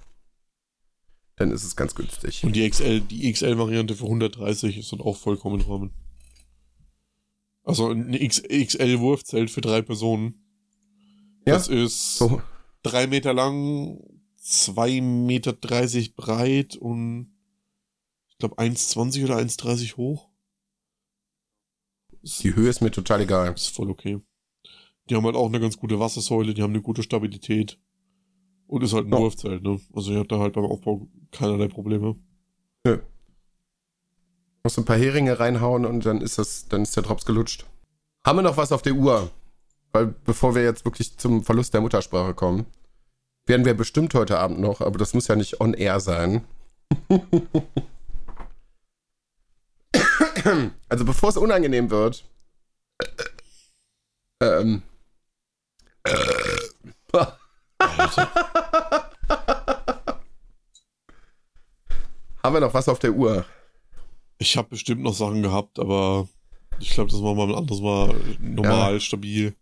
dann 1.37 1.51
ist 1.51 1.65
es 1.65 1.77
ganz 1.77 1.95
günstig. 1.95 2.45
Und 2.45 2.55
die 2.55 2.69
XL, 2.69 3.01
die 3.01 3.33
XL-Variante 3.33 3.97
für 3.97 4.05
130 4.05 4.79
ist 4.79 4.93
dann 4.93 5.01
auch 5.01 5.17
vollkommen 5.17 5.61
im 5.61 5.71
Rahmen. 5.71 5.91
Also 7.71 7.89
ein 7.91 8.13
XL-Wurfzelt 8.13 9.51
für 9.51 9.61
drei 9.61 9.83
Personen. 9.83 10.43
Ja, 11.47 11.55
Das 11.55 11.69
ist 11.69 12.19
So, 12.19 12.43
drei 12.83 13.07
Meter 13.07 13.33
lang, 13.33 13.99
zwei 14.37 15.01
Meter 15.01 15.53
dreißig 15.53 16.15
breit 16.17 16.77
und 16.77 17.33
ich 18.29 18.39
glaube 18.39 18.57
1,20 18.59 19.25
oder 19.25 19.37
1,30 19.37 19.97
hoch. 19.97 20.29
Die 22.23 22.55
Höhe 22.55 22.69
ist 22.69 22.81
mir 22.83 22.91
total 22.91 23.23
egal. 23.23 23.53
ist 23.55 23.75
voll 23.75 23.91
okay. 23.91 24.21
Die 25.09 25.15
haben 25.17 25.25
halt 25.25 25.37
auch 25.37 25.47
eine 25.47 25.61
ganz 25.61 25.77
gute 25.79 25.99
Wassersäule, 25.99 26.55
die 26.55 26.63
haben 26.63 26.73
eine 26.73 26.83
gute 26.83 27.03
Stabilität. 27.03 27.79
Und 28.67 28.83
ist 28.85 28.93
halt 28.93 29.07
ein 29.07 29.13
Ja. 29.13 29.19
Wurfzelt, 29.19 29.63
ne? 29.63 29.81
Also 29.93 30.13
ihr 30.13 30.19
habt 30.21 30.31
da 30.31 30.39
halt 30.39 30.53
beim 30.53 30.65
Aufbau 30.65 31.09
keinerlei 31.33 31.67
Probleme. 31.69 32.17
Musst 34.63 34.79
ein 34.79 34.85
paar 34.85 34.97
Heringe 34.97 35.41
reinhauen 35.41 35.87
und 35.87 36.05
dann 36.05 36.21
ist 36.21 36.39
das, 36.39 36.69
dann 36.69 36.83
ist 36.83 36.95
der 36.97 37.03
Drops 37.03 37.25
gelutscht. 37.25 37.67
Haben 38.25 38.39
wir 38.39 38.43
noch 38.43 38.57
was 38.57 38.73
auf 38.73 38.83
der 38.83 38.95
Uhr? 38.95 39.31
Weil 39.93 40.07
bevor 40.07 40.55
wir 40.55 40.63
jetzt 40.63 40.85
wirklich 40.85 41.17
zum 41.19 41.43
Verlust 41.43 41.75
der 41.75 41.81
Muttersprache 41.81 42.35
kommen, 42.35 42.67
werden 43.47 43.65
wir 43.65 43.75
bestimmt 43.75 44.15
heute 44.15 44.39
Abend 44.39 44.61
noch, 44.61 44.81
aber 44.81 44.99
das 44.99 45.15
muss 45.15 45.29
ja 45.29 45.37
nicht 45.37 45.61
on 45.61 45.75
air 45.75 45.99
sein. 46.01 46.45
also 50.89 51.05
bevor 51.05 51.31
es 51.31 51.37
unangenehm 51.37 51.91
wird, 51.91 52.25
ähm, 54.41 54.83
Haben 62.43 62.55
wir 62.55 62.61
noch 62.61 62.75
was 62.75 62.89
auf 62.89 62.99
der 62.99 63.13
Uhr? 63.13 63.45
Ich 64.43 64.57
habe 64.57 64.71
bestimmt 64.71 65.03
noch 65.03 65.13
Sachen 65.15 65.43
gehabt, 65.43 65.79
aber 65.79 66.27
ich 66.81 66.91
glaube, 66.91 67.11
das 67.11 67.21
machen 67.21 67.37
wir 67.37 67.45
ein 67.45 67.55
anderes 67.55 67.81
Mal 67.83 68.15
normal, 68.41 68.95
Ja. 68.95 69.01
stabil. 69.01 69.55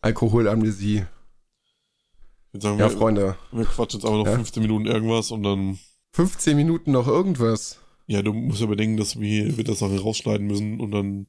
Alkoholamnesie. 0.00 0.96
Ich 0.98 2.52
würde 2.54 2.62
sagen, 2.62 2.78
Ja, 2.78 2.90
wir, 2.90 2.96
Freunde. 2.98 3.36
wir 3.50 3.64
quatschen 3.64 4.00
jetzt 4.00 4.06
aber 4.06 4.18
noch 4.18 4.26
Ja. 4.26 4.34
15 4.34 4.62
Minuten 4.62 4.86
irgendwas 4.86 5.30
und 5.30 5.42
dann, 5.42 5.78
15 6.12 6.54
Minuten 6.56 6.92
noch 6.92 7.06
irgendwas. 7.08 7.78
ja, 8.06 8.20
du 8.20 8.32
musst 8.34 8.60
ja 8.60 8.66
überdenken, 8.66 8.98
dass 8.98 9.18
wir 9.18 9.56
wieder 9.56 9.74
Sachen 9.74 9.98
rausschneiden 9.98 10.46
müssen 10.46 10.80
und 10.80 10.90
dann 10.90 11.26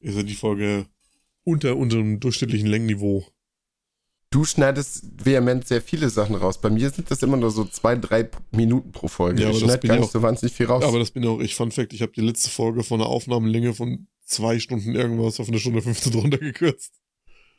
ist 0.00 0.16
ja 0.16 0.22
die 0.22 0.34
Folge 0.34 0.86
unter 1.44 1.76
unserem 1.76 2.20
durchschnittlichen 2.20 2.66
Längenniveau. 2.68 3.24
Du 4.32 4.44
schneidest 4.44 5.02
vehement 5.24 5.66
sehr 5.66 5.82
viele 5.82 6.08
Sachen 6.08 6.36
raus. 6.36 6.60
Bei 6.60 6.70
mir 6.70 6.88
sind 6.90 7.10
das 7.10 7.20
immer 7.24 7.36
nur 7.36 7.50
so 7.50 7.64
zwei, 7.64 7.96
drei 7.96 8.30
Minuten 8.52 8.92
pro 8.92 9.08
Folge. 9.08 9.42
Ja, 9.42 9.48
aber 9.48 9.56
ich 9.56 9.64
schneide 9.64 9.88
gar 9.88 9.96
ja 9.96 10.00
nicht 10.00 10.08
auch- 10.08 10.12
so 10.12 10.22
wahnsinnig 10.22 10.54
viel 10.54 10.66
raus. 10.66 10.84
Aber 10.84 11.00
das 11.00 11.10
bin 11.10 11.24
ja 11.24 11.30
auch 11.30 11.40
ich. 11.40 11.56
Fun 11.56 11.72
Fact, 11.72 11.92
ich 11.92 12.00
habe 12.02 12.12
die 12.12 12.20
letzte 12.20 12.48
Folge 12.48 12.84
von 12.84 13.00
einer 13.00 13.10
Aufnahmelänge 13.10 13.74
von 13.74 14.06
zwei 14.24 14.60
Stunden 14.60 14.94
irgendwas 14.94 15.40
auf 15.40 15.48
eine 15.48 15.58
Stunde 15.58 15.82
15 15.82 16.14
runtergekürzt. 16.14 16.92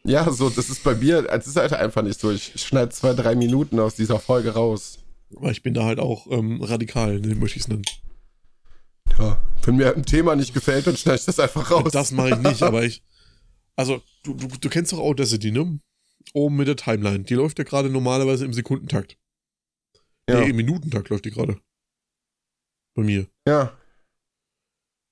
ja, 0.05 0.31
so, 0.31 0.49
das 0.49 0.69
ist 0.69 0.81
bei 0.85 0.95
mir, 0.95 1.27
es 1.29 1.45
ist 1.45 1.57
halt 1.57 1.73
einfach 1.73 2.03
nicht 2.03 2.19
so. 2.21 2.31
Ich 2.31 2.53
schneide 2.55 2.89
zwei, 2.91 3.13
drei 3.13 3.35
Minuten 3.35 3.77
aus 3.77 3.95
dieser 3.95 4.19
Folge 4.19 4.51
raus. 4.51 4.99
Aber 5.35 5.51
ich 5.51 5.63
bin 5.63 5.73
da 5.73 5.83
halt 5.83 5.99
auch 5.99 6.27
ähm, 6.31 6.61
radikal, 6.63 7.19
ne, 7.19 7.35
möchte 7.35 7.57
ich 7.57 7.63
es 7.63 7.67
nennen. 7.67 7.83
Ja. 9.19 9.41
Wenn 9.63 9.75
mir 9.75 9.93
ein 9.93 10.05
Thema 10.05 10.37
nicht 10.37 10.53
gefällt, 10.53 10.87
dann 10.87 10.95
schneide 10.95 11.19
ich 11.19 11.25
das 11.25 11.37
einfach 11.39 11.69
raus. 11.69 11.91
Das 11.91 12.11
mache 12.11 12.29
ich 12.29 12.37
nicht, 12.37 12.63
aber 12.63 12.83
ich. 12.85 13.03
Also, 13.75 14.01
du, 14.23 14.33
du, 14.35 14.47
du 14.47 14.69
kennst 14.69 14.93
doch 14.93 14.99
Audacity, 14.99 15.51
ne? 15.51 15.79
Oben 16.33 16.55
mit 16.57 16.67
der 16.67 16.75
Timeline. 16.75 17.23
Die 17.23 17.33
läuft 17.35 17.57
ja 17.59 17.63
gerade 17.63 17.89
normalerweise 17.89 18.45
im 18.45 18.53
Sekundentakt. 18.53 19.17
ja. 20.29 20.41
Nee, 20.41 20.49
im 20.51 20.55
Minutentakt 20.55 21.09
läuft 21.09 21.25
die 21.25 21.31
gerade. 21.31 21.59
Bei 22.95 23.03
mir. 23.03 23.27
ja. 23.47 23.77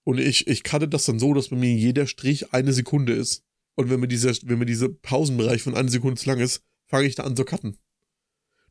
Und 0.06 0.18
ich, 0.18 0.48
ich 0.48 0.64
cutte 0.64 0.88
das 0.88 1.06
dann 1.06 1.19
so, 1.19 1.34
dass 1.36 1.49
bei 1.49 1.56
mir 1.56 1.72
jeder 1.72 2.07
Strich 2.07 2.52
eine 2.52 2.73
Sekunde 2.73 3.14
ist. 3.14 3.44
Und 3.76 3.90
wenn 3.91 3.99
mir 3.99 4.07
dieser, 4.07 4.31
wenn 4.44 4.57
mir 4.57 4.65
dieser 4.65 4.90
Pausenbereich 4.90 5.61
von 5.61 5.76
einer 5.76 5.90
Sekunde 5.90 6.19
zu 6.19 6.27
lang 6.27 6.40
ist, 6.40 6.64
fange 6.88 7.06
ich 7.06 7.14
da 7.15 7.23
an 7.23 7.36
zu 7.36 7.45
cutten. 7.45 7.77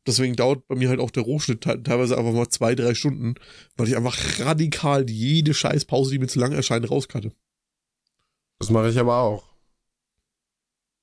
Deswegen 0.05 0.35
dauert 0.35 0.67
bei 0.67 0.75
mir 0.75 0.89
halt 0.89 0.99
auch 0.99 1.11
der 1.11 1.23
Rohschnitt 1.23 1.61
te- 1.61 1.81
teilweise 1.81 2.17
einfach 2.17 2.33
mal 2.33 2.49
zwei, 2.49 2.75
drei 2.75 2.93
Stunden, 2.93 3.35
weil 3.77 3.87
ich 3.87 3.95
einfach 3.95 4.17
radikal 4.39 5.09
jede 5.09 5.53
scheiß 5.53 5.85
Pause, 5.85 6.11
die 6.11 6.19
mir 6.19 6.27
zu 6.27 6.39
lang 6.39 6.51
erscheint, 6.51 6.89
rauscutte. 6.89 7.31
Das 8.59 8.69
mache 8.69 8.89
ich 8.89 8.97
aber 8.99 9.17
auch. 9.19 9.48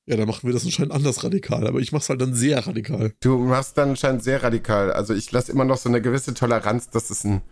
Ja, 0.06 0.16
dann 0.16 0.28
machen 0.28 0.46
wir 0.46 0.52
das 0.52 0.64
anscheinend 0.64 0.92
anders 0.92 1.24
radikal, 1.24 1.66
aber 1.66 1.80
ich 1.80 1.90
mach's 1.90 2.08
halt 2.08 2.20
dann 2.20 2.32
sehr 2.32 2.64
radikal. 2.66 3.12
Du 3.20 3.38
machst 3.38 3.76
dann 3.76 3.90
anscheinend 3.90 4.22
sehr 4.22 4.42
radikal. 4.42 4.92
Also 4.92 5.14
ich 5.14 5.30
lasse 5.32 5.50
immer 5.50 5.64
noch 5.64 5.78
so 5.78 5.88
eine 5.88 6.00
gewisse 6.00 6.32
Toleranz, 6.32 6.90
dass 6.90 7.10
es 7.10 7.24
einen 7.24 7.42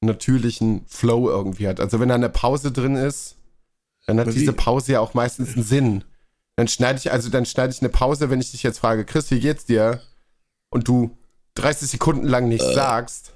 natürlichen 0.00 0.84
Flow 0.86 1.28
irgendwie 1.28 1.66
hat. 1.66 1.80
Also 1.80 1.98
wenn 1.98 2.08
da 2.08 2.14
eine 2.14 2.28
Pause 2.28 2.70
drin 2.70 2.94
ist, 2.94 3.36
dann 4.06 4.18
hat 4.20 4.28
Aber 4.28 4.32
diese 4.34 4.52
Pause 4.52 4.92
ja 4.92 5.00
auch 5.00 5.14
meistens 5.14 5.54
einen 5.54 5.64
Sinn. 5.64 6.04
Dann 6.54 6.68
schneide 6.68 6.98
ich, 6.98 7.10
also 7.10 7.30
dann 7.30 7.46
schneide 7.46 7.72
ich 7.72 7.80
eine 7.80 7.88
Pause, 7.88 8.30
wenn 8.30 8.40
ich 8.40 8.52
dich 8.52 8.62
jetzt 8.62 8.78
frage, 8.78 9.04
Chris, 9.04 9.30
wie 9.32 9.40
geht's 9.40 9.64
dir? 9.64 10.00
Und 10.70 10.86
du 10.86 11.16
30 11.54 11.90
Sekunden 11.90 12.26
lang 12.26 12.44
Äh. 12.44 12.48
nichts 12.48 12.74
sagst, 12.74 13.32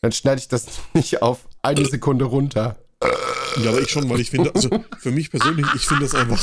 dann 0.00 0.12
schneide 0.12 0.40
ich 0.40 0.46
das 0.48 0.66
nicht 0.94 1.22
auf 1.22 1.48
eine 1.62 1.84
Sekunde 1.84 2.24
runter. 2.24 2.76
Ja, 3.62 3.70
aber 3.70 3.80
ich 3.80 3.90
schon, 3.90 4.08
weil 4.08 4.20
ich 4.20 4.30
finde, 4.30 4.54
also 4.54 4.84
für 4.98 5.10
mich 5.10 5.30
persönlich, 5.30 5.66
ich 5.74 5.86
finde 5.86 6.04
das 6.04 6.14
einfach. 6.14 6.38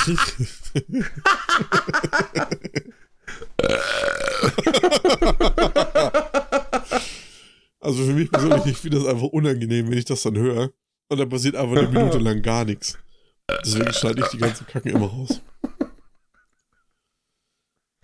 also 7.79 8.03
für 8.03 8.13
mich 8.13 8.29
persönlich, 8.31 8.65
ich 8.65 8.77
finde 8.77 8.99
das 8.99 9.07
einfach 9.07 9.27
unangenehm, 9.27 9.89
wenn 9.89 9.97
ich 9.97 10.05
das 10.05 10.21
dann 10.23 10.37
höre. 10.37 10.71
Und 11.07 11.19
dann 11.19 11.29
passiert 11.29 11.55
einfach 11.55 11.77
eine 11.77 11.87
Minute 11.87 12.17
lang 12.17 12.41
gar 12.41 12.65
nichts. 12.65 12.97
Deswegen 13.63 13.93
schneide 13.93 14.21
ich 14.21 14.27
die 14.29 14.37
ganzen 14.37 14.65
Kacken 14.67 14.91
immer 14.91 15.07
raus. 15.07 15.41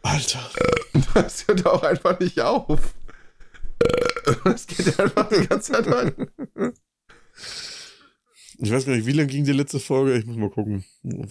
Alter. 0.03 0.49
Das 1.13 1.47
hört 1.47 1.65
auch 1.65 1.83
einfach 1.83 2.19
nicht 2.19 2.39
auf. 2.39 2.93
Das 4.43 4.67
geht 4.67 4.99
einfach 4.99 5.27
die 5.29 5.47
ganze 5.47 5.73
Zeit 5.73 5.87
an. 5.87 6.29
Ich 8.63 8.71
weiß 8.71 8.85
gar 8.85 8.95
nicht, 8.95 9.07
wie 9.07 9.11
lang 9.13 9.27
ging 9.27 9.43
die 9.43 9.53
letzte 9.53 9.79
Folge? 9.79 10.17
Ich 10.17 10.25
muss 10.27 10.37
mal 10.37 10.51
gucken. 10.51 10.83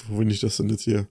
Wohin 0.09 0.31
ich 0.31 0.41
das 0.41 0.57
denn 0.57 0.69
jetzt 0.69 0.83
hier. 0.83 1.07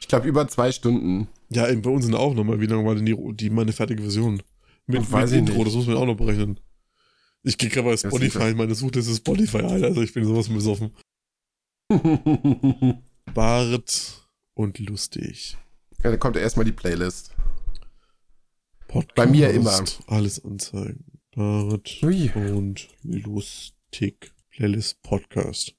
Ich 0.00 0.06
glaube 0.06 0.28
über 0.28 0.46
zwei 0.48 0.70
Stunden. 0.70 1.28
Ja, 1.48 1.66
eben 1.68 1.80
bei 1.80 1.88
uns 1.90 2.04
sind 2.04 2.14
auch 2.14 2.34
nochmal, 2.34 2.60
wie 2.60 2.66
lange 2.66 2.84
war 2.84 2.94
denn 2.94 3.06
die, 3.06 3.16
die 3.34 3.48
meine 3.48 3.72
fertige 3.72 4.02
Version? 4.02 4.42
Mit, 4.86 5.10
Weiß 5.10 5.30
mit 5.30 5.32
ich 5.32 5.38
Intro, 5.38 5.54
nicht. 5.54 5.68
das 5.68 5.74
muss 5.74 5.86
man 5.86 5.96
auch 5.96 6.04
noch 6.04 6.16
berechnen. 6.16 6.60
Ich 7.42 7.56
gehe 7.56 7.70
gerade 7.70 7.88
bei 7.88 7.96
Spotify, 7.96 8.52
meine 8.54 8.74
Suchliste 8.74 9.10
ist 9.10 9.18
Spotify, 9.18 9.58
Alter, 9.58 9.86
also 9.86 10.02
ich 10.02 10.12
bin 10.12 10.24
sowas 10.24 10.48
besoffen. 10.48 10.90
Bart 13.34 14.28
und 14.54 14.78
lustig. 14.80 15.56
Ja, 16.04 16.10
da 16.10 16.16
kommt 16.18 16.36
erstmal 16.36 16.66
die 16.66 16.72
Playlist. 16.72 17.34
Podcast, 18.88 19.14
Bei 19.14 19.26
mir 19.26 19.50
immer. 19.50 19.82
Alles 20.06 20.44
anzeigen. 20.44 21.04
Bart 21.34 21.98
Ui. 22.02 22.30
und 22.34 22.88
lustig. 23.02 24.32
Playlist 24.56 25.02
Podcast. 25.02 25.74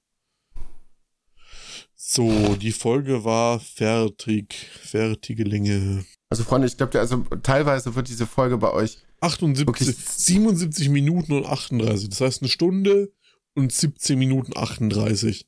So, 1.95 2.55
die 2.55 2.71
Folge 2.71 3.23
war 3.23 3.59
fertig. 3.59 4.53
Fertige 4.53 5.43
Länge. 5.45 6.05
Also 6.29 6.43
Freunde, 6.43 6.67
ich 6.67 6.77
glaube, 6.77 6.99
also 6.99 7.23
teilweise 7.41 7.95
wird 7.95 8.07
diese 8.07 8.27
Folge 8.27 8.59
bei 8.59 8.71
euch 8.71 8.99
78, 9.21 9.67
Okay. 9.67 9.83
77 9.83 10.89
Minuten 10.89 11.33
und 11.33 11.47
38. 11.47 12.09
Das 12.09 12.21
heißt 12.21 12.43
eine 12.43 12.49
Stunde 12.49 13.11
und 13.55 13.71
17 13.73 14.19
Minuten 14.19 14.55
38. 14.55 15.47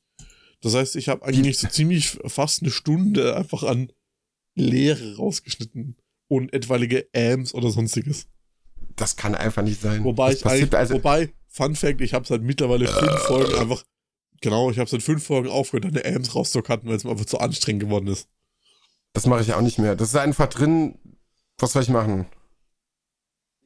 Das 0.60 0.74
heißt, 0.74 0.96
ich 0.96 1.08
habe 1.08 1.24
eigentlich 1.24 1.58
so 1.58 1.68
ziemlich 1.68 2.18
fast 2.26 2.62
eine 2.62 2.72
Stunde 2.72 3.36
einfach 3.36 3.62
an 3.62 3.92
Leere 4.56 5.16
rausgeschnitten 5.16 5.96
und 6.26 6.52
etwaige 6.52 7.06
Ams 7.14 7.54
oder 7.54 7.70
sonstiges. 7.70 8.26
Das 8.96 9.14
kann 9.14 9.36
einfach 9.36 9.62
nicht 9.62 9.80
sein. 9.80 10.02
Wobei 10.02 10.30
das 10.30 10.38
ich 10.38 10.42
passiert, 10.42 10.74
also, 10.74 10.94
wobei, 10.94 11.32
Fun 11.52 11.74
Fact, 11.74 12.00
ich 12.00 12.14
habe 12.14 12.26
seit 12.26 12.42
mittlerweile 12.42 12.86
fünf 12.86 13.18
Folgen 13.26 13.54
einfach, 13.58 13.82
genau, 14.40 14.70
ich 14.70 14.78
habe 14.78 14.88
seit 14.88 15.02
fünf 15.02 15.24
Folgen 15.26 15.48
aufgehört, 15.48 15.84
eine 15.86 16.04
Ams 16.16 16.34
rauszucutten, 16.34 16.88
weil 16.88 16.96
es 16.96 17.04
mir 17.04 17.10
einfach 17.10 17.26
zu 17.26 17.38
anstrengend 17.40 17.82
geworden 17.82 18.06
ist. 18.06 18.28
das 19.12 19.26
mache 19.26 19.42
ich 19.42 19.52
auch 19.52 19.60
nicht 19.60 19.78
mehr. 19.78 19.96
Das 19.96 20.08
ist 20.10 20.16
einfach 20.16 20.46
drin. 20.48 20.96
Was 21.58 21.72
soll 21.72 21.82
ich 21.82 21.88
machen? 21.88 22.26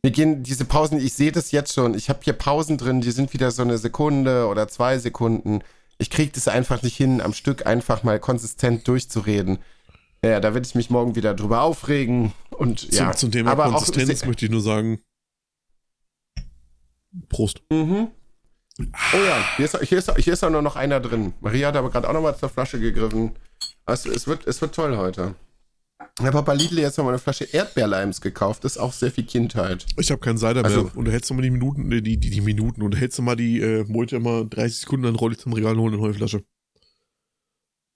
Wir 0.02 0.11
gehen 0.11 0.43
diese 0.43 0.65
Pausen, 0.65 0.98
ich 0.98 1.12
sehe 1.15 1.32
das 1.32 1.51
jetzt 1.52 1.73
schon. 1.74 1.94
Ich 1.94 2.09
habe 2.09 2.20
hier 2.23 2.32
Pausen 2.32 2.77
drin, 2.78 3.01
die 3.01 3.11
sind 3.11 3.32
wieder 3.32 3.51
so 3.51 3.62
eine 3.62 3.78
Sekunde 3.78 4.47
oder 4.48 4.69
zwei 4.69 4.98
Sekunden. 4.98 5.61
Ich 5.98 6.11
kriege 6.11 6.32
das 6.32 6.48
einfach 6.48 6.82
nicht 6.82 6.97
hin, 6.97 7.20
am 7.20 7.32
Stück 7.32 7.66
einfach 7.66 8.02
mal 8.02 8.19
konsistent 8.19 8.86
durchzureden. 8.89 9.59
Ja, 10.24 10.40
da 10.40 10.55
werde 10.55 10.66
ich 10.66 10.74
mich 10.74 10.90
morgen 10.90 11.15
wieder 11.16 11.35
drüber 11.35 11.62
aufregen. 11.62 12.32
Und 12.51 12.81
Zum, 12.81 12.90
ja, 12.93 13.12
zum 13.12 13.31
Thema 13.31 13.51
aber 13.52 13.66
auch- 13.66 13.85
Konsistenz 13.85 14.24
möchte 14.24 14.47
ich 14.47 14.51
nur 14.51 14.62
sagen, 14.62 15.01
Prost. 17.28 17.62
Mhm. 17.70 18.09
Oh 18.78 18.85
ja, 19.24 19.45
hier 19.57 19.66
ist, 19.66 19.78
hier, 19.82 19.99
ist, 19.99 20.12
hier 20.16 20.32
ist 20.32 20.43
auch 20.45 20.51
nur 20.51 20.62
noch 20.62 20.74
einer 20.77 20.99
drin. 21.01 21.32
Maria 21.41 21.69
hat 21.69 21.77
aber 21.77 21.91
gerade 21.91 22.09
auch 22.09 22.12
noch 22.12 22.23
mal 22.23 22.36
zur 22.36 22.49
Flasche 22.49 22.81
gegriffen. 22.81 23.32
Also, 23.86 24.11
es, 24.11 24.27
wird, 24.27 24.47
es 24.47 24.61
wird 24.61 24.74
toll 24.74 24.97
heute. 24.97 25.35
Habe 26.20 26.43
bei 26.43 26.55
Lidl 26.55 26.78
jetzt 26.81 26.99
noch 26.99 27.05
mal 27.05 27.11
eine 27.11 27.19
Flasche 27.19 27.45
Erdbeerleims 27.45 28.20
gekauft. 28.20 28.65
Das 28.65 28.73
ist 28.73 28.78
auch 28.78 28.93
sehr 28.93 29.11
viel 29.12 29.24
Kindheit. 29.24 29.86
Ich 29.97 30.11
habe 30.11 30.20
keinen 30.20 30.39
Cider 30.39 30.65
Also- 30.65 30.85
mehr. 30.85 30.97
Unterhältst 30.97 31.31
du 31.31 31.35
mal 31.35 31.43
die 31.43 31.51
Minuten, 31.51 31.89
die, 31.91 32.03
die, 32.03 32.19
die 32.19 32.41
Minuten, 32.41 32.82
unterhältst 32.82 33.19
du 33.19 33.23
mal 33.23 33.36
die, 33.36 33.61
äh, 33.61 33.85
wollte 33.93 34.16
immer 34.16 34.45
30 34.45 34.81
Sekunden, 34.81 35.05
dann 35.05 35.15
roll 35.15 35.32
ich 35.32 35.39
zum 35.39 35.53
Regal 35.53 35.73
und 35.74 35.81
hole 35.81 35.93
eine 35.93 36.03
neue 36.03 36.15
Flasche. 36.15 36.43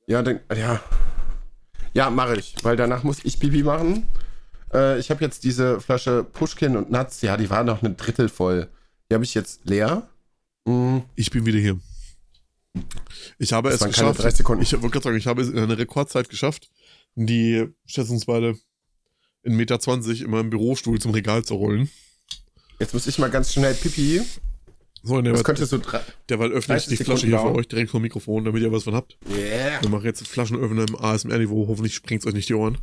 Ja, 0.06 0.22
dann, 0.22 0.40
ja. 0.56 0.80
Ja, 1.92 2.10
mache 2.10 2.36
ich, 2.36 2.54
weil 2.62 2.76
danach 2.76 3.02
muss 3.02 3.24
ich 3.24 3.40
Pipi 3.40 3.62
machen. 3.62 4.06
Äh, 4.72 4.98
ich 4.98 5.10
habe 5.10 5.24
jetzt 5.24 5.44
diese 5.44 5.80
Flasche 5.80 6.22
Pushkin 6.24 6.76
und 6.76 6.90
Nuts. 6.90 7.22
Ja, 7.22 7.36
die 7.36 7.50
war 7.50 7.64
noch 7.64 7.82
ein 7.82 7.96
Drittel 7.96 8.28
voll. 8.28 8.68
Die 9.10 9.14
habe 9.14 9.24
ich 9.24 9.34
jetzt 9.34 9.64
leer. 9.64 10.08
Mm, 10.66 10.98
Ich 11.16 11.30
bin 11.30 11.46
wieder 11.46 11.58
hier. 11.58 11.80
Ich 13.38 13.52
habe 13.52 13.70
Das 13.70 13.76
es 13.76 13.80
waren 13.80 13.92
keine 13.92 14.08
geschafft. 14.10 14.22
drei 14.22 14.30
Sekunden. 14.30 14.62
Ich 14.62 14.72
wollte 14.72 14.88
gerade 14.90 15.04
sagen, 15.04 15.16
ich 15.16 15.26
habe 15.26 15.42
es 15.42 15.48
in 15.48 15.58
einer 15.58 15.78
Rekordzeit 15.78 16.28
geschafft, 16.28 16.70
die 17.14 17.66
schätzungsweise 17.86 18.58
in 19.42 19.56
Meter 19.56 19.80
20 19.80 20.22
in 20.22 20.30
meinem 20.30 20.50
Bürostuhl 20.50 21.00
zum 21.00 21.12
Regal 21.12 21.44
zu 21.44 21.54
rollen. 21.54 21.90
Jetzt 22.78 22.92
muss 22.94 23.06
ich 23.06 23.18
mal 23.18 23.30
ganz 23.30 23.52
schnell 23.52 23.74
Pipi. 23.74 24.20
So, 25.02 25.14
und 25.14 25.24
Das 25.24 25.30
derweil, 25.32 25.42
könnte 25.44 25.66
so 25.66 25.78
drei. 25.78 26.00
derweil 26.28 26.50
öffne 26.52 26.76
ich 26.76 26.84
30 26.84 26.98
die 26.98 27.04
Flasche 27.04 27.26
hier 27.28 27.38
für 27.38 27.54
euch 27.54 27.68
direkt 27.68 27.90
vom 27.90 28.02
Mikrofon, 28.02 28.44
damit 28.44 28.62
ihr 28.62 28.70
was 28.72 28.84
von 28.84 28.94
habt. 28.94 29.16
Yeah. 29.28 29.80
Wir 29.80 29.88
machen 29.88 30.04
jetzt 30.04 30.26
Flaschenöffner 30.26 30.86
im 30.88 30.96
ASMR-Niveau. 30.96 31.66
Hoffentlich 31.68 31.94
sprengt 31.94 32.26
euch 32.26 32.34
nicht 32.34 32.48
die 32.48 32.54
Ohren. 32.54 32.78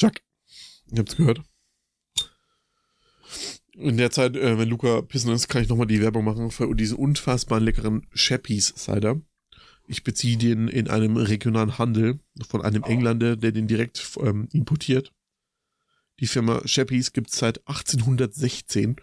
Chuck. 0.00 0.14
Ihr 0.92 0.98
habt's 1.00 1.16
gehört. 1.16 1.42
In 3.78 3.96
der 3.96 4.10
Zeit, 4.10 4.36
äh, 4.36 4.58
wenn 4.58 4.68
Luca 4.68 5.02
pissen 5.02 5.32
ist, 5.32 5.46
kann 5.46 5.62
ich 5.62 5.68
nochmal 5.68 5.86
die 5.86 6.00
Werbung 6.00 6.24
machen 6.24 6.50
für 6.50 6.74
diesen 6.74 6.96
unfassbar 6.96 7.60
leckeren 7.60 8.06
Shappies 8.12 8.74
Cider. 8.76 9.20
Ich 9.86 10.02
beziehe 10.02 10.36
den 10.36 10.66
in 10.66 10.88
einem 10.88 11.16
regionalen 11.16 11.78
Handel 11.78 12.18
von 12.48 12.62
einem 12.62 12.82
Engländer, 12.82 13.36
der 13.36 13.52
den 13.52 13.68
direkt 13.68 14.18
ähm, 14.20 14.48
importiert. 14.52 15.14
Die 16.18 16.26
Firma 16.26 16.60
Sheppies 16.66 17.12
gibt 17.12 17.30
es 17.30 17.38
seit 17.38 17.66
1816 17.68 18.96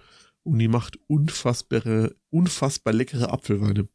und 0.43 0.59
die 0.59 0.67
macht 0.67 0.99
unfassbare, 1.07 2.13
unfassbar 2.29 2.93
leckere 2.93 3.31
Apfelweine. 3.31 3.87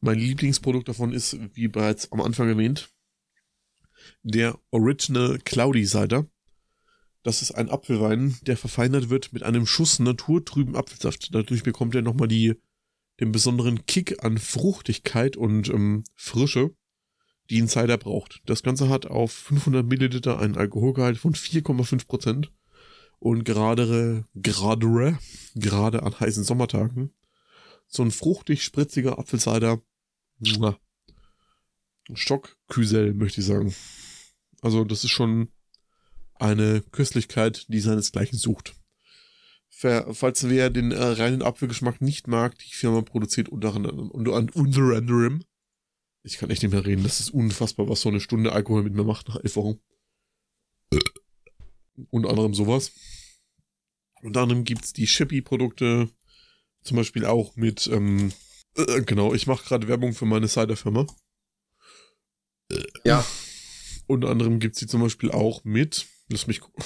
Mein 0.00 0.18
Lieblingsprodukt 0.18 0.88
davon 0.88 1.14
ist, 1.14 1.38
wie 1.54 1.68
bereits 1.68 2.12
am 2.12 2.20
Anfang 2.20 2.48
erwähnt, 2.48 2.90
der 4.22 4.58
Original 4.70 5.38
Cloudy 5.38 5.86
Cider. 5.86 6.26
Das 7.22 7.42
ist 7.42 7.52
ein 7.52 7.68
Apfelwein, 7.68 8.36
der 8.42 8.56
verfeinert 8.56 9.10
wird 9.10 9.32
mit 9.32 9.42
einem 9.42 9.66
Schuss 9.66 9.98
naturtrüben 9.98 10.76
Apfelsaft. 10.76 11.34
Dadurch 11.34 11.62
bekommt 11.62 11.94
er 11.94 12.02
nochmal 12.02 12.28
die, 12.28 12.54
den 13.20 13.32
besonderen 13.32 13.84
Kick 13.86 14.24
an 14.24 14.38
Fruchtigkeit 14.38 15.36
und 15.36 15.68
ähm, 15.68 16.04
Frische, 16.14 16.74
die 17.50 17.60
ein 17.60 17.68
Cider 17.68 17.98
braucht. 17.98 18.40
Das 18.46 18.62
Ganze 18.62 18.88
hat 18.88 19.06
auf 19.06 19.32
500 19.32 19.86
Milliliter 19.86 20.38
einen 20.38 20.56
Alkoholgehalt 20.56 21.18
von 21.18 21.34
4,5 21.34 22.06
Prozent 22.06 22.52
und 23.18 23.44
gerade, 23.44 24.24
gerade, 24.34 25.18
gerade 25.54 26.02
an 26.02 26.18
heißen 26.18 26.44
Sommertagen 26.44 27.12
so 27.90 28.02
ein 28.02 28.12
fruchtig 28.12 28.62
spritziger 28.62 29.18
Apfelcider. 29.18 29.82
Stockküsel, 32.14 33.14
möchte 33.14 33.40
ich 33.40 33.46
sagen. 33.46 33.74
Also, 34.62 34.84
das 34.84 35.04
ist 35.04 35.10
schon 35.10 35.48
eine 36.40 36.82
Köstlichkeit, 36.92 37.66
die 37.68 37.80
seinesgleichen 37.80 38.38
sucht. 38.38 38.74
Falls 39.68 40.48
wer 40.48 40.68
den 40.68 40.92
äh, 40.92 41.02
reinen 41.02 41.42
Apfelgeschmack 41.42 42.02
nicht 42.02 42.26
mag, 42.26 42.58
die 42.58 42.72
Firma 42.72 43.00
produziert 43.00 43.48
unter 43.48 43.74
anderem, 43.74 44.10
unter, 44.10 44.34
anderem, 44.34 45.44
ich 46.22 46.36
kann 46.36 46.50
echt 46.50 46.62
nicht 46.62 46.72
mehr 46.72 46.84
reden, 46.84 47.02
das 47.02 47.20
ist 47.20 47.30
unfassbar, 47.30 47.88
was 47.88 48.02
so 48.02 48.10
eine 48.10 48.20
Stunde 48.20 48.52
Alkohol 48.52 48.82
mit 48.82 48.94
mir 48.94 49.04
macht 49.04 49.28
nach 49.28 49.36
elf 49.36 49.56
Wochen. 49.56 49.80
Unter 52.10 52.28
anderem 52.28 52.52
sowas. 52.52 52.92
Unter 54.22 54.42
anderem 54.42 54.64
gibt's 54.64 54.92
die 54.92 55.06
Shippy-Produkte, 55.06 56.10
zum 56.82 56.96
Beispiel 56.98 57.24
auch 57.24 57.56
mit, 57.56 57.86
ähm, 57.86 58.32
äh, 58.76 59.00
genau, 59.02 59.32
ich 59.32 59.46
mache 59.46 59.64
gerade 59.64 59.88
Werbung 59.88 60.12
für 60.12 60.26
meine 60.26 60.48
Cider-Firma. 60.48 61.06
Ja. 63.04 63.24
Unter 64.06 64.28
anderem 64.28 64.58
gibt's 64.58 64.78
die 64.78 64.86
zum 64.86 65.00
Beispiel 65.00 65.30
auch 65.30 65.64
mit, 65.64 66.06
lass 66.30 66.46
mich 66.46 66.60
gucken. 66.60 66.82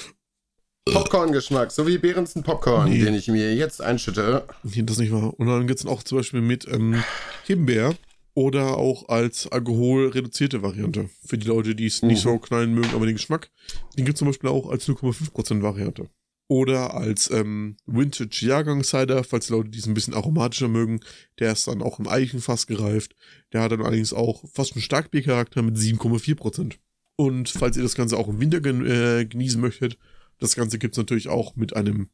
Popcorn-Geschmack, 0.86 1.72
so 1.72 1.86
wie 1.86 1.96
Behrensen 1.98 2.42
Popcorn, 2.42 2.90
Nee. 2.90 3.02
den 3.04 3.14
ich 3.14 3.28
mir 3.28 3.54
jetzt 3.54 3.80
einschütte. 3.80 4.44
Nee, 4.62 4.82
das 4.82 4.98
nicht 4.98 5.12
wahr. 5.12 5.32
Und 5.38 5.46
dann 5.46 5.66
gibt's 5.66 5.86
auch 5.86 6.02
zum 6.02 6.18
Beispiel 6.18 6.42
mit 6.42 6.68
ähm, 6.68 7.02
Himbeer 7.46 7.94
oder 8.34 8.76
auch 8.76 9.08
als 9.08 9.46
alkoholreduzierte 9.50 10.62
Variante. 10.62 11.08
Für 11.26 11.38
die 11.38 11.46
Leute, 11.46 11.74
die 11.74 11.86
es 11.86 12.02
nicht 12.02 12.18
Mhm. 12.24 12.30
so 12.32 12.38
knallen 12.38 12.74
mögen, 12.74 12.90
aber 12.94 13.06
den 13.06 13.14
Geschmack. 13.14 13.50
Den 13.96 14.04
gibt's 14.04 14.18
zum 14.18 14.28
Beispiel 14.28 14.50
auch 14.50 14.68
als 14.68 14.86
0,5% 14.86 15.62
Variante. 15.62 16.10
Oder 16.48 16.92
als 16.92 17.30
ähm, 17.30 17.78
Vintage 17.86 18.44
Jahrgang 18.44 18.84
Cider, 18.84 19.24
falls 19.24 19.46
die 19.46 19.54
Leute 19.54 19.70
die 19.70 19.78
es 19.78 19.86
ein 19.86 19.94
bisschen 19.94 20.12
aromatischer 20.12 20.68
mögen. 20.68 21.00
Der 21.38 21.52
ist 21.52 21.66
dann 21.66 21.80
auch 21.80 21.98
im 21.98 22.06
Eichenfass 22.06 22.66
gereift. 22.66 23.16
Der 23.54 23.62
hat 23.62 23.72
dann 23.72 23.80
allerdings 23.80 24.12
auch 24.12 24.44
fast 24.52 24.74
einen 24.74 24.82
Starkbiercharakter 24.82 25.62
mit 25.62 25.76
7,4%. 25.78 26.74
Und 27.16 27.48
falls 27.48 27.76
ihr 27.76 27.82
das 27.82 27.94
Ganze 27.94 28.16
auch 28.16 28.28
im 28.28 28.40
Winter 28.40 28.60
gen 28.60 28.84
äh, 28.86 29.24
genießen 29.24 29.60
möchtet, 29.60 29.98
das 30.40 30.56
Ganze 30.56 30.78
gibt's 30.78 30.98
natürlich 30.98 31.28
auch 31.28 31.54
mit 31.56 31.76
einem 31.76 32.10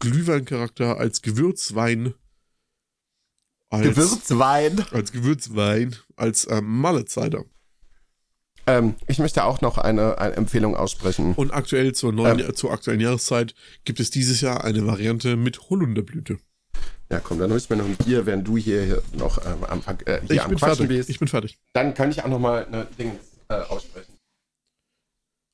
Glühweincharakter 0.00 0.98
als 0.98 1.22
Gewürzwein. 1.22 2.14
Als, 3.68 3.84
Gewürzwein. 3.84 4.84
Als 4.90 5.12
Gewürzwein, 5.12 5.96
als 6.16 6.48
ähm, 6.50 6.80
Mallet 6.80 7.08
Cider. 7.08 7.44
Ähm, 8.66 8.94
ich 9.06 9.18
möchte 9.18 9.44
auch 9.44 9.60
noch 9.60 9.78
eine, 9.78 10.18
eine 10.18 10.34
Empfehlung 10.36 10.74
aussprechen. 10.76 11.34
Und 11.34 11.52
aktuell 11.52 11.94
zur 11.94 12.12
neuen, 12.12 12.54
zur 12.56 12.72
aktuellen 12.72 13.00
Jahreszeit 13.00 13.54
gibt 13.84 14.00
es 14.00 14.10
dieses 14.10 14.40
Jahr 14.40 14.64
eine 14.64 14.86
Variante 14.86 15.36
mit 15.36 15.70
Holunderblüte. 15.70 16.38
Ja, 17.10 17.20
komm, 17.20 17.38
dann 17.38 17.50
hol 17.50 17.58
ich 17.58 17.68
mir 17.70 17.76
noch 17.76 17.84
ein 17.86 17.96
Bier, 17.96 18.26
während 18.26 18.46
du 18.46 18.56
hier, 18.56 18.82
hier 18.82 19.02
noch 19.12 19.38
ähm, 19.44 19.64
am, 19.64 19.82
äh, 20.04 20.20
hier 20.22 20.30
Ich 20.30 20.42
am 20.42 20.50
bin 20.50 20.58
Quatschen 20.58 20.76
fertig. 20.76 20.88
bist. 20.88 21.10
Ich 21.10 21.18
bin 21.18 21.28
fertig. 21.28 21.58
Dann 21.72 21.94
kann 21.94 22.10
ich 22.10 22.22
auch 22.22 22.28
noch 22.28 22.38
mal 22.38 22.66
eine 22.66 22.86
Ding 22.98 23.12
äh, 23.48 23.54
aussprechen. 23.54 24.19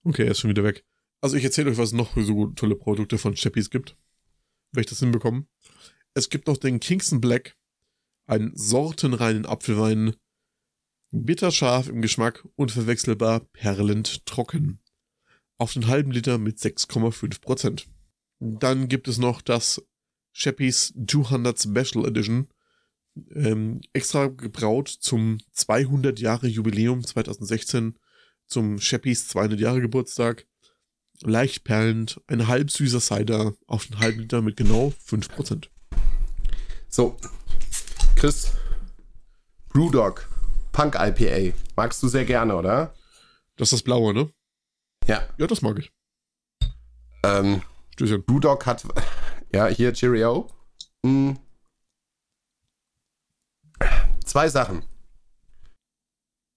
Okay, 0.07 0.23
er 0.23 0.31
ist 0.31 0.39
schon 0.39 0.51
wieder 0.51 0.63
weg. 0.63 0.85
Also 1.21 1.37
ich 1.37 1.43
erzähle 1.43 1.69
euch, 1.69 1.79
was 1.79 1.91
noch 1.91 2.17
so 2.17 2.47
tolle 2.51 2.77
Produkte 2.77 3.19
von 3.19 3.35
Chappies 3.35 3.71
gibt. 3.71 3.97
Wenn 4.71 4.83
ich 4.83 4.87
das 4.87 5.01
hinbekomme. 5.01 5.47
Es 6.15 6.29
gibt 6.29 6.47
noch 6.47 6.59
den 6.59 6.79
Kingston 6.79 7.21
Black, 7.21 7.57
einen 8.27 8.53
sortenreinen 8.55 9.47
Apfelwein, 9.47 10.15
bitterscharf 11.11 11.89
im 11.89 12.03
Geschmack 12.03 12.47
und 12.55 12.71
verwechselbar 12.71 13.41
perlend 13.53 14.25
trocken. 14.27 14.79
Auf 15.59 15.73
den 15.73 15.89
halben 15.89 16.13
Liter 16.13 16.39
mit 16.39 16.59
6,5 16.59 17.41
Prozent. 17.41 17.89
Dann 18.39 18.87
gibt 18.87 19.09
es 19.09 19.19
noch 19.19 19.43
das 19.43 19.85
Chappies 20.35 20.95
200 21.05 21.61
Special 21.61 22.07
Edition, 22.07 22.47
ähm, 23.35 23.81
extra 23.93 24.29
gebraut 24.29 24.89
zum 24.89 25.39
200 25.51 26.21
Jahre 26.21 26.47
Jubiläum 26.47 27.03
2016, 27.03 27.99
zum 28.47 28.79
Chappies 28.79 29.29
200 29.29 29.61
Jahre 29.61 29.81
Geburtstag. 29.81 30.47
Leicht 31.23 31.65
perlend, 31.65 32.21
ein 32.27 32.47
halb 32.47 32.71
süßer 32.71 33.01
Cider 33.01 33.55
auf 33.67 33.87
den 33.87 33.99
halben 33.99 34.21
Liter 34.21 34.43
mit 34.43 34.57
genau 34.57 34.93
5%. 35.09 35.69
So, 36.89 37.17
Chris, 38.17 38.53
Brewdog, 39.71 40.29
Punk 40.73 40.95
IPA. 40.95 41.57
Magst 41.75 42.03
du 42.03 42.09
sehr 42.09 42.25
gerne, 42.25 42.55
oder? 42.55 42.95
Das 43.57 43.69
ist 43.69 43.73
das 43.73 43.83
Blaue, 43.83 44.13
ne? 44.13 44.31
Ja. 45.07 45.27
Ja, 45.39 45.47
das 45.47 45.63
mag 45.63 45.79
ich. 45.79 45.93
Ähm, 47.25 47.63
Stößchen. 47.95 48.25
Brewdog 48.25 48.67
hat, 48.67 48.85
ja, 49.53 49.67
hier 49.69 49.93
Cheerio. 49.93 50.49
Hm. 51.05 51.39
Zwei 54.25 54.49
Sachen. 54.49 54.83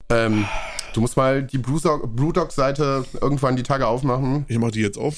Ähm, 0.10 0.46
du 0.94 1.02
musst 1.02 1.18
mal 1.18 1.44
die 1.44 1.58
Brewdog- 1.60 2.08
Brewdog-Seite 2.08 3.06
irgendwann 3.22 3.56
die 3.56 3.64
Tage 3.64 3.88
aufmachen. 3.88 4.46
Ich 4.48 4.58
mach 4.58 4.72
die 4.72 4.82
jetzt 4.82 4.98
auf. 4.98 5.18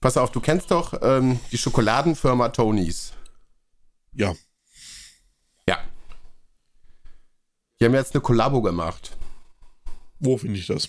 Pass 0.00 0.16
auf, 0.16 0.32
du 0.32 0.40
kennst 0.40 0.70
doch 0.70 0.94
ähm, 1.02 1.38
die 1.52 1.58
Schokoladenfirma 1.58 2.48
Tonys. 2.50 3.12
Ja. 4.12 4.34
Ja. 5.68 5.78
Die 7.78 7.84
haben 7.84 7.94
jetzt 7.94 8.14
eine 8.14 8.22
Kollabo 8.22 8.62
gemacht. 8.62 9.16
Wo 10.18 10.36
finde 10.36 10.58
ich 10.58 10.66
das? 10.66 10.88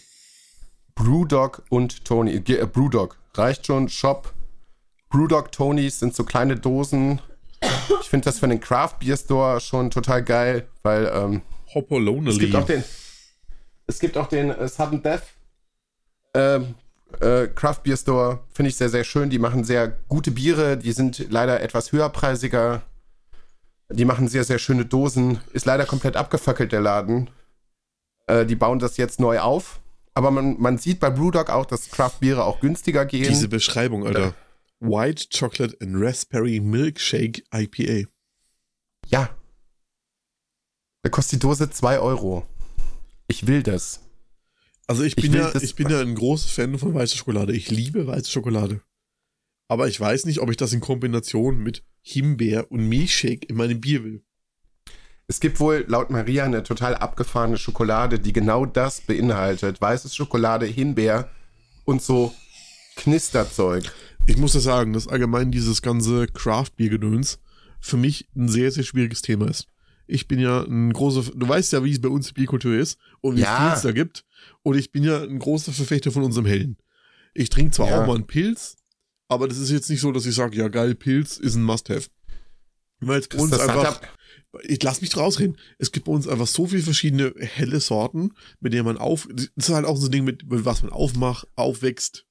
Brewdog 0.96 1.64
und 1.70 2.06
Tony. 2.06 2.36
Äh, 2.36 2.66
Brewdog. 2.66 3.18
Reicht 3.34 3.66
schon. 3.66 3.90
Shop. 3.90 4.34
Brewdog 5.10 5.52
Tonys 5.52 6.00
sind 6.00 6.16
so 6.16 6.24
kleine 6.24 6.56
Dosen. 6.56 7.22
Ich 8.02 8.10
finde 8.10 8.26
das 8.26 8.40
für 8.40 8.48
den 8.48 8.60
Craft 8.60 8.96
Beer 9.00 9.18
Store 9.18 9.60
schon 9.60 9.92
total 9.92 10.24
geil, 10.24 10.68
weil 10.84 11.12
ähm, 11.14 11.42
Hopper 11.74 11.98
es 12.28 12.40
gibt 12.40 12.56
auch 12.56 12.66
den. 12.66 12.84
Es 13.92 14.00
gibt 14.00 14.18
auch 14.18 14.28
den 14.28 14.52
äh, 14.52 14.68
Sudden 14.68 15.04
Death 15.04 15.24
ähm, 16.34 16.76
äh, 17.20 17.48
Craft 17.48 17.82
Beer 17.84 17.98
Store. 17.98 18.40
Finde 18.54 18.70
ich 18.70 18.78
sehr, 18.78 18.90
sehr 18.90 19.04
schön. 19.04 19.30
Die 19.30 19.40
machen 19.40 19.64
sehr 19.64 19.90
gute 20.08 20.32
Biere. 20.32 20.78
Die 20.78 20.94
sind 20.94 21.28
leider 21.30 21.62
etwas 21.62 21.92
höherpreisiger. 21.92 22.84
Die 23.90 24.06
machen 24.06 24.30
sehr, 24.30 24.46
sehr 24.46 24.60
schöne 24.60 24.86
Dosen. 24.86 25.42
Ist 25.52 25.66
leider 25.66 25.86
komplett 25.86 26.16
abgefackelt, 26.16 26.72
der 26.72 26.80
Laden. 26.80 27.30
Äh, 28.28 28.46
die 28.46 28.56
bauen 28.56 28.80
das 28.80 28.96
jetzt 28.96 29.20
neu 29.20 29.40
auf. 29.40 29.82
Aber 30.14 30.32
man, 30.32 30.60
man 30.60 30.78
sieht 30.78 31.00
bei 31.00 31.10
Brewdog 31.10 31.50
auch, 31.50 31.66
dass 31.66 31.90
Craft-Biere 31.90 32.46
auch 32.46 32.60
günstiger 32.60 33.06
gehen. 33.06 33.28
Diese 33.28 33.50
Beschreibung, 33.50 34.06
Alter. 34.06 34.34
White 34.80 35.28
Chocolate 35.38 35.78
and 35.82 35.96
Raspberry 35.96 36.60
Milkshake 36.60 37.44
IPA. 37.54 38.10
ja. 39.08 39.30
Da 41.04 41.10
kostet 41.10 41.42
die 41.42 41.48
Dose 41.48 41.70
2 41.70 42.00
Euro. 42.00 42.46
Ich 43.32 43.48
will 43.48 43.64
das. 43.64 44.02
Also 44.88 45.04
ich 45.04 45.18
Ich 45.18 45.24
bin 45.24 45.32
will 45.32 45.40
ja, 45.40 45.56
ich 45.56 45.76
bin 45.76 45.90
ja 45.90 46.02
ein 46.02 46.16
großer 46.16 46.50
Fan 46.50 46.78
von 46.78 46.94
weißer 46.94 47.16
Schokolade. 47.16 47.54
Ich 47.54 47.72
liebe 47.72 48.06
weiße 48.06 48.30
Schokolade. 48.30 48.82
Aber 49.70 49.88
ich 49.88 49.98
weiß 49.98 50.26
nicht, 50.26 50.40
ob 50.40 50.50
ich 50.50 50.58
das 50.58 50.74
in 50.74 50.82
Kombination 50.82 51.64
mit 51.64 51.82
Himbeer 52.02 52.70
und 52.74 52.90
Milchshake 52.90 53.46
in 53.50 53.56
meinem 53.56 53.80
Bier 53.80 54.04
will. 54.04 54.26
Es 55.28 55.40
gibt 55.40 55.62
wohl 55.62 55.86
laut 55.88 56.10
Maria 56.10 56.44
eine 56.44 56.64
total 56.64 56.94
abgefahrene 56.94 57.58
Schokolade, 57.58 58.20
die 58.20 58.34
genau 58.34 58.66
das 58.66 59.00
beinhaltet. 59.00 59.80
Weißes 59.80 60.14
Schokolade, 60.14 60.66
Himbeer 60.66 61.30
und 61.86 62.02
so 62.02 62.36
Knisterzeug. 62.98 63.94
Ich 64.28 64.36
muss 64.36 64.52
das 64.52 64.64
sagen, 64.64 64.92
dass 64.92 65.08
allgemein 65.08 65.52
dieses 65.52 65.82
ganze 65.82 66.28
Craft-Bier-Gedöns 66.28 67.40
für 67.80 67.96
mich 67.96 68.28
ein 68.36 68.50
sehr, 68.50 68.74
sehr 68.74 68.84
schwieriges 68.84 69.22
Thema 69.22 69.50
ist. 69.50 69.68
Ich 70.12 70.28
bin 70.28 70.40
ja 70.40 70.62
ein 70.64 70.92
großer, 70.92 71.32
du 71.34 71.48
weißt 71.48 71.72
ja, 71.74 71.84
wie 71.84 71.92
es 71.92 72.02
bei 72.02 72.10
uns 72.10 72.34
Bierkultur 72.34 72.76
ist 72.76 73.00
und 73.22 73.38
wie 73.38 73.42
Ja. 73.42 73.56
viel 73.70 73.76
es 73.78 73.82
da 73.82 73.92
gibt. 73.92 74.26
Und 74.64 74.78
ich 74.78 74.92
bin 74.92 75.04
ja 75.04 75.22
ein 75.24 75.40
großer 75.40 75.72
Verfechter 75.72 76.12
von 76.12 76.24
unserem 76.24 76.46
Hellen. 76.46 76.78
Ich 77.34 77.50
trinke 77.50 77.72
zwar 77.72 77.88
Ja. 77.90 78.02
auch 78.02 78.08
mal 78.08 78.16
einen 78.16 78.28
Pilz, 78.28 78.76
aber 79.30 79.48
das 79.48 79.58
ist 79.58 79.72
jetzt 79.72 79.90
nicht 79.90 80.02
so, 80.02 80.12
dass 80.12 80.26
ich 80.26 80.36
sage, 80.36 80.58
ja 80.58 80.68
geil, 80.68 80.96
Pilz 80.96 81.38
ist 81.38 81.56
ein 81.56 81.64
Must-Have. 81.64 82.10
Weil 83.00 83.20
es 83.22 83.30
bei 83.30 83.38
uns 83.40 83.54
einfach, 83.54 84.02
ich 84.64 84.84
lass 84.84 85.02
mich 85.02 85.10
draus 85.10 85.40
reden. 85.40 85.58
Es 85.80 85.92
gibt 85.92 86.06
bei 86.06 86.12
uns 86.12 86.28
einfach 86.28 86.46
so 86.46 86.68
viele 86.68 86.84
verschiedene 86.84 87.34
helle 87.40 87.80
Sorten, 87.80 88.34
mit 88.60 88.74
denen 88.74 88.86
man 88.86 88.98
auf, 88.98 89.28
das 89.32 89.50
ist 89.56 89.70
halt 89.70 89.86
auch 89.86 89.96
so 89.98 90.08
ein 90.08 90.12
Ding, 90.12 90.24
mit, 90.26 90.48
mit 90.52 90.66
was 90.66 90.84
man 90.84 90.92
aufmacht, 90.92 91.48
aufwächst, 91.56 92.26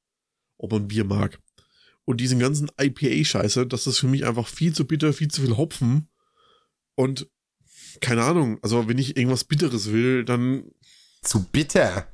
ob 0.59 0.70
man 0.73 0.86
Bier 0.86 1.05
mag. 1.05 1.40
Und 2.05 2.20
diesen 2.20 2.39
ganzen 2.39 2.70
IPA-Scheiße, 2.81 3.66
das 3.66 3.86
ist 3.86 3.98
für 3.98 4.07
mich 4.09 4.27
einfach 4.27 4.47
viel 4.47 4.73
zu 4.74 4.85
bitter, 4.85 5.12
viel 5.12 5.28
zu 5.28 5.40
viel 5.43 5.57
Hopfen. 5.57 6.09
Und 6.94 7.28
keine 8.01 8.22
Ahnung, 8.22 8.59
also 8.62 8.89
wenn 8.89 8.98
ich 8.98 9.16
irgendwas 9.16 9.44
Bitteres 9.44 9.93
will, 9.93 10.24
dann. 10.24 10.64
Zu 11.22 11.44
bitter. 11.44 12.06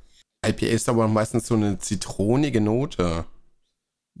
IPA 0.45 0.65
ist 0.67 0.89
aber 0.89 1.07
meistens 1.07 1.47
so 1.47 1.55
eine 1.55 1.79
zitronige 1.79 2.59
Note. 2.59 3.25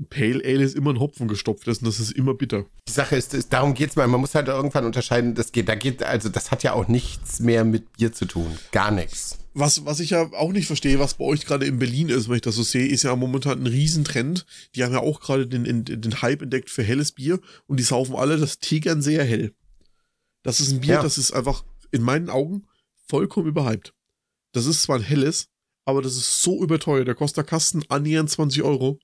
Pale 0.09 0.43
Ale 0.45 0.63
ist 0.63 0.75
immer 0.75 0.93
ein 0.93 0.99
Hopfen 0.99 1.27
gestopft 1.27 1.67
ist 1.67 1.81
und 1.81 1.87
das 1.87 1.99
ist 1.99 2.11
immer 2.11 2.33
bitter. 2.33 2.65
Die 2.87 2.91
Sache 2.91 3.15
ist, 3.15 3.33
ist 3.33 3.51
darum 3.51 3.73
geht's 3.73 3.95
mal. 3.95 4.07
Man 4.07 4.21
muss 4.21 4.35
halt 4.35 4.47
irgendwann 4.47 4.85
unterscheiden, 4.85 5.35
das 5.35 5.51
geht, 5.51 5.67
da 5.67 5.75
geht, 5.75 6.03
also 6.03 6.29
das 6.29 6.51
hat 6.51 6.63
ja 6.63 6.73
auch 6.73 6.87
nichts 6.87 7.39
mehr 7.39 7.65
mit 7.65 7.93
Bier 7.93 8.13
zu 8.13 8.25
tun. 8.25 8.57
Gar 8.71 8.91
nichts. 8.91 9.39
Was, 9.53 9.85
was 9.85 9.99
ich 9.99 10.11
ja 10.11 10.31
auch 10.33 10.51
nicht 10.51 10.67
verstehe, 10.67 10.99
was 10.99 11.15
bei 11.15 11.25
euch 11.25 11.45
gerade 11.45 11.65
in 11.65 11.79
Berlin 11.79 12.09
ist, 12.09 12.29
wenn 12.29 12.35
ich 12.35 12.41
das 12.41 12.55
so 12.55 12.63
sehe, 12.63 12.87
ist 12.87 13.03
ja 13.03 13.15
momentan 13.15 13.63
ein 13.63 13.67
Riesentrend. 13.67 14.45
Die 14.75 14.83
haben 14.83 14.93
ja 14.93 14.99
auch 14.99 15.19
gerade 15.19 15.47
den, 15.47 15.63
den, 15.63 16.01
den 16.01 16.21
Hype 16.21 16.43
entdeckt 16.43 16.69
für 16.69 16.83
helles 16.83 17.11
Bier 17.11 17.39
und 17.65 17.77
die 17.79 17.83
saufen 17.83 18.15
alle 18.15 18.37
das 18.37 18.59
Tigern 18.59 19.01
sehr 19.01 19.23
hell. 19.23 19.53
Das 20.47 20.61
ist 20.61 20.71
ein 20.71 20.79
Bier, 20.79 20.93
Ja. 20.95 21.01
das 21.01 21.17
ist 21.17 21.33
einfach 21.33 21.65
in 21.91 22.01
meinen 22.01 22.29
Augen 22.29 22.65
vollkommen 23.09 23.47
überhyped. 23.47 23.93
Das 24.53 24.65
ist 24.65 24.83
zwar 24.83 24.95
ein 24.97 25.03
helles, 25.03 25.49
aber 25.83 26.01
das 26.01 26.15
ist 26.15 26.41
so 26.41 26.63
überteuert. 26.63 27.05
Der 27.05 27.15
kostet 27.15 27.37
der 27.37 27.43
Kasten 27.43 27.83
annähernd 27.89 28.29
20 28.29 28.63
Euro 28.63 28.97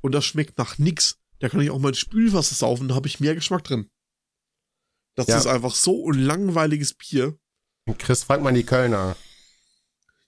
und 0.00 0.10
das 0.12 0.24
schmeckt 0.24 0.58
nach 0.58 0.76
nix. 0.78 1.18
Da 1.38 1.48
kann 1.48 1.60
ich 1.60 1.70
auch 1.70 1.78
mein 1.78 1.94
Spülwasser 1.94 2.56
saufen, 2.56 2.88
da 2.88 2.96
habe 2.96 3.06
ich 3.06 3.20
mehr 3.20 3.36
Geschmack 3.36 3.62
drin. 3.62 3.88
Das 5.14 5.28
Ja. 5.28 5.38
ist 5.38 5.46
einfach 5.46 5.74
so 5.76 6.10
ein 6.10 6.18
langweiliges 6.18 6.94
Bier. 6.94 7.38
Chris, 7.98 8.24
frag 8.24 8.42
mal 8.42 8.52
die 8.52 8.64
Kölner. 8.64 9.16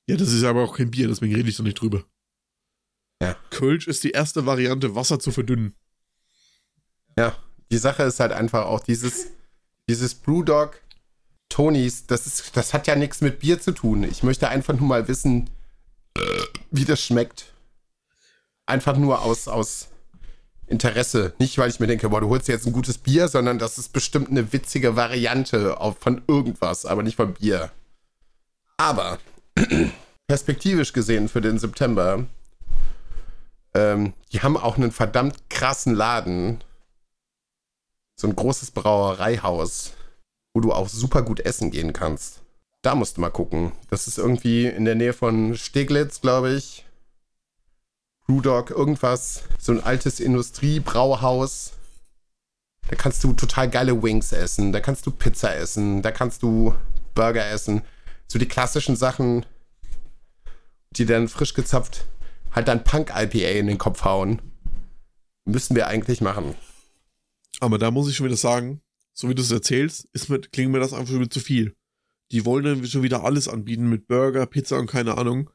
Ja, 0.06 0.16
das 0.16 0.32
ist 0.32 0.44
aber 0.44 0.62
auch 0.62 0.76
kein 0.76 0.92
Bier, 0.92 1.08
deswegen 1.08 1.34
rede 1.34 1.48
ich 1.48 1.56
doch 1.56 1.64
nicht 1.64 1.80
drüber. 1.80 2.04
Ja. 3.20 3.34
Kölsch 3.50 3.88
ist 3.88 4.04
die 4.04 4.12
erste 4.12 4.46
Variante, 4.46 4.94
Wasser 4.94 5.18
zu 5.18 5.32
verdünnen. 5.32 5.76
Ja, 7.18 7.36
die 7.72 7.78
Sache 7.78 8.04
ist 8.04 8.20
halt 8.20 8.30
einfach 8.32 8.66
auch 8.66 8.80
dieses, 8.80 9.26
dieses 9.90 10.14
Brewdog 10.14 10.80
Tonys, 11.48 12.06
das 12.06 12.24
ist, 12.26 12.56
das 12.56 12.72
hat 12.72 12.86
ja 12.86 12.94
nichts 12.94 13.20
mit 13.22 13.40
Bier 13.40 13.60
zu 13.60 13.72
tun. 13.72 14.04
Ich 14.04 14.22
möchte 14.22 14.48
einfach 14.48 14.74
nur 14.74 14.86
mal 14.86 15.08
wissen, 15.08 15.50
wie 16.70 16.84
das 16.84 17.02
schmeckt. 17.02 17.52
Einfach 18.66 18.96
nur 18.96 19.22
aus, 19.22 19.48
aus 19.48 19.88
Interesse. 20.68 21.34
Nicht, 21.40 21.58
weil 21.58 21.68
ich 21.68 21.80
mir 21.80 21.88
denke, 21.88 22.08
boah, 22.08 22.20
du 22.20 22.28
holst 22.28 22.46
jetzt 22.46 22.68
ein 22.68 22.72
gutes 22.72 22.98
Bier, 22.98 23.26
sondern 23.26 23.58
das 23.58 23.78
ist 23.78 23.92
bestimmt 23.92 24.30
eine 24.30 24.52
witzige 24.52 24.94
Variante 24.94 25.80
auf, 25.80 25.98
von 25.98 26.22
irgendwas, 26.28 26.86
aber 26.86 27.02
nicht 27.02 27.16
von 27.16 27.34
Bier. 27.34 27.72
Aber 28.76 29.18
perspektivisch 30.28 30.92
gesehen 30.92 31.28
für 31.28 31.40
den 31.40 31.58
September, 31.58 32.26
ähm, 33.74 34.12
die 34.32 34.40
haben 34.40 34.56
auch 34.56 34.76
einen 34.76 34.92
verdammt 34.92 35.50
krassen 35.50 35.96
Laden. 35.96 36.62
So 38.20 38.28
ein 38.28 38.36
großes 38.36 38.72
Brauereihaus, 38.72 39.92
wo 40.52 40.60
du 40.60 40.72
auch 40.72 40.90
super 40.90 41.22
gut 41.22 41.40
essen 41.40 41.70
gehen 41.70 41.94
kannst. 41.94 42.42
Da 42.82 42.94
musst 42.94 43.16
du 43.16 43.22
mal 43.22 43.30
gucken. 43.30 43.72
Das 43.88 44.06
ist 44.06 44.18
irgendwie 44.18 44.66
in 44.66 44.84
der 44.84 44.94
Nähe 44.94 45.14
von 45.14 45.56
Steglitz, 45.56 46.20
glaube 46.20 46.52
ich. 46.52 46.84
Brewdog, 48.26 48.70
irgendwas. 48.70 49.44
So 49.58 49.72
ein 49.72 49.82
altes 49.82 50.20
Industriebrauhaus. 50.20 51.72
Da 52.88 52.96
kannst 52.96 53.24
du 53.24 53.32
total 53.32 53.70
geile 53.70 54.02
Wings 54.02 54.32
essen. 54.32 54.72
Da 54.72 54.80
kannst 54.80 55.06
du 55.06 55.12
Pizza 55.12 55.56
essen. 55.56 56.02
Da 56.02 56.10
kannst 56.10 56.42
du 56.42 56.74
Burger 57.14 57.48
essen. 57.48 57.80
So 58.28 58.38
die 58.38 58.48
klassischen 58.48 58.96
Sachen, 58.96 59.46
die 60.90 61.06
dann 61.06 61.28
frisch 61.28 61.54
gezapft 61.54 62.04
halt 62.52 62.68
dann 62.68 62.84
Punk-IPA 62.84 63.58
in 63.58 63.66
den 63.66 63.78
Kopf 63.78 64.04
hauen. 64.04 64.42
Müssen 65.44 65.76
wir 65.76 65.86
eigentlich 65.86 66.20
machen. 66.20 66.54
Aber 67.60 67.78
da 67.78 67.90
muss 67.90 68.08
ich 68.08 68.16
schon 68.16 68.26
wieder 68.26 68.36
sagen, 68.36 68.80
so 69.12 69.28
wie 69.28 69.34
du 69.34 69.42
es 69.42 69.50
erzählst, 69.50 70.08
ist 70.12 70.28
mir, 70.28 70.40
klingt 70.40 70.72
mir 70.72 70.80
das 70.80 70.92
einfach 70.92 71.08
schon 71.08 71.20
wieder 71.20 71.30
zu 71.30 71.40
viel. 71.40 71.76
Die 72.32 72.44
wollen 72.44 72.64
dann 72.64 72.86
schon 72.86 73.02
wieder 73.02 73.24
alles 73.24 73.48
anbieten 73.48 73.88
mit 73.88 74.06
Burger, 74.06 74.46
Pizza 74.46 74.78
und 74.78 74.86
keine 74.90 75.18
Ahnung. 75.18 75.50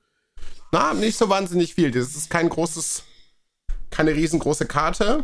Na, 0.71 0.93
nicht 0.93 1.17
so 1.17 1.29
wahnsinnig 1.29 1.73
viel. 1.73 1.91
Das 1.91 2.15
ist 2.15 2.29
kein 2.29 2.49
großes, 2.49 3.03
keine 3.89 4.13
riesengroße 4.13 4.65
Karte. 4.65 5.23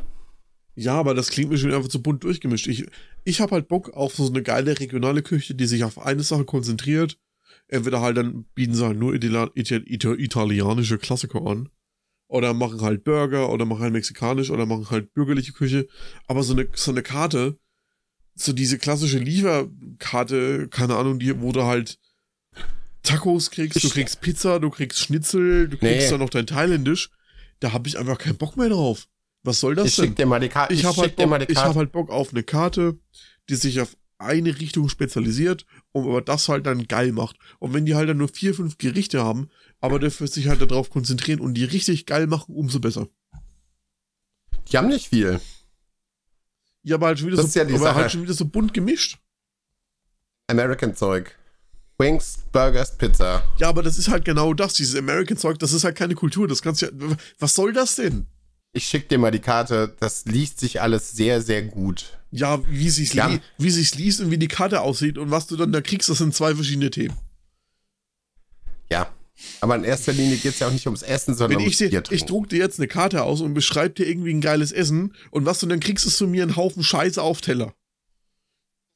Ja, 0.75 0.93
aber 0.95 1.13
das 1.13 1.29
klingt 1.29 1.51
mir 1.51 1.57
schon 1.57 1.73
einfach 1.73 1.89
zu 1.89 2.01
bunt 2.01 2.23
durchgemischt. 2.23 2.67
Ich, 2.67 2.85
ich 3.25 3.41
habe 3.41 3.51
halt 3.55 3.67
Bock 3.67 3.89
auf 3.93 4.15
so 4.15 4.27
eine 4.27 4.41
geile 4.41 4.79
regionale 4.79 5.21
Küche, 5.21 5.53
die 5.53 5.65
sich 5.65 5.83
auf 5.83 5.99
eine 5.99 6.23
Sache 6.23 6.45
konzentriert. 6.45 7.19
Entweder 7.67 7.99
halt 8.01 8.15
dann 8.17 8.45
bieten 8.55 8.73
sie 8.73 8.85
halt 8.85 8.97
nur 8.97 9.13
Itali 9.13 9.49
Ita- 9.55 9.85
Ita- 9.85 10.17
italienische 10.17 10.97
Klassiker 10.97 11.45
an. 11.45 11.69
Oder 12.33 12.53
machen 12.53 12.79
halt 12.81 13.03
Burger 13.03 13.49
oder 13.49 13.65
machen 13.65 13.81
halt 13.81 13.91
mexikanisch 13.91 14.51
oder 14.51 14.65
machen 14.65 14.89
halt 14.89 15.13
bürgerliche 15.13 15.51
Küche. 15.51 15.87
Aber 16.27 16.43
so 16.43 16.53
eine, 16.53 16.65
so 16.73 16.91
eine 16.91 17.03
Karte, 17.03 17.57
so 18.35 18.53
diese 18.53 18.77
klassische 18.77 19.17
Lieferkarte, 19.19 20.69
keine 20.69 20.95
Ahnung, 20.95 21.19
die, 21.19 21.41
wo 21.41 21.51
du 21.51 21.63
halt 21.63 21.99
Tacos 23.03 23.49
kriegst, 23.51 23.83
du 23.83 23.87
Ich- 23.87 23.93
kriegst 23.93 24.21
Pizza, 24.21 24.59
du 24.59 24.69
kriegst 24.69 24.99
Schnitzel, 24.99 25.67
du 25.67 25.77
kriegst 25.77 26.05
Nee. 26.05 26.09
dann 26.09 26.19
noch 26.19 26.29
dein 26.29 26.45
Thailändisch. 26.47 27.09
Da 27.59 27.73
habe 27.73 27.87
ich 27.87 27.97
einfach 27.97 28.17
keinen 28.17 28.37
Bock 28.37 28.55
mehr 28.57 28.69
drauf. 28.69 29.07
Was 29.43 29.59
soll 29.59 29.75
das 29.75 29.87
Ich 29.87 29.95
denn? 29.95 30.05
schick 30.05 30.15
dir 30.15 30.25
mal 30.27 30.39
die 30.39 30.49
Karte. 30.49 30.73
ich 30.73 30.85
habe 30.85 30.93
schick 30.95 31.17
halt, 31.17 31.29
Bock- 31.29 31.49
ich 31.49 31.57
hab 31.57 31.75
halt 31.75 31.91
Bock 31.91 32.09
auf 32.11 32.31
eine 32.31 32.43
Karte, 32.43 32.99
die 33.49 33.55
sich 33.55 33.81
auf 33.81 33.97
eine 34.19 34.59
Richtung 34.59 34.87
spezialisiert 34.87 35.65
und 35.91 36.05
aber 36.07 36.21
das 36.21 36.47
halt 36.47 36.67
dann 36.67 36.87
geil 36.87 37.11
macht. 37.11 37.37
Und 37.59 37.73
wenn 37.73 37.85
die 37.87 37.95
halt 37.95 38.07
dann 38.07 38.17
nur 38.17 38.29
vier, 38.29 38.53
fünf 38.53 38.77
Gerichte 38.77 39.23
haben, 39.23 39.49
aber 39.81 39.99
dafür 39.99 40.27
sich 40.27 40.47
halt 40.47 40.61
darauf 40.61 40.89
konzentrieren 40.89 41.41
und 41.41 41.55
die 41.55 41.65
richtig 41.65 42.05
geil 42.05 42.27
machen, 42.27 42.55
umso 42.55 42.79
besser. 42.79 43.07
Die 44.71 44.77
haben 44.77 44.87
nicht 44.87 45.09
viel. 45.09 45.41
Ja, 46.83 46.95
aber 46.95 47.07
halt 47.07 47.19
schon 47.19 47.27
wieder, 47.27 47.37
Das 47.37 47.51
so, 47.53 47.59
ja 47.59 47.65
aber 47.65 47.77
Sache. 47.77 47.95
halt 47.95 48.11
schon 48.11 48.21
wieder 48.23 48.33
so 48.33 48.45
bunt 48.45 48.73
gemischt. 48.73 49.17
American-Zeug. 50.47 51.37
Wings, 51.97 52.39
Burgers, 52.51 52.97
Pizza. 52.97 53.43
Ja, 53.59 53.69
aber 53.69 53.83
das 53.83 53.97
ist 53.99 54.07
halt 54.07 54.25
genau 54.25 54.53
das, 54.53 54.73
dieses 54.73 54.95
American-Zeug, 54.95 55.59
das 55.59 55.71
ist 55.73 55.83
halt 55.83 55.95
keine 55.95 56.15
Kultur. 56.15 56.47
Das 56.47 56.61
kannst 56.61 56.81
du 56.81 56.87
ja. 56.87 56.91
Was 57.37 57.53
soll 57.53 57.73
das 57.73 57.95
denn? 57.95 58.25
Ich 58.73 58.87
schick 58.87 59.09
dir 59.09 59.19
mal 59.19 59.31
die 59.31 59.39
Karte. 59.39 59.95
Das 59.99 60.25
liest 60.25 60.59
sich 60.59 60.81
alles 60.81 61.11
sehr, 61.11 61.41
sehr 61.41 61.61
gut. 61.61 62.17
Ja, 62.31 62.65
wie 62.67 62.89
sich's, 62.89 63.13
Ja. 63.13 63.27
li 63.27 63.39
wie 63.57 63.69
sich's 63.69 63.95
liest 63.95 64.21
und 64.21 64.31
wie 64.31 64.37
die 64.37 64.47
Karte 64.47 64.81
aussieht 64.81 65.17
und 65.17 65.29
was 65.29 65.45
du 65.47 65.57
dann 65.57 65.71
da 65.73 65.81
kriegst, 65.81 66.09
das 66.09 66.19
sind 66.19 66.33
zwei 66.33 66.55
verschiedene 66.55 66.89
Themen. 66.89 67.15
Ja. 68.89 69.13
Aber 69.59 69.75
in 69.75 69.83
erster 69.83 70.13
Linie 70.13 70.37
geht 70.37 70.53
es 70.53 70.59
ja 70.59 70.67
auch 70.67 70.71
nicht 70.71 70.85
ums 70.87 71.01
Essen, 71.01 71.35
sondern 71.35 71.59
Wenn 71.59 71.65
ums 71.65 71.73
ich 71.73 71.77
dir, 71.77 71.89
Bier 71.89 71.99
ich 71.99 72.07
trinken. 72.07 72.27
druck 72.27 72.49
dir 72.49 72.59
jetzt 72.59 72.79
eine 72.79 72.87
Karte 72.87 73.23
aus 73.23 73.41
und 73.41 73.53
beschreib 73.53 73.95
dir 73.95 74.07
irgendwie 74.07 74.33
ein 74.33 74.41
geiles 74.41 74.71
Essen 74.71 75.13
und 75.29 75.45
was 75.45 75.59
du 75.59 75.67
dann 75.67 75.79
kriegst, 75.79 76.05
ist 76.05 76.17
zu 76.17 76.27
mir 76.27 76.43
ein 76.43 76.55
Haufen 76.55 76.83
Scheiße 76.83 77.21
auf 77.21 77.41
Teller. 77.41 77.73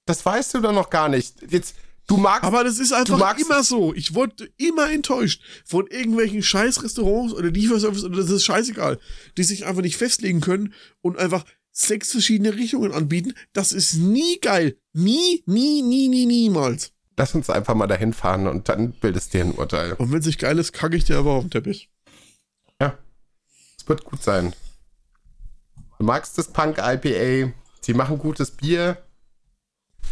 Das 0.05 0.26
weißt 0.26 0.53
du 0.53 0.61
doch 0.61 0.73
noch 0.73 0.89
gar 0.89 1.09
nicht. 1.09 1.35
Jetzt, 1.51 1.76
du 2.07 2.17
magst. 2.17 2.43
Aber 2.43 2.63
das 2.63 2.77
ist 2.80 2.93
einfach 2.93 3.38
immer 3.39 3.63
so. 3.63 3.93
Ich 3.93 4.13
wurde 4.13 4.49
immer 4.57 4.91
enttäuscht 4.91 5.41
von 5.65 5.88
irgendwelchen 5.88 6.43
Scheiß-Restaurants 6.43 7.34
oder 7.34 7.49
Lieferservice 7.49 8.03
oder 8.03 8.17
das 8.17 8.30
ist 8.30 8.43
scheißegal, 8.43 8.99
die 9.38 9.43
sich 9.43 9.65
einfach 9.65 9.81
nicht 9.81 9.97
festlegen 9.97 10.41
können 10.41 10.73
und 11.01 11.17
einfach 11.17 11.43
sechs 11.72 12.11
verschiedene 12.11 12.55
Richtungen 12.55 12.91
anbieten. 12.93 13.34
Das 13.53 13.72
ist 13.72 13.95
nie 13.95 14.39
geil. 14.39 14.77
Nie, 14.93 15.43
nie, 15.45 15.81
nie, 15.81 16.07
nie, 16.07 16.26
niemals. 16.26 16.91
Lass 17.17 17.33
uns 17.33 17.49
einfach 17.49 17.75
mal 17.75 17.87
dahin 17.87 18.13
fahren 18.13 18.47
und 18.47 18.67
dann 18.67 18.91
bildest 18.91 19.33
dir 19.33 19.41
ein 19.45 19.53
Urteil. 19.53 19.93
Und 19.93 20.11
wenn 20.11 20.19
es 20.19 20.25
nicht 20.25 20.39
geil 20.39 20.59
ist, 20.59 20.73
kacke 20.73 20.97
ich 20.97 21.05
dir 21.05 21.17
aber 21.17 21.31
auf 21.31 21.43
den 21.45 21.51
Teppich. 21.51 21.89
Ja. 22.81 22.97
Es 23.77 23.87
wird 23.87 24.03
gut 24.03 24.21
sein. 24.21 24.53
Du 25.97 26.03
magst 26.03 26.37
das 26.37 26.51
Punk 26.51 26.77
IPA. 26.77 27.53
Sie 27.81 27.93
machen 27.93 28.17
gutes 28.17 28.51
Bier. 28.51 29.01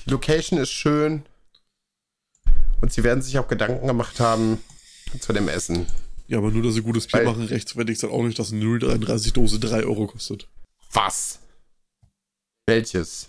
Die 0.05 0.11
Location 0.11 0.59
ist 0.59 0.71
schön. 0.71 1.23
Und 2.81 2.93
sie 2.93 3.03
werden 3.03 3.21
sich 3.21 3.37
auch 3.37 3.47
Gedanken 3.47 3.87
gemacht 3.87 4.19
haben 4.19 4.59
zu 5.19 5.33
dem 5.33 5.49
Essen. 5.49 5.87
Ja, 6.27 6.37
aber 6.37 6.51
nur, 6.51 6.63
dass 6.63 6.73
sie 6.75 6.81
gutes 6.81 7.07
Bier 7.07 7.19
Weil- 7.19 7.25
machen, 7.25 7.43
rechtfertigt 7.45 8.01
dann 8.01 8.11
auch 8.11 8.23
nicht, 8.23 8.39
dass 8.39 8.51
eine 8.53 8.61
0,33 8.63 9.33
Dose 9.33 9.59
3 9.59 9.83
Euro 9.83 10.07
kostet. 10.07 10.47
Was? 10.93 11.39
Welches? 12.65 13.27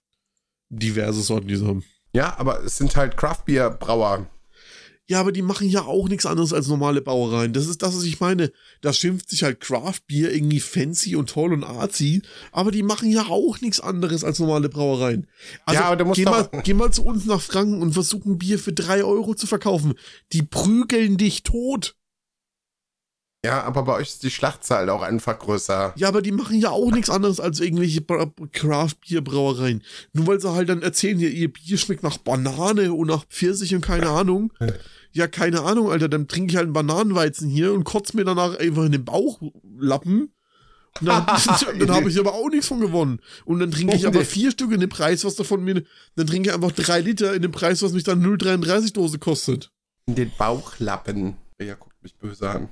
Diverse 0.68 1.22
Sorten, 1.22 1.48
die 1.48 1.56
sie 1.56 1.66
haben. 1.66 1.84
Ja, 2.14 2.38
aber 2.38 2.62
es 2.64 2.76
sind 2.76 2.96
halt 2.96 3.16
Craft-Bier-Brauer. 3.16 4.26
Ja, 5.06 5.20
aber 5.20 5.32
die 5.32 5.42
machen 5.42 5.68
ja 5.68 5.82
auch 5.82 6.08
nichts 6.08 6.24
anderes 6.24 6.54
als 6.54 6.66
normale 6.68 7.02
Brauereien. 7.02 7.52
Das 7.52 7.66
ist 7.66 7.82
das, 7.82 7.94
was 7.94 8.04
ich 8.04 8.20
meine. 8.20 8.50
Da 8.80 8.94
schimpft 8.94 9.28
sich 9.28 9.42
halt 9.42 9.60
Craft 9.60 10.00
Beer 10.06 10.32
irgendwie 10.32 10.60
fancy 10.60 11.14
und 11.14 11.28
toll 11.28 11.52
und 11.52 11.62
artsy, 11.62 12.22
aber 12.52 12.70
die 12.70 12.82
machen 12.82 13.10
ja 13.10 13.26
auch 13.26 13.60
nichts 13.60 13.80
anderes 13.80 14.24
als 14.24 14.38
normale 14.38 14.70
Brauereien. 14.70 15.26
Also 15.66 15.80
Ja, 15.80 15.86
aber 15.88 15.96
du 15.96 16.04
musst 16.06 16.16
geh, 16.16 16.24
mal, 16.24 16.48
geh 16.62 16.72
mal 16.72 16.90
zu 16.90 17.04
uns 17.04 17.26
nach 17.26 17.42
Franken 17.42 17.82
und 17.82 17.92
versuchen 17.92 18.38
Bier 18.38 18.58
für 18.58 18.72
drei 18.72 19.04
Euro 19.04 19.34
zu 19.34 19.46
verkaufen. 19.46 19.92
Die 20.32 20.42
prügeln 20.42 21.18
dich 21.18 21.42
tot. 21.42 21.96
Ja, 23.44 23.62
aber 23.62 23.82
bei 23.82 23.94
euch 23.96 24.08
ist 24.08 24.22
die 24.22 24.30
Schlachtzahl 24.30 24.88
auch 24.88 25.02
einfach 25.02 25.38
größer. 25.38 25.92
Ja, 25.96 26.08
aber 26.08 26.22
die 26.22 26.32
machen 26.32 26.58
ja 26.58 26.70
auch 26.70 26.90
nichts 26.90 27.10
anderes 27.10 27.40
als 27.40 27.60
irgendwelche 27.60 28.00
Bra- 28.00 28.32
Craft-Bier-Brauereien. 28.52 29.82
Nur 30.14 30.26
weil 30.26 30.40
sie 30.40 30.50
halt 30.50 30.68
dann 30.68 30.82
erzählen, 30.82 31.18
ja, 31.20 31.28
ihr 31.28 31.52
Bier 31.52 31.76
schmeckt 31.76 32.02
nach 32.02 32.16
Banane 32.18 32.92
und 32.92 33.08
nach 33.08 33.24
Pfirsich 33.26 33.74
und 33.74 33.82
keine 33.82 34.08
Ahnung. 34.08 34.52
Ja, 35.16 35.28
keine 35.28 35.62
Ahnung, 35.62 35.92
Alter. 35.92 36.08
Dann 36.08 36.26
trinke 36.26 36.50
ich 36.50 36.56
halt 36.56 36.64
einen 36.64 36.72
Bananenweizen 36.72 37.48
hier 37.48 37.72
und 37.72 37.84
kotze 37.84 38.16
mir 38.16 38.24
danach 38.24 38.58
einfach 38.58 38.82
in 38.82 38.90
den 38.90 39.04
Bauchlappen. 39.04 40.32
Und 41.00 41.06
dann, 41.06 41.24
dann 41.78 41.90
habe 41.92 42.08
ich 42.10 42.18
aber 42.18 42.34
auch 42.34 42.48
nichts 42.48 42.66
von 42.66 42.80
gewonnen. 42.80 43.20
Und 43.44 43.60
dann 43.60 43.70
trinke 43.70 43.94
ich 43.94 44.08
aber 44.08 44.24
vier 44.24 44.50
Stück 44.50 44.72
in 44.72 44.80
den 44.80 44.88
Preis, 44.88 45.24
was 45.24 45.36
davon 45.36 45.62
mir. 45.62 45.84
Dann 46.16 46.26
trinke 46.26 46.48
ich 46.48 46.54
einfach 46.54 46.72
drei 46.72 46.98
Liter 46.98 47.32
in 47.32 47.42
den 47.42 47.52
Preis, 47.52 47.80
was 47.82 47.92
mich 47.92 48.02
dann 48.02 48.26
0,33 48.26 48.92
Dose 48.92 49.20
kostet. 49.20 49.70
In 50.06 50.16
den 50.16 50.32
Bauchlappen. 50.36 51.36
Ja, 51.60 51.74
guckt 51.76 52.02
mich 52.02 52.16
böse 52.16 52.50
an. 52.50 52.68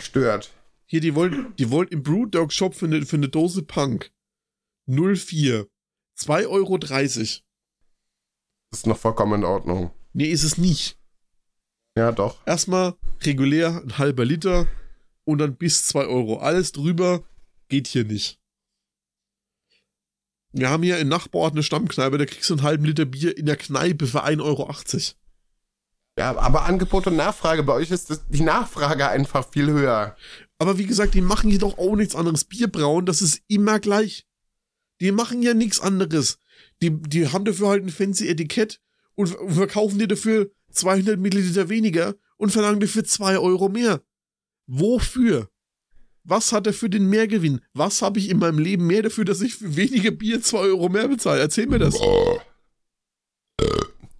Verstört. 0.00 0.50
Hier, 0.86 1.02
die 1.02 1.14
wollen, 1.14 1.54
die 1.58 1.70
wollen 1.70 1.88
im 1.88 2.02
Brewdog 2.02 2.54
Shop 2.54 2.74
für 2.74 2.86
eine, 2.86 3.04
für 3.04 3.16
eine 3.16 3.28
Dose 3.28 3.62
Punk 3.62 4.10
04 4.86 5.68
2,30 6.18 6.48
Euro. 6.48 6.78
Ist 8.72 8.86
noch 8.86 8.96
vollkommen 8.96 9.42
in 9.42 9.44
Ordnung. 9.44 9.90
Nee, 10.14 10.30
ist 10.30 10.42
es 10.42 10.56
nicht. 10.56 10.98
Ja, 11.98 12.12
doch. 12.12 12.38
Erstmal 12.46 12.94
regulär 13.24 13.82
ein 13.82 13.98
halber 13.98 14.24
Liter 14.24 14.66
und 15.24 15.36
dann 15.38 15.56
bis 15.56 15.84
2 15.84 16.06
Euro. 16.06 16.38
Alles 16.38 16.72
drüber 16.72 17.22
geht 17.68 17.86
hier 17.86 18.04
nicht. 18.04 18.40
Wir 20.52 20.70
haben 20.70 20.82
hier 20.82 20.98
in 20.98 21.08
Nachbarort 21.08 21.52
eine 21.52 21.62
Stammkneipe, 21.62 22.16
da 22.16 22.24
kriegst 22.24 22.48
du 22.48 22.54
einen 22.54 22.62
halben 22.62 22.86
Liter 22.86 23.04
Bier 23.04 23.36
in 23.36 23.44
der 23.44 23.56
Kneipe 23.56 24.06
für 24.06 24.24
1,80 24.24 24.42
Euro. 24.42 24.74
Ja, 26.20 26.36
aber 26.36 26.66
Angebot 26.66 27.06
und 27.06 27.16
Nachfrage, 27.16 27.62
bei 27.62 27.72
euch 27.72 27.90
ist 27.90 28.10
das, 28.10 28.20
die 28.28 28.42
Nachfrage 28.42 29.08
einfach 29.08 29.48
viel 29.50 29.68
höher. 29.70 30.14
Aber 30.58 30.76
wie 30.76 30.84
gesagt, 30.84 31.14
die 31.14 31.22
machen 31.22 31.48
hier 31.48 31.58
doch 31.60 31.78
auch 31.78 31.96
nichts 31.96 32.14
anderes. 32.14 32.44
Bier 32.44 32.68
brauen, 32.70 33.06
das 33.06 33.22
ist 33.22 33.40
immer 33.48 33.80
gleich. 33.80 34.26
Die 35.00 35.12
machen 35.12 35.40
ja 35.40 35.54
nichts 35.54 35.80
anderes. 35.80 36.38
Die, 36.82 36.90
die 36.90 37.28
haben 37.28 37.46
dafür 37.46 37.68
halt 37.68 37.84
ein 37.84 37.88
fancy 37.88 38.28
Etikett 38.28 38.82
und 39.14 39.28
ver- 39.28 39.48
verkaufen 39.48 39.98
dir 39.98 40.08
dafür 40.08 40.50
200 40.72 41.18
Milliliter 41.18 41.70
weniger 41.70 42.16
und 42.36 42.50
verlangen 42.50 42.80
dafür 42.80 43.02
2 43.04 43.38
Euro 43.38 43.70
mehr. 43.70 44.02
Wofür? 44.66 45.48
Was 46.24 46.52
hat 46.52 46.66
er 46.66 46.74
für 46.74 46.90
den 46.90 47.06
Mehrgewinn? 47.08 47.62
Was 47.72 48.02
habe 48.02 48.18
ich 48.18 48.28
in 48.28 48.38
meinem 48.38 48.58
Leben 48.58 48.86
mehr 48.86 49.02
dafür, 49.04 49.24
dass 49.24 49.40
ich 49.40 49.54
für 49.54 49.74
weniger 49.74 50.10
Bier 50.10 50.42
2 50.42 50.58
Euro 50.58 50.90
mehr 50.90 51.08
bezahle? 51.08 51.40
Erzähl 51.40 51.66
mir 51.66 51.78
das. 51.78 51.94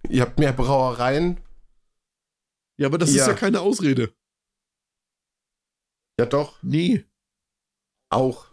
Ihr 0.09 0.21
habt 0.23 0.39
mehr 0.39 0.51
Brauereien. 0.53 1.37
Ja, 2.77 2.87
aber 2.87 2.97
das 2.97 3.09
ist 3.09 3.15
Ja. 3.17 3.27
ja 3.27 3.33
keine 3.33 3.61
Ausrede. 3.61 4.13
Ja, 6.19 6.25
doch. 6.25 6.61
Nee. 6.61 7.05
Auch. 8.09 8.47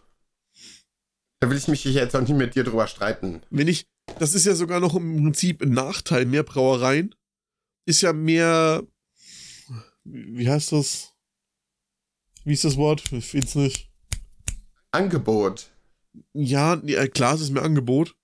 Da 1.39 1.49
will 1.49 1.57
ich 1.57 1.67
mich 1.67 1.83
jetzt 1.83 2.15
auch 2.15 2.21
nicht 2.21 2.33
mit 2.33 2.55
dir 2.55 2.63
drüber 2.63 2.87
streiten. 2.87 3.41
wenn 3.49 3.67
ich, 3.67 3.87
das 4.19 4.33
ist 4.33 4.45
ja 4.45 4.55
sogar 4.55 4.79
noch 4.79 4.95
im 4.95 5.23
Prinzip 5.23 5.61
ein 5.61 5.69
Nachteil, 5.71 6.25
mehr 6.25 6.43
Brauereien, 6.43 7.15
ist 7.85 8.01
ja 8.01 8.11
mehr, 8.13 8.83
wie 10.03 10.49
heißt 10.49 10.71
das? 10.73 11.13
Wie 12.43 12.53
ist 12.53 12.63
das 12.65 12.77
Wort? 12.77 13.11
Ich 13.11 13.25
find's 13.25 13.55
nicht. 13.55 13.89
Angebot. 14.91 15.71
Ja, 16.33 16.81
ja, 16.83 17.07
klar, 17.07 17.35
es 17.35 17.41
ist 17.41 17.51
mehr 17.51 17.63
Angebot. 17.63 18.15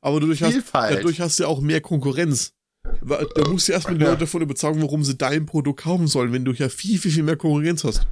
Aber 0.00 0.18
dadurch 0.20 0.42
hast, 0.42 0.72
dadurch 0.72 1.20
hast 1.20 1.38
du 1.38 1.44
ja 1.44 1.48
auch 1.48 1.60
mehr 1.60 1.80
Konkurrenz. 1.80 2.54
Da 2.82 3.48
musst 3.48 3.68
du 3.68 3.72
erstmal 3.72 3.98
die. 3.98 4.04
Leute 4.04 4.20
davon 4.20 4.42
überzeugen, 4.42 4.82
warum 4.82 5.04
sie 5.04 5.16
dein 5.16 5.46
Produkt 5.46 5.80
kaufen 5.82 6.06
sollen, 6.06 6.32
wenn 6.32 6.44
du 6.44 6.52
ja 6.52 6.68
viel, 6.68 6.98
viel, 6.98 7.10
viel 7.10 7.22
mehr 7.22 7.36
Konkurrenz 7.36 7.84
hast. 7.84 8.06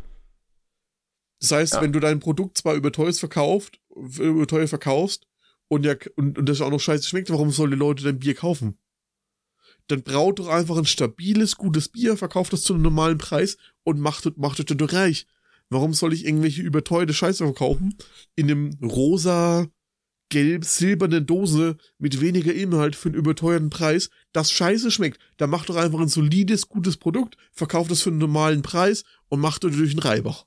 Das 1.40 1.53
heißt, 1.53 1.74
Ja. 1.74 1.82
wenn 1.82 1.93
du 1.93 2.01
dein 2.01 2.20
Produkt 2.20 2.59
zwar 2.59 2.74
überteuert 2.74 3.16
verkauft, 3.16 3.81
überteuert 3.95 4.69
verkaufst 4.69 5.27
und, 5.69 5.85
ja, 5.85 5.95
und, 6.16 6.39
und 6.39 6.49
das 6.49 6.61
auch 6.61 6.70
noch 6.70 6.81
scheiße 6.81 7.09
schmeckt, 7.09 7.31
warum 7.31 7.51
sollen 7.51 7.70
die 7.70 7.77
Leute 7.77 8.05
dein 8.05 8.19
Bier 8.19 8.35
kaufen? 8.35 8.78
Dann 9.86 10.03
braut 10.03 10.39
doch 10.39 10.49
einfach 10.49 10.77
ein 10.77 10.85
stabiles, 10.85 11.57
gutes 11.57 11.89
Bier, 11.89 12.16
verkauft 12.16 12.53
das 12.53 12.62
zu 12.62 12.74
einem 12.74 12.82
normalen 12.82 13.19
Preis 13.19 13.57
und 13.85 14.01
macht, 14.01 14.36
macht 14.36 14.59
es 14.59 14.66
dadurch 14.66 14.93
reich. 14.93 15.27
Warum 15.70 15.95
soll 15.95 16.12
ich 16.12 16.27
irgendwelche 16.27 16.62
überteuerte 16.62 17.15
Scheiße 17.15 17.45
verkaufen? 17.45 17.97
In 18.35 18.51
einem 18.51 18.78
rosa, 18.82 19.66
gelb-silbernen 20.30 21.26
Dose 21.26 21.76
mit 21.98 22.20
weniger 22.20 22.52
Inhalt 22.52 22.96
für 22.96 23.09
einen 23.09 23.18
überteuerten 23.18 23.70
Preis, 23.70 24.10
das 24.32 24.50
scheiße 24.52 24.90
schmeckt. 24.90 25.18
Da 25.36 25.46
macht 25.46 25.68
doch 25.68 25.76
einfach 25.76 26.00
ein 26.00 26.09
solides, 26.09 26.68
gutes 26.68 26.96
Produkt, 26.96 27.36
verkauft 27.52 27.90
es 27.90 28.02
für 28.02 28.10
einen 28.10 28.18
normalen 28.18 28.62
Preis 28.62 29.05
und 29.28 29.40
macht 29.40 29.64
dadurch 29.64 29.90
einen 29.90 29.98
Reibach. 30.00 30.44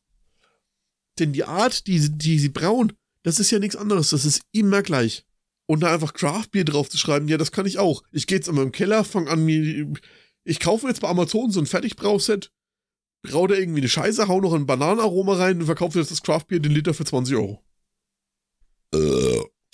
Denn 1.19 1.33
die 1.33 1.43
Art, 1.43 1.87
die, 1.87 1.99
sie- 1.99 2.17
die 2.17 2.39
sie 2.39 2.49
brauen, 2.49 2.93
das 3.23 3.39
ist 3.39 3.51
ja 3.51 3.59
nichts 3.59 3.75
anderes. 3.75 4.09
Das 4.11 4.25
ist 4.25 4.41
immer 4.51 4.81
gleich. 4.81 5.25
Und 5.67 5.81
da 5.81 5.93
einfach 5.93 6.13
Craftbier 6.13 6.65
drauf 6.65 6.89
zu 6.89 6.97
schreiben, 6.97 7.27
ja, 7.27 7.37
das 7.37 7.51
kann 7.51 7.65
ich 7.65 7.79
auch. 7.79 8.03
Ich 8.11 8.27
gehe 8.27 8.37
jetzt 8.37 8.47
in 8.49 8.55
meinem 8.55 8.71
Keller, 8.71 9.03
fange 9.03 9.29
an, 9.29 9.47
ich 10.43 10.59
kaufe 10.59 10.87
jetzt 10.87 11.01
bei 11.01 11.07
Amazon 11.07 11.51
so 11.51 11.59
ein 11.59 11.65
Fertigbrauset, 11.67 12.51
brau 13.23 13.45
da 13.47 13.55
irgendwie 13.55 13.81
eine 13.81 13.89
Scheiße, 13.89 14.27
hau 14.27 14.41
noch 14.41 14.53
ein 14.53 14.65
Bananenaroma 14.65 15.35
rein 15.35 15.59
und 15.59 15.65
verkaufe 15.67 15.99
jetzt 15.99 16.11
das 16.11 16.23
Craftbier 16.23 16.59
den 16.59 16.71
Liter 16.71 16.93
für 16.93 17.05
20 17.05 17.35
Euro. 17.35 17.63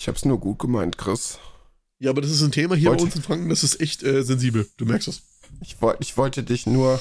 Ich 0.00 0.06
hab's 0.08 0.24
nur 0.24 0.38
gut 0.38 0.58
gemeint, 0.58 0.96
Chris. 0.98 1.38
Ja, 1.98 2.10
aber 2.10 2.20
das 2.20 2.30
ist 2.30 2.42
ein 2.42 2.52
Thema 2.52 2.76
hier 2.76 2.86
bei 2.90 2.92
Wollte- 2.92 3.04
uns 3.04 3.16
in 3.16 3.22
Franken, 3.22 3.48
das 3.48 3.64
ist 3.64 3.80
echt 3.80 4.02
äh, 4.04 4.22
sensibel. 4.22 4.68
Du 4.76 4.84
merkst 4.86 5.08
das. 5.08 5.22
Ich, 5.60 5.80
wollt, 5.82 5.96
ich 6.00 6.16
wollte 6.16 6.44
dich 6.44 6.66
nur 6.66 7.00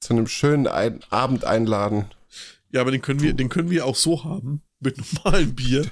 zu 0.00 0.12
einem 0.12 0.26
schönen 0.26 0.66
ein 0.66 1.00
Abend 1.10 1.44
einladen. 1.44 2.06
Ja, 2.70 2.82
aber 2.82 2.90
den 2.90 3.00
können 3.00 3.20
wir, 3.20 3.32
den 3.32 3.48
können 3.48 3.70
wir 3.70 3.86
auch 3.86 3.96
so 3.96 4.24
haben, 4.24 4.62
mit 4.80 4.98
normalem 4.98 5.54
Bier. 5.54 5.90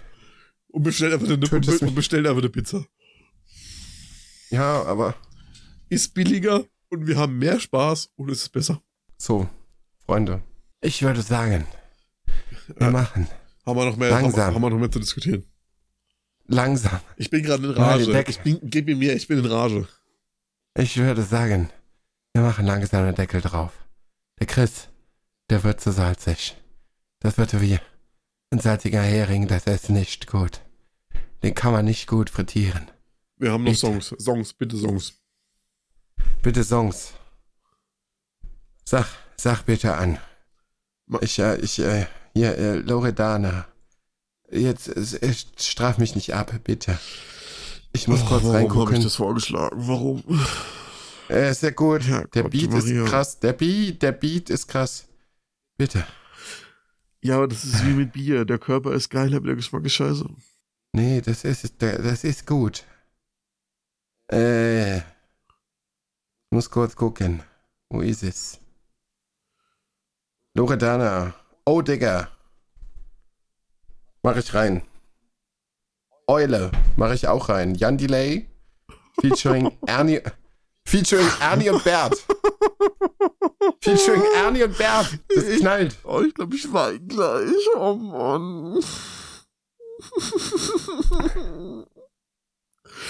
Und 0.69 0.83
bestellen 0.83 1.15
einfach 1.15 1.27
eine, 1.27 1.35
und 1.37 1.83
mich. 1.83 1.95
bestellen 1.95 2.27
einfach 2.27 2.39
eine 2.43 2.51
Pizza. 2.51 2.85
Ja, 4.51 4.83
aber 4.85 5.15
Ist 5.89 6.13
billiger 6.15 6.65
und 6.91 7.07
wir 7.07 7.17
haben 7.17 7.39
mehr 7.39 7.59
Spaß 7.61 8.11
und 8.17 8.31
es 8.31 8.43
ist 8.43 8.49
besser. 8.51 8.83
so, 9.17 9.49
Freunde. 10.05 10.43
Ich 10.83 11.03
würde 11.03 11.23
sagen, 11.23 11.67
wir 12.77 12.87
Ja. 12.87 12.91
machen 12.91 13.27
Haben 13.67 13.79
wir 13.79 13.85
noch 13.87 13.97
mehr, 13.97 14.15
haben, 14.15 14.23
Langsam. 14.25 14.55
haben 14.55 14.63
wir 14.63 14.71
noch 14.71 14.79
mehr 14.79 14.91
zu 14.91 14.99
diskutieren. 15.01 15.45
Langsam. 16.51 17.01
Ich 17.17 17.31
bin 17.31 17.43
gerade 17.43 17.65
in 17.65 17.71
Rage. 17.71 18.25
Ich 18.29 18.41
bin, 18.41 18.59
gib 18.63 18.87
mir 18.87 18.97
mehr, 18.97 19.17
ich 19.17 19.27
bin 19.29 19.39
in 19.39 19.47
Rage. 19.47 19.89
Ich 20.77 20.97
würde 20.97 21.23
sagen, 21.23 21.71
wir 22.33 22.43
machen 22.43 22.67
langsam 22.67 23.05
den 23.05 23.15
Deckel 23.15 23.41
drauf. 23.41 23.73
Der 24.39 24.47
Chris, 24.47 24.89
der 25.49 25.65
wird 25.65 25.81
zu 25.81 25.93
salzig. 25.93 26.57
Das 27.21 27.39
wird 27.39 27.61
wie 27.61 27.79
ein 28.51 28.59
salziger 28.59 29.03
Hering, 29.03 29.47
das 29.47 29.67
ist 29.67 29.91
nicht 29.91 30.27
gut. 30.27 30.61
Den 31.43 31.55
kann 31.55 31.73
man 31.73 31.85
nicht 31.85 32.07
gut 32.07 32.31
frittieren. 32.31 32.91
Wir 33.37 33.53
haben 33.53 33.65
noch 33.65 33.71
Bitte. 33.71 33.81
Songs. 33.81 34.15
Songs, 34.19 34.53
bitte 34.53 34.77
Songs. 34.77 35.15
Bitte 36.43 36.65
Songs. 36.65 37.15
Sag, 38.85 39.07
sag 39.37 39.63
bitte 39.65 39.95
an. 39.95 40.19
Ich, 41.21 41.39
äh, 41.39 41.57
ich, 41.57 41.79
äh, 41.79 42.07
hier, 42.35 42.57
äh, 42.59 42.77
Loredana. 42.77 43.67
Jetzt, 44.51 44.91
straf 45.63 45.99
mich 45.99 46.15
nicht 46.15 46.35
ab, 46.35 46.53
bitte. 46.65 46.99
Ich 47.93 48.09
muss 48.09 48.21
kurz 48.25 48.43
Oh, 48.45 48.49
warum 48.49 48.55
habe 48.55 48.59
reingucken. 48.59 48.97
ich 48.97 49.05
das 49.05 49.17
vorgeschlagen? 49.17 49.77
Warum? 49.87 50.23
Äh, 51.29 51.53
sehr 51.55 51.73
gut. 51.73 52.03
Ja, 52.05 52.25
der 52.25 52.43
Gott, 52.45 52.53
Beat 52.53 52.71
Maria. 52.71 53.05
ist 53.05 53.11
krass. 53.11 53.39
Der 53.41 53.53
Beat, 53.53 54.03
der 54.03 54.13
Beat 54.13 54.51
ist 54.51 54.67
krass. 54.69 55.07
Bitte. 55.79 56.05
Ja, 57.23 57.37
aber 57.37 57.49
das 57.49 57.65
ist 57.65 57.85
wie 57.87 57.93
mit 57.93 58.13
Bier. 58.13 58.45
Der 58.45 58.59
Körper 58.59 58.93
ist 58.93 59.11
geil, 59.11 59.35
aber 59.35 59.47
der 59.47 59.57
Geschmack 59.57 59.85
ist 59.85 59.95
scheiße. 59.95 60.29
Nee, 60.93 61.21
das 61.21 61.45
ist, 61.45 61.75
das 61.79 62.25
ist 62.25 62.47
gut. 62.47 62.85
Äh, 64.33 64.99
ich 64.99 65.05
muss 66.51 66.71
kurz 66.71 66.97
gucken. 66.97 67.43
Wo 67.91 68.01
ist 68.01 68.23
es? 68.23 68.59
Loredana. 70.55 71.35
Oh, 71.65 71.83
Digga. 71.83 72.29
Mach 74.23 74.37
ich 74.37 74.53
rein. 74.55 74.83
Eule. 76.27 76.71
Mach 76.97 77.13
ich 77.13 77.27
auch 77.29 77.49
rein. 77.49 77.75
Jan 77.75 77.99
Delay. 77.99 78.49
Featuring 79.21 79.77
Ernie. 79.87 80.21
Featuring 80.87 81.29
Ernie 81.41 81.71
und 81.71 81.85
Bert. 81.85 82.17
Featuring 83.81 84.23
Ernie 84.37 84.65
und 84.65 84.77
Bert. 84.77 85.19
Das 85.35 85.45
knallt. 85.59 85.97
Oh, 86.05 86.21
ich 86.21 86.35
glaube, 86.35 86.55
ich 86.57 86.73
weine 86.73 87.01
gleich. 87.01 87.51
Oh 87.77 87.95
Mann. 87.95 88.81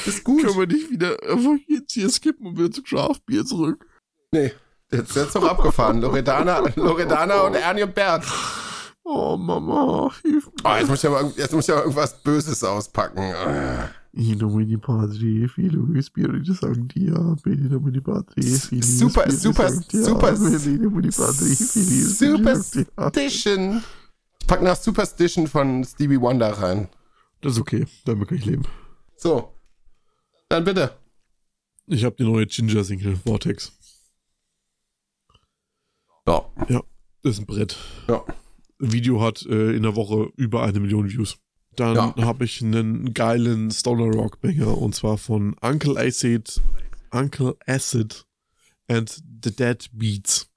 Das 0.05 0.15
ist 0.15 0.25
gut. 0.25 0.43
Können 0.45 0.59
wir 0.59 0.67
nicht 0.67 0.91
wieder 0.91 1.17
einfach 1.23 1.57
jetzt 1.69 1.93
hier 1.93 2.11
skippen 2.11 2.47
und 2.47 2.59
wieder 2.59 2.71
zu 2.71 2.83
Craftbier 2.83 3.45
zurück? 3.45 3.87
Nee. 4.33 4.53
Jetzt 4.93 5.17
ist 5.17 5.35
doch 5.37 5.45
abgefahren. 5.45 6.01
Loredana, 6.01 6.59
Loredana 6.75 7.43
und 7.43 7.55
Ernie 7.55 7.85
und 7.85 7.95
Bert. 7.95 8.25
Oh, 9.13 9.37
Mama, 9.37 10.13
hilf 10.23 10.47
mir. 10.47 10.53
Oh, 10.63 10.77
jetzt 10.79 10.89
muss 10.89 11.03
ich 11.03 11.11
aber, 11.11 11.33
jetzt 11.37 11.53
muss 11.53 11.65
ich 11.67 11.75
aber 11.75 11.83
irgendwas 11.83 12.23
Böses 12.23 12.63
auspacken. 12.63 13.19
Ah. 13.19 13.91
In 14.13 14.39
nomine 14.39 14.79
Patri, 14.79 15.49
Filio, 15.49 15.85
Spiritus 16.01 16.61
Sancti, 16.61 17.11
Amen. 17.11 17.37
In 17.45 17.69
nomine 17.69 18.01
Patri, 18.01 18.41
Filio, 18.41 18.85
Super, 18.85 19.29
super, 19.33 19.69
super. 19.69 20.37
Superstition. 22.77 23.83
Ich 24.39 24.47
pack 24.47 24.63
noch 24.63 24.77
Superstition 24.77 25.49
von 25.49 25.83
Stevie 25.83 26.21
Wonder 26.21 26.53
rein. 26.53 26.89
Das 27.41 27.55
ist 27.55 27.61
okay, 27.61 27.89
damit 28.05 28.29
kann 28.29 28.39
ich 28.39 28.45
leben. 28.45 28.63
So. 29.17 29.57
Dann 30.49 30.63
bitte. 30.63 30.97
Ich 31.87 32.05
habe 32.05 32.15
die 32.17 32.23
neue 32.23 32.47
Ginger-Single, 32.47 33.17
Vortex. 33.17 33.73
Ja. 36.29 36.49
Das 37.23 37.33
ist 37.35 37.41
ein 37.41 37.47
Brett. 37.47 37.77
Ja. 38.07 38.25
Video 38.81 39.21
hat 39.21 39.45
äh, 39.47 39.73
in 39.77 39.83
der 39.83 39.95
Woche 39.97 40.31
über 40.37 40.63
eine 40.65 40.81
Million 40.81 41.09
Views. 41.11 41.39
Dann 41.77 41.95
Ja. 41.95 42.15
habe 42.17 42.45
ich 42.45 42.63
einen 42.63 43.15
geilen 43.15 43.71
Stoner 43.71 44.07
Rock 44.13 44.41
Banger 44.41 44.77
und 44.77 44.95
zwar 44.95 45.19
von 45.19 45.55
Uncle 45.61 45.97
Acid, 45.97 46.61
Uncle 47.13 47.57
Acid 47.67 48.27
and 48.89 49.23
the 49.45 49.55
Dead 49.55 49.87
Beats. 49.93 50.49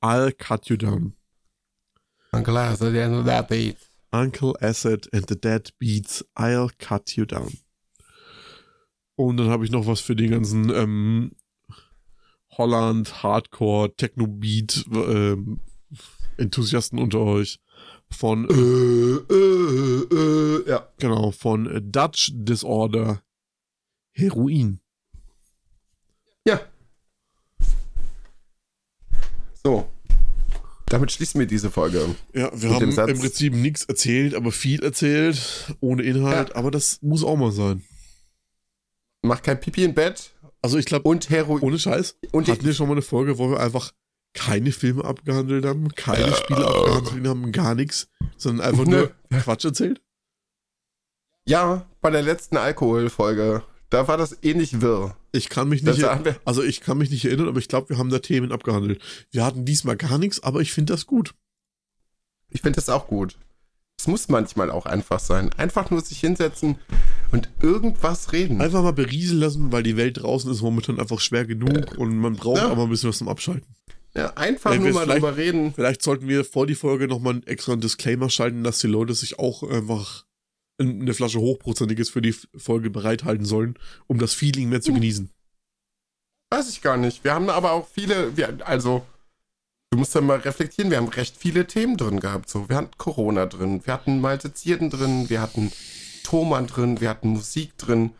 I'll 0.00 0.32
cut 0.32 0.66
you 0.68 0.76
down. 0.76 1.14
Uncle 2.32 2.56
Acid 2.56 2.96
and 2.96 3.26
that 3.26 3.48
beat. 3.48 3.76
Uncle 4.12 4.54
Acid 4.60 5.08
and 5.12 5.26
the 5.28 5.36
Dead 5.38 5.70
Beats. 5.78 6.24
I'll 6.36 6.70
cut 6.78 7.16
you 7.16 7.24
down. 7.24 7.52
Und 9.16 9.36
dann 9.36 9.48
habe 9.48 9.64
ich 9.64 9.70
noch 9.70 9.86
was 9.86 10.00
für 10.00 10.16
die 10.16 10.28
ganzen 10.28 10.70
ähm, 10.70 11.32
Holland 12.56 13.22
Hardcore 13.22 13.94
Techno 13.96 14.26
Beat 14.26 14.84
ähm, 14.92 15.60
Enthusiasten 16.38 16.98
unter 16.98 17.20
euch 17.20 17.58
von 18.12 18.48
Äh, 18.48 19.34
äh, 19.34 20.14
äh, 20.14 20.68
ja. 20.70 20.88
Genau, 20.98 21.30
von 21.32 21.68
Dutch 21.90 22.30
Disorder 22.34 23.22
Heroin. 24.12 24.80
Ja. 26.46 26.60
So. 29.64 29.88
Damit 30.86 31.10
schließen 31.12 31.38
wir 31.40 31.46
diese 31.46 31.70
Folge. 31.70 32.14
Ja, 32.34 32.50
wir 32.54 32.70
Mit 32.80 32.98
haben 32.98 33.08
im 33.08 33.18
Prinzip 33.18 33.54
nichts 33.54 33.84
erzählt, 33.84 34.34
aber 34.34 34.52
viel 34.52 34.82
erzählt, 34.82 35.74
ohne 35.80 36.02
Inhalt, 36.02 36.50
Ja. 36.50 36.56
aber 36.56 36.70
das 36.70 37.00
muss 37.00 37.24
auch 37.24 37.36
mal 37.36 37.52
sein. 37.52 37.82
Mach 39.22 39.40
kein 39.40 39.58
Pipi 39.58 39.84
im 39.84 39.94
Bett 39.94 40.34
Also 40.60 40.76
ich 40.78 40.84
glaube, 40.84 41.08
und 41.08 41.30
Heroin. 41.30 41.62
ohne 41.62 41.78
Scheiß, 41.78 42.18
Und 42.32 42.48
hatten 42.48 42.64
wir 42.64 42.74
schon 42.74 42.88
mal 42.88 42.94
eine 42.94 43.02
Folge, 43.02 43.38
wo 43.38 43.50
wir 43.50 43.60
einfach 43.60 43.92
keine 44.34 44.72
Filme 44.72 45.04
abgehandelt 45.04 45.64
haben, 45.64 45.88
keine 45.94 46.32
Spiele 46.34 46.66
abgehandelt 46.66 47.26
haben, 47.26 47.52
gar 47.52 47.74
nichts, 47.74 48.08
sondern 48.36 48.66
einfach 48.66 48.86
Nö. 48.86 49.08
nur 49.30 49.40
Quatsch 49.40 49.64
erzählt? 49.64 50.00
ja, 51.44 51.86
bei 52.00 52.10
der 52.10 52.22
letzten 52.22 52.56
Alkoholfolge. 52.56 53.62
Da 53.90 54.08
war 54.08 54.16
das 54.16 54.38
ähnlich 54.42 54.80
wirr. 54.80 55.16
Ich 55.32 55.48
kann 55.48 55.68
mich 55.68 55.82
nicht, 55.82 56.02
also 56.44 56.62
ich 56.62 56.80
kann 56.80 56.98
mich 56.98 57.10
nicht 57.10 57.24
erinnern, 57.24 57.48
aber 57.48 57.58
ich 57.58 57.68
glaube, 57.68 57.90
wir 57.90 57.98
haben 57.98 58.10
da 58.10 58.20
Themen 58.20 58.52
abgehandelt. 58.52 59.02
Wir 59.30 59.44
hatten 59.44 59.64
diesmal 59.64 59.96
gar 59.96 60.18
nichts, 60.18 60.42
aber 60.42 60.60
ich 60.60 60.72
finde 60.72 60.92
das 60.94 61.06
gut. 61.06 61.34
Ich 62.48 62.62
finde 62.62 62.76
das 62.76 62.88
auch 62.88 63.06
gut. 63.06 63.36
Es 63.98 64.06
muss 64.06 64.28
manchmal 64.28 64.70
auch 64.70 64.86
einfach 64.86 65.20
sein. 65.20 65.50
Einfach 65.58 65.90
nur 65.90 66.00
sich 66.00 66.20
hinsetzen 66.20 66.76
und 67.32 67.50
irgendwas 67.60 68.32
reden. 68.32 68.60
Einfach 68.60 68.82
mal 68.82 68.92
berieseln 68.92 69.40
lassen, 69.40 69.72
weil 69.72 69.82
die 69.82 69.96
Welt 69.96 70.22
draußen 70.22 70.50
ist 70.50 70.62
momentan 70.62 70.98
einfach 70.98 71.20
schwer 71.20 71.44
genug 71.44 71.96
und 71.98 72.16
man 72.16 72.36
braucht 72.36 72.58
Ja. 72.62 72.70
auch 72.70 72.76
mal 72.76 72.84
ein 72.84 72.88
bisschen 72.90 73.10
was 73.10 73.18
zum 73.18 73.28
Abschalten. 73.28 73.74
Ja, 74.14 74.34
einfach 74.34 74.72
Wenn 74.72 74.82
nur 74.82 74.92
mal 74.92 75.04
vielleicht- 75.04 75.22
drüber 75.22 75.36
reden. 75.36 75.72
Vielleicht 75.74 76.02
sollten 76.02 76.28
wir 76.28 76.44
vor 76.44 76.66
die 76.66 76.74
Folge 76.74 77.08
nochmal 77.08 77.34
einen 77.34 77.46
extra 77.46 77.76
Disclaimer 77.76 78.28
schalten, 78.28 78.62
dass 78.62 78.78
die 78.78 78.86
Leute 78.88 79.14
sich 79.14 79.38
auch 79.38 79.62
einfach 79.62 80.24
eine 80.78 81.14
Flasche 81.14 81.38
Hochprozentiges 81.38 82.10
für 82.10 82.20
die 82.20 82.34
Folge 82.56 82.90
bereithalten 82.90 83.44
sollen, 83.46 83.78
um 84.08 84.18
das 84.18 84.34
Feeling 84.34 84.68
mehr 84.68 84.78
Hm. 84.78 84.82
zu 84.82 84.92
genießen. 84.92 85.30
Weiß 86.50 86.68
ich 86.68 86.82
gar 86.82 86.96
nicht. 86.98 87.24
Wir 87.24 87.32
haben 87.34 87.48
aber 87.48 87.72
auch 87.72 87.88
viele, 87.88 88.36
wir, 88.36 88.58
also, 88.66 89.06
du 89.90 89.98
musst 89.98 90.14
ja 90.14 90.20
mal 90.20 90.38
reflektieren, 90.40 90.90
wir 90.90 90.98
haben 90.98 91.08
recht 91.08 91.36
viele 91.38 91.66
Themen 91.66 91.96
drin 91.96 92.20
gehabt. 92.20 92.50
So, 92.50 92.68
wir 92.68 92.76
hatten 92.76 92.90
Corona 92.98 93.46
drin, 93.46 93.80
wir 93.86 93.94
hatten 93.94 94.20
Malte 94.20 94.52
Zierden 94.52 94.90
drin, 94.90 95.30
wir 95.30 95.40
hatten 95.40 95.72
Thomann 96.24 96.66
drin, 96.66 97.00
wir 97.00 97.08
hatten 97.08 97.28
Musik 97.28 97.78
drin, 97.78 98.10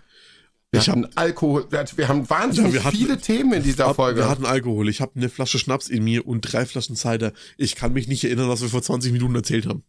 wir 0.73 0.81
Ich 0.81 0.89
hatten 0.89 1.07
Alkohol, 1.16 1.66
wir, 1.70 2.09
haben 2.09 2.28
wahnsinnig 2.31 2.73
Ja, 2.73 2.81
wir 2.81 2.85
hatten- 2.85 2.97
viele 2.97 3.19
Themen 3.19 3.53
in 3.53 3.62
dieser 3.62 3.94
Folge. 3.94 4.20
Wir 4.20 4.28
hatten 4.28 4.47
Alkohol, 4.47 4.89
ich 4.89 5.01
habe 5.03 5.12
eine 5.16 5.28
Flasche 5.28 5.59
Schnaps 5.59 5.89
in 5.89 6.03
mir 6.03 6.27
und 6.27 6.40
drei 6.40 6.65
Flaschen 6.65 6.97
Cider. 6.97 7.32
Ich 7.59 7.77
kann 7.77 7.93
mich 7.93 8.09
nicht 8.09 8.24
erinnern, 8.24 8.49
was 8.49 8.62
wir 8.62 8.70
vor 8.70 8.82
20 8.82 9.12
Minuten 9.12 9.35
erzählt 9.35 9.66
haben. 9.66 9.85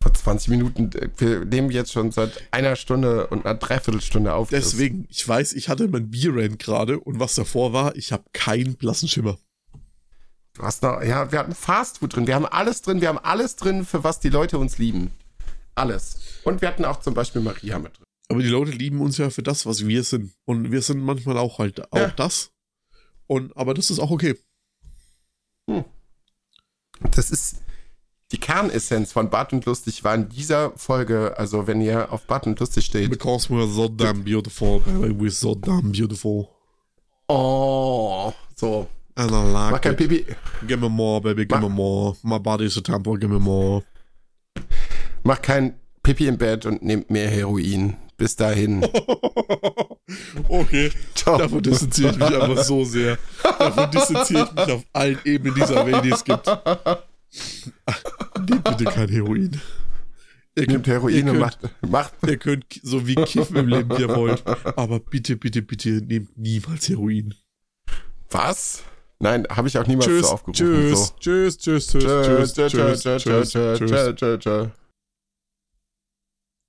Vor 0.00 0.14
20 0.14 0.48
Minuten, 0.48 0.90
äh, 0.92 1.08
wir 1.18 1.44
nehmen 1.44 1.70
jetzt 1.70 1.92
schon 1.92 2.10
seit 2.12 2.42
einer 2.52 2.76
Stunde 2.76 3.26
und 3.28 3.44
einer 3.44 3.56
Dreiviertelstunde 3.58 4.32
auf. 4.34 4.50
Deswegen, 4.50 5.06
ich 5.10 5.26
weiß, 5.26 5.52
ich 5.52 5.68
hatte 5.68 5.88
mein 5.88 6.10
Bierrand 6.10 6.58
gerade 6.60 6.98
und 7.00 7.18
was 7.20 7.34
davor 7.34 7.72
war, 7.72 7.94
ich 7.96 8.12
habe 8.12 8.24
keinen 8.32 8.74
blassen 8.76 9.08
Schimmer. 9.08 9.38
Du 10.54 10.62
hast 10.62 10.82
noch, 10.82 11.02
ja, 11.02 11.32
wir 11.32 11.38
hatten 11.38 11.54
Fastfood 11.54 12.14
drin, 12.14 12.26
wir 12.26 12.34
haben 12.34 12.46
alles 12.46 12.82
drin, 12.82 13.00
wir 13.00 13.08
haben 13.08 13.18
alles 13.18 13.56
drin, 13.56 13.84
für 13.84 14.04
was 14.04 14.20
die 14.20 14.28
Leute 14.28 14.58
uns 14.58 14.78
lieben. 14.78 15.10
Alles. 15.74 16.18
Und 16.44 16.60
wir 16.60 16.68
hatten 16.68 16.84
auch 16.84 17.00
zum 17.00 17.14
Beispiel 17.14 17.40
Maria 17.40 17.78
mit 17.78 17.96
drin. 17.96 18.04
Aber 18.32 18.42
die 18.42 18.48
Leute 18.48 18.70
lieben 18.72 19.00
uns 19.00 19.18
ja 19.18 19.30
für 19.30 19.42
das, 19.42 19.66
was 19.66 19.86
wir 19.86 20.02
sind. 20.02 20.32
Und 20.44 20.72
wir 20.72 20.82
sind 20.82 21.00
manchmal 21.00 21.38
auch 21.38 21.58
halt 21.58 21.92
auch 21.92 21.98
Ja. 21.98 22.08
das. 22.10 22.50
Und, 23.26 23.56
aber 23.56 23.74
das 23.74 23.90
ist 23.90 23.98
auch 23.98 24.10
okay. 24.10 24.34
Das 27.10 27.30
ist 27.30 27.62
die 28.30 28.38
Kernessenz 28.38 29.12
von 29.12 29.28
Bart 29.30 29.52
und 29.52 29.64
Lustig 29.66 30.02
war 30.04 30.14
in 30.14 30.28
dieser 30.28 30.72
Folge, 30.78 31.34
also 31.36 31.66
wenn 31.66 31.80
ihr 31.80 32.10
auf 32.12 32.26
Bart 32.26 32.46
und 32.46 32.58
Lustig 32.58 32.86
steht. 32.86 33.10
Because 33.10 33.48
we're 33.52 33.70
so 33.70 33.88
damn 33.88 34.24
beautiful, 34.24 34.80
baby. 34.80 35.08
We're 35.14 35.30
so 35.30 35.54
damn 35.54 35.92
beautiful. 35.92 36.48
Oh, 37.28 38.32
so. 38.54 38.88
And 39.14 39.30
I 39.30 39.34
like 39.34 39.70
Mach 39.72 39.80
kein. 39.82 39.96
Pipi, 39.96 40.24
Give 40.66 40.78
me 40.80 40.88
more, 40.88 41.20
baby, 41.20 41.44
give 41.46 41.60
Mach- 41.60 41.68
me 41.68 41.74
more. 41.74 42.16
My 42.22 42.38
body 42.38 42.64
is 42.64 42.76
a 42.78 42.80
temple, 42.82 43.18
give 43.18 43.30
me 43.30 43.38
more. 43.38 43.82
mach 45.22 45.42
kein 45.42 45.74
Pipi 46.02 46.26
im 46.26 46.38
Bett 46.38 46.64
und 46.66 46.82
nehmt 46.82 47.10
mehr 47.10 47.28
Heroin. 47.30 47.96
Bis 48.22 48.36
dahin. 48.36 48.84
okay, 50.48 50.92
Ciao. 51.12 51.38
davon 51.38 51.60
distanziere 51.60 52.12
ich 52.12 52.18
mich 52.18 52.28
einfach 52.28 52.62
so 52.62 52.84
sehr. 52.84 53.18
Davon 53.42 53.90
distanziere 53.90 54.44
ich 54.44 54.52
mich 54.52 54.74
auf 54.74 54.84
allen 54.92 55.18
Ebenen 55.24 55.56
dieser 55.56 55.84
Welt, 55.84 56.04
die 56.04 56.12
es 56.12 56.22
gibt. 56.22 56.46
Nehmt 58.48 58.62
bitte 58.62 58.84
kein 58.84 59.08
Heroin. 59.08 59.60
Ihr 60.54 60.66
Nehmt 60.68 60.86
ihr 60.86 60.92
Heroin 60.92 61.26
könnt, 61.26 61.40
macht, 61.40 61.58
macht. 61.80 62.14
ihr 62.24 62.36
könnt 62.36 62.64
so 62.84 63.08
wie 63.08 63.16
kiffen 63.16 63.56
im 63.56 63.66
Leben, 63.66 63.90
wie 63.90 64.02
ihr 64.02 64.14
wollt. 64.14 64.44
Aber 64.76 65.00
bitte, 65.00 65.36
bitte, 65.36 65.60
bitte 65.60 65.88
nehmt 65.90 66.38
niemals 66.38 66.88
Heroin. 66.88 67.34
Was? 68.30 68.84
Nein, 69.18 69.48
habe 69.50 69.66
ich 69.66 69.76
auch 69.76 69.86
niemals 69.88 70.06
Tschüss, 70.06 70.28
so 70.28 70.32
aufgerufen. 70.32 70.64
tschüss, 70.64 71.06
so. 71.08 71.14
tschüss, 71.18 71.58
tschüss, 71.58 71.86
tschüss, 71.88 72.04
tschüss, 72.04 72.04
Tschüss, 72.04 72.54
tschüss, 72.54 72.70
tschüss, 72.70 73.02
tschüss, 73.02 73.04
tschüss, 73.22 73.22
tschüss, 73.22 73.50
tschüss. 73.50 73.90
tschüss, 73.90 74.14
tschüss, 74.14 74.38
tschüss. 74.38 74.81